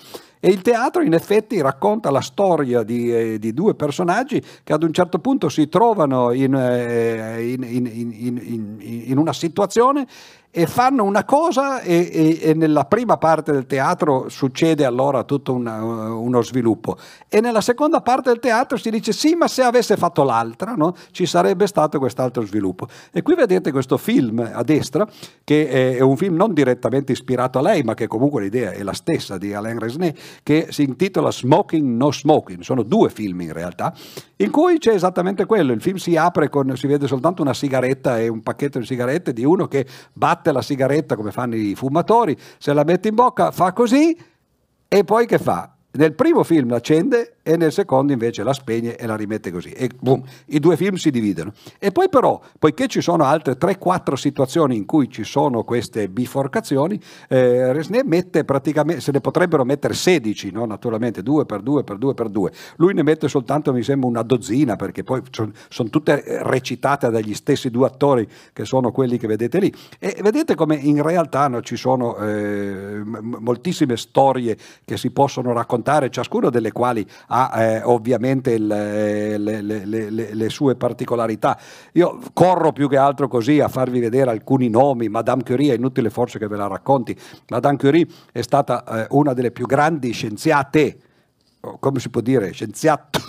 E 0.43 0.49
il 0.49 0.63
teatro 0.63 1.03
in 1.03 1.13
effetti 1.13 1.61
racconta 1.61 2.11
la 2.11 2.23
storia 2.23 2.83
di, 2.83 3.15
eh, 3.15 3.39
di 3.39 3.53
due 3.53 3.75
personaggi 3.75 4.43
che 4.65 4.73
ad 4.73 4.83
un 4.83 4.93
certo 4.93 5.19
punto 5.19 5.51
si 5.51 5.69
trovano 5.69 6.33
in, 6.33 6.55
eh, 6.55 7.53
in, 7.53 7.63
in, 7.63 8.79
in 8.81 9.19
una 9.19 9.35
situazione 9.35 10.07
e 10.53 10.67
fanno 10.67 11.05
una 11.05 11.25
cosa 11.25 11.81
e, 11.81 12.11
e, 12.13 12.39
e, 12.43 12.55
nella 12.55 12.85
prima 12.85 13.17
parte 13.19 13.53
del 13.53 13.67
teatro 13.67 14.29
succede 14.29 14.85
allora 14.85 15.23
tutto 15.23 15.53
una, 15.55 15.81
uno 16.13 16.43
sviluppo 16.43 16.97
e 17.29 17.41
nella 17.41 17.61
seconda 17.61 18.01
parte 18.01 18.31
del 18.31 18.41
teatro 18.41 18.77
si 18.77 18.91
dice 18.91 19.13
sì 19.13 19.37
ma 19.37 19.47
se 19.47 19.63
avesse 19.63 19.97
fatto 19.97 20.25
l'altra 20.25 20.73
no? 20.73 20.97
ci 21.13 21.25
sarebbe 21.25 21.69
stato 21.69 22.01
quest'altro 22.01 22.45
sviluppo 22.45 22.89
e 23.13 23.23
qui 23.23 23.37
vedete 23.37 23.71
questo 23.71 23.97
film 23.97 24.51
a 24.53 24.65
destra 24.65 25.07
che 25.45 25.97
è 25.97 26.01
un 26.01 26.17
film 26.17 26.35
non 26.35 26.53
direttamente 26.53 27.13
ispirato 27.13 27.61
a 27.61 27.63
lei 27.63 27.85
ma 27.85 27.95
che 27.95 28.09
comunque 28.09 28.43
l'idea 28.43 28.73
è 28.73 28.83
la 28.83 28.93
stessa 28.93 29.39
di 29.39 29.55
Alain 29.55 29.79
Resnais 29.79 30.15
che 30.43 30.69
si 30.71 30.83
intitola 30.83 31.31
Smoking 31.31 31.97
No 31.97 32.13
Smoking 32.13 32.63
sono 32.63 32.83
due 32.83 33.11
film 33.11 33.41
in 33.41 33.53
realtà 33.53 33.95
in 34.37 34.51
cui 34.51 34.79
c'è 34.79 34.93
esattamente 34.93 35.47
quello 35.47 35.73
il 35.73 35.81
film 35.81 35.97
si 35.97 36.17
apre 36.17 36.49
con 36.49 36.77
si 36.77 36.87
vede 36.87 37.07
soltanto 37.07 37.43
una 37.43 37.55
sigaretta 37.55 38.19
e 38.19 38.29
un 38.29 38.43
pacchetto 38.43 38.79
di 38.79 38.87
sigarette 38.87 39.33
di 39.33 39.45
uno 39.45 39.67
che 39.67 39.87
batte 40.13 40.53
la 40.53 40.63
sigaretta 40.63 41.17
come 41.17 41.31
fanno 41.31 41.57
i 41.57 41.75
fumatori, 41.75 42.37
se 42.59 42.73
la 42.73 42.85
mette 42.85 43.09
in 43.09 43.15
bocca 43.15 43.51
fa 43.51 43.73
così 43.73 44.17
e 44.89 45.05
poi 45.05 45.27
che 45.27 45.39
fa? 45.39 45.75
Nel 45.93 46.15
primo 46.15 46.45
film 46.45 46.71
l'accende 46.71 47.35
e 47.43 47.57
nel 47.57 47.73
secondo 47.73 48.13
invece 48.13 48.43
la 48.43 48.53
spegne 48.53 48.97
e 48.97 49.07
la 49.07 49.17
rimette 49.17 49.51
così. 49.51 49.71
E 49.71 49.91
boom, 49.99 50.23
i 50.47 50.61
due 50.61 50.77
film 50.77 50.95
si 50.95 51.11
dividono. 51.11 51.53
E 51.79 51.91
poi 51.91 52.09
però, 52.09 52.41
poiché 52.59 52.87
ci 52.87 53.01
sono 53.01 53.25
altre 53.25 53.57
3-4 53.59 54.15
situazioni 54.15 54.77
in 54.77 54.87
cui 54.87 55.11
ci 55.11 55.25
sono 55.25 55.65
queste 55.65 56.09
biforcazioni, 56.09 57.01
eh, 57.29 57.73
Resnais 57.73 58.05
mette 58.05 58.45
praticamente, 58.45 59.01
se 59.01 59.13
ne 59.13 59.21
potrebbero 59.21 59.65
mettere 59.65 59.95
16, 59.95 60.51
no? 60.51 60.65
naturalmente, 60.65 61.23
2 61.23 61.47
per 61.47 61.61
2 61.63 61.83
per 61.83 61.97
2 61.97 62.15
per 62.15 62.29
2. 62.29 62.53
Lui 62.77 62.95
ne 62.95 63.03
mette 63.03 63.29
soltanto, 63.29 63.73
mi 63.73 63.83
sembra, 63.83 64.09
una 64.09 64.23
dozzina, 64.23 64.77
perché 64.77 65.03
poi 65.03 65.23
sono 65.31 65.51
son 65.81 65.91
tutte 65.91 66.23
recitate 66.43 67.11
dagli 67.11 67.35
stessi 67.35 67.71
due 67.71 67.87
attori 67.87 68.29
che 68.53 68.65
sono 68.65 68.93
quelli 68.93 69.19
che 69.19 69.27
vedete 69.27 69.59
lì. 69.59 69.73
E 69.99 70.19
vedete 70.23 70.55
come 70.55 70.77
in 70.77 71.03
realtà 71.03 71.49
no, 71.49 71.63
ci 71.63 71.77
sono 71.77 72.17
eh, 72.17 73.01
moltissime 73.05 73.97
storie 73.97 74.57
che 74.85 74.97
si 74.97 75.11
possono 75.11 75.53
raccontare, 75.53 75.79
ciascuna 76.11 76.51
delle 76.51 76.73
quali 76.73 77.07
ha 77.29 77.63
eh, 77.63 77.83
ovviamente 77.83 78.53
il, 78.53 78.71
eh, 78.71 79.39
le, 79.39 79.61
le, 79.63 79.85
le, 79.85 80.35
le, 80.35 80.49
sue 80.49 80.77
particolarità. 80.77 81.59
Io 81.93 82.21
corro 82.33 82.73
più 82.73 82.89
che 82.89 82.97
altro 82.97 83.29
così 83.29 83.61
a 83.61 83.69
farvi 83.69 84.01
vedere 84.01 84.31
alcuni 84.31 84.69
nomi, 84.69 85.09
Madame 85.09 85.43
Curie, 85.43 85.73
è 85.73 85.77
inutile 85.77 86.11
forse 86.11 86.39
che 86.39 86.47
ve 86.47 86.57
la 86.57 86.67
racconti, 86.67 87.17
Madame 87.49 87.77
Curie 87.77 88.07
è 88.33 88.43
stata 88.43 88.85
eh, 88.85 89.07
una 89.11 89.33
delle 89.33 89.51
più 89.51 89.67
grandi 89.67 90.13
scienziate, 90.13 90.99
come 91.79 92.01
si 92.01 92.09
può 92.11 92.21
dire, 92.21 92.53
scienziato 92.53 93.21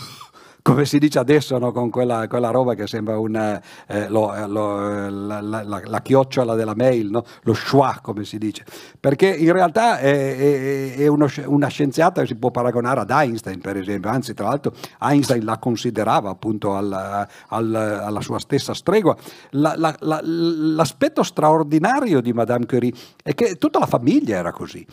come 0.61 0.85
si 0.85 0.99
dice 0.99 1.19
adesso, 1.19 1.57
no? 1.57 1.71
con 1.71 1.89
quella, 1.89 2.27
quella, 2.27 2.49
roba 2.51 2.73
che 2.75 2.87
sembra 2.87 3.17
una, 3.17 3.61
eh, 3.87 4.07
lo, 4.09 4.33
eh, 4.33 4.47
lo, 4.47 5.09
la, 5.09 5.41
la, 5.41 5.63
la, 5.63 5.81
la, 5.83 6.01
chiocciola 6.01 6.55
della 6.55 6.75
mail, 6.75 7.09
no? 7.09 7.23
lo 7.43 7.53
schwa 7.53 7.99
come 8.01 8.23
si 8.23 8.37
dice, 8.37 8.65
perché 8.99 9.27
in 9.27 9.51
realtà 9.51 9.99
è, 9.99 10.37
è, 10.37 10.95
è 10.95 11.07
uno, 11.07 11.27
una 11.45 11.67
scienziata 11.67 12.21
che 12.21 12.27
si 12.27 12.35
può 12.35 12.51
paragonare 12.51 12.99
ad 13.01 13.09
Einstein 13.09 13.59
per 13.59 13.77
esempio, 13.77 14.09
anzi 14.09 14.33
tra 14.33 14.47
l'altro 14.47 14.73
Einstein 14.99 15.43
la 15.43 15.57
considerava 15.57 16.29
appunto 16.29 16.75
al, 16.75 17.27
al, 17.47 17.75
alla 17.75 18.21
sua 18.21 18.39
stessa 18.39 18.73
stregua. 18.73 19.15
l'aspetto 19.51 21.23
straordinario 21.23 22.21
di 22.21 22.33
Madame 22.33 22.65
Curie 22.65 22.93
è 23.23 23.33
che 23.33 23.55
tutta 23.55 23.79
la 23.79 23.87
famiglia 23.87 24.37
era 24.37 24.51
così. 24.51 24.85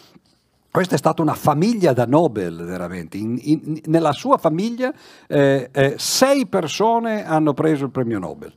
Questa 0.71 0.95
è 0.95 0.99
stata 0.99 1.23
una 1.23 1.35
famiglia 1.35 1.93
da 1.93 2.05
Nobel, 2.05 2.63
veramente. 2.65 3.17
In, 3.17 3.39
in, 3.41 3.81
nella 3.87 4.13
sua 4.13 4.37
famiglia 4.37 4.93
eh, 5.27 5.71
eh, 5.73 5.95
sei 5.97 6.47
persone 6.47 7.27
hanno 7.27 7.55
preso 7.55 7.85
il 7.85 7.91
premio 7.91 8.19
Nobel. 8.19 8.53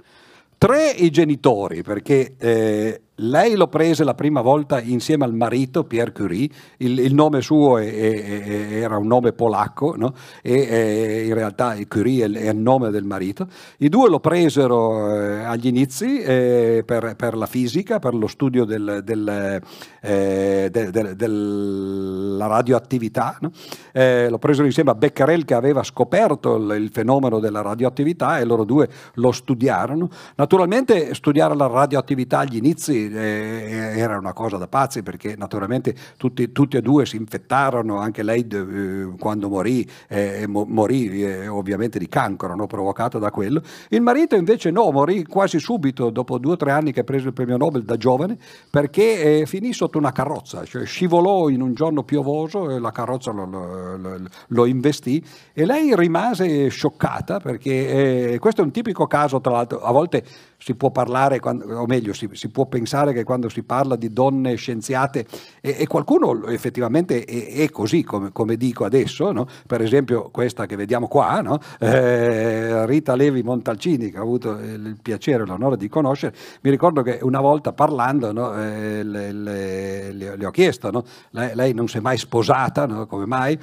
Tre 0.57 0.89
i 0.89 1.09
genitori, 1.09 1.81
perché 1.81 2.35
eh, 2.37 3.01
lei 3.21 3.55
lo 3.55 3.67
prese 3.67 4.03
la 4.03 4.13
prima 4.13 4.41
volta 4.41 4.81
insieme 4.81 5.25
al 5.25 5.33
marito 5.33 5.83
Pierre 5.83 6.11
Curie, 6.11 6.49
il, 6.77 6.99
il 6.99 7.13
nome 7.13 7.41
suo 7.41 7.77
è, 7.77 7.85
è, 7.85 8.23
è, 8.23 8.73
era 8.81 8.97
un 8.97 9.07
nome 9.07 9.33
polacco 9.33 9.95
no? 9.95 10.13
e 10.41 11.25
in 11.25 11.33
realtà 11.33 11.75
Curie 11.87 12.25
è, 12.25 12.49
il 12.49 12.57
nome 12.57 12.89
del 12.89 13.03
marito. 13.03 13.47
I 13.77 13.89
due 13.89 14.09
lo 14.09 14.19
presero 14.19 15.13
eh, 15.13 15.43
agli 15.43 15.67
inizi 15.67 16.21
eh, 16.21 16.83
per, 16.85 17.15
per, 17.15 17.35
la 17.35 17.45
fisica, 17.45 17.99
per 17.99 18.13
lo 18.15 18.27
studio 18.27 18.65
del, 18.65 19.01
del, 19.03 19.61
eh, 20.01 20.69
del, 20.71 21.15
della 21.15 22.47
radioattività. 22.47 23.37
No? 23.41 23.51
Eh, 23.91 24.29
lo 24.29 24.39
presero 24.39 24.65
insieme 24.65 24.91
a 24.91 24.95
Becquerel 24.95 25.45
che 25.45 25.53
aveva 25.53 25.83
scoperto 25.83 26.55
il, 26.55 26.81
il 26.81 26.89
fenomeno 26.91 27.39
della 27.39 27.61
radioattività 27.61 28.39
e 28.39 28.45
loro 28.45 28.63
due 28.63 28.89
lo 29.15 29.31
studiarono. 29.31 30.09
Naturalmente 30.35 31.13
studiare 31.13 31.55
la 31.55 31.67
radioattività 31.67 32.39
agli 32.39 32.55
inizi 32.55 33.10
eh, 33.13 33.97
era 33.97 34.17
una 34.17 34.33
cosa 34.33 34.57
da 34.57 34.67
pazzi 34.67 35.03
perché 35.03 35.35
naturalmente 35.37 35.95
tutti, 36.17 36.51
tutti 36.51 36.77
e 36.77 36.81
due 36.81 37.05
si 37.05 37.17
infettarono, 37.17 37.97
anche 37.97 38.23
lei 38.23 38.47
eh, 38.47 39.09
quando 39.19 39.49
morì, 39.49 39.87
eh, 40.07 40.45
morì 40.47 41.23
eh, 41.23 41.47
ovviamente 41.47 41.99
di 41.99 42.07
cancro 42.07 42.55
no? 42.55 42.67
provocato 42.67 43.19
da 43.19 43.31
quello. 43.31 43.61
Il 43.89 44.01
marito 44.01 44.35
invece 44.35 44.71
no, 44.71 44.91
morì 44.91 45.25
quasi 45.25 45.59
subito 45.59 46.09
dopo 46.09 46.37
due 46.37 46.53
o 46.53 46.57
tre 46.57 46.71
anni 46.71 46.91
che 46.91 47.01
ha 47.01 47.03
preso 47.03 47.27
il 47.27 47.33
premio 47.33 47.57
Nobel 47.57 47.83
da 47.83 47.97
giovane 47.97 48.37
perché 48.69 49.39
eh, 49.41 49.45
finì 49.45 49.73
sotto 49.73 49.97
una 49.97 50.11
carrozza, 50.11 50.63
cioè 50.65 50.85
scivolò 50.85 51.49
in 51.49 51.61
un 51.61 51.73
giorno 51.73 52.03
piovoso 52.03 52.69
e 52.69 52.79
la 52.79 52.91
carrozza 52.91 53.31
lo, 53.31 53.45
lo, 53.45 54.19
lo, 54.47 54.65
investì 54.65 55.23
e 55.53 55.65
lei 55.65 55.95
rimase 55.95 56.69
scioccata 56.69 57.39
perché 57.39 58.33
eh, 58.33 58.39
questo 58.39 58.61
è 58.61 58.63
un 58.63 58.71
tipico 58.71 59.07
caso, 59.07 59.41
tra 59.41 59.51
l'altro, 59.51 59.81
a 59.81 59.91
volte 59.91 60.23
si 60.61 60.75
può 60.75 60.91
parlare, 60.91 61.39
quando, 61.39 61.65
o 61.79 61.85
meglio, 61.87 62.13
si, 62.13 62.29
si, 62.33 62.49
può 62.49 62.67
pensare 62.67 63.13
che 63.13 63.23
quando 63.23 63.49
si 63.49 63.63
parla 63.63 63.95
di 63.95 64.13
donne 64.13 64.55
scienziate, 64.55 65.25
e, 65.59 65.75
e 65.79 65.87
qualcuno 65.87 66.45
effettivamente 66.45 67.25
è, 67.25 67.63
è 67.63 67.69
così, 67.71 68.03
come, 68.03 68.31
come, 68.31 68.57
dico 68.57 68.85
adesso, 68.85 69.31
no? 69.31 69.47
per 69.65 69.81
esempio 69.81 70.29
questa 70.29 70.67
che 70.67 70.75
vediamo 70.75 71.07
qua, 71.07 71.41
no? 71.41 71.57
eh, 71.79 72.85
Rita 72.85 73.15
Levi 73.15 73.41
Montalcini, 73.41 74.11
che 74.11 74.19
ho 74.19 74.21
avuto 74.21 74.51
il 74.51 74.97
piacere 75.01 75.43
e 75.43 75.45
l'onore 75.47 75.77
di 75.77 75.89
conoscere, 75.89 76.35
mi 76.61 76.69
ricordo 76.69 77.01
che 77.01 77.17
una 77.23 77.41
volta 77.41 77.73
parlando 77.73 78.31
no? 78.31 78.53
eh, 78.55 79.03
le, 79.03 79.31
le, 79.31 80.11
le, 80.11 80.45
ho 80.45 80.51
chiesto, 80.51 81.03
lei, 81.31 81.55
lei, 81.55 81.73
non 81.73 81.87
si 81.87 81.97
è 81.97 82.01
mai 82.01 82.17
sposata, 82.17 82.85
come 83.07 83.25
mai? 83.25 83.57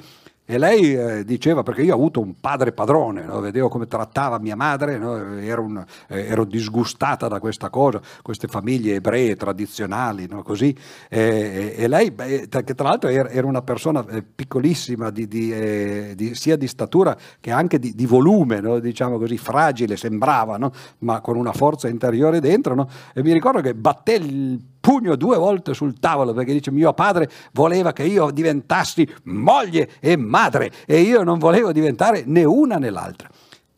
E 0.51 0.57
lei 0.57 0.95
eh, 0.95 1.23
diceva, 1.25 1.61
perché 1.61 1.83
io 1.83 1.93
ho 1.93 1.95
avuto 1.95 2.19
un 2.19 2.33
padre 2.41 2.71
padrone, 2.71 3.21
no? 3.21 3.39
vedevo 3.39 3.69
come 3.69 3.85
trattava 3.85 4.39
mia 4.39 4.55
madre, 4.55 4.97
no? 4.97 5.37
ero, 5.37 5.61
un, 5.61 5.85
eh, 6.07 6.25
ero, 6.25 6.43
disgustata 6.43 7.27
da 7.27 7.39
questa 7.39 7.69
cosa, 7.69 8.01
queste 8.23 8.47
famiglie 8.47 8.95
ebree 8.95 9.35
tradizionali, 9.35 10.25
no? 10.27 10.41
così. 10.41 10.75
E, 11.07 11.75
e, 11.77 11.87
lei, 11.87 12.09
beh, 12.09 12.47
che 12.47 12.73
tra 12.73 12.87
l'altro 12.87 13.11
era, 13.11 13.29
era 13.29 13.45
una 13.45 13.61
persona 13.61 14.03
eh, 14.07 14.23
piccolissima, 14.23 15.11
di, 15.11 15.27
di, 15.27 15.53
eh, 15.53 16.13
di, 16.15 16.33
sia 16.33 16.55
di 16.55 16.65
statura 16.65 17.15
che 17.39 17.51
anche 17.51 17.77
di, 17.77 18.05
volume, 18.07 18.81
diciamo 18.81 19.19
così, 19.19 19.37
fragile, 19.37 19.97
sembrava, 19.97 20.57
ma 20.97 21.21
con 21.21 21.37
una 21.37 21.53
forza 21.53 21.87
interiore 21.89 22.39
dentro. 22.39 22.89
E 23.13 23.21
mi 23.21 23.33
ricordo 23.33 23.61
che 23.61 23.75
batté 23.75 24.13
il 24.13 24.59
pugno 24.79 25.15
due 25.15 25.37
volte 25.37 25.73
sul 25.73 25.99
tavolo 25.99 26.33
perché 26.33 26.53
dice 26.53 26.71
mio 26.71 26.93
padre 26.93 27.29
voleva 27.53 27.93
che 27.93 28.03
io 28.03 28.31
diventassi 28.31 29.07
moglie 29.23 29.89
e 29.99 30.15
madre 30.15 30.71
e 30.85 31.01
io 31.01 31.23
non 31.23 31.37
volevo 31.39 31.71
diventare 31.71 32.23
né 32.25 32.43
una 32.43 32.77
né 32.77 32.89
l'altra. 32.89 33.29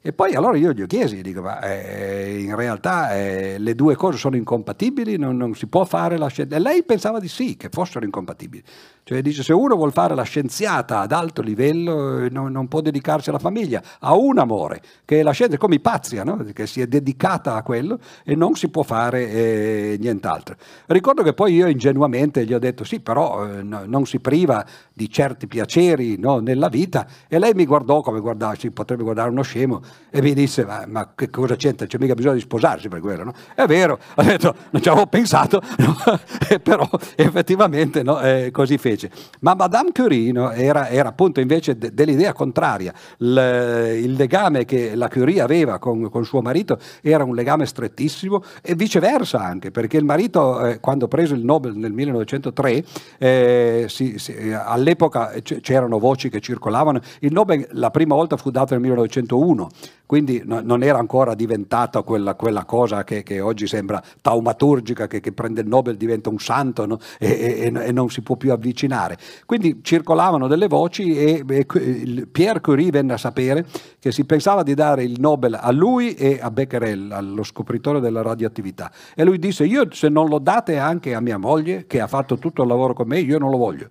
E 0.04 0.14
poi 0.14 0.34
allora 0.34 0.58
io 0.58 0.74
gli 0.74 0.82
ho 0.82 0.88
chiesi, 0.88 1.22
dico, 1.22 1.44
ma 1.44 1.60
eh, 1.62 2.40
in 2.40 2.56
realtà 2.56 3.16
eh, 3.16 3.60
le 3.60 3.76
due 3.76 3.96
cose 3.96 4.18
sono 4.18 4.36
incompatibili, 4.36 5.16
non, 5.16 5.38
non, 5.38 5.54
si 5.54 5.68
può 5.68 5.86
fare 5.86 6.18
la 6.18 6.26
scienza. 6.26 6.56
E 6.56 6.60
lei 6.60 6.84
pensava 6.84 7.20
di 7.20 7.28
sì, 7.28 7.56
che 7.56 7.70
fossero 7.70 8.04
incompatibili. 8.04 8.64
Cioè 9.04 9.22
dice, 9.22 9.44
se 9.44 9.54
uno 9.54 9.76
vuole 9.76 9.92
fare 9.92 10.16
la 10.16 10.24
scienziata 10.24 11.02
ad 11.02 11.12
alto 11.12 11.44
livello, 11.44 12.18
eh, 12.18 12.30
non, 12.32 12.52
non, 12.52 12.68
può 12.68 12.82
dedicarsi 12.82 13.30
alla 13.30 13.38
famiglia, 13.38 13.80
ha 14.00 14.16
un 14.16 14.40
amore, 14.40 14.82
che 15.06 15.20
è 15.20 15.24
la 15.24 15.32
scienza, 15.34 15.58
come 15.58 15.76
Ipazia, 15.76 16.24
no? 16.24 16.38
che 16.52 16.66
si 16.66 16.82
è 16.82 16.88
dedicata 16.88 17.54
a 17.54 17.62
quello 17.62 18.00
e 18.24 18.36
non 18.36 18.56
si 18.56 18.70
può 18.70 18.82
fare 18.82 19.30
eh, 19.30 19.98
nient'altro. 20.00 20.56
Ricordo 20.88 21.22
che 21.22 21.34
poi 21.34 21.54
io 21.54 21.68
ingenuamente 21.68 22.44
gli 22.44 22.56
ho 22.56 22.60
detto, 22.60 22.84
sì, 22.84 23.02
però 23.02 23.48
eh, 23.48 23.62
no, 23.62 23.84
non 23.86 24.08
si 24.08 24.20
priva 24.20 24.66
di 24.92 25.08
certi 25.12 25.46
piaceri 25.46 26.18
no, 26.18 26.40
nella 26.40 26.70
vita. 26.70 27.06
E 27.28 27.38
lei 27.38 27.54
mi 27.54 27.66
guardò 27.66 28.02
come 28.02 28.20
guardava, 28.20 28.56
si 28.56 28.72
potrebbe 28.72 29.04
guardare 29.04 29.30
uno 29.30 29.44
scemo, 29.44 29.82
e 30.14 30.22
mi 30.22 30.34
disse, 30.34 30.66
ma, 30.66 30.84
ma 30.88 31.14
che 31.16 31.30
cosa 31.30 31.56
c'entra? 31.56 31.86
C'è 31.86 31.98
mica 31.98 32.14
bisogno 32.14 32.36
di 32.36 32.42
sposarsi 32.42 32.90
per 32.90 33.00
quello, 33.00 33.24
no? 33.24 33.34
È 33.56 33.66
vero, 33.66 33.98
ho 34.16 34.22
detto, 34.24 34.54
non 34.72 34.82
ci 34.82 34.90
avevo 34.90 35.08
pensato, 35.08 35.62
no? 35.78 35.96
però 36.62 36.88
effettivamente 37.16 38.04
no, 38.04 38.20
eh, 38.20 38.50
così 38.52 38.78
fece. 38.78 39.10
Ma 39.40 39.56
Madame 39.56 39.92
Curie 39.94 40.34
era, 40.54 40.90
era, 40.90 41.10
appunto 41.10 41.40
invece 41.40 41.78
de, 41.78 41.94
dell'idea 41.94 42.34
contraria. 42.34 42.94
Il, 43.20 44.00
il, 44.04 44.14
legame 44.14 44.66
che 44.66 44.96
la 44.96 45.08
Curie 45.08 45.42
aveva 45.42 45.80
con, 45.80 46.10
con, 46.10 46.26
suo 46.26 46.42
marito 46.42 46.78
era 47.02 47.24
un 47.24 47.34
legame 47.34 47.66
strettissimo 47.66 48.44
e 48.62 48.76
viceversa 48.76 49.40
anche, 49.40 49.72
perché 49.72 49.98
il 49.98 50.06
marito, 50.06 50.66
eh, 50.66 50.80
quando 50.80 51.08
prese 51.08 51.36
il 51.36 51.44
Nobel 51.46 51.76
nel 51.76 51.94
1903, 51.94 52.84
eh, 53.18 53.86
si, 53.88 54.18
si, 54.18 54.52
all'epoca 54.52 55.34
c'erano 55.42 56.00
voci 56.00 56.30
che 56.30 56.42
circolavano, 56.42 57.00
il 57.20 57.32
Nobel 57.32 57.68
la 57.72 57.92
prima 57.92 58.16
volta 58.16 58.36
fu 58.36 58.52
dato 58.52 58.74
nel 58.74 58.82
1901 58.82 59.70
quindi 60.12 60.42
no, 60.44 60.60
non 60.62 60.84
era 60.84 60.98
ancora 60.98 61.36
diventata 61.36 62.02
quella, 62.02 62.36
quella 62.36 62.66
cosa 62.66 63.06
che, 63.06 63.24
che, 63.24 63.40
oggi 63.40 63.66
sembra 63.66 64.04
taumaturgica, 64.20 65.08
che, 65.08 65.22
che, 65.22 65.32
prende 65.32 65.62
il 65.62 65.68
Nobel 65.68 65.96
diventa 65.96 66.28
un 66.28 66.38
santo 66.38 66.86
no? 66.86 67.00
e, 67.18 67.30
e, 67.30 67.72
e, 67.74 67.92
non 67.94 68.10
si 68.10 68.22
può 68.22 68.36
più 68.36 68.52
avvicinare. 68.52 69.18
Quindi 69.46 69.80
circolavano 69.82 70.50
delle 70.50 70.68
voci 70.68 71.16
e, 71.16 71.46
e 71.48 71.66
Pierre 72.30 72.60
Curie 72.60 72.92
venne 72.92 73.14
a 73.14 73.18
sapere 73.18 73.66
che 74.00 74.12
si 74.12 74.26
pensava 74.26 74.64
di 74.64 74.74
dare 74.74 75.06
il 75.06 75.18
Nobel 75.18 75.54
a 75.54 75.72
lui 75.72 76.14
e 76.16 76.40
a 76.42 76.52
Becquerel, 76.52 77.14
allo 77.14 77.44
scopritore 77.44 78.02
della 78.02 78.22
radioattività. 78.22 78.92
E 79.16 79.24
lui 79.24 79.40
disse, 79.40 79.64
io 79.64 79.94
se 79.94 80.10
non 80.10 80.28
lo 80.28 80.40
date 80.40 80.78
anche 80.78 81.14
a 81.14 81.22
mia 81.22 81.38
moglie, 81.38 81.86
che 81.88 82.02
ha 82.02 82.08
fatto 82.08 82.38
tutto 82.38 82.64
il 82.64 82.68
lavoro 82.68 82.94
con 82.94 83.08
me, 83.08 83.20
io 83.20 83.38
non 83.38 83.50
lo 83.50 83.56
voglio. 83.56 83.88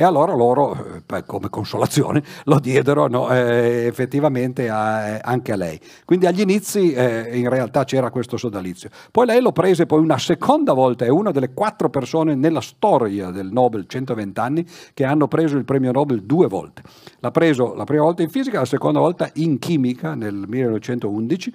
E 0.00 0.02
allora 0.02 0.32
loro, 0.32 1.02
eh, 1.06 1.24
come 1.26 1.50
consolazione, 1.50 2.22
lo 2.44 2.58
diedero 2.58 3.06
no, 3.06 3.28
eh, 3.28 3.84
effettivamente 3.84 4.70
a, 4.70 5.08
eh, 5.08 5.20
anche 5.22 5.52
a 5.52 5.56
lei. 5.56 5.78
Quindi 6.06 6.24
agli 6.24 6.40
inizi 6.40 6.94
eh, 6.94 7.36
in 7.36 7.50
realtà 7.50 7.84
c'era 7.84 8.08
questo 8.08 8.38
sodalizio. 8.38 8.88
Poi 9.10 9.26
lei 9.26 9.42
lo 9.42 9.52
prese 9.52 9.84
poi 9.84 10.00
una 10.00 10.16
seconda 10.16 10.72
volta, 10.72 11.04
è 11.04 11.10
una 11.10 11.32
delle 11.32 11.52
quattro 11.52 11.90
persone 11.90 12.34
nella 12.34 12.62
storia 12.62 13.30
del 13.30 13.52
Nobel 13.52 13.84
120 13.86 14.40
anni 14.40 14.66
che 14.94 15.04
hanno 15.04 15.28
preso 15.28 15.58
il 15.58 15.66
premio 15.66 15.92
Nobel 15.92 16.22
due 16.22 16.46
volte. 16.46 16.80
L'ha 17.18 17.30
preso 17.30 17.74
la 17.74 17.84
prima 17.84 18.04
volta 18.04 18.22
in 18.22 18.30
fisica, 18.30 18.60
la 18.60 18.64
seconda 18.64 19.00
volta 19.00 19.28
in 19.34 19.58
chimica 19.58 20.14
nel 20.14 20.46
1911 20.48 21.52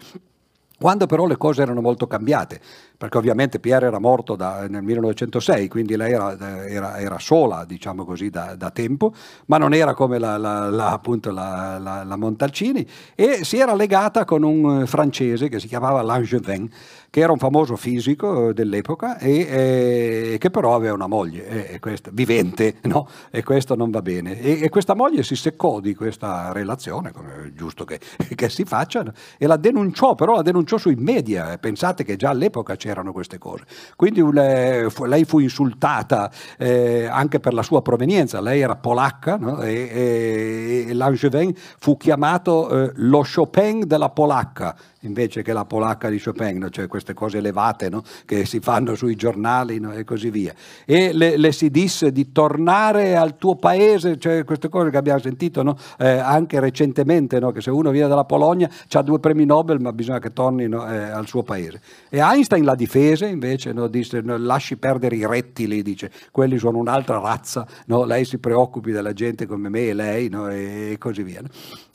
quando 0.78 1.06
però 1.06 1.26
le 1.26 1.38
cose 1.38 1.62
erano 1.62 1.80
molto 1.80 2.06
cambiate, 2.06 2.60
perché 2.98 3.18
ovviamente 3.18 3.60
Pierre 3.60 3.88
era 3.88 4.00
morto 4.00 4.36
da, 4.36 4.68
nel 4.68 4.82
1906, 4.84 5.68
quindi 5.68 5.96
lei 5.96 6.14
era, 6.14 6.66
era, 6.68 6.98
era 6.98 7.20
sola, 7.20 7.66
diciamo 7.66 8.06
così, 8.06 8.30
da, 8.30 8.56
da, 8.56 8.72
tempo, 8.72 9.14
ma 9.48 9.58
non 9.58 9.74
era 9.74 9.94
come 9.94 10.18
la, 10.18 10.38
la, 10.38 10.70
la, 10.70 10.92
appunto 10.92 11.32
la, 11.32 12.16
Montalcini, 12.18 12.88
e 13.16 13.44
si 13.44 13.58
era 13.58 13.76
legata 13.76 14.26
con 14.26 14.44
un 14.44 14.86
francese 14.88 15.50
che 15.50 15.60
si 15.60 15.68
chiamava 15.68 16.02
Langevin, 16.02 16.70
che 17.10 17.22
era 17.22 17.32
un 17.32 17.38
famoso 17.38 17.78
fisico 17.78 18.52
dell'epoca 18.52 19.18
e, 19.18 20.34
e 20.34 20.38
che 20.38 20.50
però 20.50 20.76
aveva 20.76 20.94
una 20.94 21.08
moglie, 21.08 21.70
e, 21.70 21.80
questa, 21.80 22.10
vivente, 22.12 22.76
no? 22.92 23.08
e 23.32 23.42
questo 23.44 23.76
non 23.76 23.90
va 23.90 24.02
bene. 24.02 24.40
E, 24.40 24.64
e, 24.64 24.70
questa 24.70 24.96
moglie 24.96 25.24
si 25.24 25.36
seccò 25.36 25.80
di 25.80 25.96
questa 25.96 26.52
relazione, 26.52 27.12
come 27.12 27.46
è 27.46 27.54
giusto 27.54 27.86
che, 27.86 28.00
che 28.36 28.50
si 28.50 28.66
faccia, 28.66 29.06
e 29.38 29.48
la 29.48 29.58
denunciò, 29.58 30.16
però 30.16 30.36
la 30.36 30.42
denunciò 30.42 30.78
sui 30.78 30.96
media, 30.96 31.58
pensate 31.58 32.04
che 32.04 32.16
già 32.18 32.32
all'epoca 32.32 32.76
c'erano 32.86 33.12
queste 33.12 33.40
cose. 33.40 33.64
Quindi 33.96 34.22
lei 34.32 35.26
fu 35.26 35.40
insultata 35.40 36.30
eh, 36.60 37.08
anche 37.10 37.40
per 37.40 37.56
la 37.56 37.64
sua 37.64 37.82
provenienza, 37.82 38.40
lei 38.40 38.62
era 38.62 38.76
polacca 38.76 39.38
no? 39.38 39.60
e, 39.62 40.86
e, 40.88 40.94
Langevin 40.94 41.52
fu 41.80 41.98
chiamato 41.98 42.70
eh, 42.70 42.92
lo 42.98 43.26
Chopin 43.26 43.88
della 43.88 44.10
polacca 44.10 44.76
invece 45.08 45.42
che 45.42 45.54
la 45.54 45.66
polacca 45.66 46.10
di 46.10 46.22
Chopin, 46.22 46.58
no? 46.58 46.70
cioè 46.70 46.88
queste 46.88 47.14
cose 47.14 47.38
elevate 47.38 47.90
no? 47.90 48.04
che 48.26 48.46
si 48.46 48.60
fanno 48.60 48.96
sui 48.96 49.16
giornali 49.16 49.80
no? 49.80 49.92
e 49.94 50.04
così 50.04 50.30
via. 50.30 50.54
E 50.86 51.14
le, 51.14 51.38
le, 51.38 51.52
si 51.52 51.70
disse 51.70 52.12
di 52.12 52.32
tornare 52.32 53.16
al 53.16 53.38
tuo 53.38 53.56
paese, 53.56 54.18
cioè 54.18 54.44
queste 54.44 54.70
cose 54.70 54.90
che 54.90 54.98
abbiamo 54.98 55.20
sentito 55.20 55.78
eh, 55.98 56.10
anche 56.10 56.60
recentemente, 56.60 57.40
che 57.52 57.62
se 57.62 57.70
uno 57.70 57.92
viene 57.92 58.08
dalla 58.08 58.26
Polonia 58.26 58.70
ha 58.92 59.02
due 59.02 59.20
premi 59.20 59.46
Nobel 59.46 59.80
ma 59.80 59.92
bisogna 59.92 60.20
che 60.20 60.34
torni 60.34 60.64
eh, 60.64 60.68
al 60.68 61.28
suo 61.28 61.44
paese. 61.44 61.82
E 62.10 62.20
Einstein 62.20 62.64
la 62.64 62.76
difese 62.76 63.28
invece, 63.28 63.74
disse 63.90 64.22
lasci 64.22 64.78
perdere 64.78 65.16
i 65.16 65.26
rettili, 65.26 65.82
dice 65.82 66.12
quelli 66.32 66.58
sono 66.58 66.78
un'altra 66.78 67.20
razza, 67.20 67.68
lei 67.86 68.26
si 68.26 68.38
preoccupi 68.38 68.92
della 68.92 69.14
gente 69.14 69.46
come 69.46 69.70
me 69.70 69.88
e 69.88 69.94
lei 69.94 70.30
e 70.30 70.96
così 70.98 71.24
via. 71.24 71.42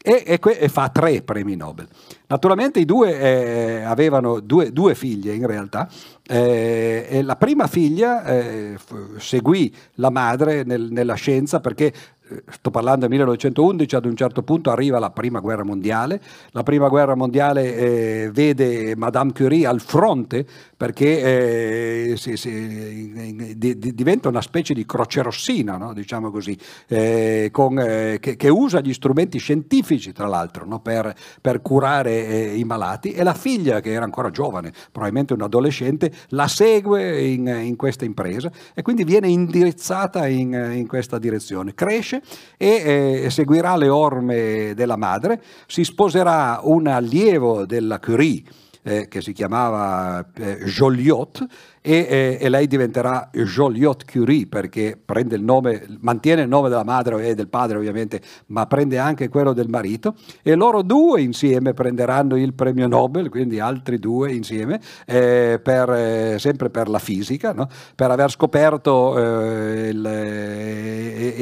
E, 0.02 0.22
e, 0.26 0.40
e 0.42 0.68
fa 0.68 0.88
tre 0.88 1.22
premi 1.22 1.56
Nobel. 1.56 1.88
Naturalmente 2.31 2.78
i 2.78 2.85
due 2.85 3.18
eh, 3.18 3.83
avevano 3.83 4.39
due, 4.39 4.72
due, 4.72 4.95
figlie 4.95 5.35
in 5.35 5.49
realtà. 5.49 5.89
Eh, 6.28 7.22
la 7.24 7.35
prima 7.35 7.66
figlia 7.66 8.24
eh, 8.24 8.78
seguì 9.16 9.74
la 9.95 10.11
madre 10.11 10.62
nel, 10.62 10.93
nella 10.93 11.14
scienza 11.14 11.59
perché 11.59 11.93
sto 12.49 12.70
parlando 12.70 13.01
del 13.01 13.11
1911, 13.11 13.97
ad 13.97 14.05
un 14.05 14.16
certo 14.16 14.43
punto 14.43 14.70
arriva 14.70 14.99
la 14.99 15.11
prima 15.11 15.41
guerra 15.41 15.64
mondiale, 15.64 16.20
la 16.53 16.62
prima 16.62 16.89
guerra 16.89 17.14
mondiale 17.14 17.76
eh, 17.76 18.31
vede 18.33 18.95
Madame 18.97 19.33
Curie 19.33 19.66
al 19.66 19.81
fronte 19.81 20.47
perché 20.81 22.12
eh, 22.12 22.16
si, 22.16 22.39
si, 22.39 23.55
di, 23.55 23.78
di, 23.78 23.95
diventa 23.95 24.31
una 24.31 24.41
specie 24.41 24.72
di 24.72 24.87
crocerossina, 24.87 25.76
no? 25.76 25.93
diciamo 25.93 26.31
così, 26.31 26.57
eh, 26.89 27.51
con, 27.53 27.78
eh, 27.78 28.16
che, 28.18 28.37
che, 28.37 28.49
usa 28.49 28.81
gli 28.81 28.95
strumenti 28.95 29.37
scientifici 29.37 30.12
tra 30.12 30.26
l'altro 30.26 30.64
no? 30.64 30.81
per, 30.81 31.14
per, 31.43 31.61
curare 31.61 32.26
eh, 32.26 32.57
i 32.57 32.64
malati 32.64 33.12
e 33.12 33.22
la 33.24 33.35
figlia 33.35 33.81
che 33.81 33.91
era 33.91 34.05
ancora 34.05 34.31
giovane, 34.31 34.72
probabilmente 34.91 35.35
un 35.35 35.43
adolescente, 35.43 36.11
la 36.28 36.49
segue 36.49 37.26
in, 37.26 37.47
in 37.47 37.76
questa 37.76 38.07
impresa 38.07 38.51
e 38.72 38.81
quindi 38.81 39.05
viene 39.05 39.28
indirizzata 39.28 40.26
in, 40.28 40.55
in 40.72 40.87
questa 40.87 41.18
direzione. 41.18 41.74
Cresce 41.74 42.22
e 42.57 43.24
eh, 43.24 43.28
seguirà 43.28 43.76
le 43.76 43.91
orme 43.91 44.72
della 44.74 44.97
madre, 44.97 45.43
si 45.66 45.85
sposerà 45.85 46.59
un 46.62 46.87
allievo 46.87 47.66
della 47.66 47.99
Curie 47.99 48.68
eh, 48.83 49.09
che 49.09 49.20
si 49.20 49.33
chiamava 49.33 50.24
eh, 50.35 50.64
Joliot 50.64 51.47
e, 51.83 52.07
eh, 52.09 52.39
e, 52.41 52.49
lei 52.49 52.66
diventerà 52.66 53.31
Joliot 53.33 54.05
Curie 54.05 54.47
perché 54.47 54.99
prende 55.03 55.37
il 55.37 55.43
nome, 55.43 55.87
mantiene 56.01 56.43
il 56.43 56.49
nome 56.49 56.68
della 56.68 56.85
madre 56.85 57.28
e 57.28 57.35
del 57.35 57.49
padre 57.49 57.78
ovviamente, 57.78 58.20
ma 58.47 58.66
prende 58.66 58.99
anche 58.99 59.28
quello 59.28 59.53
del 59.53 59.68
marito 59.68 60.14
e 60.43 60.55
loro 60.55 60.83
due 60.83 61.20
insieme 61.22 61.72
prenderanno 61.72 62.37
il 62.37 62.53
premio 62.55 62.87
Nobel, 62.87 63.28
quindi 63.28 63.61
altri 63.61 63.99
due 63.99 64.33
insieme, 64.33 64.81
eh, 65.07 65.61
per, 65.62 65.91
eh, 65.91 66.37
sempre 66.39 66.70
per 66.70 66.89
la 66.89 66.99
fisica, 66.99 67.53
no? 67.53 67.68
per 67.95 68.11
aver 68.11 68.31
scoperto 68.31 69.18
eh, 69.18 69.89
il, 69.89 70.07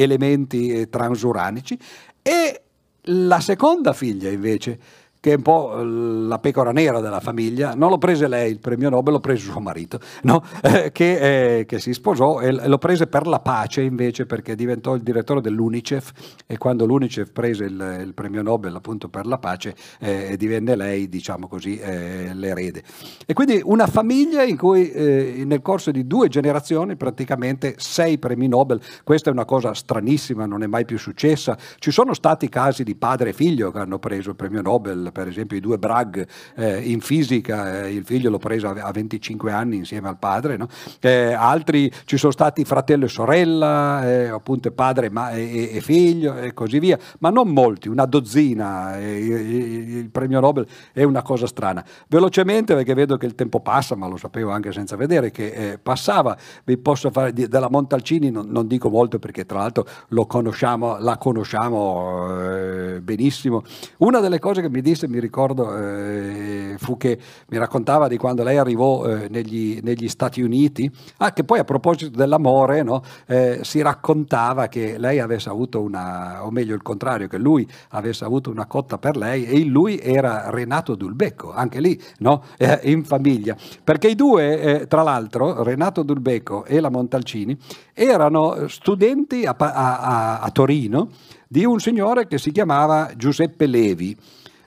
elementi 0.01 0.89
transuranici 0.89 1.79
e 2.23 2.63
la 3.11 3.41
seconda 3.41 3.93
figlia 3.93 4.29
invece 4.29 4.79
che 5.21 5.33
è 5.33 5.37
un 5.37 5.43
po' 5.43 5.83
la 5.83 6.39
pecora 6.39 6.73
nera 6.73 7.01
della 7.01 7.21
famiglia, 7.21 7.75
non 7.75 7.91
lo 7.91 7.99
prese 7.99 8.29
lei 8.29 8.51
il 8.51 8.61
premio 8.61 8.89
Nobel, 8.89 9.15
lo 9.15 9.21
prese 9.21 9.51
suo 9.51 9.61
marito, 9.61 9.99
no? 10.23 10.43
eh, 10.63 10.93
che, 10.93 11.59
eh, 11.59 11.67
che, 11.67 11.79
si 11.79 11.93
sposò 11.93 12.41
e 12.41 12.53
lo 12.53 12.79
prese 12.79 13.07
per 13.07 13.27
la 13.27 13.41
pace 13.41 13.83
invece 13.83 14.27
perché 14.27 14.55
diventò 14.55 14.95
il 14.95 15.03
direttore 15.03 15.41
dell'Unicef 15.41 16.13
e 16.47 16.59
quando 16.59 16.87
l'Unicef 16.87 17.31
prese 17.33 17.65
il, 17.65 18.03
il 18.05 18.15
premio 18.15 18.43
Nobel 18.43 18.75
appunto 18.75 19.09
per 19.09 19.27
la 19.27 19.39
pace 19.39 19.75
eh, 20.01 20.37
divenne 20.37 20.77
lei, 20.77 21.09
diciamo 21.09 21.49
così, 21.49 21.79
eh, 21.79 22.33
l'erede. 22.35 22.83
E 23.27 23.33
quindi 23.33 23.61
una 23.65 23.87
famiglia 23.87 24.43
in 24.43 24.57
cui 24.57 24.91
eh, 24.91 25.43
nel 25.45 25.63
corso 25.63 25.91
di 25.91 26.07
due 26.07 26.29
generazioni 26.29 26.97
praticamente 26.97 27.75
sei 27.79 28.19
premi 28.19 28.49
Nobel, 28.49 28.81
questa 29.05 29.31
è 29.31 29.33
una 29.33 29.45
cosa 29.45 29.75
stranissima, 29.75 30.47
non 30.47 30.63
è 30.63 30.67
mai 30.67 30.85
più 30.85 30.99
successa, 30.99 31.57
ci 31.79 31.91
sono 31.91 32.15
stati 32.15 32.49
casi 32.49 32.85
di 32.85 32.95
padre 32.95 33.31
e 33.31 33.33
figlio 33.33 33.71
che 33.71 33.79
hanno 33.79 33.99
preso 33.99 34.31
il 34.31 34.37
premio 34.37 34.63
Nobel, 34.63 35.08
Per 35.13 35.29
esempio 35.29 35.57
i 35.57 35.61
due 35.61 35.79
Bragg 35.79 36.21
eh, 36.55 36.81
in 36.81 37.01
fisica, 37.01 37.83
eh, 37.83 37.93
il 37.93 38.05
figlio 38.05 38.31
l'ho 38.31 38.39
preso 38.39 38.69
a 38.69 38.91
25 38.91 39.53
anni 39.53 39.77
insieme 39.77 40.09
al 40.09 40.19
padre, 40.19 40.57
no? 40.57 40.69
Eh, 41.01 41.33
altri 41.33 41.93
ci 42.05 42.17
sono 42.17 42.33
stati 42.33 42.65
fratello 42.65 43.07
e 43.07 43.09
sorella, 43.09 44.09
eh, 44.09 44.29
appunto 44.29 44.71
padre 44.71 45.11
ma, 45.11 45.31
e, 45.33 45.71
e, 45.75 45.81
figlio 45.81 46.37
e 46.37 46.55
così 46.55 46.79
via, 46.79 46.99
ma 47.19 47.31
non 47.31 47.49
molti, 47.49 47.89
una 47.89 48.05
dozzina, 48.05 48.97
il 48.99 50.09
premio 50.11 50.41
Nobel 50.41 50.67
è 50.93 51.03
una 51.03 51.23
cosa 51.23 51.47
strana. 51.47 51.85
Velocemente 52.09 52.75
perché 52.75 52.95
vedo 52.95 53.17
che 53.17 53.27
il 53.27 53.35
tempo 53.35 53.61
passa, 53.61 53.97
ma 53.97 54.07
lo 54.07 54.17
sapevo 54.17 54.51
anche 54.51 54.73
senza 54.73 54.97
vedere 54.97 55.31
che 55.31 55.73
eh, 55.73 55.79
passava, 55.79 56.37
vi 56.65 56.77
posso 56.77 57.11
fare 57.11 57.33
della 57.33 57.69
Montalcini, 57.69 58.31
non, 58.31 58.47
non, 58.49 58.67
dico 58.67 58.89
molto 58.89 59.19
perché 59.19 59.47
tra 59.47 59.59
l'altro 59.59 59.87
conosciamo, 60.27 60.99
la 60.99 61.17
conosciamo 61.17 62.41
eh, 62.41 63.01
benissimo. 63.01 63.63
Una 63.99 64.21
delle 64.21 64.39
cose 64.39 64.61
che 64.61 64.71
mi 64.71 64.81
disse, 64.81 64.98
mi 65.07 65.21
ricordo, 65.21 65.77
eh, 65.77 66.75
fu 66.79 66.97
che 66.97 67.19
mi 67.49 67.59
raccontava 67.59 68.09
di 68.09 68.17
quando 68.17 68.43
lei 68.43 68.57
arrivò 68.57 69.07
eh, 69.07 69.29
negli, 69.29 69.79
negli, 69.83 70.09
Stati 70.09 70.41
Uniti, 70.41 70.91
ah, 71.19 71.33
che 71.33 71.45
poi 71.45 71.59
a 71.59 71.65
proposito 71.65 72.17
dell'amore 72.17 72.83
no, 72.83 73.03
eh, 73.27 73.61
si 73.63 73.81
raccontava 73.83 74.67
che 74.69 74.99
lei 74.99 75.21
avesse 75.21 75.49
avuto 75.49 75.81
una, 75.81 76.45
o 76.45 76.51
meglio 76.51 76.75
il 76.75 76.83
contrario, 76.83 77.29
che 77.29 77.39
lui 77.39 77.69
avesse 77.91 78.25
avuto 78.25 78.51
una 78.51 78.67
cotta 78.67 78.99
per 78.99 79.17
lei 79.17 79.45
e 79.45 79.59
in 79.59 79.69
lui 79.69 80.01
era 80.01 80.51
Renato 80.51 80.95
Dulbecco, 80.95 81.53
anche 81.53 81.81
lì 81.81 82.01
no, 82.19 82.43
eh, 82.59 82.81
in 82.85 83.05
famiglia, 83.05 83.57
perché 83.85 84.09
i 84.09 84.15
due, 84.15 84.61
eh, 84.61 84.87
tra 84.87 85.03
l'altro, 85.03 85.63
Renato 85.63 86.03
Dulbecco 86.03 86.65
e 86.65 86.81
la 86.81 86.91
Montalcini, 86.91 87.57
erano 87.93 88.67
studenti 88.69 89.45
a, 89.45 89.55
a, 89.59 90.41
a 90.41 90.51
Torino 90.51 91.11
di 91.49 91.65
un 91.65 91.81
signore 91.81 92.27
che 92.27 92.39
si 92.39 92.53
chiamava 92.53 93.11
Giuseppe 93.17 93.67
Levi, 93.67 94.17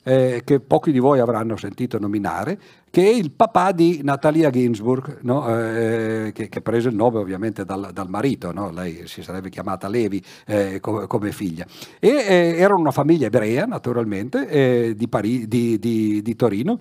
eh, 0.04 0.42
che 0.44 0.60
pochi 0.60 0.92
di 0.92 1.00
voi 1.00 1.20
avranno 1.20 1.56
sentito 1.58 2.00
nominare, 2.00 2.60
che 2.90 3.04
è 3.04 3.10
il 3.10 3.32
papà 3.32 3.72
di 3.72 4.02
Natalia 4.04 4.50
Ginsburg, 4.50 5.20
no? 5.22 5.48
eh, 5.48 6.32
che, 6.34 6.50
che, 6.50 6.62
prese 6.62 6.90
il 6.90 6.96
nome 6.96 7.20
ovviamente 7.20 7.64
dal, 7.64 7.92
dal 7.94 8.10
marito, 8.10 8.52
no? 8.52 8.72
lei 8.72 9.08
si 9.08 9.22
sarebbe 9.22 9.50
chiamata 9.50 9.88
Levi 9.88 10.22
eh, 10.46 10.80
come, 10.80 11.08
come, 11.08 11.32
figlia. 11.32 11.66
E 12.00 12.10
eh, 12.10 12.56
era 12.58 12.76
una 12.76 12.92
famiglia 12.92 13.28
ebrea, 13.28 13.66
naturalmente, 13.66 14.48
eh, 14.48 14.96
di, 14.96 15.08
Pari- 15.08 15.48
di, 15.48 15.80
di, 15.80 16.22
di 16.22 16.36
Torino. 16.36 16.80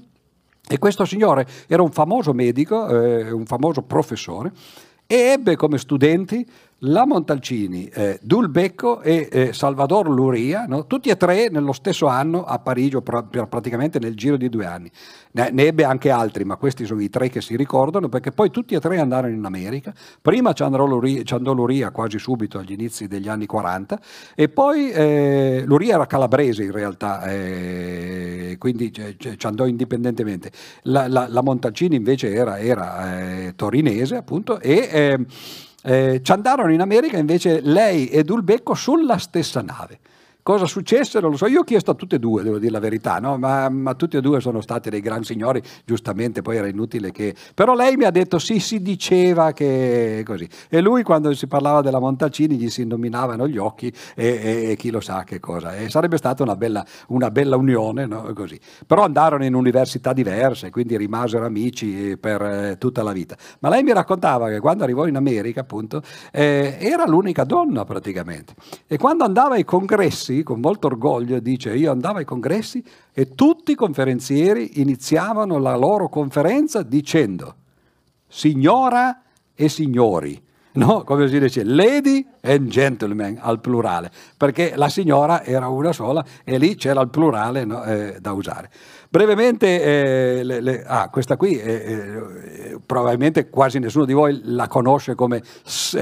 E 0.66 0.78
questo 0.78 1.04
signore 1.04 1.46
era 1.66 1.82
un 1.82 1.90
famoso 1.90 2.32
medico, 2.32 2.88
eh, 2.88 3.30
un 3.30 3.44
famoso 3.44 3.82
professore, 3.82 4.52
e 5.06 5.16
ebbe 5.16 5.56
come 5.56 5.76
studenti 5.78 6.46
la 6.84 7.04
Montalcini, 7.04 7.88
eh, 7.88 8.18
Dulbecco 8.22 9.00
e 9.02 9.28
eh, 9.30 9.52
Salvador 9.52 10.08
Luria, 10.08 10.64
no? 10.66 10.86
tutti 10.86 11.10
e 11.10 11.16
tre 11.16 11.48
nello 11.50 11.72
stesso 11.72 12.06
anno 12.06 12.44
a 12.44 12.58
Parigi, 12.58 13.00
pra- 13.02 13.22
praticamente 13.22 13.98
nel 13.98 14.14
giro 14.14 14.36
di 14.36 14.48
due 14.48 14.64
anni. 14.64 14.90
Ne, 15.32 15.50
ne, 15.50 15.66
ebbe 15.66 15.84
anche 15.84 16.10
altri, 16.10 16.44
ma 16.44 16.56
questi 16.56 16.86
sono 16.86 17.02
i 17.02 17.10
tre 17.10 17.28
che 17.28 17.42
si 17.42 17.54
ricordano, 17.56 18.08
perché 18.08 18.32
poi 18.32 18.50
tutti 18.50 18.74
e 18.74 18.80
tre 18.80 18.98
andarono 18.98 19.34
in 19.34 19.44
America. 19.44 19.92
Prima 20.22 20.52
ci 20.52 20.62
andò 20.62 20.86
Luria, 20.86 21.22
Luria 21.52 21.90
quasi 21.90 22.18
subito 22.18 22.58
agli 22.58 22.72
inizi 22.72 23.06
degli 23.06 23.28
anni 23.28 23.46
40, 23.46 24.00
e 24.34 24.48
poi 24.48 24.90
eh, 24.90 25.62
Luria 25.66 25.94
era 25.94 26.06
calabrese 26.06 26.64
in 26.64 26.72
realtà, 26.72 27.24
eh, 27.24 28.56
quindi 28.58 28.90
ci 28.92 29.46
andò 29.46 29.66
indipendentemente. 29.66 30.50
La, 30.82 31.08
la, 31.08 31.26
la 31.28 31.42
Montalcini 31.42 31.96
invece 31.96 32.32
era, 32.32 32.58
era 32.58 33.18
eh, 33.18 33.52
torinese, 33.54 34.16
appunto, 34.16 34.58
e 34.60 34.88
ehm, 34.90 35.26
eh, 35.82 36.20
ci 36.22 36.32
andarono 36.32 36.72
in 36.72 36.80
America 36.80 37.16
invece 37.16 37.60
lei 37.60 38.08
e 38.08 38.24
Dulbecco 38.24 38.74
sulla 38.74 39.18
stessa 39.18 39.62
nave. 39.62 39.98
Cosa 40.42 40.66
successe? 40.66 41.20
Non 41.20 41.30
lo 41.30 41.36
so, 41.36 41.46
io 41.46 41.60
ho 41.60 41.64
chiesto 41.64 41.90
a 41.90 41.94
tutte 41.94 42.16
e 42.16 42.18
due, 42.18 42.42
devo 42.42 42.58
dire 42.58 42.72
la 42.72 42.78
verità, 42.78 43.18
no? 43.18 43.36
ma, 43.36 43.68
ma 43.68 43.94
tutti 43.94 44.16
e 44.16 44.20
due 44.20 44.40
sono 44.40 44.60
stati 44.60 44.90
dei 44.90 45.00
gran 45.00 45.22
signori, 45.22 45.62
giustamente 45.84 46.42
poi 46.42 46.56
era 46.56 46.66
inutile 46.66 47.10
che... 47.12 47.34
Però 47.54 47.74
lei 47.74 47.96
mi 47.96 48.04
ha 48.04 48.10
detto 48.10 48.38
sì, 48.38 48.58
si 48.58 48.80
diceva 48.80 49.52
che 49.52 50.22
così. 50.24 50.48
E 50.68 50.80
lui 50.80 51.02
quando 51.02 51.32
si 51.34 51.46
parlava 51.46 51.82
della 51.82 51.98
Montalcini 51.98 52.56
gli 52.56 52.70
si 52.70 52.82
illuminavano 52.82 53.46
gli 53.46 53.58
occhi 53.58 53.92
e, 54.14 54.26
e, 54.26 54.70
e 54.70 54.76
chi 54.76 54.90
lo 54.90 55.00
sa 55.00 55.24
che 55.24 55.40
cosa. 55.40 55.76
E 55.76 55.90
sarebbe 55.90 56.16
stata 56.16 56.42
una 56.42 56.56
bella, 56.56 56.84
una 57.08 57.30
bella 57.30 57.56
unione, 57.56 58.06
no? 58.06 58.32
così. 58.34 58.58
Però 58.86 59.04
andarono 59.04 59.44
in 59.44 59.54
università 59.54 60.12
diverse, 60.12 60.70
quindi 60.70 60.96
rimasero 60.96 61.44
amici 61.44 62.16
per 62.18 62.42
eh, 62.42 62.76
tutta 62.78 63.02
la 63.02 63.12
vita. 63.12 63.36
Ma 63.60 63.68
lei 63.68 63.82
mi 63.82 63.92
raccontava 63.92 64.48
che 64.48 64.60
quando 64.60 64.84
arrivò 64.84 65.06
in 65.06 65.16
America, 65.16 65.60
appunto, 65.60 66.02
eh, 66.32 66.76
era 66.80 67.06
l'unica 67.06 67.44
donna 67.44 67.84
praticamente. 67.84 68.54
E 68.86 68.96
quando 68.96 69.24
andava 69.24 69.54
ai 69.54 69.64
congressi, 69.64 70.39
con 70.42 70.60
molto 70.60 70.86
orgoglio, 70.86 71.38
dice 71.40 71.74
io 71.74 71.90
andavo 71.90 72.18
ai 72.18 72.24
congressi 72.24 72.82
e 73.12 73.34
tutti 73.34 73.72
i 73.72 73.74
conferenzieri 73.74 74.80
iniziavano 74.80 75.58
la 75.58 75.76
loro 75.76 76.08
conferenza 76.08 76.82
dicendo 76.82 77.54
signora 78.26 79.22
e 79.54 79.68
signori. 79.68 80.42
No, 80.72 81.02
come 81.02 81.26
si 81.26 81.40
dice, 81.40 81.64
lady 81.64 82.24
and 82.42 82.68
gentleman 82.68 83.38
al 83.40 83.58
plurale, 83.58 84.08
perché 84.36 84.74
la 84.76 84.88
signora 84.88 85.42
era 85.42 85.66
una 85.66 85.92
sola 85.92 86.24
e 86.44 86.58
lì 86.58 86.76
c'era 86.76 87.00
il 87.00 87.08
plurale 87.08 87.64
no, 87.64 87.82
eh, 87.82 88.18
da 88.20 88.32
usare. 88.32 88.70
Brevemente, 89.12 89.82
eh, 90.38 90.44
le, 90.44 90.60
le, 90.60 90.84
ah, 90.86 91.08
questa 91.08 91.36
qui 91.36 91.58
eh, 91.58 91.72
eh, 91.72 92.78
probabilmente 92.86 93.50
quasi 93.50 93.80
nessuno 93.80 94.04
di 94.04 94.12
voi 94.12 94.40
la 94.44 94.68
conosce 94.68 95.16
come, 95.16 95.42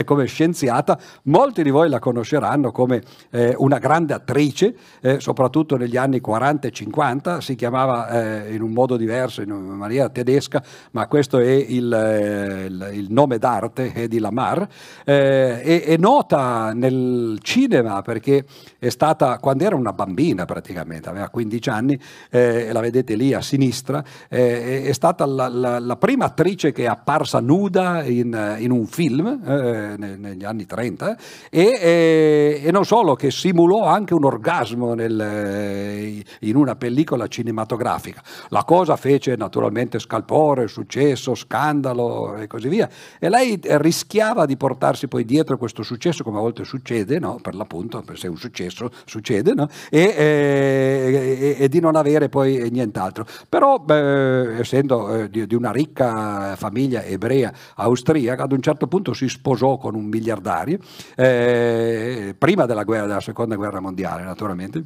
come, 0.04 0.26
scienziata, 0.26 0.98
molti 1.22 1.62
di 1.62 1.70
voi 1.70 1.88
la 1.88 2.00
conosceranno 2.00 2.70
come 2.70 3.02
eh, 3.30 3.54
una 3.56 3.78
grande 3.78 4.12
attrice, 4.12 4.76
eh, 5.00 5.20
soprattutto 5.20 5.78
negli 5.78 5.96
anni 5.96 6.20
40 6.20 6.68
e 6.68 6.70
50, 6.70 7.40
si 7.40 7.54
chiamava 7.54 8.10
eh, 8.44 8.54
in 8.54 8.60
un 8.60 8.72
modo 8.72 8.98
diverso, 8.98 9.40
in 9.40 9.52
una 9.52 9.74
maniera 9.74 10.10
tedesca, 10.10 10.62
ma 10.90 11.06
questo 11.06 11.38
è 11.38 11.50
il, 11.50 12.66
il, 12.68 12.90
il 12.92 13.06
nome 13.08 13.38
d'arte, 13.38 13.90
Hedy 13.94 14.18
Lamar, 14.18 14.68
è, 15.04 15.82
è 15.82 15.96
nota 15.96 16.72
nel 16.74 17.38
cinema 17.40 18.02
perché 18.02 18.44
è 18.78 18.90
stata, 18.90 19.38
quando 19.38 19.64
era 19.64 19.76
una 19.76 19.94
bambina 19.94 20.44
praticamente, 20.44 21.08
aveva 21.08 21.30
15 21.30 21.70
anni, 21.70 21.98
la 22.28 22.80
vedete 22.80 22.96
vedete 22.98 23.14
lì 23.14 23.32
a 23.32 23.40
sinistra, 23.40 24.02
eh, 24.28 24.84
è 24.84 24.92
stata 24.92 25.24
la, 25.24 25.48
la, 25.48 25.78
la, 25.78 25.96
prima 25.96 26.26
attrice 26.26 26.72
che 26.72 26.84
è 26.84 26.86
apparsa 26.86 27.40
nuda 27.40 28.02
in, 28.02 28.56
in 28.58 28.70
un 28.70 28.86
film 28.86 29.26
eh, 29.26 29.96
negli 29.96 30.44
anni 30.44 30.66
30 30.66 31.16
e, 31.50 32.60
e, 32.64 32.70
non 32.70 32.84
solo, 32.84 33.14
che 33.14 33.30
simulò 33.30 33.84
anche 33.84 34.14
un 34.14 34.24
orgasmo 34.24 34.94
nel, 34.94 35.20
eh, 35.20 36.24
in 36.40 36.56
una 36.56 36.76
pellicola 36.76 37.26
cinematografica. 37.26 38.22
La 38.48 38.64
cosa 38.64 38.96
fece 38.96 39.36
naturalmente 39.36 39.98
scalpore, 39.98 40.68
successo, 40.68 41.34
scandalo 41.34 42.36
e 42.36 42.46
così 42.46 42.68
via. 42.68 42.88
E 43.18 43.28
lei 43.28 43.58
rischiava 43.62 44.46
di 44.46 44.56
portarsi 44.56 45.08
poi 45.08 45.24
dietro 45.24 45.56
questo 45.58 45.82
successo, 45.82 46.24
come 46.24 46.38
a 46.38 46.40
volte 46.40 46.64
succede, 46.64 47.18
no? 47.18 47.38
per 47.40 47.54
l'appunto, 47.54 48.04
se 48.14 48.26
è 48.26 48.30
un 48.30 48.36
successo 48.36 48.90
succede, 49.04 49.54
no? 49.54 49.68
e, 49.90 50.14
e, 50.16 51.56
e, 51.58 51.68
di 51.68 51.80
non 51.80 51.96
avere 51.96 52.28
poi 52.28 52.68
niente 52.70 52.87
nient'altro. 52.88 53.26
Però, 53.48 53.78
beh, 53.78 54.58
essendo 54.58 55.14
eh, 55.14 55.30
di, 55.30 55.46
di, 55.46 55.54
una 55.54 55.70
ricca 55.70 56.56
famiglia 56.56 57.02
ebrea 57.04 57.52
austriaca, 57.76 58.44
ad 58.44 58.52
un 58.52 58.62
certo 58.62 58.86
punto 58.86 59.12
si 59.12 59.28
sposò 59.28 59.76
con 59.76 59.94
un 59.94 60.06
miliardario, 60.06 60.78
eh, 61.14 62.34
prima 62.36 62.66
della, 62.66 62.84
guerra, 62.84 63.06
della 63.06 63.20
seconda 63.20 63.54
guerra 63.56 63.80
mondiale 63.80 64.24
naturalmente. 64.24 64.84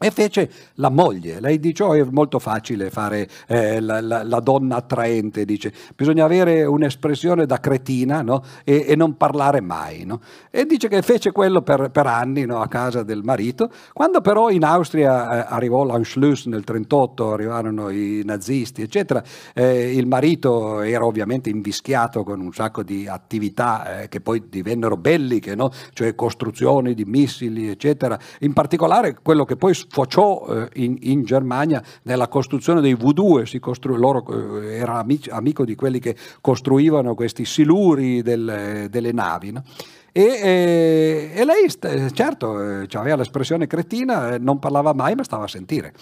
E 0.00 0.12
fece 0.12 0.48
la 0.74 0.90
moglie, 0.90 1.40
lei 1.40 1.58
dice 1.58 1.82
oh, 1.82 1.92
è 1.92 2.04
molto 2.04 2.38
facile 2.38 2.88
fare 2.88 3.28
eh, 3.48 3.80
la, 3.80 4.00
la, 4.00 4.22
la, 4.22 4.38
donna 4.38 4.76
attraente, 4.76 5.44
dice 5.44 5.72
bisogna 5.96 6.24
avere 6.24 6.64
un'espressione 6.64 7.46
da 7.46 7.58
cretina 7.58 8.22
no? 8.22 8.44
e, 8.62 8.84
e, 8.86 8.94
non 8.94 9.16
parlare 9.16 9.60
mai. 9.60 10.04
No? 10.04 10.20
E 10.52 10.66
dice 10.66 10.86
che 10.86 11.02
fece 11.02 11.32
quello 11.32 11.62
per, 11.62 11.90
per 11.90 12.06
anni 12.06 12.46
no? 12.46 12.60
a 12.60 12.68
casa 12.68 13.02
del 13.02 13.24
marito, 13.24 13.72
quando 13.92 14.20
però 14.20 14.50
in 14.50 14.62
Austria 14.62 15.32
eh, 15.32 15.46
arrivò 15.48 15.82
l'Anschluss 15.82 16.46
nel 16.46 16.62
1938, 16.64 17.32
arrivarono 17.32 17.88
i 17.88 18.22
nazisti 18.24 18.82
eccetera, 18.82 19.20
eh, 19.52 19.96
il 19.96 20.06
marito 20.06 20.80
era 20.80 21.04
ovviamente 21.06 21.50
invischiato 21.50 22.22
con 22.22 22.40
un 22.40 22.52
sacco 22.52 22.84
di 22.84 23.08
attività 23.08 24.02
eh, 24.02 24.08
che 24.08 24.20
poi 24.20 24.44
divennero 24.48 24.96
belliche, 24.96 25.56
cioè 25.92 26.14
costruzioni 26.14 26.94
di 26.94 27.04
missili 27.04 27.68
eccetera, 27.68 28.16
in 28.42 28.52
particolare 28.52 29.16
quello 29.20 29.44
che 29.44 29.56
poi 29.56 29.74
sfociò 29.88 30.46
eh, 30.48 30.68
in, 30.74 30.96
in, 31.00 31.24
Germania 31.24 31.82
nella 32.02 32.28
costruzione 32.28 32.80
dei 32.80 32.94
V2, 32.94 33.44
si 33.44 33.58
costru- 33.58 33.96
loro 33.96 34.24
eh, 34.60 34.76
era 34.76 34.98
amici, 34.98 35.30
amico 35.30 35.64
di 35.64 35.74
quelli 35.74 35.98
che 35.98 36.16
costruivano 36.40 37.14
questi 37.14 37.44
siluri 37.44 38.22
del, 38.22 38.86
delle 38.90 39.12
navi. 39.12 39.52
No? 39.52 39.62
E, 40.12 40.22
e, 40.22 41.32
e, 41.34 41.44
lei, 41.44 42.12
certo, 42.12 42.80
eh, 42.80 42.88
aveva 42.92 43.16
l'espressione 43.16 43.66
cretina, 43.66 44.36
non 44.38 44.58
parlava 44.58 44.92
mai, 44.92 45.14
ma 45.14 45.22
stava 45.22 45.44
a 45.44 45.48
sentire. 45.48 45.92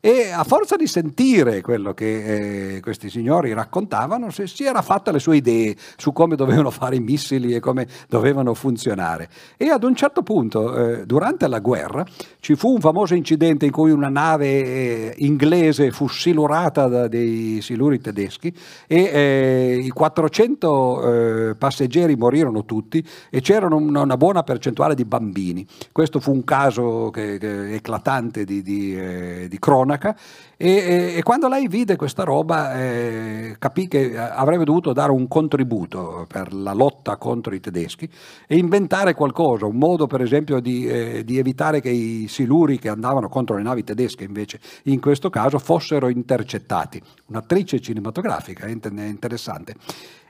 E 0.00 0.30
a 0.30 0.44
forza 0.44 0.76
di 0.76 0.86
sentire 0.86 1.60
quello 1.60 1.92
che 1.92 2.76
eh, 2.76 2.80
questi 2.80 3.10
signori 3.10 3.52
raccontavano, 3.52 4.30
si, 4.30 4.46
si, 4.46 4.64
era 4.64 4.80
fatta 4.80 5.10
le 5.10 5.18
sue 5.18 5.36
idee 5.36 5.74
su 5.96 6.12
come 6.12 6.36
dovevano 6.36 6.70
fare 6.70 6.96
i 6.96 7.00
missili 7.00 7.52
e 7.52 7.60
come 7.60 7.86
dovevano 8.08 8.54
funzionare. 8.54 9.28
E 9.56 9.70
ad 9.70 9.82
un 9.82 9.96
certo 9.96 10.22
punto, 10.22 10.76
eh, 10.76 11.06
durante 11.06 11.48
la 11.48 11.58
guerra, 11.58 12.06
ci 12.38 12.54
fu 12.54 12.74
un 12.74 12.80
famoso 12.80 13.14
incidente 13.14 13.66
in 13.66 13.72
cui 13.72 13.90
una 13.90 14.08
nave 14.08 14.46
eh, 14.46 15.14
inglese 15.18 15.90
fu 15.90 16.06
silurata 16.06 16.86
da 16.86 17.08
dei 17.08 17.60
siluri 17.60 18.00
tedeschi 18.00 18.54
e 18.86 19.02
eh, 19.02 19.80
i 19.82 19.88
400 19.88 21.50
eh, 21.50 21.54
passeggeri 21.56 22.14
morirono 22.14 22.64
tutti 22.64 23.04
e 23.30 23.40
c'era 23.40 23.66
una, 23.66 24.02
una, 24.02 24.16
buona 24.16 24.44
percentuale 24.44 24.94
di 24.94 25.04
bambini. 25.04 25.66
Questo 25.90 26.20
fu 26.20 26.32
un 26.32 26.44
caso 26.44 27.10
che, 27.10 27.38
che, 27.38 27.74
eclatante 27.74 28.44
di, 28.44 28.62
di, 28.62 28.96
eh, 28.96 29.46
di 29.48 29.58
cronaca 29.58 29.87
cronaca 29.88 30.14
e, 30.56 31.14
e, 31.16 31.22
quando 31.22 31.48
lei 31.48 31.68
vide 31.68 31.96
questa 31.96 32.24
roba 32.24 32.74
eh, 32.74 33.56
capì 33.58 33.86
che 33.86 34.18
avrebbe 34.18 34.64
dovuto 34.64 34.92
dare 34.92 35.12
un 35.12 35.28
contributo 35.28 36.26
per 36.28 36.52
la 36.52 36.72
lotta 36.72 37.16
contro 37.16 37.54
i 37.54 37.60
tedeschi 37.60 38.08
e 38.46 38.56
inventare 38.56 39.14
qualcosa, 39.14 39.66
un 39.66 39.76
modo 39.76 40.06
per 40.06 40.20
esempio 40.20 40.60
di, 40.60 40.86
eh, 40.86 41.24
di 41.24 41.38
evitare 41.38 41.80
che 41.80 41.90
i 41.90 42.26
siluri 42.28 42.78
che 42.78 42.88
andavano 42.88 43.28
contro 43.28 43.56
le 43.56 43.62
navi 43.62 43.84
tedesche 43.84 44.24
invece 44.24 44.58
in 44.84 45.00
questo 45.00 45.30
caso 45.30 45.58
fossero 45.58 46.08
intercettati. 46.08 47.00
Un'attrice 47.26 47.80
cinematografica, 47.80 48.66
interessante. 48.66 49.74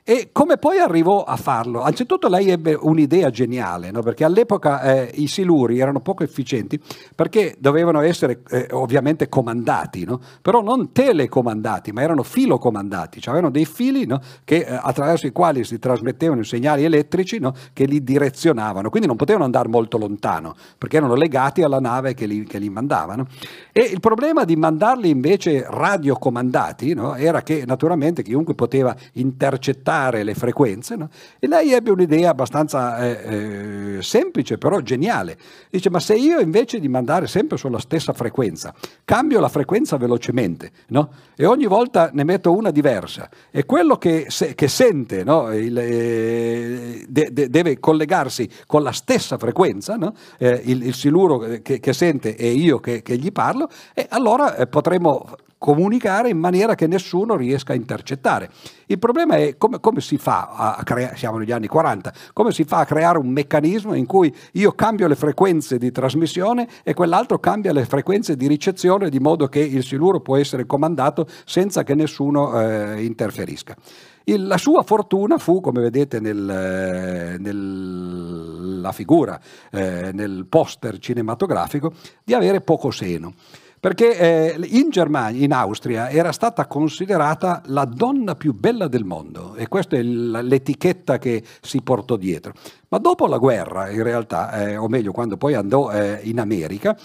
E 0.09 0.29
come 0.31 0.57
poi 0.57 0.79
arrivò 0.79 1.21
a 1.23 1.35
farlo? 1.35 1.83
Anzitutto 1.83 2.29
lei 2.29 2.49
ebbe 2.49 2.73
un'idea 2.73 3.29
geniale, 3.29 3.91
no? 3.91 4.01
perché 4.01 4.23
all'epoca 4.23 4.81
eh, 4.81 5.11
i 5.13 5.27
siluri 5.27 5.77
erano 5.77 5.99
poco 5.99 6.23
efficienti 6.23 6.81
perché 7.13 7.55
dovevano 7.59 8.01
essere 8.01 8.41
eh, 8.49 8.69
ovviamente 8.71 9.29
comandati, 9.29 10.05
no? 10.05 10.19
però 10.41 10.63
non 10.63 10.91
telecomandati, 10.91 11.91
ma 11.91 12.01
erano 12.01 12.23
filocomandati, 12.23 13.21
cioè 13.21 13.33
avevano 13.33 13.53
dei 13.53 13.65
fili 13.65 14.07
no? 14.07 14.19
che, 14.45 14.65
eh, 14.67 14.79
attraverso 14.81 15.27
i 15.27 15.31
quali 15.31 15.63
si 15.63 15.77
trasmettevano 15.77 16.41
i 16.41 16.45
segnali 16.45 16.85
elettrici 16.85 17.39
che 17.71 17.85
li 17.85 18.03
direzionavano, 18.03 18.89
quindi 18.89 19.07
non 19.07 19.15
potevano 19.15 19.45
andare 19.45 19.67
molto 19.67 19.99
lontano 19.99 20.55
perché 20.79 20.97
erano 20.97 21.13
legati 21.13 21.61
alla 21.61 21.79
nave 21.79 22.15
che 22.15 22.25
li, 22.25 22.45
che 22.45 22.57
li 22.57 22.71
mandavano. 22.71 23.27
E 23.71 23.81
il 23.81 23.99
problema 23.99 24.43
di 24.43 24.55
mandarli 24.55 25.07
invece 25.07 25.67
radiocomandati 25.69 26.97
era 27.17 27.43
che 27.43 27.63
naturalmente 27.67 28.23
chiunque 28.23 28.55
poteva 28.55 28.95
intercettare 29.13 29.97
modulare 29.99 30.23
le 30.23 30.33
frequenze, 30.33 30.95
no? 30.95 31.09
e 31.37 31.47
lei 31.47 31.73
ebbe 31.73 31.91
un'idea 31.91 32.29
abbastanza 32.29 32.97
eh, 32.99 33.97
eh, 33.97 34.03
semplice, 34.03 34.57
però 34.57 34.79
geniale. 34.79 35.37
Dice, 35.69 35.89
ma 35.89 35.99
se 35.99 36.15
io 36.15 36.39
invece 36.39 36.79
di 36.79 36.87
mandare 36.87 37.27
sempre 37.27 37.57
sulla 37.57 37.79
stessa 37.79 38.13
frequenza, 38.13 38.73
cambio 39.03 39.39
la 39.39 39.49
frequenza 39.49 39.97
velocemente, 39.97 40.71
no? 40.87 41.09
e 41.35 41.45
ogni 41.45 41.65
volta 41.65 42.09
ne 42.13 42.23
metto 42.23 42.53
una 42.53 42.71
diversa, 42.71 43.29
e 43.51 43.65
quello 43.65 43.97
che, 43.97 44.25
se, 44.29 44.55
che 44.55 44.67
sente 44.67 45.23
no? 45.23 45.53
il, 45.53 45.77
eh, 45.77 47.05
de, 47.07 47.29
de, 47.31 47.49
deve 47.49 47.79
collegarsi 47.79 48.49
con 48.65 48.83
la 48.83 48.91
stessa 48.91 49.37
frequenza, 49.37 49.97
eh, 50.37 50.61
il, 50.65 50.83
il, 50.83 50.93
siluro 50.93 51.39
che, 51.61 51.79
che, 51.79 51.93
sente 51.93 52.35
e 52.35 52.51
io 52.51 52.79
che, 52.79 53.01
che 53.01 53.17
gli 53.17 53.31
parlo, 53.31 53.69
e 53.93 54.05
allora 54.09 54.55
eh, 54.55 54.67
potremo 54.67 55.35
comunicare 55.59 56.29
in 56.29 56.39
maniera 56.39 56.73
che 56.73 56.87
nessuno 56.87 57.35
riesca 57.35 57.73
a 57.73 57.75
intercettare. 57.75 58.49
Il 58.87 58.97
problema 58.97 59.35
è 59.35 59.57
come, 59.57 59.79
come 59.79 60.01
si 60.01 60.17
fa 60.17 60.49
a 60.49 60.83
creare, 60.83 61.15
siamo 61.17 61.37
negli 61.37 61.51
anni 61.51 61.67
40, 61.67 62.11
come 62.33 62.51
si 62.51 62.63
fa 62.63 62.77
a 62.77 62.85
creare 62.85 63.19
un 63.19 63.27
meccanismo 63.27 63.93
in 63.93 64.07
cui 64.07 64.33
io 64.53 64.71
cambio 64.71 65.07
le 65.07 65.15
frequenze 65.15 65.77
di 65.77 65.91
trasmissione 65.91 66.67
e 66.81 66.93
quell'altro 66.93 67.39
cambia 67.39 67.73
le 67.73 67.85
frequenze 67.85 68.35
di 68.37 68.47
ricezione 68.47 69.09
di 69.09 69.19
modo 69.19 69.47
che 69.47 69.59
il 69.59 69.83
siluro 69.83 70.21
può 70.21 70.37
essere 70.37 70.65
comandato 70.65 71.27
senza 71.45 71.83
che 71.83 71.93
nessuno 71.93 72.59
eh, 72.59 73.03
interferisca. 73.03 73.75
Il, 74.23 74.47
la 74.47 74.57
sua 74.57 74.83
fortuna 74.83 75.37
fu, 75.39 75.59
come 75.59 75.81
vedete 75.81 76.19
nella 76.19 77.37
nel, 77.37 78.89
figura, 78.93 79.39
eh, 79.71 80.11
nel 80.13 80.45
poster 80.47 80.99
cinematografico, 80.99 81.91
di 82.23 82.33
avere 82.33 82.61
poco 82.61 82.91
seno 82.91 83.33
perché 83.79 84.17
eh, 84.17 84.67
in 84.71 84.89
Germania, 84.89 85.43
in 85.43 85.53
Austria, 85.53 86.09
era 86.09 86.31
stata 86.31 86.67
considerata 86.67 87.61
la 87.67 87.85
donna 87.85 88.35
più 88.35 88.53
bella 88.53 88.87
del 88.87 89.05
mondo 89.05 89.55
e 89.55 89.67
questa 89.67 89.95
è 89.95 90.01
l'etichetta 90.01 91.17
che 91.17 91.43
si 91.61 91.81
portò 91.81 92.17
dietro. 92.17 92.53
Ma 92.89 92.97
dopo 92.97 93.27
la 93.27 93.37
guerra, 93.37 93.89
in 93.89 94.03
realtà, 94.03 94.51
eh, 94.67 94.77
o 94.77 94.87
meglio, 94.87 95.11
quando 95.11 95.37
poi 95.37 95.53
andò 95.53 95.91
eh, 95.91 96.19
in 96.23 96.39
America, 96.39 96.97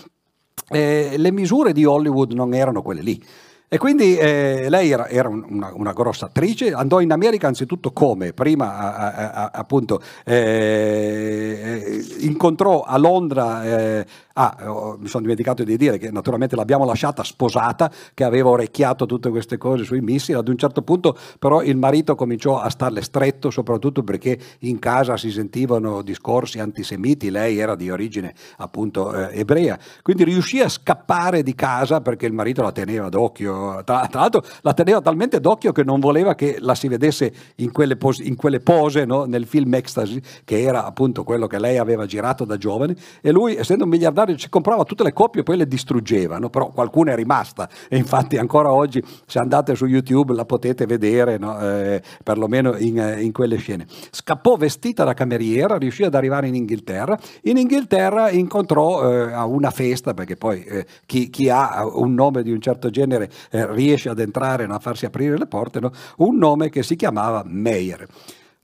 eh, 0.68 1.14
le 1.16 1.30
misure 1.30 1.72
di 1.72 1.84
Hollywood 1.84 2.32
non 2.32 2.54
erano 2.54 2.82
quelle 2.82 3.02
lì. 3.02 3.22
E 3.68 3.78
quindi 3.78 4.16
eh, 4.16 4.66
lei 4.68 4.90
era, 4.90 5.08
era 5.08 5.28
una, 5.28 5.72
una, 5.74 5.92
grossa 5.92 6.26
attrice, 6.26 6.72
andò 6.72 7.00
in 7.00 7.10
America 7.10 7.48
anzitutto 7.48 7.92
come? 7.92 8.32
Prima 8.32 8.76
a, 8.76 8.94
a, 8.94 9.30
a, 9.32 9.50
appunto 9.52 10.00
eh, 10.24 12.04
incontrò 12.20 12.82
a 12.82 12.96
Londra 12.98 13.64
eh, 13.64 14.06
Ah, 14.36 14.56
oh, 14.66 14.96
mi 14.98 15.06
sono 15.06 15.22
dimenticato 15.22 15.62
di 15.62 15.76
dire 15.76 15.96
che 15.96 16.10
naturalmente 16.10 16.56
l'abbiamo 16.56 16.84
lasciata 16.84 17.22
sposata, 17.22 17.88
che 18.14 18.24
aveva 18.24 18.48
orecchiato 18.48 19.06
tutte 19.06 19.30
queste 19.30 19.56
cose 19.58 19.84
sui 19.84 20.00
missili. 20.00 20.36
Ad 20.36 20.48
un 20.48 20.58
certo 20.58 20.82
punto 20.82 21.16
però 21.38 21.62
il 21.62 21.76
marito 21.76 22.16
cominciò 22.16 22.58
a 22.58 22.68
starle 22.68 23.00
stretto, 23.00 23.50
soprattutto 23.50 24.02
perché 24.02 24.36
in 24.60 24.80
casa 24.80 25.16
si 25.16 25.30
sentivano 25.30 26.02
discorsi 26.02 26.58
antisemiti, 26.58 27.30
lei 27.30 27.58
era 27.58 27.76
di 27.76 27.90
origine 27.90 28.34
appunto 28.56 29.14
eh, 29.14 29.38
ebrea. 29.38 29.78
Quindi 30.02 30.24
riuscì 30.24 30.60
a 30.60 30.68
scappare 30.68 31.44
di 31.44 31.54
casa 31.54 32.00
perché 32.00 32.26
il 32.26 32.32
marito 32.32 32.62
la 32.62 32.72
teneva 32.72 33.08
d'occhio. 33.08 33.53
Tra, 33.84 34.06
tra 34.06 34.20
l'altro 34.20 34.42
la 34.62 34.72
teneva 34.72 35.00
talmente 35.00 35.40
d'occhio 35.40 35.72
che 35.72 35.84
non 35.84 36.00
voleva 36.00 36.34
che 36.34 36.56
la 36.60 36.74
si 36.74 36.88
vedesse 36.88 37.32
in 37.56 37.72
quelle 37.72 37.96
pose, 37.96 38.22
in 38.22 38.36
quelle 38.36 38.60
pose 38.60 39.04
no? 39.04 39.24
nel 39.24 39.46
film 39.46 39.74
Ecstasy, 39.74 40.20
che 40.44 40.62
era 40.62 40.84
appunto 40.84 41.24
quello 41.24 41.46
che 41.46 41.58
lei 41.58 41.78
aveva 41.78 42.06
girato 42.06 42.44
da 42.44 42.56
giovane. 42.56 42.96
E 43.20 43.30
lui, 43.30 43.56
essendo 43.56 43.84
un 43.84 43.90
miliardario, 43.90 44.12
miliardario 44.14 44.36
ci 44.36 44.48
comprava 44.48 44.84
tutte 44.84 45.02
le 45.02 45.12
coppie 45.12 45.40
e 45.40 45.44
poi 45.44 45.56
le 45.56 45.66
distruggeva, 45.66 46.38
no? 46.38 46.48
però 46.48 46.70
qualcuna 46.70 47.12
è 47.12 47.16
rimasta 47.16 47.68
e 47.88 47.96
infatti 47.96 48.36
ancora 48.36 48.72
oggi 48.72 49.02
se 49.26 49.38
andate 49.38 49.74
su 49.74 49.86
YouTube 49.86 50.34
la 50.34 50.44
potete 50.44 50.86
vedere, 50.86 51.38
no? 51.38 51.58
eh, 51.60 52.02
perlomeno 52.22 52.76
in, 52.76 52.98
eh, 52.98 53.22
in, 53.22 53.32
quelle 53.32 53.56
scene. 53.56 53.86
Scappò 54.10 54.56
vestita 54.56 55.04
da 55.04 55.14
cameriera, 55.14 55.76
riuscì 55.76 56.04
ad 56.04 56.14
arrivare 56.14 56.46
in 56.46 56.54
Inghilterra, 56.54 57.18
in 57.42 57.56
Inghilterra 57.56 58.30
incontrò 58.30 59.10
eh, 59.10 59.32
a 59.32 59.44
una 59.46 59.70
festa, 59.70 60.14
perché 60.14 60.36
poi 60.36 60.62
eh, 60.64 60.86
chi, 61.06 61.30
chi, 61.30 61.48
ha 61.48 61.84
un 61.86 62.14
nome 62.14 62.42
di 62.42 62.52
un 62.52 62.60
certo 62.60 62.90
genere 62.90 63.30
eh, 63.50 63.72
riesce 63.72 64.08
ad 64.08 64.18
entrare, 64.18 64.66
no? 64.66 64.74
a 64.74 64.78
farsi 64.78 65.06
aprire 65.06 65.36
le 65.38 65.46
porte, 65.46 65.80
un 66.18 66.36
nome 66.36 66.70
che 66.70 66.82
si 66.82 66.96
chiamava 66.96 67.42
Meyer. 67.46 68.06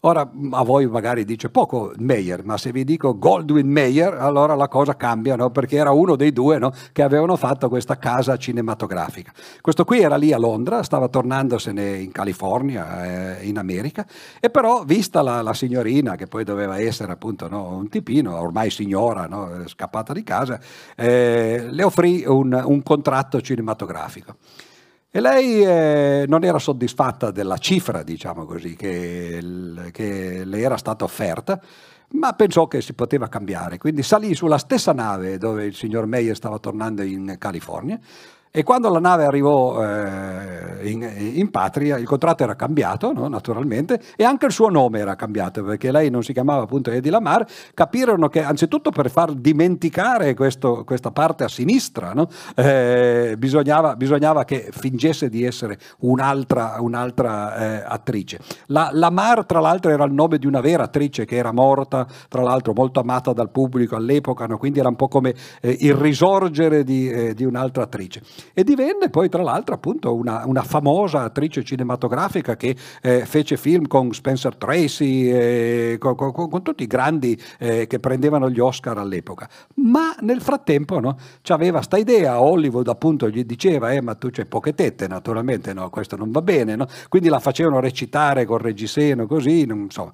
Ora 0.02 0.22
a 0.52 0.62
voi 0.62 0.86
magari 0.86 1.26
dice 1.26 1.50
poco 1.50 1.92
Meyer, 1.98 2.42
ma 2.42 2.56
se 2.56 2.72
vi 2.72 2.84
dico 2.84 3.18
Goldwyn 3.18 3.68
Mayer, 3.68 4.14
allora 4.14 4.54
la 4.54 4.66
cosa 4.66 4.96
cambia, 4.96 5.36
no? 5.36 5.50
perché 5.50 5.76
era 5.76 5.90
uno 5.90 6.16
dei 6.16 6.32
due 6.32 6.56
no? 6.56 6.72
che 6.92 7.02
avevano 7.02 7.36
fatto 7.36 7.68
questa 7.68 7.98
casa 7.98 8.38
cinematografica. 8.38 9.30
Questo 9.60 9.84
qui 9.84 10.00
era 10.00 10.16
lì 10.16 10.32
a 10.32 10.38
Londra, 10.38 10.82
stava 10.82 11.08
tornandosene 11.08 11.98
in 11.98 12.12
California, 12.12 13.36
eh, 13.36 13.46
in 13.46 13.58
America, 13.58 14.06
e 14.40 14.48
però 14.48 14.84
vista 14.84 15.20
la, 15.20 15.42
la, 15.42 15.52
signorina, 15.52 16.16
che 16.16 16.28
poi 16.28 16.44
doveva 16.44 16.80
essere 16.80 17.12
appunto 17.12 17.46
no? 17.50 17.76
un 17.76 17.90
tipino, 17.90 18.40
ormai 18.40 18.70
signora, 18.70 19.28
scappata 19.66 20.14
di 20.14 20.22
casa, 20.22 20.58
eh, 20.96 21.66
le 21.68 21.82
offrì 21.82 22.24
un, 22.26 22.58
un 22.64 22.82
contratto 22.82 23.38
cinematografico. 23.42 24.36
E 25.12 25.18
lei 25.18 25.64
eh, 25.64 26.24
non 26.28 26.44
era 26.44 26.60
soddisfatta 26.60 27.32
della 27.32 27.58
cifra, 27.58 28.04
diciamo 28.04 28.44
così, 28.44 28.76
che, 28.76 29.40
che, 29.90 30.44
le 30.44 30.60
era 30.60 30.76
stata 30.76 31.02
offerta, 31.02 31.60
ma 32.10 32.32
pensò 32.34 32.68
che 32.68 32.80
si 32.80 32.92
poteva 32.92 33.28
cambiare. 33.28 33.76
Quindi 33.76 34.04
salì 34.04 34.36
sulla 34.36 34.58
stessa 34.58 34.92
nave 34.92 35.36
dove 35.36 35.64
il 35.64 35.74
signor 35.74 36.06
Meyer 36.06 36.36
stava 36.36 36.60
tornando 36.60 37.02
in 37.02 37.34
California, 37.38 37.98
e 38.52 38.64
quando 38.64 38.88
la 38.88 38.98
nave 38.98 39.24
arrivò 39.24 39.80
eh, 39.80 40.88
in, 40.88 41.08
in, 41.34 41.50
patria, 41.50 41.96
il 41.98 42.06
contratto 42.06 42.42
era 42.42 42.56
cambiato, 42.56 43.12
no? 43.12 43.28
naturalmente, 43.28 44.00
e 44.16 44.24
anche 44.24 44.46
il 44.46 44.52
suo 44.52 44.68
nome 44.68 44.98
era 44.98 45.14
cambiato, 45.14 45.62
perché 45.62 45.92
lei 45.92 46.10
non 46.10 46.24
si 46.24 46.32
chiamava 46.32 46.64
appunto 46.64 46.90
Edi 46.90 47.10
Lamar. 47.10 47.46
Capirono 47.74 48.28
che, 48.28 48.42
anzitutto 48.42 48.90
per 48.90 49.08
far 49.08 49.34
dimenticare 49.34 50.34
questo, 50.34 50.82
questa 50.84 51.12
parte 51.12 51.44
a 51.44 51.48
sinistra, 51.48 52.12
no? 52.12 52.28
eh, 52.56 53.36
bisognava, 53.38 53.94
bisognava, 53.94 54.44
che 54.44 54.70
fingesse 54.72 55.28
di 55.28 55.44
essere 55.44 55.78
un'altra, 55.98 56.78
un'altra 56.80 57.54
eh, 57.54 57.84
attrice. 57.86 58.40
La, 58.66 58.90
Lamar, 58.92 59.46
tra 59.46 59.60
l'altro, 59.60 59.92
era 59.92 60.02
il 60.02 60.12
nome 60.12 60.38
di 60.38 60.48
una 60.48 60.60
vera 60.60 60.82
attrice 60.82 61.24
che 61.24 61.36
era 61.36 61.52
morta, 61.52 62.04
tra 62.28 62.42
l'altro 62.42 62.72
molto 62.74 62.98
amata 62.98 63.32
dal 63.32 63.50
pubblico 63.50 63.94
all'epoca, 63.94 64.46
no? 64.46 64.58
quindi 64.58 64.80
era 64.80 64.88
un 64.88 64.96
po' 64.96 65.06
come 65.06 65.36
eh, 65.60 65.76
il 65.82 65.94
risorgere 65.94 66.82
di, 66.82 67.08
eh, 67.08 67.32
di 67.34 67.44
un'altra 67.44 67.84
attrice. 67.84 68.22
E 68.52 68.64
divenne 68.64 69.10
poi 69.10 69.28
tra 69.28 69.42
l'altro 69.42 69.74
appunto 69.74 70.14
una, 70.14 70.44
una 70.46 70.62
famosa 70.62 71.22
attrice 71.22 71.64
cinematografica 71.64 72.56
che 72.56 72.76
eh, 73.02 73.24
fece 73.24 73.56
film 73.56 73.86
con 73.86 74.12
Spencer 74.12 74.56
Tracy, 74.56 75.30
eh, 75.30 75.96
con, 75.98 76.14
con, 76.14 76.32
con, 76.32 76.62
tutti 76.62 76.82
i 76.82 76.86
grandi 76.86 77.40
eh, 77.58 77.86
che 77.86 77.98
prendevano 77.98 78.50
gli 78.50 78.58
Oscar 78.58 78.98
all'epoca. 78.98 79.48
Ma 79.76 80.14
nel 80.20 80.40
frattempo 80.40 81.00
no, 81.00 81.16
aveva 81.48 81.82
sta 81.82 81.96
idea, 81.96 82.40
Hollywood 82.40 82.88
appunto 82.88 83.28
gli 83.28 83.44
diceva, 83.44 83.92
eh, 83.92 84.00
ma 84.00 84.14
tu 84.14 84.30
c'hai 84.30 84.46
poche 84.46 84.74
tette, 84.74 85.08
naturalmente 85.08 85.72
no, 85.72 85.90
questo 85.90 86.16
non 86.16 86.30
va 86.30 86.42
bene, 86.42 86.76
no? 86.76 86.86
quindi 87.08 87.28
la 87.28 87.40
facevano 87.40 87.80
recitare 87.80 88.44
col 88.44 88.60
reggiseno 88.60 89.26
così, 89.26 89.64
non, 89.64 89.80
insomma. 89.80 90.12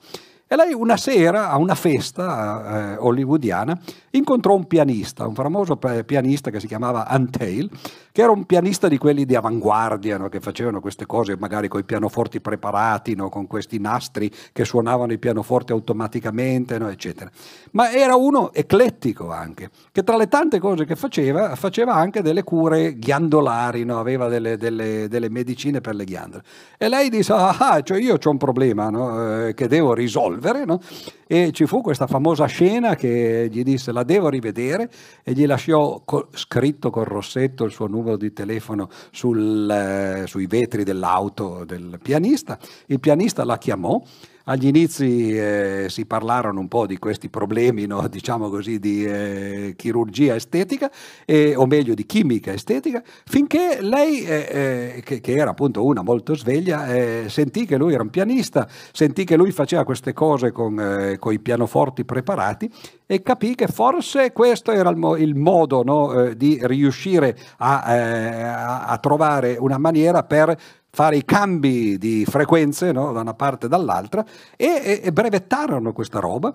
E 0.48 0.54
lei 0.54 0.72
una 0.72 0.96
sera 0.96 1.50
a 1.50 1.56
una 1.56 1.74
festa 1.74 2.92
eh, 2.92 2.96
hollywoodiana 2.98 3.76
incontrò 4.10 4.54
un 4.54 4.68
pianista, 4.68 5.26
un 5.26 5.34
famoso 5.34 5.76
pianista 5.76 6.52
che 6.52 6.60
si 6.60 6.68
chiamava 6.68 7.08
Antail, 7.08 7.68
che 8.12 8.22
era 8.22 8.30
un 8.30 8.44
pianista 8.44 8.86
di 8.86 8.96
quelli 8.96 9.24
di 9.24 9.34
avanguardia, 9.34 10.16
no? 10.18 10.28
che 10.28 10.38
facevano 10.38 10.80
queste 10.80 11.04
cose 11.04 11.36
magari 11.36 11.66
con 11.66 11.80
i 11.80 11.84
pianoforti 11.84 12.40
preparati, 12.40 13.16
no? 13.16 13.28
con 13.28 13.48
questi 13.48 13.80
nastri 13.80 14.30
che 14.52 14.64
suonavano 14.64 15.12
i 15.12 15.18
pianoforti 15.18 15.72
automaticamente, 15.72 16.78
no? 16.78 16.88
eccetera. 16.90 17.28
Ma 17.72 17.90
era 17.90 18.14
uno 18.14 18.52
eclettico 18.52 19.32
anche, 19.32 19.70
che 19.90 20.04
tra 20.04 20.16
le 20.16 20.28
tante 20.28 20.60
cose 20.60 20.84
che 20.84 20.94
faceva, 20.94 21.56
faceva 21.56 21.94
anche 21.94 22.22
delle 22.22 22.44
cure 22.44 22.96
ghiandolari, 22.96 23.82
aveva 23.88 24.28
delle, 24.28 24.56
delle, 24.56 25.08
delle, 25.08 25.28
medicine 25.28 25.80
per 25.80 25.96
le 25.96 26.04
ghiandole. 26.04 26.42
E 26.78 26.88
lei 26.88 27.10
disse, 27.10 27.32
ah, 27.32 27.82
cioè 27.82 27.98
io 27.98 28.16
ho 28.22 28.30
un 28.30 28.38
problema 28.38 29.48
eh, 29.48 29.54
che 29.54 29.66
devo 29.66 29.92
risolvere 29.92 30.35
risolvere, 30.36 30.64
no? 30.64 30.80
e 31.26 31.50
ci 31.52 31.66
fu 31.66 31.80
questa 31.80 32.06
famosa 32.06 32.46
scena 32.46 32.94
che 32.94 33.48
gli 33.50 33.62
disse 33.62 33.92
la 33.92 34.04
devo 34.04 34.28
rivedere 34.28 34.90
e 35.22 35.32
gli 35.32 35.46
lasciò 35.46 36.02
co- 36.04 36.28
scritto 36.32 36.90
col 36.90 37.04
rossetto 37.04 37.64
il 37.64 37.72
suo 37.72 37.86
numero 37.86 38.16
di 38.16 38.32
telefono 38.32 38.88
sul, 39.10 39.68
eh, 39.68 40.26
sui 40.26 40.46
vetri 40.46 40.84
dell'auto 40.84 41.64
del 41.64 41.98
pianista, 42.00 42.58
il 42.86 43.00
pianista 43.00 43.44
la 43.44 43.58
chiamò 43.58 44.00
agli 44.48 44.66
inizi 44.66 45.36
eh, 45.36 45.86
si 45.88 46.06
parlarono 46.06 46.60
un 46.60 46.68
po' 46.68 46.86
di 46.86 46.98
questi 46.98 47.28
problemi, 47.28 47.86
no? 47.86 48.06
diciamo 48.08 48.48
così, 48.48 48.78
di 48.78 49.04
eh, 49.04 49.74
chirurgia 49.76 50.34
estetica, 50.34 50.90
eh, 51.24 51.54
o 51.56 51.66
meglio 51.66 51.94
di 51.94 52.06
chimica 52.06 52.52
estetica, 52.52 53.02
finché 53.24 53.78
lei, 53.80 54.24
eh, 54.24 54.94
eh, 54.96 55.02
che, 55.04 55.20
che, 55.20 55.34
era 55.34 55.50
appunto 55.50 55.84
una 55.84 56.02
molto 56.02 56.34
sveglia, 56.34 56.86
eh, 56.86 57.24
sentì 57.28 57.66
che 57.66 57.76
lui 57.76 57.94
era 57.94 58.02
un 58.02 58.10
pianista, 58.10 58.68
sentì 58.92 59.24
che 59.24 59.36
lui 59.36 59.50
faceva 59.50 59.84
queste 59.84 60.12
cose 60.12 60.52
con, 60.52 61.16
con 61.18 61.32
i 61.32 61.38
pianoforti 61.40 62.04
preparati 62.04 62.70
e 63.06 63.22
capì 63.22 63.54
che 63.54 63.66
forse 63.66 64.32
questo 64.32 64.70
era 64.70 64.90
il, 64.90 64.96
mo- 64.96 65.16
il 65.16 65.34
modo 65.34 65.82
no? 65.82 66.32
di 66.34 66.58
riuscire 66.62 67.36
a, 67.58 67.82
a, 67.82 68.84
a 68.86 68.98
trovare 68.98 69.56
una 69.58 69.78
maniera 69.78 70.22
per 70.22 70.56
fare 70.96 71.18
i 71.18 71.26
cambi 71.26 71.98
di 71.98 72.24
frequenze 72.24 72.90
no? 72.90 73.12
da 73.12 73.20
una 73.20 73.34
parte 73.34 73.66
e 73.66 73.68
dall'altra 73.68 74.24
e, 74.56 74.64
e, 74.66 75.00
e 75.04 75.12
brevettarono 75.12 75.92
questa 75.92 76.20
roba 76.20 76.54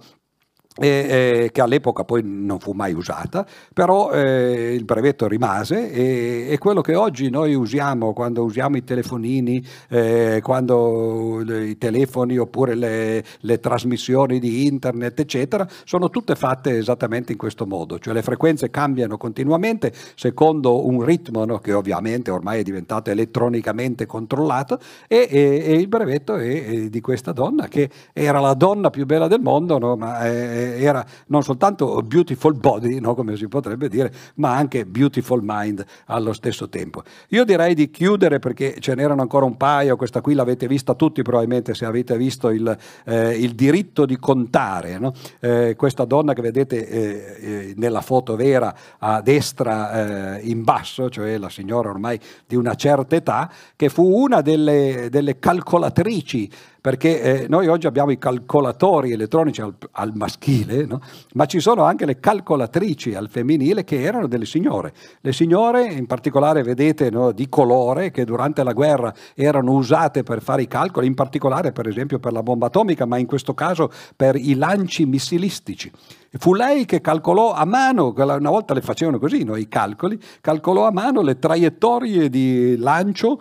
eh, 0.77 1.49
che 1.51 1.61
all'epoca 1.61 2.03
poi 2.03 2.21
non 2.23 2.59
fu 2.59 2.71
mai 2.71 2.93
usata, 2.93 3.45
però 3.73 4.11
eh, 4.11 4.73
il 4.73 4.85
brevetto 4.85 5.27
rimase 5.27 5.91
e, 5.91 6.47
e, 6.49 6.57
quello 6.57 6.81
che 6.81 6.95
oggi 6.95 7.29
noi 7.29 7.53
usiamo 7.53 8.13
quando 8.13 8.43
usiamo 8.43 8.77
i 8.77 8.83
telefonini, 8.83 9.63
eh, 9.89 10.39
quando 10.41 11.41
i 11.41 11.77
telefoni 11.77 12.37
oppure 12.37 12.75
le, 12.75 13.23
le, 13.41 13.59
trasmissioni 13.59 14.39
di 14.39 14.65
internet, 14.65 15.19
eccetera, 15.19 15.67
sono 15.83 16.09
tutte 16.09 16.35
fatte 16.35 16.77
esattamente 16.77 17.33
in 17.33 17.37
questo 17.37 17.65
modo, 17.65 17.99
cioè 17.99 18.13
le 18.13 18.21
frequenze 18.21 18.69
cambiano 18.69 19.17
continuamente 19.17 19.91
secondo 20.15 20.87
un 20.87 21.03
ritmo 21.03 21.43
no, 21.43 21.59
che 21.59 21.73
ovviamente 21.73 22.31
ormai 22.31 22.61
è 22.61 22.63
diventato 22.63 23.09
elettronicamente 23.09 24.05
controllato 24.05 24.79
e, 25.07 25.27
e, 25.29 25.63
e 25.65 25.73
il 25.73 25.87
brevetto 25.89 26.35
è, 26.35 26.65
è, 26.65 26.89
di 26.89 27.01
questa 27.01 27.33
donna 27.33 27.67
che 27.67 27.89
era 28.13 28.39
la 28.39 28.53
donna 28.53 28.89
più 28.89 29.05
bella 29.05 29.27
del 29.27 29.41
mondo, 29.41 29.77
no, 29.77 29.95
ma 29.97 30.19
era 30.61 31.05
non 31.27 31.43
soltanto 31.43 32.01
beautiful 32.01 32.53
body, 32.53 32.99
no, 32.99 33.15
come 33.15 33.35
si 33.35 33.47
potrebbe 33.47 33.89
dire, 33.89 34.11
ma 34.35 34.55
anche 34.55 34.85
beautiful 34.85 35.41
mind 35.43 35.83
allo 36.05 36.33
stesso 36.33 36.69
tempo. 36.69 37.03
Io 37.29 37.43
direi 37.43 37.73
di 37.73 37.89
chiudere 37.89 38.39
perché 38.39 38.75
ce 38.79 38.95
n'erano 38.95 39.21
ancora 39.21 39.45
un 39.45 39.57
paio, 39.57 39.95
questa 39.95 40.21
qui 40.21 40.33
l'avete 40.33 40.67
vista 40.67 40.93
tutti 40.93 41.21
probabilmente 41.21 41.73
se 41.73 41.85
avete 41.85 42.17
visto 42.17 42.49
il, 42.49 42.77
eh, 43.05 43.37
il 43.37 43.53
diritto 43.55 44.05
di 44.05 44.17
contare, 44.17 44.97
no? 44.97 45.13
eh, 45.39 45.75
questa 45.77 46.05
donna 46.05 46.33
che 46.33 46.41
vedete 46.41 46.87
eh, 46.87 47.37
eh 47.41 47.73
nella 47.75 48.01
foto 48.01 48.35
vera 48.35 48.75
a 48.99 49.21
destra 49.21 50.37
eh, 50.37 50.41
in 50.49 50.63
basso, 50.63 51.09
cioè 51.09 51.37
la 51.37 51.49
signora 51.49 51.89
ormai 51.89 52.19
di 52.45 52.55
una 52.55 52.75
certa 52.75 53.15
età, 53.15 53.51
che 53.75 53.89
fu 53.89 54.03
una 54.03 54.41
delle, 54.41 55.07
delle 55.09 55.39
calcolatrici 55.39 56.49
perché 56.81 57.21
eh, 57.21 57.47
noi 57.47 57.67
oggi 57.67 57.85
abbiamo 57.85 58.09
i 58.09 58.17
calcolatori 58.17 59.11
elettronici 59.11 59.61
al, 59.61 59.75
al 59.91 60.13
maschile, 60.15 60.85
no? 60.85 60.99
ma 61.33 61.45
ci 61.45 61.59
sono 61.59 61.83
anche 61.83 62.07
le 62.07 62.19
calcolatrici 62.19 63.13
al 63.13 63.29
femminile 63.29 63.83
che 63.83 64.01
erano 64.01 64.27
delle 64.27 64.47
signore. 64.47 64.91
Le 65.21 65.31
signore, 65.31 65.83
in 65.83 66.07
particolare, 66.07 66.63
vedete, 66.63 67.11
no, 67.11 67.31
di 67.31 67.47
colore, 67.49 68.09
che 68.09 68.25
durante 68.25 68.63
la 68.63 68.73
guerra 68.73 69.13
erano 69.35 69.73
usate 69.73 70.23
per 70.23 70.41
fare 70.41 70.63
i 70.63 70.67
calcoli, 70.67 71.05
in 71.05 71.13
particolare 71.13 71.71
per 71.71 71.87
esempio 71.87 72.17
per 72.17 72.33
la 72.33 72.41
bomba 72.41 72.65
atomica, 72.65 73.05
ma 73.05 73.17
in 73.17 73.27
questo 73.27 73.53
caso 73.53 73.91
per 74.15 74.35
i 74.35 74.55
lanci 74.55 75.05
missilistici. 75.05 75.91
Fu 76.39 76.55
lei 76.55 76.85
che 76.85 76.99
calcolò 76.99 77.53
a 77.53 77.65
mano, 77.65 78.13
una 78.15 78.49
volta 78.49 78.73
le 78.73 78.81
facevano 78.81 79.19
così 79.19 79.43
no, 79.43 79.55
i 79.55 79.67
calcoli, 79.67 80.19
calcolò 80.39 80.87
a 80.87 80.91
mano 80.91 81.21
le 81.21 81.37
traiettorie 81.37 82.29
di 82.29 82.75
lancio 82.77 83.37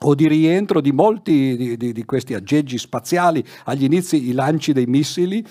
o 0.00 0.14
di 0.14 0.28
rientro 0.28 0.80
di 0.80 0.92
molti 0.92 1.56
di, 1.56 1.76
di, 1.76 1.92
di, 1.92 2.04
questi 2.04 2.34
aggeggi 2.34 2.78
spaziali 2.78 3.44
agli 3.64 3.84
inizi 3.84 4.28
i 4.28 4.32
lanci 4.32 4.72
dei 4.72 4.86
missili 4.86 5.44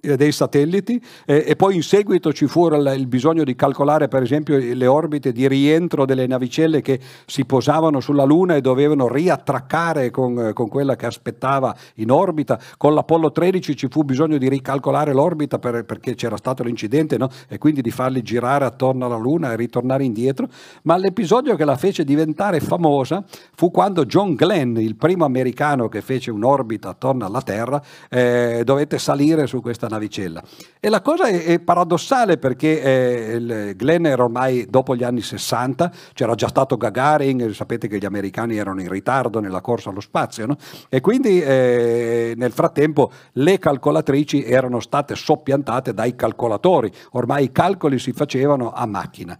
dei 0.00 0.32
satelliti 0.32 1.02
eh, 1.26 1.44
e 1.46 1.56
poi 1.56 1.76
in 1.76 1.82
seguito 1.82 2.32
ci 2.32 2.46
fu 2.46 2.68
il, 2.68 2.94
il, 2.96 3.06
bisogno 3.06 3.44
di 3.44 3.54
calcolare 3.54 4.08
per 4.08 4.22
esempio 4.22 4.56
le 4.56 4.86
orbite 4.86 5.32
di 5.32 5.46
rientro 5.46 6.04
delle 6.06 6.26
navicelle 6.26 6.80
che 6.80 6.98
si 7.26 7.44
posavano 7.44 8.00
sulla 8.00 8.24
Luna 8.24 8.56
e 8.56 8.60
dovevano 8.60 9.08
riattraccare 9.08 10.10
con, 10.10 10.38
eh, 10.38 10.52
con 10.52 10.68
quella 10.68 10.96
che 10.96 11.06
aspettava 11.06 11.74
in 11.96 12.10
orbita. 12.10 12.58
Con 12.76 12.94
l'Apollo 12.94 13.30
13 13.30 13.76
ci 13.76 13.88
fu 13.90 14.02
bisogno 14.02 14.38
di 14.38 14.48
ricalcolare 14.48 15.12
l'orbita 15.12 15.58
per, 15.58 15.84
perché 15.84 16.14
c'era 16.14 16.36
stato 16.36 16.62
l'incidente 16.62 17.18
no? 17.18 17.28
e 17.48 17.58
quindi 17.58 17.82
di 17.82 17.90
farli 17.90 18.22
girare 18.22 18.64
attorno 18.64 19.06
alla 19.06 19.16
Luna 19.16 19.52
e 19.52 19.56
ritornare 19.56 20.04
indietro. 20.04 20.48
Ma 20.82 20.96
l'episodio 20.96 21.56
che 21.56 21.64
la 21.64 21.76
fece 21.76 22.04
diventare 22.04 22.60
famosa 22.60 23.22
fu 23.54 23.70
quando 23.70 24.06
John 24.06 24.34
Glenn, 24.34 24.76
il 24.78 24.96
primo 24.96 25.24
americano 25.24 25.88
che 25.88 26.00
fece 26.00 26.30
un'orbita 26.30 26.88
attorno 26.88 27.26
alla 27.26 27.42
Terra, 27.42 27.82
eh, 28.08 28.62
dovette 28.64 28.98
salire 28.98 29.46
su 29.46 29.60
questa 29.60 29.88
navicella. 29.90 30.42
E 30.80 30.88
la 30.88 31.02
cosa 31.02 31.24
è, 31.24 31.44
è 31.44 31.58
paradossale 31.58 32.38
perché 32.38 32.82
eh, 32.82 33.74
Glenn 33.76 34.06
era 34.06 34.22
ormai 34.22 34.66
dopo 34.68 34.96
gli 34.96 35.02
anni 35.02 35.20
60, 35.20 35.92
c'era 36.14 36.34
già 36.34 36.48
stato 36.48 36.76
Gagarin, 36.76 37.52
sapete 37.52 37.88
che 37.88 37.98
gli 37.98 38.06
americani 38.06 38.56
erano 38.56 38.80
in 38.80 38.88
ritardo 38.88 39.40
nella 39.40 39.60
corsa 39.60 39.90
allo 39.90 40.00
spazio, 40.00 40.46
no? 40.46 40.56
e 40.88 41.00
quindi 41.00 41.42
eh, 41.42 42.32
nel 42.36 42.52
frattempo 42.52 43.12
le 43.32 43.58
calcolatrici 43.58 44.44
erano 44.44 44.80
state 44.80 45.14
soppiantate 45.14 45.92
dai 45.92 46.14
calcolatori, 46.14 46.90
ormai 47.12 47.44
i 47.44 47.52
calcoli 47.52 47.98
si 47.98 48.12
facevano 48.12 48.72
a 48.72 48.86
macchina. 48.86 49.38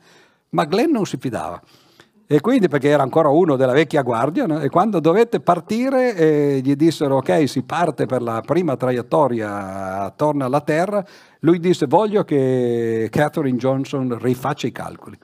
Ma 0.50 0.64
Glenn 0.64 0.90
non 0.90 1.06
si 1.06 1.16
fidava. 1.16 1.62
E 2.32 2.40
quindi 2.40 2.68
perché 2.68 2.90
era 2.90 3.02
ancora 3.02 3.28
uno 3.28 3.56
della 3.56 3.72
vecchia 3.72 4.02
guardia, 4.02 4.46
no? 4.46 4.60
e 4.60 4.68
quando 4.68 5.00
dovette 5.00 5.40
partire 5.40 6.14
eh, 6.14 6.60
gli 6.62 6.76
dissero 6.76 7.16
ok, 7.16 7.48
si 7.48 7.64
parte 7.64 8.06
per 8.06 8.22
la 8.22 8.40
prima 8.40 8.76
traiettoria 8.76 10.04
attorno 10.04 10.44
alla 10.44 10.60
Terra, 10.60 11.04
lui 11.40 11.58
disse 11.58 11.86
voglio 11.86 12.22
che 12.22 13.08
Catherine 13.10 13.58
Johnson 13.58 14.16
rifaccia 14.16 14.68
i 14.68 14.70
calcoli. 14.70 15.18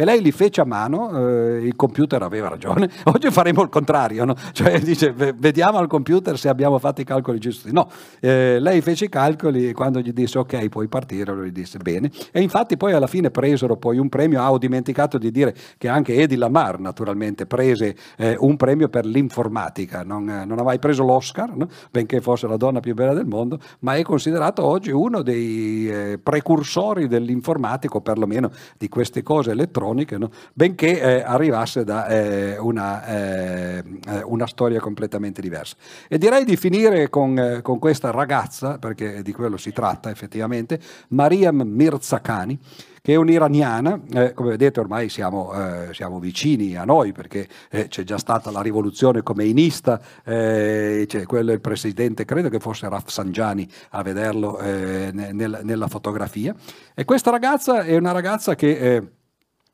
E 0.00 0.04
lei 0.04 0.22
li 0.22 0.30
fece 0.30 0.60
a 0.60 0.64
mano, 0.64 1.10
eh, 1.10 1.66
il 1.66 1.74
computer 1.74 2.22
aveva 2.22 2.46
ragione, 2.46 2.88
oggi 3.12 3.32
faremo 3.32 3.62
il 3.62 3.68
contrario, 3.68 4.24
no? 4.24 4.36
cioè 4.52 4.78
dice 4.78 5.12
vediamo 5.12 5.78
al 5.78 5.88
computer 5.88 6.38
se 6.38 6.48
abbiamo 6.48 6.78
fatto 6.78 7.00
i 7.00 7.04
calcoli 7.04 7.40
giusti. 7.40 7.72
No, 7.72 7.90
eh, 8.20 8.60
lei 8.60 8.80
fece 8.80 9.06
i 9.06 9.08
calcoli 9.08 9.70
e 9.70 9.72
quando 9.72 9.98
gli 9.98 10.12
disse 10.12 10.38
ok 10.38 10.68
puoi 10.68 10.86
partire, 10.86 11.32
lui 11.32 11.50
disse 11.50 11.78
bene. 11.78 12.12
E 12.30 12.40
infatti 12.40 12.76
poi 12.76 12.92
alla 12.92 13.08
fine 13.08 13.32
presero 13.32 13.76
poi 13.76 13.98
un 13.98 14.08
premio, 14.08 14.40
ah, 14.40 14.52
ho 14.52 14.58
dimenticato 14.58 15.18
di 15.18 15.32
dire 15.32 15.52
che 15.76 15.88
anche 15.88 16.14
Eddie 16.14 16.36
Lamar 16.36 16.78
naturalmente 16.78 17.46
prese 17.46 17.96
eh, 18.18 18.36
un 18.38 18.54
premio 18.54 18.88
per 18.88 19.04
l'informatica, 19.04 20.04
non, 20.04 20.30
eh, 20.30 20.44
non 20.44 20.60
ha 20.60 20.62
mai 20.62 20.78
preso 20.78 21.02
l'Oscar, 21.02 21.56
no? 21.56 21.66
benché 21.90 22.20
fosse 22.20 22.46
la 22.46 22.56
donna 22.56 22.78
più 22.78 22.94
bella 22.94 23.14
del 23.14 23.26
mondo, 23.26 23.58
ma 23.80 23.96
è 23.96 24.02
considerato 24.02 24.62
oggi 24.62 24.92
uno 24.92 25.22
dei 25.22 25.90
eh, 25.90 26.20
precursori 26.22 27.08
dell'informatico, 27.08 28.00
perlomeno 28.00 28.52
di 28.76 28.88
queste 28.88 29.24
cose 29.24 29.50
elettroniche 29.50 29.86
croniche, 29.88 30.18
no? 30.18 30.30
benché 30.52 31.00
eh, 31.00 31.22
arrivasse 31.22 31.84
da 31.84 32.06
eh, 32.06 32.58
una, 32.58 33.06
eh, 33.06 33.84
eh, 34.06 34.22
una, 34.24 34.46
storia 34.46 34.80
completamente 34.80 35.40
diversa. 35.40 35.76
E 36.08 36.18
direi 36.18 36.44
di 36.44 36.56
finire 36.56 37.08
con, 37.08 37.38
eh, 37.38 37.62
con, 37.62 37.78
questa 37.78 38.10
ragazza, 38.10 38.78
perché 38.78 39.22
di 39.22 39.32
quello 39.32 39.56
si 39.56 39.72
tratta 39.72 40.10
effettivamente, 40.10 40.78
Mariam 41.08 41.62
Mirzakhani, 41.62 42.58
che 43.00 43.14
è 43.14 43.16
un'iraniana, 43.16 44.00
eh, 44.12 44.34
come 44.34 44.50
vedete 44.50 44.80
ormai 44.80 45.08
siamo, 45.08 45.52
eh, 45.54 45.94
siamo, 45.94 46.18
vicini 46.18 46.76
a 46.76 46.84
noi 46.84 47.12
perché 47.12 47.48
eh, 47.70 47.88
c'è 47.88 48.02
già 48.02 48.18
stata 48.18 48.50
la 48.50 48.60
rivoluzione 48.60 49.22
comeinista, 49.22 49.98
eh, 50.24 51.04
c'è 51.06 51.24
quello 51.24 51.52
il 51.52 51.60
presidente, 51.60 52.26
credo 52.26 52.50
che 52.50 52.58
fosse 52.58 52.86
Rafsanjani 52.86 53.66
a 53.90 54.02
vederlo 54.02 54.58
eh, 54.58 55.10
nel, 55.12 55.60
nella 55.62 55.88
fotografia. 55.88 56.54
E 56.94 57.04
questa 57.06 57.30
ragazza 57.30 57.82
è 57.82 57.96
una 57.96 58.12
ragazza 58.12 58.54
che 58.54 59.16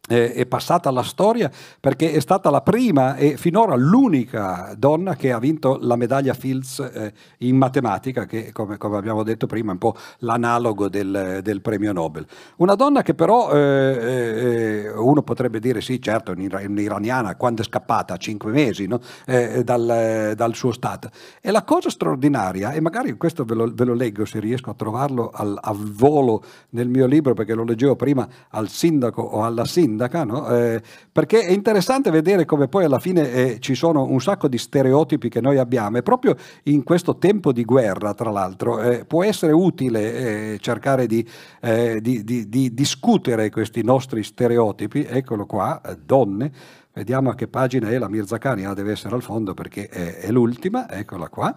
è 0.06 0.44
passata 0.44 0.90
alla 0.90 1.02
storia 1.02 1.50
perché 1.80 2.12
è 2.12 2.20
stata 2.20 2.50
la 2.50 2.60
prima 2.60 3.16
e 3.16 3.38
finora 3.38 3.74
l'unica 3.74 4.74
donna 4.76 5.16
che 5.16 5.32
ha 5.32 5.38
vinto 5.38 5.78
la 5.80 5.96
medaglia 5.96 6.34
Fields 6.34 6.78
eh, 6.78 7.12
in 7.38 7.56
matematica, 7.56 8.26
che 8.26 8.52
come, 8.52 8.76
come, 8.76 8.98
abbiamo 8.98 9.22
detto 9.22 9.46
prima 9.46 9.70
è 9.70 9.72
un 9.72 9.78
po' 9.78 9.96
l'analogo 10.18 10.88
del, 10.88 11.40
del 11.42 11.60
premio 11.62 11.92
Nobel. 11.92 12.26
Una 12.56 12.74
donna 12.74 13.02
che 13.02 13.14
però 13.14 13.50
eh, 13.52 13.58
eh, 13.60 14.90
uno 14.90 15.22
potrebbe 15.22 15.58
dire 15.58 15.80
sì, 15.80 16.00
certo, 16.02 16.32
è 16.32 16.64
un'iraniana, 16.64 17.36
quando 17.36 17.62
è 17.62 17.64
scappata? 17.64 18.14
A 18.14 18.16
cinque 18.18 18.52
mesi 18.52 18.86
no? 18.86 19.00
Eh, 19.24 19.64
dal, 19.64 20.34
dal, 20.36 20.54
suo 20.54 20.72
Stato. 20.72 21.10
E 21.40 21.50
la 21.50 21.62
cosa 21.62 21.88
straordinaria, 21.88 22.72
e 22.72 22.80
magari 22.80 23.16
questo 23.16 23.44
ve 23.44 23.54
lo, 23.54 23.70
ve 23.72 23.84
lo 23.84 23.94
leggo 23.94 24.24
se 24.24 24.38
riesco 24.38 24.70
a 24.70 24.74
trovarlo 24.74 25.30
al, 25.32 25.56
al 25.60 25.76
volo 25.76 26.42
nel 26.70 26.88
mio 26.88 27.06
libro, 27.06 27.32
perché 27.34 27.54
lo 27.54 27.64
leggevo 27.64 27.96
prima 27.96 28.28
al 28.50 28.68
sindaco 28.68 29.22
o 29.22 29.44
alla 29.44 29.64
sindaca, 29.64 29.92
sindaca, 29.94 30.24
no? 30.24 30.48
eh, 30.48 30.82
perché 31.10 31.42
è 31.42 31.52
interessante 31.52 32.10
vedere 32.10 32.44
come 32.44 32.68
poi 32.68 32.84
alla 32.84 32.98
fine 32.98 33.30
eh, 33.30 33.60
ci 33.60 33.74
sono 33.74 34.04
un 34.04 34.20
sacco 34.20 34.48
di 34.48 34.58
stereotipi 34.58 35.28
che 35.28 35.40
noi 35.40 35.58
abbiamo 35.58 35.98
e 35.98 36.02
proprio 36.02 36.36
in 36.64 36.82
questo 36.82 37.16
tempo 37.16 37.52
di 37.52 37.64
guerra, 37.64 38.12
tra 38.14 38.30
l'altro, 38.30 38.80
eh, 38.80 39.04
può 39.04 39.22
essere 39.22 39.52
utile 39.52 40.54
eh, 40.54 40.58
cercare 40.60 41.06
di, 41.06 41.26
eh, 41.60 42.00
di, 42.00 42.24
di, 42.24 42.48
di, 42.48 42.74
discutere 42.74 43.50
questi 43.50 43.82
nostri 43.82 44.22
stereotipi, 44.22 45.04
eccolo 45.04 45.46
qua, 45.46 45.80
donne, 46.04 46.82
Vediamo 46.96 47.28
a 47.28 47.34
che 47.34 47.48
pagina 47.48 47.88
è 47.88 47.98
la 47.98 48.08
Mirzacani, 48.08 48.66
ah, 48.66 48.72
deve 48.72 48.92
essere 48.92 49.16
al 49.16 49.22
fondo 49.22 49.52
perché 49.52 49.88
è, 49.88 50.18
è 50.18 50.30
l'ultima, 50.30 50.88
eccola 50.88 51.28
qua. 51.28 51.52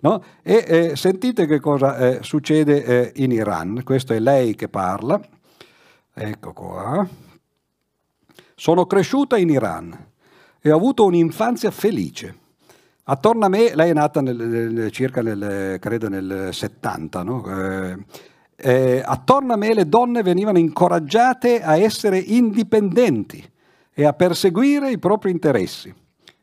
No? 0.00 0.22
E 0.42 0.64
eh, 0.68 0.96
sentite 0.96 1.46
che 1.46 1.60
cosa 1.60 1.96
eh, 1.96 2.18
succede 2.20 2.84
eh, 2.84 3.12
in 3.16 3.32
Iran. 3.32 3.80
Questo 3.84 4.12
è 4.12 4.18
lei 4.18 4.54
che 4.54 4.68
parla. 4.68 5.18
Ecco 6.12 6.52
qua. 6.52 7.08
Sono 8.62 8.86
cresciuta 8.86 9.36
in 9.36 9.48
Iran 9.48 10.06
e 10.60 10.70
ho 10.70 10.76
avuto 10.76 11.04
un'infanzia 11.04 11.72
felice. 11.72 12.32
Attorno 13.02 13.46
a 13.46 13.48
me, 13.48 13.74
lei 13.74 13.90
è 13.90 13.92
nata 13.92 14.20
nel, 14.20 14.36
nel, 14.36 14.92
circa 14.92 15.20
nel, 15.20 15.78
credo 15.80 16.08
nel 16.08 16.50
70, 16.52 17.22
no? 17.24 17.44
eh, 17.44 17.96
eh, 18.54 19.02
attorno 19.04 19.54
a 19.54 19.56
me 19.56 19.74
le 19.74 19.88
donne 19.88 20.22
venivano 20.22 20.58
incoraggiate 20.58 21.60
a 21.60 21.76
essere 21.76 22.18
indipendenti 22.18 23.44
e 23.92 24.04
a 24.04 24.12
perseguire 24.12 24.92
i 24.92 24.98
propri 25.00 25.32
interessi. 25.32 25.92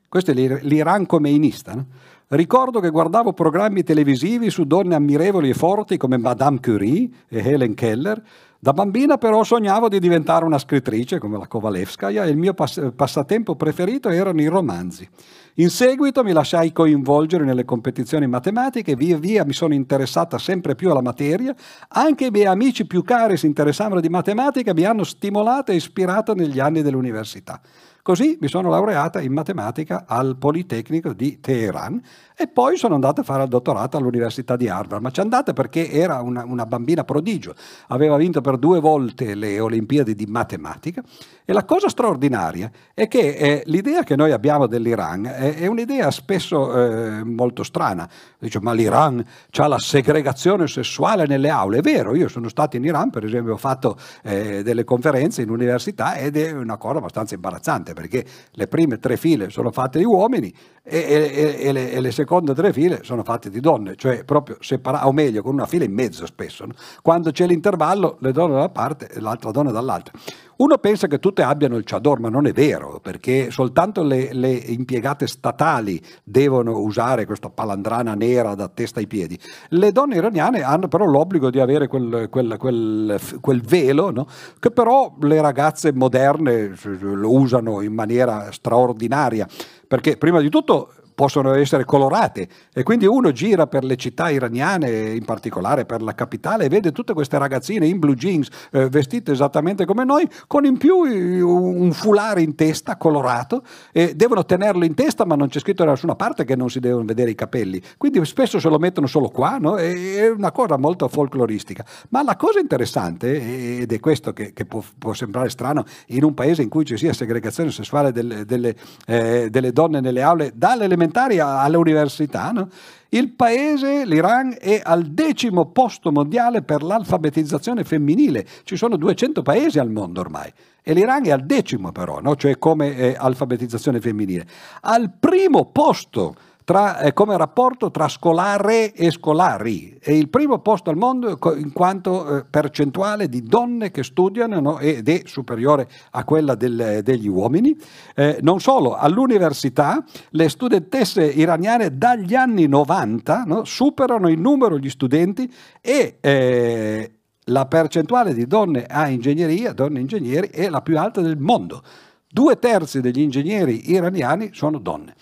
Questo 0.09 0.31
è 0.31 0.33
l'Iran 0.33 1.05
comeinista. 1.05 1.73
No? 1.73 1.85
Ricordo 2.27 2.81
che 2.81 2.89
guardavo 2.89 3.31
programmi 3.31 3.81
televisivi 3.83 4.49
su 4.49 4.65
donne 4.65 4.93
ammirevoli 4.93 5.51
e 5.51 5.53
forti 5.53 5.95
come 5.95 6.17
Madame 6.17 6.59
Curie 6.59 7.09
e 7.29 7.39
Helen 7.39 7.75
Keller, 7.75 8.21
da 8.61 8.73
bambina 8.73 9.17
però 9.17 9.45
sognavo 9.45 9.87
di 9.87 9.99
diventare 9.99 10.43
una 10.43 10.57
scrittrice 10.57 11.17
come 11.17 11.37
la 11.37 11.47
Kovalevskaya 11.47 12.25
e 12.25 12.29
il 12.29 12.35
mio 12.35 12.53
pass- 12.53 12.91
passatempo 12.93 13.55
preferito 13.55 14.09
erano 14.09 14.41
i 14.41 14.47
romanzi. 14.47 15.07
In 15.55 15.69
seguito 15.69 16.23
mi 16.25 16.33
lasciai 16.33 16.73
coinvolgere 16.73 17.45
nelle 17.45 17.63
competizioni 17.63 18.27
matematiche 18.27 18.95
via 18.95 19.17
via 19.17 19.45
mi 19.45 19.53
sono 19.53 19.73
interessata 19.73 20.37
sempre 20.37 20.75
più 20.75 20.91
alla 20.91 21.01
materia. 21.01 21.55
Anche 21.87 22.25
i 22.25 22.31
miei 22.31 22.47
amici 22.47 22.85
più 22.85 23.01
cari 23.01 23.37
si 23.37 23.45
interessavano 23.45 24.01
di 24.01 24.09
matematica 24.09 24.73
mi 24.73 24.83
hanno 24.83 25.05
stimolato 25.05 25.71
e 25.71 25.75
ispirato 25.75 26.33
negli 26.33 26.59
anni 26.59 26.81
dell'università. 26.81 27.61
Così 28.01 28.37
mi 28.41 28.47
sono 28.47 28.69
laureata 28.69 29.21
in 29.21 29.31
matematica 29.33 30.05
al 30.07 30.35
Politecnico 30.37 31.13
di 31.13 31.39
Teheran 31.39 32.01
e 32.41 32.47
poi 32.47 32.77
sono 32.77 32.93
andata 32.93 33.19
a 33.19 33.23
fare 33.25 33.43
il 33.43 33.49
dottorato 33.49 33.97
all'Università 33.97 34.55
di 34.55 34.69
Harvard, 34.69 35.01
ma 35.01 35.11
ci 35.11 35.19
andata 35.19 35.51
perché 35.51 35.91
era 35.91 36.21
una, 36.21 36.45
una 36.45 36.65
bambina 36.65 37.03
prodigio, 37.03 37.53
aveva 37.87 38.15
vinto 38.15 38.39
per 38.39 38.55
due 38.55 38.79
volte 38.79 39.35
le 39.35 39.59
Olimpiadi 39.59 40.15
di 40.15 40.25
matematica. 40.25 41.03
E 41.43 41.51
la 41.51 41.65
cosa 41.65 41.89
straordinaria 41.89 42.71
è 42.93 43.09
che 43.09 43.19
eh, 43.19 43.63
l'idea 43.65 44.03
che 44.03 44.15
noi 44.15 44.31
abbiamo 44.31 44.67
dell'Iran 44.67 45.25
è, 45.25 45.55
è 45.55 45.67
un'idea 45.67 46.11
spesso 46.11 46.73
eh, 46.73 47.23
molto 47.25 47.63
strana, 47.63 48.07
dice 48.37 48.59
ma 48.61 48.71
l'Iran 48.71 49.21
ha 49.57 49.67
la 49.67 49.79
segregazione 49.79 50.67
sessuale 50.67 51.25
nelle 51.25 51.49
aule, 51.49 51.79
è 51.79 51.81
vero, 51.81 52.15
io 52.15 52.29
sono 52.29 52.47
stato 52.47 52.77
in 52.77 52.85
Iran 52.85 53.09
per 53.09 53.25
esempio, 53.25 53.53
ho 53.53 53.57
fatto 53.57 53.97
eh, 54.23 54.63
delle 54.63 54.85
conferenze 54.85 55.41
in 55.41 55.49
università 55.49 56.15
ed 56.15 56.37
è 56.37 56.51
una 56.51 56.77
cosa 56.77 56.99
abbastanza 56.99 57.33
imbarazzante 57.33 57.93
perché 57.93 58.23
le 58.51 58.67
prime 58.67 58.99
tre 58.99 59.17
file 59.17 59.49
sono 59.49 59.71
fatte 59.71 59.97
di 59.97 60.05
uomini 60.05 60.53
e, 60.83 60.97
e, 60.97 61.67
e, 61.67 61.71
le, 61.71 61.91
e, 61.91 61.99
le, 61.99 62.11
seconde 62.11 62.27
tre 62.53 62.71
file 62.71 63.01
sono 63.03 63.23
fatte 63.23 63.49
di 63.49 63.59
donne, 63.59 63.95
cioè 63.95 64.23
proprio 64.23 64.57
separate, 64.59 65.05
o 65.05 65.11
meglio 65.11 65.41
con 65.41 65.53
una 65.53 65.65
fila 65.65 65.83
in 65.83 65.93
mezzo 65.93 66.25
spesso. 66.25 66.65
No? 66.65 66.73
Quando 67.01 67.31
c'è 67.31 67.47
l'intervallo, 67.47 68.17
le 68.19 68.31
donne 68.31 68.53
da 68.53 68.59
una 68.59 68.69
parte 68.69 69.07
e 69.07 69.19
l'altra 69.19 69.51
donna 69.51 69.71
dall'altra. 69.71 70.13
Uno 70.59 70.77
pensa 70.77 71.07
che 71.07 71.19
tutte 71.19 71.41
abbiano 71.41 71.77
il 71.77 71.85
chador, 71.85 72.19
ma 72.19 72.27
non 72.27 72.45
è 72.45 72.51
vero, 72.51 72.99
perché 73.01 73.49
soltanto 73.49 74.03
le, 74.03 74.33
le, 74.33 74.51
impiegate 74.51 75.25
statali 75.25 76.01
devono 76.21 76.79
usare 76.79 77.25
questa 77.25 77.49
palandrana 77.49 78.13
nera 78.13 78.55
da 78.55 78.67
testa 78.67 78.99
ai 78.99 79.07
piedi. 79.07 79.39
Le 79.69 79.93
donne 79.93 80.17
iraniane 80.17 80.61
hanno 80.61 80.89
però 80.89 81.05
l'obbligo 81.05 81.49
di 81.49 81.61
avere 81.61 81.87
quel, 81.87 82.27
quel, 82.29 82.57
quel, 82.57 83.17
quel 83.39 83.61
velo, 83.61 84.11
no? 84.11 84.27
che 84.59 84.69
però 84.71 85.15
le 85.21 85.39
ragazze 85.39 85.93
moderne 85.93 86.75
lo 86.99 87.31
usano 87.31 87.79
in 87.79 87.93
maniera 87.93 88.51
straordinaria, 88.51 89.47
perché 89.87 90.17
prima 90.17 90.41
di 90.41 90.49
tutto 90.49 90.91
possono 91.19 91.53
essere 91.53 91.83
colorate 91.83 92.47
e 92.71 92.81
quindi 92.83 93.05
uno 93.05 93.33
gira 93.33 93.67
per 93.67 93.83
le 93.83 93.97
città 93.97 94.29
iraniane, 94.29 95.09
in 95.09 95.25
particolare 95.25 95.83
per 95.83 96.01
la 96.01 96.15
capitale, 96.15 96.63
e 96.63 96.69
vede 96.69 96.93
tutte 96.93 97.11
queste 97.11 97.37
ragazzine 97.37 97.85
in 97.85 97.99
blue 97.99 98.15
jeans 98.15 98.47
eh, 98.71 98.87
vestite 98.87 99.33
esattamente 99.33 99.83
come 99.83 100.05
noi, 100.05 100.25
con 100.47 100.63
in 100.63 100.77
più 100.77 100.95
un 100.95 101.91
foulard 101.91 102.39
in 102.39 102.55
testa 102.55 102.95
colorato 102.95 103.63
e 103.91 104.15
devono 104.15 104.45
tenerlo 104.45 104.85
in 104.85 104.93
testa 104.93 105.25
ma 105.25 105.35
non 105.35 105.49
c'è 105.49 105.59
scritto 105.59 105.83
da 105.83 105.89
nessuna 105.89 106.15
parte 106.15 106.45
che 106.45 106.55
non 106.55 106.69
si 106.69 106.79
devono 106.79 107.03
vedere 107.03 107.31
i 107.31 107.35
capelli, 107.35 107.81
quindi 107.97 108.23
spesso 108.23 108.57
se 108.57 108.69
lo 108.69 108.79
mettono 108.79 109.07
solo 109.07 109.27
qua, 109.27 109.57
no? 109.57 109.75
è 109.75 110.29
una 110.29 110.53
cosa 110.53 110.77
molto 110.77 111.09
folcloristica. 111.09 111.83
Ma 112.11 112.23
la 112.23 112.37
cosa 112.37 112.61
interessante, 112.61 113.79
ed 113.81 113.91
è 113.91 113.99
questo 113.99 114.31
che, 114.31 114.53
che 114.53 114.63
può, 114.63 114.81
può, 114.97 115.11
sembrare 115.11 115.49
strano 115.49 115.83
in 116.07 116.23
un 116.23 116.33
paese 116.33 116.61
in 116.61 116.69
cui 116.69 116.85
ci 116.85 116.95
sia 116.95 117.11
segregazione 117.11 117.71
sessuale 117.71 118.13
delle, 118.13 118.45
delle, 118.45 118.73
eh, 119.05 119.49
delle 119.49 119.73
donne 119.73 119.99
nelle 119.99 120.21
aule 120.21 120.53
dall'elementare 120.55 121.07
elementari 121.09 121.39
alle 121.39 121.77
università, 121.77 122.51
no? 122.51 122.69
il 123.09 123.31
paese, 123.31 124.05
l'Iran, 124.05 124.55
è 124.59 124.81
al 124.83 125.03
decimo 125.03 125.71
posto 125.71 126.11
mondiale 126.11 126.61
per 126.61 126.83
l'alfabetizzazione 126.83 127.83
femminile. 127.83 128.45
Ci 128.63 128.75
sono 128.75 128.95
200 128.97 129.41
paesi 129.41 129.79
al 129.79 129.89
mondo 129.89 130.19
ormai. 130.19 130.51
E 130.83 130.93
l'Iran 130.93 131.25
è 131.25 131.31
al 131.31 131.45
decimo 131.45 131.91
però, 131.91 132.19
no? 132.21 132.35
cioè 132.35 132.59
come 132.59 132.95
eh, 132.95 133.15
alfabetizzazione 133.17 133.99
femminile. 133.99 134.45
Al 134.81 135.11
primo 135.19 135.65
posto 135.65 136.35
tra, 136.69 136.99
eh, 136.99 137.13
come 137.13 137.35
rapporto 137.35 137.89
tra 137.89 138.07
scolare 138.07 138.93
e 138.93 139.09
scolari. 139.09 139.97
È 139.99 140.11
il 140.11 140.29
primo 140.29 140.59
posto 140.59 140.91
al 140.91 140.97
mondo 140.97 141.39
in 141.55 141.73
quanto 141.73 142.37
eh, 142.37 142.45
percentuale 142.47 143.27
di 143.27 143.41
donne 143.41 143.89
che 143.89 144.03
studiano 144.03 144.59
no? 144.59 144.77
ed 144.77 145.09
è 145.09 145.23
superiore 145.25 145.89
a 146.11 146.23
quella 146.23 146.53
del, 146.53 146.99
degli 147.01 147.27
uomini. 147.27 147.75
Eh, 148.13 148.37
non 148.41 148.59
solo, 148.59 148.93
all'università 148.93 150.05
le 150.29 150.47
studentesse 150.47 151.25
iraniane 151.25 151.97
dagli 151.97 152.35
anni 152.35 152.67
90 152.67 153.45
no? 153.47 153.63
superano 153.63 154.27
in 154.27 154.39
numero 154.39 154.77
gli 154.77 154.91
studenti 154.91 155.51
e 155.81 156.17
eh, 156.21 157.11
la 157.45 157.65
percentuale 157.65 158.35
di 158.35 158.45
donne 158.45 158.85
a 158.85 159.07
ingegneria, 159.07 159.73
donne 159.73 160.01
ingegneri, 160.01 160.49
è 160.49 160.69
la 160.69 160.83
più 160.83 160.99
alta 160.99 161.21
del 161.21 161.39
mondo. 161.39 161.81
Due 162.29 162.59
terzi 162.59 163.01
degli 163.01 163.21
ingegneri 163.21 163.89
iraniani 163.89 164.51
sono 164.53 164.77
donne. 164.77 165.15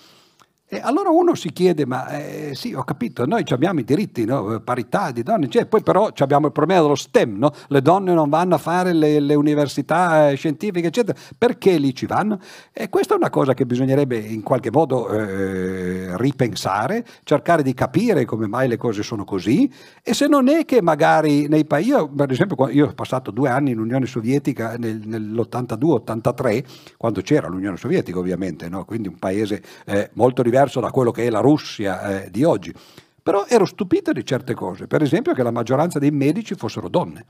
E 0.69 0.81
allora 0.83 1.07
uno 1.11 1.33
si 1.33 1.53
chiede, 1.53 1.85
ma 1.85 2.09
eh, 2.09 2.51
sì, 2.53 2.73
ho 2.73 2.83
capito, 2.83 3.25
noi 3.25 3.41
abbiamo 3.51 3.79
i 3.79 3.85
diritti, 3.85 4.25
no? 4.25 4.59
parità 4.59 5.11
di 5.11 5.23
donne, 5.23 5.47
cioè, 5.47 5.65
poi 5.65 5.81
però 5.81 6.11
abbiamo 6.17 6.47
il 6.47 6.51
problema 6.51 6.81
dello 6.81 6.95
STEM, 6.95 7.37
no? 7.37 7.53
le 7.69 7.81
donne 7.81 8.13
non 8.13 8.27
vanno 8.27 8.55
a 8.55 8.57
fare 8.57 8.91
le, 8.91 9.21
le 9.21 9.33
università 9.33 10.29
eh, 10.29 10.35
scientifiche, 10.35 10.87
eccetera, 10.87 11.17
perché 11.37 11.77
lì 11.77 11.95
ci 11.95 12.05
vanno? 12.05 12.41
E 12.73 12.89
questa 12.89 13.13
è 13.13 13.17
una 13.17 13.29
cosa 13.29 13.53
che 13.53 13.65
bisognerebbe 13.65 14.17
in 14.17 14.43
qualche 14.43 14.69
modo 14.69 15.07
eh, 15.07 16.17
ripensare, 16.17 17.05
cercare 17.23 17.63
di 17.63 17.73
capire 17.73 18.25
come 18.25 18.47
mai 18.47 18.67
le 18.67 18.75
cose 18.75 19.03
sono 19.03 19.23
così 19.23 19.71
e 20.03 20.13
se 20.13 20.27
non 20.27 20.49
è 20.49 20.65
che 20.65 20.81
magari 20.81 21.47
nei 21.47 21.63
paesi, 21.63 21.91
io 21.91 22.09
per 22.09 22.29
esempio 22.29 22.67
io 22.67 22.87
ho 22.87 22.93
passato 22.93 23.31
due 23.31 23.47
anni 23.47 23.71
in 23.71 23.79
Unione 23.79 24.05
Sovietica 24.05 24.75
nel, 24.77 24.99
nell'82-83, 25.05 26.63
quando 26.97 27.21
c'era 27.21 27.47
l'Unione 27.47 27.77
Sovietica 27.77 28.19
ovviamente, 28.19 28.67
no? 28.67 28.83
quindi 28.83 29.07
un 29.07 29.17
paese 29.17 29.63
eh, 29.85 30.09
molto 30.15 30.41
diverso 30.41 30.55
diverso 30.57 30.79
da 30.79 30.89
quello 30.89 31.11
che 31.11 31.25
è 31.25 31.29
la 31.29 31.39
Russia 31.39 32.23
eh, 32.23 32.31
di 32.31 32.43
oggi. 32.43 32.73
Però 33.21 33.45
ero 33.47 33.65
stupito 33.65 34.11
di 34.11 34.25
certe 34.25 34.53
cose, 34.53 34.87
per 34.87 35.01
esempio 35.01 35.33
che 35.33 35.43
la 35.43 35.51
maggioranza 35.51 35.99
dei 35.99 36.11
medici 36.11 36.55
fossero 36.55 36.87
donne, 36.87 37.25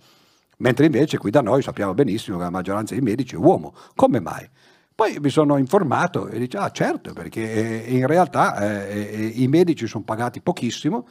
mentre 0.57 0.85
invece 0.85 1.17
qui 1.17 1.31
da 1.31 1.41
noi 1.41 1.61
sappiamo 1.61 1.93
benissimo 1.93 2.37
che 2.37 2.43
la 2.43 2.49
maggioranza 2.51 2.93
dei 2.93 3.03
medici 3.03 3.35
è 3.35 3.37
uomo. 3.37 3.73
Come 3.95 4.19
mai? 4.19 4.47
Poi 4.93 5.17
mi 5.19 5.29
sono 5.29 5.57
informato 5.57 6.27
e 6.27 6.39
dice, 6.39 6.57
ah 6.57 6.71
certo, 6.71 7.13
perché 7.13 7.85
eh, 7.85 7.95
in 7.95 8.07
realtà 8.07 8.57
eh, 8.59 8.91
eh, 8.91 9.31
i 9.35 9.47
medici 9.47 9.87
sono 9.87 10.03
pagati 10.03 10.39
pochissimo 10.41 11.07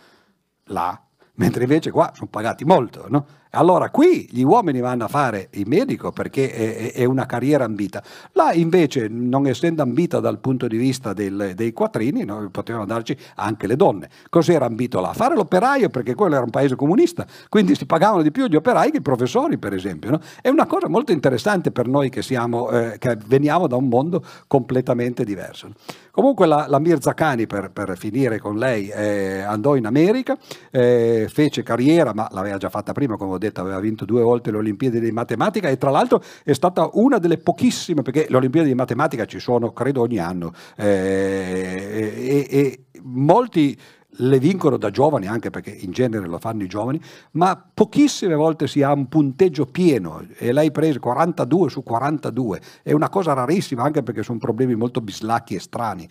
là, 0.67 1.01
mentre 1.35 1.65
invece 1.65 1.91
qua 1.91 2.13
sono 2.15 2.29
pagati 2.31 2.65
molto. 2.65 3.07
No? 3.09 3.27
Allora 3.51 3.91
qui 3.91 4.29
gli 4.31 4.43
uomini 4.43 4.81
vanno 4.81 5.05
a 5.05 5.09
fare 5.09 5.49
il 5.53 5.67
medico 5.67 6.13
perché 6.13 6.53
è, 6.53 6.93
è 6.93 7.05
una 7.05 7.27
carriera 7.27 7.65
ambita. 7.65 8.03
Là 8.33 8.53
invece, 8.53 9.09
non 9.09 9.47
essendo 9.47 9.83
ambita 9.83 10.21
dal 10.21 10.39
punto 10.39 10.67
di 10.67 10.77
vista 10.77 11.13
del, 11.13 11.53
dei 11.55 11.73
quattrini, 11.73 12.25
no, 12.25 12.49
potevano 12.51 12.83
andarci 12.83 13.17
anche 13.37 13.67
le 13.67 13.77
donne. 13.77 14.09
Cos'era 14.29 14.67
ambito 14.67 15.01
là? 15.01 15.13
Fare 15.13 15.35
l'operaio 15.35 15.89
perché 15.89 16.15
quello 16.15 16.35
era 16.35 16.45
un 16.45 16.51
paese 16.51 16.77
comunista, 16.77 17.27
quindi 17.49 17.75
si 17.75 17.87
pagavano 17.87 18.23
di 18.23 18.31
più 18.31 18.47
gli 18.47 18.57
operai 18.57 18.91
che 18.91 18.99
i 18.99 19.03
professori, 19.03 19.59
per 19.59 19.73
esempio. 19.73 20.11
No? 20.11 20.21
È 20.41 20.49
una 20.49 20.67
cosa 20.67 20.89
molto 20.89 21.13
interessante 21.13 21.71
per 21.71 21.87
noi 21.89 22.11
che, 22.11 22.23
siamo, 22.23 22.71
eh, 22.71 22.97
che 22.99 23.17
veniamo 23.27 23.67
da 23.67 23.77
un 23.77 23.89
mondo 23.89 24.23
completamente 24.47 25.25
diverso. 25.25 25.71
Comunque 26.11 26.47
la, 26.47 26.65
la 26.67 26.79
Mirza 26.79 27.13
Khani, 27.13 27.47
per, 27.47 27.71
per, 27.71 27.97
finire 27.99 28.39
con 28.39 28.57
lei, 28.57 28.89
eh, 28.89 29.43
andò 29.43 29.77
in 29.77 29.85
America, 29.85 30.37
eh, 30.71 31.27
fece 31.31 31.63
carriera, 31.63 32.15
ma 32.15 32.27
l'aveva 32.31 32.57
già 32.57 32.71
fatta 32.71 32.93
prima, 32.93 33.19
come 33.19 33.36
ho 33.37 33.39
detto, 33.39 33.61
aveva 33.61 33.81
vinto 33.81 34.05
due 34.05 34.23
volte 34.23 34.51
le 34.51 34.59
Olimpiadi 34.59 35.01
di 35.01 35.13
matematica 35.13 35.69
e 35.69 35.79
tra 35.79 35.91
l'altro 35.91 36.23
è 36.43 36.53
stata 36.53 36.91
una 36.95 37.19
delle 37.19 37.39
pochissime, 37.39 38.03
perché 38.03 38.27
le 38.29 38.37
Olimpiadi 38.37 38.69
di 38.69 38.75
matematica 38.75 39.25
ci 39.25 39.39
sono, 39.39 39.73
credo, 39.73 40.03
ogni 40.03 40.19
anno, 40.19 40.53
eh, 40.77 42.13
e, 42.17 42.47
e 42.51 42.85
molti 43.03 43.79
le 44.19 44.39
vincono 44.39 44.77
da 44.77 44.91
giovani, 44.91 45.27
anche 45.27 45.51
perché 45.51 45.71
in 45.71 45.91
genere 45.91 46.27
lo 46.27 46.39
fanno 46.39 46.63
i 46.63 46.69
giovani, 46.69 47.01
ma 47.33 47.63
pochissime 47.73 48.35
volte 48.35 48.67
si 48.67 48.83
ha 48.83 48.93
un 48.93 49.09
punteggio 49.09 49.67
pieno 49.67 50.25
e 50.37 50.53
lei 50.53 50.71
prese 50.71 50.99
42 50.99 51.71
su 51.71 51.83
42, 51.83 52.61
è 52.83 52.93
una 52.93 53.09
cosa 53.09 53.33
rarissima 53.33 53.83
anche 53.83 54.03
perché 54.03 54.23
sono 54.23 54.39
problemi 54.39 54.75
molto 54.75 55.01
bislacchi 55.01 55.55
e 55.55 55.61
strani. 55.61 56.09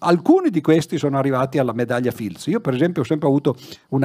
Alcuni 0.00 0.50
di 0.50 0.60
questi 0.60 0.98
sono 0.98 1.18
arrivati 1.18 1.58
alla 1.58 1.72
medaglia 1.72 2.10
Fields. 2.10 2.46
Io 2.46 2.60
per 2.60 2.74
esempio 2.74 3.02
ho 3.02 3.04
sempre 3.04 3.28
avuto 3.28 3.56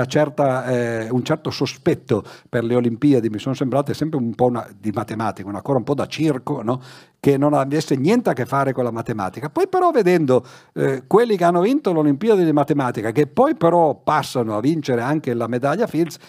certa, 0.08 0.66
eh, 0.66 1.10
un 1.10 1.24
certo 1.24 1.52
sospetto 1.52 2.24
per 2.50 2.64
le 2.64 2.76
Olimpiadi, 2.76 3.30
mi 3.30 3.40
sono 3.40 3.56
sembrate 3.56 3.94
sempre 3.94 4.20
un 4.20 4.34
po' 4.34 4.46
una, 4.46 4.68
di 4.78 4.92
matematica, 4.92 5.48
una 5.48 5.62
cosa 5.62 5.78
un 5.78 5.84
po' 5.84 5.94
da 5.94 6.08
circo, 6.08 6.62
no? 6.62 6.82
Che 7.28 7.36
non 7.36 7.54
avesse 7.54 7.98
niente 7.98 8.30
a 8.30 8.34
che 8.34 8.46
fare 8.46 8.72
con 8.72 8.86
la 8.86 8.92
matematica. 8.92 9.50
Poi 9.50 9.68
però 9.68 9.92
vedendo 9.92 10.46
eh, 10.74 11.04
quelli 11.08 11.36
che 11.36 11.44
hanno 11.44 11.60
vinto 11.60 11.92
l'Olimpiade 11.92 12.46
di 12.46 12.54
matematica, 12.54 13.12
che 13.12 13.28
poi 13.28 13.54
però 13.58 13.96
passano 13.96 14.56
a 14.56 14.62
vincere 14.62 15.02
anche 15.02 15.34
la 15.34 15.48
medaglia 15.48 15.88
Fields, 15.88 16.20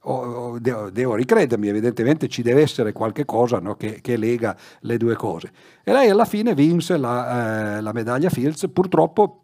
oh, 0.00 0.58
devo, 0.58 0.90
devo, 0.90 1.14
ricredermi, 1.14 1.68
evidentemente 1.68 2.28
ci 2.28 2.42
deve 2.42 2.60
essere 2.60 2.92
qualche 2.92 3.24
cosa 3.24 3.60
no, 3.60 3.76
che, 3.76 4.00
che, 4.02 4.18
lega 4.18 4.54
le 4.80 4.98
due 4.98 5.14
cose. 5.14 5.50
E 5.82 5.90
lei 5.90 6.10
alla 6.10 6.26
fine 6.26 6.52
vinse 6.52 6.98
la, 6.98 7.78
eh, 7.78 7.80
la 7.80 7.92
medaglia 7.92 8.28
Fields, 8.28 8.68
purtroppo 8.70 9.41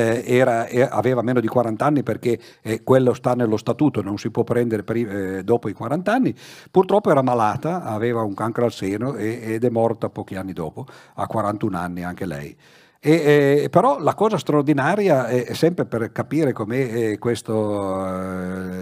era, 0.00 0.68
aveva 0.90 1.22
meno 1.22 1.40
di 1.40 1.46
40 1.46 1.84
anni 1.84 2.02
perché 2.02 2.38
eh, 2.62 2.82
quello 2.82 3.14
sta 3.14 3.34
nello 3.34 3.56
statuto, 3.56 4.02
non 4.02 4.18
si 4.18 4.30
può 4.30 4.44
prendere 4.44 4.82
per, 4.82 4.96
eh, 4.96 5.42
dopo 5.44 5.68
i 5.68 5.72
40 5.72 6.12
anni, 6.12 6.34
purtroppo 6.70 7.10
era 7.10 7.22
malata, 7.22 7.82
aveva 7.82 8.22
un 8.22 8.34
cancro 8.34 8.64
al 8.64 8.72
seno 8.72 9.14
e, 9.14 9.40
ed 9.54 9.64
è 9.64 9.70
morta 9.70 10.08
pochi 10.08 10.36
anni 10.36 10.52
dopo, 10.52 10.86
a 11.14 11.26
41 11.26 11.76
anni 11.76 12.02
anche 12.02 12.26
lei. 12.26 12.56
E, 13.04 13.64
eh, 13.64 13.68
però 13.68 13.98
la 13.98 14.14
cosa 14.14 14.38
straordinaria 14.38 15.26
è 15.26 15.54
sempre 15.54 15.86
per 15.86 16.12
capire 16.12 16.52
com'è 16.52 16.76
eh, 16.76 17.18
questo, 17.18 18.06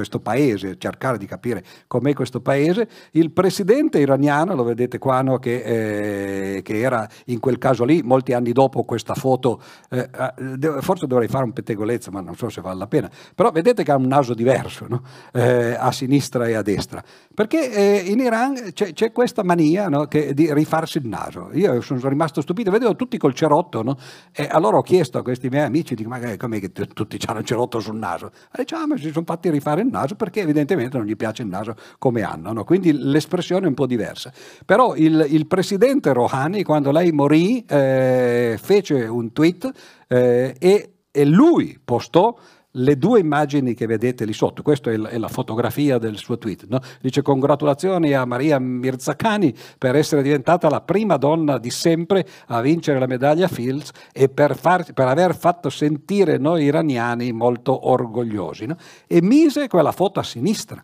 questo, 0.00 0.18
paese, 0.20 0.78
cercare 0.78 1.18
di 1.18 1.26
capire 1.26 1.62
com'è 1.86 2.14
questo 2.14 2.40
paese, 2.40 2.88
il 3.12 3.32
presidente 3.32 3.98
iraniano, 3.98 4.54
lo 4.54 4.64
vedete 4.64 4.98
qua, 4.98 5.20
no, 5.20 5.38
che, 5.38 6.56
eh, 6.56 6.62
che, 6.62 6.80
era 6.80 7.06
in 7.26 7.38
quel 7.38 7.58
caso 7.58 7.84
lì, 7.84 8.00
molti 8.02 8.32
anni 8.32 8.52
dopo 8.52 8.82
questa 8.84 9.14
foto, 9.14 9.60
eh, 9.90 10.08
eh, 10.10 10.80
forse 10.80 11.06
dovrei 11.06 11.28
fare 11.28 11.44
un 11.44 11.52
pettegolezzo, 11.52 12.10
ma 12.10 12.22
non 12.22 12.34
so 12.34 12.48
se 12.48 12.62
vale 12.62 12.78
la 12.78 12.86
pena, 12.86 13.10
però 13.34 13.50
vedete 13.50 13.84
che 13.84 13.92
ha 13.92 13.96
un 13.96 14.06
naso 14.06 14.32
diverso 14.32 14.86
no? 14.88 15.02
a 15.32 15.92
sinistra 15.92 16.46
e 16.46 16.54
a 16.54 16.62
destra, 16.62 17.02
perché 17.34 18.02
in 18.06 18.20
Iran 18.20 18.70
c'è, 18.72 18.94
c'è 18.94 19.12
questa 19.12 19.44
mania 19.44 19.88
no, 19.88 20.06
che, 20.06 20.32
di 20.32 20.52
rifarsi 20.52 20.98
il 20.98 21.06
naso. 21.06 21.50
Io 21.52 21.80
sono 21.82 22.08
rimasto 22.08 22.40
stupito, 22.40 22.70
vedevo 22.70 22.96
tutti 22.96 23.18
col 23.18 23.34
cerotto, 23.34 23.82
no? 23.82 23.98
E 24.32 24.48
allora 24.50 24.78
ho 24.78 24.82
chiesto 24.82 25.18
a 25.18 25.22
questi 25.22 25.48
miei 25.48 25.64
amici, 25.64 25.94
dico, 25.94 26.08
ma 26.08 26.18
com'è 26.36 26.58
che 26.58 26.72
tutti 26.72 27.18
hanno 27.26 27.40
il 27.40 27.44
cerotto 27.44 27.80
sul 27.80 27.96
naso? 27.96 28.30
E 28.50 28.62
diciamo, 28.62 28.96
si 28.96 29.10
sono 29.10 29.24
fatti 29.26 29.50
rifare 29.50 29.82
il 29.82 29.89
naso 29.90 30.14
perché 30.14 30.40
evidentemente 30.40 30.96
non 30.96 31.06
gli 31.06 31.16
piace 31.16 31.42
il 31.42 31.48
naso 31.48 31.74
come 31.98 32.22
hanno, 32.22 32.52
no? 32.52 32.64
quindi 32.64 32.92
l'espressione 32.92 33.64
è 33.66 33.68
un 33.68 33.74
po' 33.74 33.86
diversa. 33.86 34.32
Però 34.64 34.94
il, 34.94 35.26
il 35.28 35.46
presidente 35.46 36.12
Rouhani, 36.12 36.62
quando 36.62 36.90
lei 36.90 37.12
morì, 37.12 37.64
eh, 37.66 38.58
fece 38.60 39.04
un 39.04 39.32
tweet 39.32 39.70
eh, 40.08 40.54
e, 40.58 40.92
e 41.10 41.24
lui 41.24 41.78
postò 41.82 42.36
le 42.72 42.96
due 42.96 43.20
immagini 43.20 43.74
che 43.74 43.86
vedete 43.86 44.24
lì 44.24 44.32
sotto, 44.32 44.62
questa 44.62 44.90
è, 44.90 44.98
è 44.98 45.18
la 45.18 45.28
fotografia 45.28 45.98
del 45.98 46.16
suo 46.16 46.38
tweet, 46.38 46.66
no? 46.68 46.80
dice 47.00 47.22
congratulazioni 47.22 48.12
a 48.12 48.24
Maria 48.24 48.58
Mirzacani 48.58 49.54
per 49.78 49.96
essere 49.96 50.22
diventata 50.22 50.68
la 50.68 50.80
prima 50.80 51.16
donna 51.16 51.58
di 51.58 51.70
sempre 51.70 52.26
a 52.46 52.60
vincere 52.60 52.98
la 52.98 53.06
medaglia 53.06 53.48
Fields 53.48 53.90
e 54.12 54.28
per, 54.28 54.56
far, 54.56 54.92
per 54.92 55.08
aver 55.08 55.34
fatto 55.34 55.70
sentire 55.70 56.38
noi 56.38 56.64
iraniani 56.64 57.32
molto 57.32 57.88
orgogliosi. 57.88 58.66
No? 58.66 58.76
E 59.06 59.20
mise 59.20 59.68
quella 59.68 59.92
foto 59.92 60.20
a 60.20 60.22
sinistra 60.22 60.82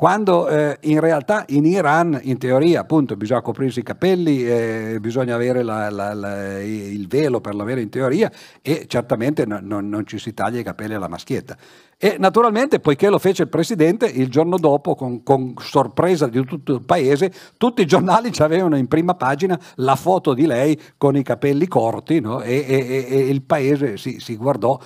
quando 0.00 0.48
eh, 0.48 0.78
in 0.84 0.98
realtà 0.98 1.44
in 1.48 1.66
Iran 1.66 2.18
in 2.22 2.38
teoria 2.38 2.80
appunto 2.80 3.16
bisogna 3.16 3.42
coprirsi 3.42 3.80
i 3.80 3.82
capelli, 3.82 4.48
eh, 4.48 4.96
bisogna 4.98 5.34
avere 5.34 5.62
la, 5.62 5.90
la, 5.90 6.14
la, 6.14 6.58
il 6.58 7.06
velo 7.06 7.42
per 7.42 7.54
l'avere 7.54 7.82
in 7.82 7.90
teoria 7.90 8.32
e 8.62 8.86
certamente 8.88 9.44
no, 9.44 9.58
no, 9.60 9.80
non 9.80 10.06
ci 10.06 10.18
si 10.18 10.32
taglia 10.32 10.58
i 10.58 10.62
capelli 10.62 10.94
alla 10.94 11.06
maschietta. 11.06 11.54
E 12.02 12.16
naturalmente, 12.18 12.80
poiché 12.80 13.10
lo 13.10 13.18
fece 13.18 13.42
il 13.42 13.50
presidente, 13.50 14.06
il 14.06 14.30
giorno 14.30 14.56
dopo, 14.56 14.94
con, 14.94 15.22
con 15.22 15.52
sorpresa 15.58 16.28
di 16.28 16.42
tutto 16.46 16.72
il 16.72 16.80
paese, 16.80 17.30
tutti 17.58 17.82
i 17.82 17.86
giornali 17.86 18.30
avevano 18.38 18.78
in 18.78 18.88
prima 18.88 19.14
pagina 19.16 19.60
la 19.74 19.96
foto 19.96 20.32
di 20.32 20.46
lei 20.46 20.80
con 20.96 21.14
i 21.14 21.22
capelli 21.22 21.68
corti 21.68 22.20
no? 22.20 22.40
e, 22.40 22.64
e, 22.66 23.06
e, 23.06 23.18
il 23.28 23.42
paese 23.42 23.98
si, 23.98 24.18
si 24.18 24.36
guardò 24.36 24.80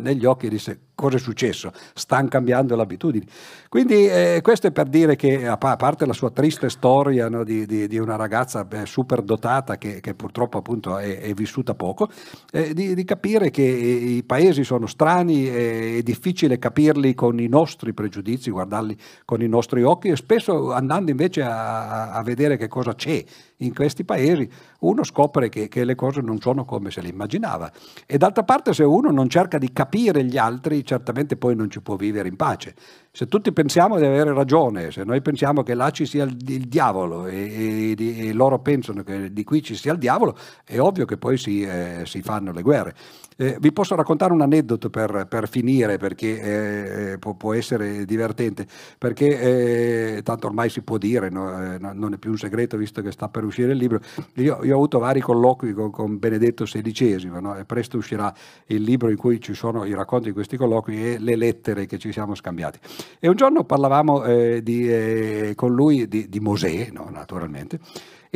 negli 0.00 0.24
occhi 0.24 0.46
e 0.46 0.48
disse 0.48 0.80
cosa 0.96 1.18
è 1.18 1.20
successo? 1.20 1.72
Stanno 1.94 2.28
cambiando 2.28 2.74
le 2.74 2.82
abitudini. 2.82 3.26
Quindi 3.68 4.08
eh, 4.08 4.40
questo 4.42 4.66
è 4.66 4.72
per 4.72 4.88
dire 4.88 5.14
che 5.14 5.46
a 5.46 5.58
parte 5.58 6.06
la 6.06 6.14
sua 6.14 6.30
triste 6.30 6.70
storia 6.70 7.28
no, 7.28 7.44
di, 7.44 7.66
di, 7.66 7.86
di, 7.86 7.98
una 7.98 8.16
ragazza 8.16 8.64
beh, 8.64 8.86
super 8.86 9.20
dotata 9.20 9.76
che, 9.76 10.00
che 10.00 10.14
purtroppo 10.14 10.56
appunto 10.56 10.96
è, 10.96 11.20
è 11.20 11.34
vissuta 11.34 11.74
poco, 11.74 12.08
eh, 12.50 12.72
di, 12.72 12.94
di, 12.94 13.04
capire 13.04 13.50
che 13.50 13.62
i 13.62 14.24
paesi 14.24 14.64
sono 14.64 14.86
strani, 14.86 15.44
è 15.44 16.00
difficile 16.02 16.55
capirli 16.58 17.14
con 17.14 17.38
i 17.38 17.48
nostri 17.48 17.92
pregiudizi, 17.92 18.50
guardarli 18.50 18.96
con 19.24 19.42
i 19.42 19.48
nostri 19.48 19.82
occhi 19.82 20.08
e 20.08 20.16
spesso 20.16 20.72
andando 20.72 21.10
invece 21.10 21.42
a, 21.42 22.12
a 22.12 22.22
vedere 22.22 22.56
che 22.56 22.68
cosa 22.68 22.94
c'è 22.94 23.24
in 23.58 23.74
questi 23.74 24.04
paesi, 24.04 24.48
uno 24.80 25.02
scopre 25.02 25.48
che, 25.48 25.68
che, 25.68 25.84
le 25.84 25.94
cose 25.94 26.20
non 26.20 26.40
sono 26.40 26.64
come 26.64 26.90
se 26.90 27.00
le 27.00 27.08
immaginava. 27.08 27.70
E 28.04 28.18
d'altra 28.18 28.42
parte 28.42 28.74
se 28.74 28.84
uno 28.84 29.10
non 29.10 29.28
cerca 29.28 29.58
di 29.58 29.72
capire 29.72 30.24
gli 30.24 30.36
altri, 30.36 30.84
certamente 30.84 31.36
poi 31.36 31.56
non 31.56 31.70
ci 31.70 31.80
può 31.80 31.96
vivere 31.96 32.28
in 32.28 32.36
pace. 32.36 32.74
Se 33.10 33.26
tutti 33.26 33.52
pensiamo 33.52 33.96
di 33.96 34.04
avere 34.04 34.34
ragione, 34.34 34.90
se 34.90 35.02
noi 35.04 35.22
pensiamo 35.22 35.62
che 35.62 35.74
là 35.74 35.90
ci 35.90 36.04
sia 36.04 36.24
il, 36.24 36.36
il 36.48 36.68
diavolo 36.68 37.26
e, 37.26 37.94
e, 37.96 38.26
e, 38.28 38.32
loro 38.34 38.58
pensano 38.58 39.02
che 39.02 39.32
di 39.32 39.42
qui 39.42 39.62
ci 39.62 39.74
sia 39.74 39.92
il 39.92 39.98
diavolo, 39.98 40.36
è 40.64 40.78
ovvio 40.78 41.06
che 41.06 41.16
poi 41.16 41.38
si, 41.38 41.62
eh, 41.62 42.02
si 42.04 42.20
fanno 42.20 42.52
le 42.52 42.60
guerre. 42.60 42.94
Eh, 43.38 43.58
vi 43.60 43.70
posso 43.70 43.94
raccontare 43.94 44.32
un 44.32 44.40
aneddoto 44.40 44.88
per, 44.88 45.26
per 45.28 45.46
finire 45.46 45.98
perché 45.98 46.40
eh, 46.40 47.12
eh 47.12 47.18
può, 47.18 47.34
può, 47.34 47.52
essere 47.52 48.06
divertente, 48.06 48.66
perché 48.96 50.16
eh, 50.16 50.22
tanto 50.22 50.46
ormai 50.46 50.70
si 50.70 50.80
può 50.80 50.96
dire, 50.96 51.28
no? 51.28 51.74
Eh, 51.74 51.78
non 51.78 52.14
è 52.14 52.16
più 52.16 52.30
un 52.30 52.38
segreto 52.38 52.78
visto 52.78 53.02
che 53.02 53.12
sta 53.12 53.28
per 53.28 53.44
uscire 53.44 53.72
il 53.72 53.78
libro. 53.78 54.00
Io, 54.36 54.64
io 54.64 54.72
ho 54.72 54.76
avuto 54.76 54.98
vari 54.98 55.20
colloqui 55.20 55.74
con, 55.74 55.90
con 55.90 56.18
Benedetto 56.18 56.64
XVI, 56.64 57.30
no? 57.40 57.56
e 57.56 57.64
presto 57.66 57.98
uscirà 57.98 58.32
il 58.66 58.82
libro 58.82 59.10
in 59.10 59.16
cui 59.16 59.38
ci 59.38 59.52
sono 59.52 59.84
i 59.84 59.92
racconti 59.92 60.28
di 60.28 60.32
questi 60.32 60.56
colloqui 60.56 61.14
e 61.14 61.18
le 61.18 61.36
lettere 61.36 61.84
che 61.84 61.98
ci 61.98 62.12
siamo 62.12 62.34
scambiati. 62.34 62.78
E 63.18 63.28
un 63.28 63.36
giorno 63.36 63.64
parlavamo 63.64 64.24
eh, 64.24 64.62
di, 64.62 65.52
con 65.54 65.74
lui 65.74 66.08
di, 66.08 66.28
di 66.30 66.40
Mosè, 66.40 66.88
no? 66.90 67.08
naturalmente, 67.10 67.80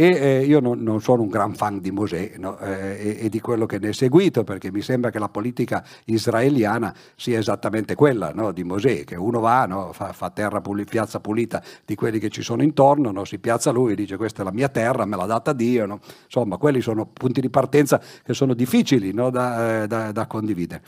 e 0.01 0.14
eh, 0.14 0.44
io 0.47 0.60
non, 0.60 0.82
non, 0.82 1.02
sono 1.02 1.20
un 1.20 1.28
gran 1.28 1.55
fan 1.55 1.78
di 1.78 1.90
Mosè 1.90 2.32
no? 2.39 2.59
eh, 2.60 3.18
e, 3.18 3.27
e, 3.27 3.28
di 3.28 3.39
quello 3.39 3.66
che 3.66 3.78
ne 3.78 3.90
è 3.90 3.93
seguito, 3.93 4.44
perché 4.44 4.72
mi 4.72 4.81
sembra 4.81 5.10
che 5.10 5.18
la 5.18 5.28
politica 5.28 5.85
israeliana 6.06 6.94
sia 7.14 7.39
esattamente 7.39 7.94
quella 7.94 8.32
no? 8.32 8.51
di 8.51 8.64
Mosè, 8.64 9.05
che 9.05 9.16
uno 9.16 9.40
va, 9.40 9.66
no? 9.66 9.93
fa, 9.93 10.14
fa, 10.14 10.31
terra 10.31 10.62
puli, 10.62 10.85
piazza 10.85 11.20
pulita 11.20 11.62
di 11.85 11.94
quelli 11.97 12.18
che 12.18 12.31
ci 12.31 12.40
sono 12.40 12.62
intorno, 12.62 13.27
si 13.27 13.39
piazza 13.39 13.72
lui 13.72 13.93
e 13.93 13.94
dice 13.94 14.16
questa 14.16 14.40
è 14.40 14.44
la 14.47 14.52
mia 14.52 14.70
terra, 14.70 15.05
me 15.05 15.16
l'ha 15.16 15.27
data 15.27 15.52
Dio. 15.52 16.01
Insomma, 16.24 16.56
quelli 16.56 16.81
sono 16.81 17.05
punti 17.05 17.43
di 17.43 17.51
partenza 17.51 18.01
che 18.22 18.32
sono 18.32 18.55
difficili 18.55 19.12
da, 19.12 19.82
eh, 19.82 19.86
da, 19.86 20.12
da 20.12 20.27
condividere. 20.27 20.82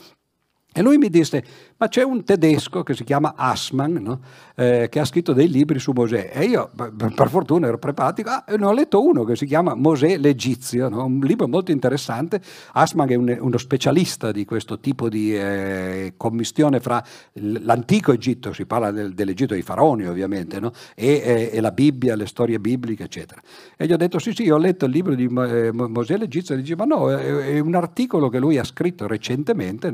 E 0.75 0.81
lui 0.81 0.97
mi 0.97 1.09
disse, 1.09 1.43
ma 1.83 1.89
c'è 1.89 2.01
un 2.01 2.23
tedesco 2.23 2.81
che 2.81 2.93
si 2.93 3.03
chiama 3.03 3.33
Assmann, 3.35 3.97
no? 3.97 4.19
eh, 4.55 4.87
che 4.89 4.99
ha 4.99 5.05
scritto 5.05 5.33
dei 5.33 5.49
libri 5.49 5.79
su 5.79 5.91
Mosè. 5.91 6.31
E 6.33 6.45
io, 6.45 6.69
per 6.73 7.27
fortuna, 7.27 7.67
ero 7.67 7.77
preparato, 7.77 8.21
ah, 8.25 8.45
ne 8.57 8.65
ho 8.65 8.71
letto 8.71 9.03
uno 9.03 9.25
che 9.25 9.35
si 9.35 9.45
chiama 9.45 9.75
Mosè 9.75 10.17
l'Egizio, 10.17 10.87
no? 10.87 11.03
un 11.03 11.19
libro 11.19 11.47
molto 11.47 11.71
interessante. 11.71 12.41
Assmann 12.71 13.09
è 13.09 13.15
un, 13.15 13.37
uno 13.37 13.57
specialista 13.57 14.31
di 14.31 14.45
questo 14.45 14.79
tipo 14.79 15.09
di 15.09 15.35
eh, 15.35 16.13
commistione 16.15 16.79
fra 16.79 17.03
l'antico 17.33 18.13
Egitto, 18.13 18.53
si 18.53 18.65
parla 18.65 18.91
del, 18.91 19.13
dell'Egitto 19.13 19.53
dei 19.53 19.63
faraoni 19.63 20.07
ovviamente, 20.07 20.61
no? 20.61 20.71
e, 20.95 21.21
e, 21.21 21.49
e, 21.51 21.59
la 21.59 21.71
Bibbia, 21.71 22.15
le 22.15 22.27
storie 22.27 22.59
bibliche, 22.59 23.03
eccetera. 23.03 23.41
E 23.75 23.85
gli 23.85 23.91
ho 23.91 23.97
detto, 23.97 24.19
sì, 24.19 24.31
sì, 24.31 24.49
ho 24.49 24.57
letto 24.57 24.85
il 24.85 24.91
libro 24.91 25.15
di 25.15 25.25
eh, 25.25 25.71
Mosè 25.73 26.15
l'Egizio, 26.15 26.55
e 26.55 26.59
dice, 26.59 26.77
ma 26.77 26.85
no, 26.85 27.11
è, 27.11 27.55
è, 27.55 27.59
un 27.59 27.75
articolo 27.75 28.29
che 28.29 28.39
lui 28.39 28.57
ha 28.57 28.63
scritto 28.63 29.05
recentemente, 29.05 29.91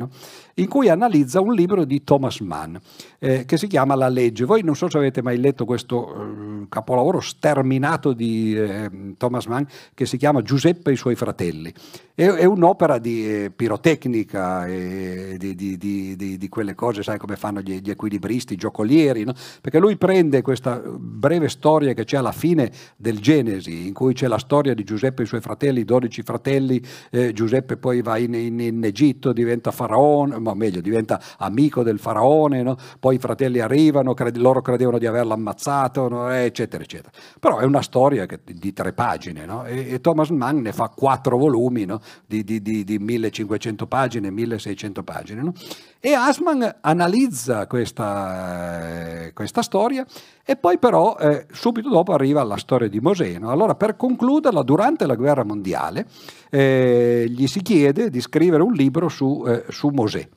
in 0.56 0.68
cui 0.68 0.90
analizza 0.90 1.42
un 1.42 1.54
libro 1.54 1.79
di 1.86 2.04
Thomas 2.04 2.40
Mann 2.40 2.76
eh, 3.20 3.46
che 3.46 3.58
si 3.58 3.68
chiama 3.68 3.96
La 3.96 4.08
legge. 4.08 4.46
Voi 4.46 4.64
non 4.64 4.76
so 4.76 4.90
se 4.90 4.98
avete 4.98 5.22
mai 5.22 5.38
letto 5.38 5.66
questo 5.66 6.14
eh, 6.14 6.66
capolavoro 6.70 7.20
sterminato 7.20 8.14
di 8.14 8.56
eh, 8.56 8.90
Thomas 9.18 9.46
Mann 9.46 9.64
che 9.94 10.06
si 10.06 10.18
chiama 10.18 10.42
Giuseppe 10.42 10.90
e 10.90 10.94
i 10.94 10.98
suoi 10.98 11.16
fratelli. 11.16 11.72
È, 12.16 12.26
è 12.26 12.46
un'opera 12.46 12.98
di 12.98 13.44
eh, 13.44 13.52
pirotecnica 13.52 14.66
e 14.66 15.36
di, 15.38 15.56
di, 15.56 15.78
di, 15.78 16.38
di, 16.38 16.50
quelle 16.50 16.76
cose, 16.76 17.04
sai 17.04 17.18
come 17.18 17.36
fanno 17.36 17.62
gli, 17.62 17.80
gli 17.80 17.90
equilibristi, 17.90 18.54
i 18.54 18.58
giocolieri, 18.58 19.24
no? 19.24 19.34
perché 19.62 19.80
lui 19.80 19.98
prende 19.98 20.42
questa 20.42 20.82
breve 20.86 21.48
storia 21.50 21.94
che 21.94 22.04
c'è 22.04 22.18
alla 22.18 22.32
fine 22.32 22.72
del 22.98 23.20
Genesi, 23.20 23.88
in 23.88 23.94
cui 23.94 24.14
c'è 24.14 24.28
la 24.28 24.38
storia 24.38 24.74
di 24.74 24.84
Giuseppe 24.84 25.22
e 25.22 25.26
i 25.26 25.28
suoi 25.28 25.42
fratelli, 25.42 25.86
12 25.86 26.22
fratelli, 26.24 26.82
eh, 27.12 27.32
Giuseppe 27.32 27.78
poi 27.78 28.02
va 28.02 28.18
in, 28.18 28.34
in, 28.34 28.60
in 28.60 28.84
Egitto, 28.84 29.32
diventa 29.32 29.72
faraone, 29.72 30.36
o 30.36 30.56
meglio, 30.56 30.82
diventa 30.82 31.22
amico 31.38 31.59
del 31.68 32.00
faraone, 32.00 32.64
no? 32.64 32.78
poi 33.00 33.16
i 33.16 33.20
fratelli 33.20 33.60
arrivano, 33.60 34.14
cred- 34.14 34.38
loro 34.38 34.62
credevano 34.62 34.98
di 34.98 35.06
averlo 35.06 35.34
ammazzato, 35.34 36.08
no? 36.08 36.30
eccetera, 36.30 36.84
eccetera. 36.84 37.12
Però 37.40 37.58
è 37.58 37.66
una 37.66 37.82
storia 37.82 38.26
che, 38.26 38.40
di 38.44 38.72
tre 38.72 38.94
pagine 38.94 39.46
no? 39.46 39.66
e, 39.66 39.94
e, 39.94 40.02
Thomas 40.02 40.30
Mann 40.30 40.60
ne 40.60 40.72
fa 40.72 40.90
quattro 40.90 41.38
volumi 41.38 41.86
di, 42.26 42.44
di, 42.44 42.62
di, 42.62 42.84
di, 42.84 42.98
1500 42.98 43.88
pagine, 43.88 44.32
1600 44.32 45.04
pagine. 45.04 45.52
E 46.00 46.14
Asman 46.14 46.78
analizza 46.80 47.68
questa, 47.68 49.26
eh, 49.26 49.34
questa, 49.34 49.62
storia 49.62 50.06
e 50.46 50.56
poi 50.56 50.78
però 50.80 51.18
eh, 51.20 51.46
subito 51.52 51.90
dopo 51.90 52.14
arriva 52.14 52.42
la 52.44 52.56
storia 52.56 52.88
di 52.88 53.02
Mosè. 53.02 53.38
Allora 53.42 53.76
per 53.76 53.98
concluderla, 53.98 54.64
durante 54.64 55.06
la 55.06 55.16
guerra 55.16 55.44
mondiale 55.44 56.06
eh, 56.50 57.26
gli 57.28 57.48
si 57.48 57.62
chiede 57.62 58.10
di 58.10 58.22
scrivere 58.22 58.64
un 58.64 58.74
libro 58.74 59.10
su, 59.10 59.44
eh, 59.46 59.66
su 59.70 59.90
Mosè. 59.90 60.28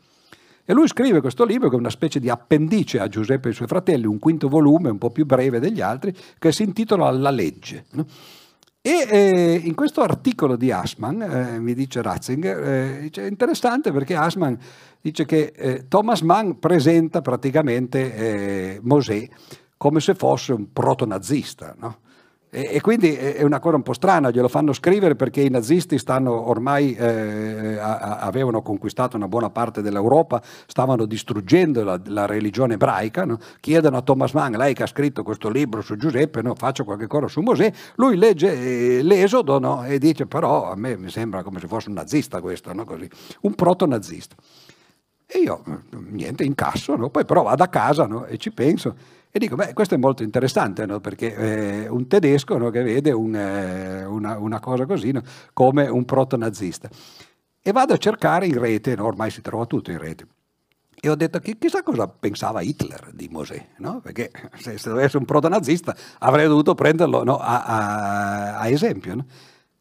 E 0.65 0.73
lui 0.73 0.87
scrive 0.87 1.21
questo 1.21 1.45
libro 1.45 1.69
che 1.69 1.77
è 1.77 1.79
una 1.79 1.91
specie 1.91 2.21
di 2.21 2.29
appendice 2.29 3.01
a 3.01 3.09
Giuseppe 3.09 3.47
e 3.47 3.51
ai 3.51 3.57
suoi 3.57 3.69
fratelli, 3.69 4.07
un 4.07 4.19
quinto 4.19 4.49
volume 4.49 4.91
un 4.91 4.99
po' 4.99 5.11
più 5.11 5.27
breve 5.27 5.59
degli 5.59 5.81
altri, 5.81 6.15
che 6.39 6.53
si 6.53 6.63
intitola 6.63 7.11
La 7.11 7.31
legge. 7.31 7.85
E 8.81 9.07
eh, 9.09 9.61
in 9.63 9.75
questo 9.75 10.01
articolo 10.01 10.57
di 10.57 10.73
Asman, 10.73 11.23
eh, 11.23 11.61
mi 11.61 11.73
dice 11.73 12.03
Ratzinger, 12.03 12.59
eh, 12.63 13.11
è 13.11 13.27
interessante 13.27 13.93
perché 13.93 14.17
Asman 14.17 14.59
dice 15.01 15.25
che 15.25 15.53
eh, 15.55 15.87
Thomas 15.87 16.21
Mann 16.23 16.53
presenta 16.59 17.21
praticamente 17.21 18.15
eh, 18.15 18.81
Mosè 18.83 19.29
come 19.77 20.01
se 20.01 20.15
fosse 20.15 20.53
un 20.53 20.73
proto-nazista, 20.73 21.75
no? 21.79 21.99
E, 22.55 22.83
quindi 22.83 23.15
è 23.15 23.43
una 23.45 23.61
cosa 23.61 23.77
un 23.77 23.83
po' 23.83 23.95
strana, 23.95 24.31
glielo 24.31 24.47
fanno 24.47 24.75
scrivere 24.75 25.17
perché 25.17 25.41
i 25.41 25.49
nazisti 25.49 25.97
stanno 25.97 26.51
ormai 26.51 26.95
eh, 26.95 27.79
a, 27.79 28.19
avevano 28.19 28.61
conquistato 28.61 29.17
una 29.17 29.27
buona 29.27 29.49
parte 29.49 29.81
dell'Europa, 29.81 30.43
stavano 30.67 31.07
distruggendo 31.07 31.83
la, 31.83 31.99
la 32.05 32.27
religione 32.27 32.75
ebraica, 32.75 33.25
no? 33.25 33.39
chiedono 33.59 33.97
a 33.97 34.03
Thomas 34.03 34.35
Mann, 34.35 34.55
lei 34.57 34.75
che 34.75 34.83
ha 34.83 34.87
scritto 34.87 35.23
questo 35.23 35.49
libro 35.49 35.81
su 35.81 35.97
Giuseppe, 35.97 36.43
no? 36.43 36.55
faccio 36.55 36.85
qualche 36.85 37.07
cosa 37.07 37.27
su 37.27 37.41
Mosè, 37.41 37.73
lui 37.95 38.19
legge 38.19 38.99
eh, 38.99 39.03
l'Esodo 39.03 39.59
no? 39.59 39.85
e 39.87 39.99
dice 39.99 40.27
però 40.27 40.71
a 40.71 40.77
me 40.77 40.99
mi 40.99 41.09
sembra 41.09 41.43
come 41.43 41.59
se 41.59 41.67
fosse 41.67 41.89
un 41.89 41.95
nazista 41.95 42.43
questo, 42.43 42.71
un 43.41 43.55
proto-nazista. 43.55 44.37
E 45.27 45.39
io, 45.39 45.63
niente, 46.11 46.45
incasso, 46.45 47.09
poi 47.09 47.25
però 47.25 47.45
vado 47.45 47.63
a 47.63 47.69
casa 47.69 48.27
e 48.27 48.37
ci 48.37 48.53
penso 48.53 48.95
e 49.35 49.39
dico, 49.39 49.57
beh, 49.57 49.73
questo 49.73 49.95
è 49.95 49.97
molto 49.97 50.23
interessante, 50.23 50.85
no? 50.85 51.01
perché 51.01 51.35
eh, 51.35 51.89
un 51.89 52.07
tedesco 52.07 52.59
no, 52.59 52.69
che 52.69 52.83
vede 52.83 53.13
un, 53.13 53.35
eh, 53.35 54.05
una, 54.05 54.37
una, 54.37 54.61
cosa 54.61 54.85
così 54.85 55.11
no? 55.11 55.23
come 55.55 55.89
un 55.89 56.05
proto-nazista. 56.05 56.91
E 57.63 57.73
vado 57.73 57.95
a 57.95 57.97
cercare 57.97 58.45
in 58.45 58.59
rete, 58.59 58.93
ormai 58.93 59.31
si 59.31 59.41
trova 59.41 59.65
tutto 59.65 59.91
in 59.91 59.97
rete. 59.97 60.27
E 61.01 61.09
ho 61.09 61.15
detto, 61.15 61.39
chissà 61.39 61.83
cosa 61.83 62.07
pensava 62.09 62.61
Hitler 62.61 63.09
di 63.15 63.29
Mosè, 63.31 63.69
perché 64.03 64.31
se, 64.59 64.77
se 64.77 64.91
dovesse 64.91 65.17
un 65.17 65.25
proto-nazista 65.25 65.97
avrei 66.19 66.47
dovuto 66.47 66.75
prenderlo 66.75 67.23
a, 67.39 67.65
a, 67.65 68.59
a, 68.59 68.69
esempio. 68.69 69.25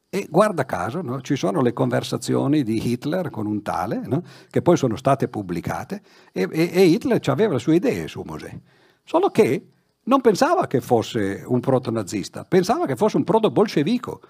E 0.09 0.27
guarda 0.29 0.65
caso, 0.65 1.01
no? 1.01 1.19
ci 1.19 1.35
sono 1.35 1.61
le 1.61 1.73
conversazioni 1.73 2.63
di 2.63 2.89
Hitler 2.89 3.29
con 3.29 3.47
un 3.47 3.61
tale, 3.61 4.01
no? 4.05 4.23
che 4.49 4.61
poi 4.61 4.77
sono 4.77 4.95
state 4.95 5.27
pubblicate, 5.27 6.01
e, 6.31 6.47
e, 6.49 6.69
e 6.71 6.83
Hitler 6.85 7.19
aveva 7.25 7.53
le 7.53 7.59
sue 7.59 7.75
idee 7.75 8.07
su 8.07 8.23
Mosè. 8.25 8.57
Solo 9.03 9.29
che 9.29 9.67
non 10.03 10.21
pensava 10.21 10.67
che 10.67 10.81
fosse 10.81 11.43
un 11.45 11.59
proto-nazista, 11.59 12.43
pensava 12.43 12.85
che 12.85 12.95
fosse 12.95 13.17
un 13.17 13.23
proto-bolscevico. 13.23 14.21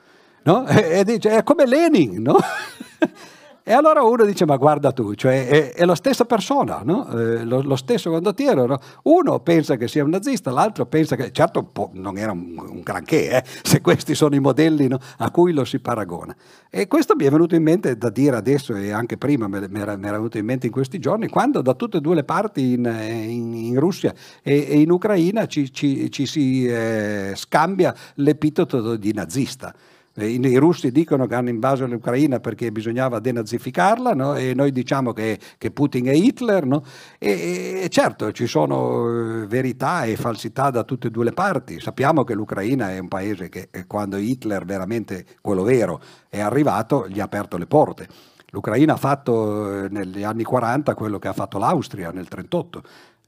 No? 0.43 0.67
E, 0.67 0.99
e 0.99 1.03
dice, 1.03 1.37
è 1.37 1.43
come 1.43 1.65
Lenin, 1.65 2.21
no? 2.21 2.37
E 3.63 3.73
allora 3.73 4.01
uno 4.01 4.25
dice, 4.25 4.45
ma 4.45 4.57
guarda 4.57 4.91
tu, 4.91 5.13
cioè 5.13 5.47
è, 5.47 5.73
è 5.73 5.85
la 5.85 5.93
stessa 5.93 6.25
persona, 6.25 6.81
no? 6.83 7.07
eh, 7.11 7.43
lo, 7.45 7.61
lo, 7.61 7.75
stesso 7.75 8.09
condottiero. 8.09 8.65
No? 8.65 8.79
Uno 9.03 9.39
pensa 9.41 9.75
che 9.75 9.87
sia 9.87 10.03
un 10.03 10.09
nazista, 10.09 10.49
l'altro 10.49 10.87
pensa 10.87 11.15
che, 11.15 11.31
certo 11.31 11.69
non 11.93 12.17
era 12.17 12.31
un, 12.31 12.57
un 12.57 12.81
granché, 12.81 13.29
eh, 13.29 13.43
se 13.61 13.81
questi 13.81 14.15
sono 14.15 14.33
i 14.33 14.39
modelli 14.39 14.87
no? 14.87 14.97
a 15.17 15.29
cui 15.29 15.53
lo 15.53 15.63
si 15.63 15.79
paragona. 15.79 16.35
E 16.71 16.87
questo 16.87 17.15
mi 17.15 17.25
è 17.25 17.29
venuto 17.29 17.53
in 17.53 17.61
mente 17.61 17.97
da 17.97 18.09
dire 18.09 18.35
adesso 18.35 18.73
e 18.73 18.91
anche 18.91 19.17
prima 19.17 19.47
mi 19.47 19.57
era, 19.57 19.91
era 19.91 20.11
venuto 20.13 20.39
in 20.39 20.45
mente 20.45 20.65
in 20.65 20.71
questi 20.71 20.97
giorni, 20.97 21.27
quando 21.27 21.61
da 21.61 21.75
tutte 21.75 21.97
e 21.97 22.01
due 22.01 22.15
le 22.15 22.23
parti 22.23 22.73
in, 22.73 22.85
in, 22.85 23.53
in 23.53 23.79
Russia 23.79 24.11
e, 24.41 24.65
e, 24.69 24.79
in 24.79 24.89
Ucraina 24.89 25.45
ci, 25.45 25.71
ci, 25.71 26.09
ci 26.09 26.25
si 26.25 26.65
eh, 26.65 27.33
scambia 27.35 27.93
l'epiteto 28.15 28.95
di 28.95 29.13
nazista. 29.13 29.71
Eh, 30.13 30.27
I, 30.27 30.57
russi 30.57 30.91
dicono 30.91 31.25
che 31.25 31.35
hanno 31.35 31.49
invaso 31.49 31.87
l'Ucraina 31.87 32.39
perché 32.39 32.71
bisognava 32.71 33.19
denazificarla 33.19 34.13
no? 34.13 34.35
e 34.35 34.53
noi 34.53 34.71
diciamo 34.71 35.13
che, 35.13 35.39
che 35.57 35.71
Putin 35.71 36.07
è 36.07 36.13
Hitler. 36.13 36.65
No? 36.65 36.83
E, 37.17 37.81
e, 37.83 37.89
certo 37.89 38.31
ci 38.31 38.45
sono 38.45 39.43
eh, 39.43 39.47
verità 39.47 40.03
e 40.03 40.17
falsità 40.17 40.69
da 40.69 40.83
tutte 40.83 41.07
e 41.07 41.11
due 41.11 41.25
le 41.25 41.33
parti. 41.33 41.79
Sappiamo 41.79 42.23
che 42.23 42.33
l'Ucraina 42.33 42.91
è 42.91 42.99
un 42.99 43.07
paese 43.07 43.47
che 43.47 43.69
eh, 43.71 43.87
quando 43.87 44.17
Hitler, 44.17 44.65
veramente 44.65 45.25
quello 45.39 45.63
vero, 45.63 46.01
è 46.27 46.39
arrivato 46.39 47.07
gli 47.07 47.19
ha 47.19 47.23
aperto 47.23 47.57
le 47.57 47.67
porte. 47.67 48.07
L'Ucraina 48.53 48.93
ha 48.93 48.97
fatto 48.97 49.87
negli 49.89 50.23
anni 50.23 50.43
40 50.43 50.93
quello 50.93 51.19
che 51.19 51.29
ha 51.29 51.33
fatto 51.33 51.57
l'Austria 51.57 52.11
nel 52.11 52.27
1938 52.29 52.83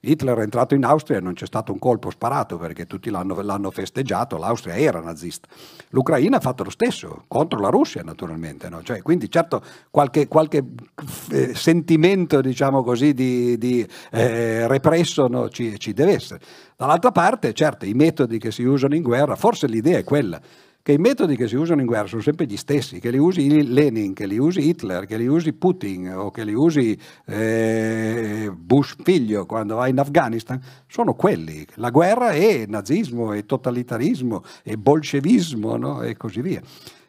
Hitler 0.05 0.37
è 0.37 0.41
entrato 0.41 0.75
in 0.75 0.83
Austria 0.83 1.17
e 1.17 1.21
non 1.21 1.33
c'è 1.33 1.45
stato 1.45 1.71
un 1.71 1.79
colpo 1.79 2.09
sparato 2.09 2.57
perché 2.57 2.85
tutti 2.85 3.09
l'hanno, 3.09 3.41
l'hanno, 3.41 3.71
festeggiato, 3.71 4.37
l'Austria 4.37 4.75
era 4.75 4.99
nazista. 4.99 5.47
L'Ucraina 5.89 6.37
ha 6.37 6.39
fatto 6.41 6.63
lo 6.63 6.69
stesso, 6.69 7.23
contro 7.29 7.59
la 7.61 7.69
Russia 7.69 8.01
naturalmente. 8.03 8.67
No? 8.67 8.83
Cioè, 8.83 9.01
quindi 9.01 9.31
certo 9.31 9.63
qualche, 9.89 10.27
qualche 10.27 10.63
eh, 11.31 11.55
sentimento 11.55 12.41
diciamo 12.41 12.83
così, 12.83 13.13
di, 13.13 13.57
di 13.57 13.87
eh, 14.11 14.67
represso 14.67 15.27
no? 15.27 15.47
ci, 15.47 15.79
ci 15.79 15.93
deve 15.93 16.15
essere. 16.15 16.41
Dall'altra 16.75 17.11
parte, 17.11 17.53
certo, 17.53 17.85
i 17.85 17.93
metodi 17.93 18.39
che 18.39 18.51
si 18.51 18.63
usano 18.63 18.95
in 18.95 19.03
guerra, 19.03 19.37
forse 19.37 19.67
l'idea 19.67 19.99
è 19.99 20.03
quella 20.03 20.41
che 20.83 20.91
i 20.91 20.97
metodi 20.97 21.37
che 21.37 21.47
si 21.47 21.55
usano 21.55 21.79
in 21.79 21.87
guerra 21.87 22.07
sono 22.07 22.21
sempre 22.21 22.45
gli 22.45 22.57
stessi, 22.57 22.99
che 22.99 23.09
li 23.09 23.17
usi 23.17 23.71
Lenin, 23.71 24.13
che 24.13 24.27
li 24.27 24.37
usi 24.37 24.67
Hitler, 24.67 25.05
che 25.05 25.15
li 25.15 25.27
usi 25.27 25.53
Putin 25.53 26.09
o 26.13 26.29
che 26.29 26.43
li 26.43 26.53
usi 26.53 26.99
eh, 27.25 28.51
Bush 28.53 28.97
figlio 29.01 29.45
quando 29.45 29.75
va 29.75 29.87
in 29.87 29.97
Afghanistan, 29.97 30.61
sono 30.85 31.13
quelli. 31.13 31.65
La 31.75 31.89
guerra 31.89 32.31
è 32.31 32.65
nazismo, 32.67 33.31
è 33.31 33.45
totalitarismo, 33.45 34.43
è 34.61 34.75
bolscevismo 34.75 35.77
no? 35.77 36.01
e 36.01 36.17
così 36.17 36.41
via. 36.41 36.61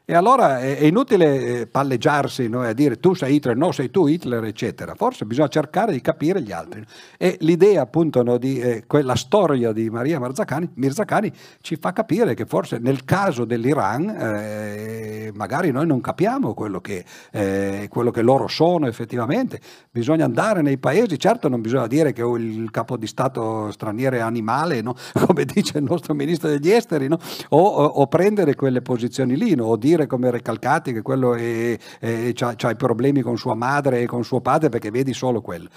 E 0.07 0.15
allora 0.15 0.61
è, 0.61 0.85
inutile 0.85 1.61
eh, 1.61 1.67
palleggiarsi 1.67 2.47
no? 2.47 2.61
a 2.61 2.75
dire 2.75 3.01
tu 3.01 3.15
sei 3.15 3.37
Hitler, 3.37 3.57
no 3.57 3.73
sei 3.73 3.91
tu 3.91 4.07
Hitler, 4.07 4.45
eccetera. 4.45 4.95
Forse 4.95 5.25
bisogna 5.25 5.49
cercare 5.49 5.93
di 5.93 6.03
capire 6.03 6.43
gli 6.43 6.53
altri. 6.53 6.85
E 7.17 7.39
l'idea 7.41 7.81
appunto 7.81 8.23
no, 8.23 8.37
di 8.37 8.61
eh, 8.61 8.85
quella 8.87 9.15
storia 9.15 9.73
di 9.73 9.89
Maria 9.89 10.21
Mirzacani, 10.21 10.73
Mirzacani, 10.75 11.33
ci 11.63 11.77
fa 11.77 11.95
capire 11.95 12.35
che 12.35 12.45
forse 12.45 12.77
nel 12.77 13.07
caso 13.07 13.47
dell'Iran 13.47 14.11
eh, 14.11 15.33
magari 15.35 15.71
noi 15.71 15.87
non 15.87 16.03
capiamo 16.03 16.53
quello 16.53 16.83
che, 16.83 17.03
eh, 17.33 17.87
quello 17.89 18.11
che, 18.11 18.21
loro 18.21 18.47
sono 18.47 18.87
effettivamente. 18.87 19.59
Bisogna 19.91 20.27
andare 20.27 20.61
nei 20.61 20.77
paesi, 20.77 21.19
certo 21.19 21.49
non 21.49 21.63
bisogna 21.63 21.87
dire 21.87 22.13
che 22.13 22.21
il 22.21 22.71
capo 22.71 22.99
di 22.99 23.07
Stato 23.07 23.71
straniero 23.71 24.17
è 24.17 24.21
animale, 24.21 24.83
no? 24.83 24.95
come 25.27 25.47
dice 25.47 25.79
il 25.79 25.85
nostro 25.85 26.13
ministro 26.13 26.51
degli 26.51 26.71
esteri, 26.71 27.09
o, 27.09 27.59
o, 27.59 28.07
prendere 28.07 28.55
quelle 28.55 28.83
posizioni 28.83 29.35
lì, 29.37 29.57
o 29.59 29.77
dire 29.77 29.94
dire 29.95 30.07
come 30.07 30.31
Recalcati 30.31 30.93
che 30.93 31.03
quello 31.03 31.33
ha 31.33 32.71
i 32.71 32.77
problemi 32.77 33.21
con 33.21 33.37
sua 33.37 33.55
madre 33.55 34.01
e 34.01 34.07
con 34.07 34.25
suo 34.25 34.41
padre 34.41 34.69
perché 34.69 34.91
vedi 34.91 35.13
solo 35.13 35.41
quello 35.41 35.69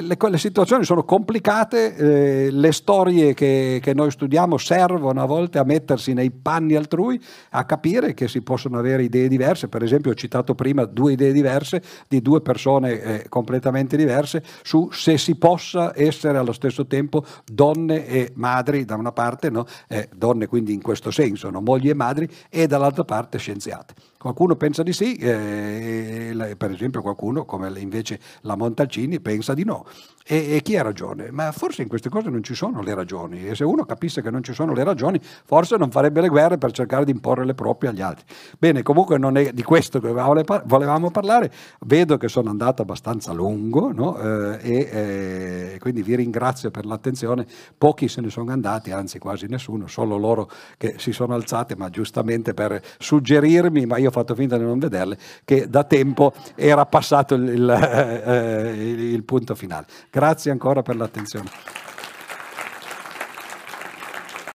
le, 0.00 0.16
le, 0.18 0.38
situazioni 0.38 0.84
sono 0.84 1.04
complicate, 1.04 1.94
eh, 1.96 2.50
le 2.50 2.72
storie 2.72 3.34
che, 3.34 3.78
che, 3.82 3.94
noi 3.94 4.10
studiamo 4.10 4.56
servono 4.56 5.22
a 5.22 5.26
volte 5.26 5.58
a 5.58 5.64
mettersi 5.64 6.12
nei 6.12 6.30
panni 6.30 6.74
altrui, 6.74 7.20
a 7.50 7.64
capire 7.64 8.14
che 8.14 8.28
si 8.28 8.42
possono 8.42 8.78
avere 8.78 9.04
idee 9.04 9.28
diverse. 9.28 9.68
Per 9.68 9.82
esempio 9.82 10.10
ho 10.10 10.14
citato 10.14 10.54
prima 10.54 10.84
due 10.84 11.12
idee 11.12 11.32
diverse 11.32 11.82
di 12.08 12.20
due 12.20 12.40
persone 12.40 13.00
eh, 13.00 13.28
completamente 13.28 13.96
diverse 13.96 14.42
su 14.62 14.88
se 14.90 15.18
si 15.18 15.36
possa 15.36 15.92
essere 15.94 16.38
allo 16.38 16.52
stesso 16.52 16.86
tempo 16.86 17.24
donne 17.44 18.06
e 18.06 18.32
madri 18.34 18.84
da 18.84 18.96
una 18.96 19.12
parte, 19.12 19.50
no? 19.50 19.66
eh, 19.88 20.08
donne 20.14 20.46
quindi 20.46 20.72
in 20.72 20.82
questo 20.82 21.10
senso, 21.10 21.50
no? 21.50 21.60
mogli 21.60 21.88
e 21.88 21.94
madri, 21.94 22.28
e 22.48 22.66
dall'altra 22.66 23.04
parte 23.04 23.38
scienziate. 23.38 23.94
Qualcuno 24.24 24.56
pensa 24.56 24.82
di 24.82 24.94
sì, 24.94 25.16
eh, 25.16 26.54
per 26.56 26.70
esempio 26.70 27.02
qualcuno 27.02 27.44
come 27.44 27.70
invece 27.78 28.18
la 28.40 28.56
Montalcini 28.56 29.20
pensa 29.20 29.52
di 29.52 29.64
no. 29.64 29.84
E, 30.26 30.56
e, 30.56 30.62
chi 30.62 30.78
ha 30.78 30.82
ragione? 30.82 31.30
Ma 31.30 31.52
forse 31.52 31.82
in 31.82 31.88
queste 31.88 32.08
cose 32.08 32.30
non 32.30 32.42
ci 32.42 32.54
sono 32.54 32.80
le 32.80 32.94
ragioni 32.94 33.46
e 33.46 33.54
se 33.54 33.62
uno 33.62 33.84
capisse 33.84 34.22
che 34.22 34.30
non 34.30 34.42
ci 34.42 34.54
sono 34.54 34.72
le 34.72 34.82
ragioni 34.82 35.20
forse 35.20 35.76
non 35.76 35.90
farebbe 35.90 36.22
le 36.22 36.28
guerre 36.28 36.56
per 36.56 36.72
cercare 36.72 37.04
di 37.04 37.10
imporre 37.10 37.44
le 37.44 37.52
proprie 37.52 37.90
agli 37.90 38.00
altri. 38.00 38.24
Bene, 38.58 38.82
comunque 38.82 39.18
non 39.18 39.36
è 39.36 39.52
di 39.52 39.62
questo 39.62 40.00
che 40.00 40.10
volevamo 40.10 41.10
parlare, 41.10 41.52
vedo 41.80 42.16
che 42.16 42.28
sono 42.28 42.48
andato 42.48 42.80
abbastanza 42.80 43.34
lungo 43.34 43.92
no? 43.92 44.18
eh, 44.18 44.58
e 44.62 45.72
eh, 45.74 45.78
quindi 45.78 46.02
vi 46.02 46.16
ringrazio 46.16 46.70
per 46.70 46.86
l'attenzione, 46.86 47.46
pochi 47.76 48.08
se 48.08 48.22
ne 48.22 48.30
sono 48.30 48.50
andati, 48.50 48.92
anzi 48.92 49.18
quasi 49.18 49.46
nessuno, 49.46 49.86
solo 49.88 50.16
loro 50.16 50.48
che 50.78 50.94
si 50.96 51.12
sono 51.12 51.34
alzati, 51.34 51.74
ma 51.74 51.90
giustamente 51.90 52.54
per 52.54 52.80
suggerirmi, 52.98 53.84
ma 53.84 53.98
io 53.98 54.10
fatto 54.14 54.34
finta 54.34 54.56
di 54.56 54.64
non 54.64 54.78
vederle, 54.78 55.18
che 55.44 55.68
da 55.68 55.84
tempo 55.84 56.32
era 56.54 56.86
passato 56.86 57.34
il, 57.34 57.48
il, 57.48 57.70
eh, 57.70 59.12
il 59.12 59.22
punto 59.24 59.54
finale. 59.54 59.86
Grazie 60.10 60.50
ancora 60.50 60.82
per 60.82 60.96
l'attenzione. 60.96 61.50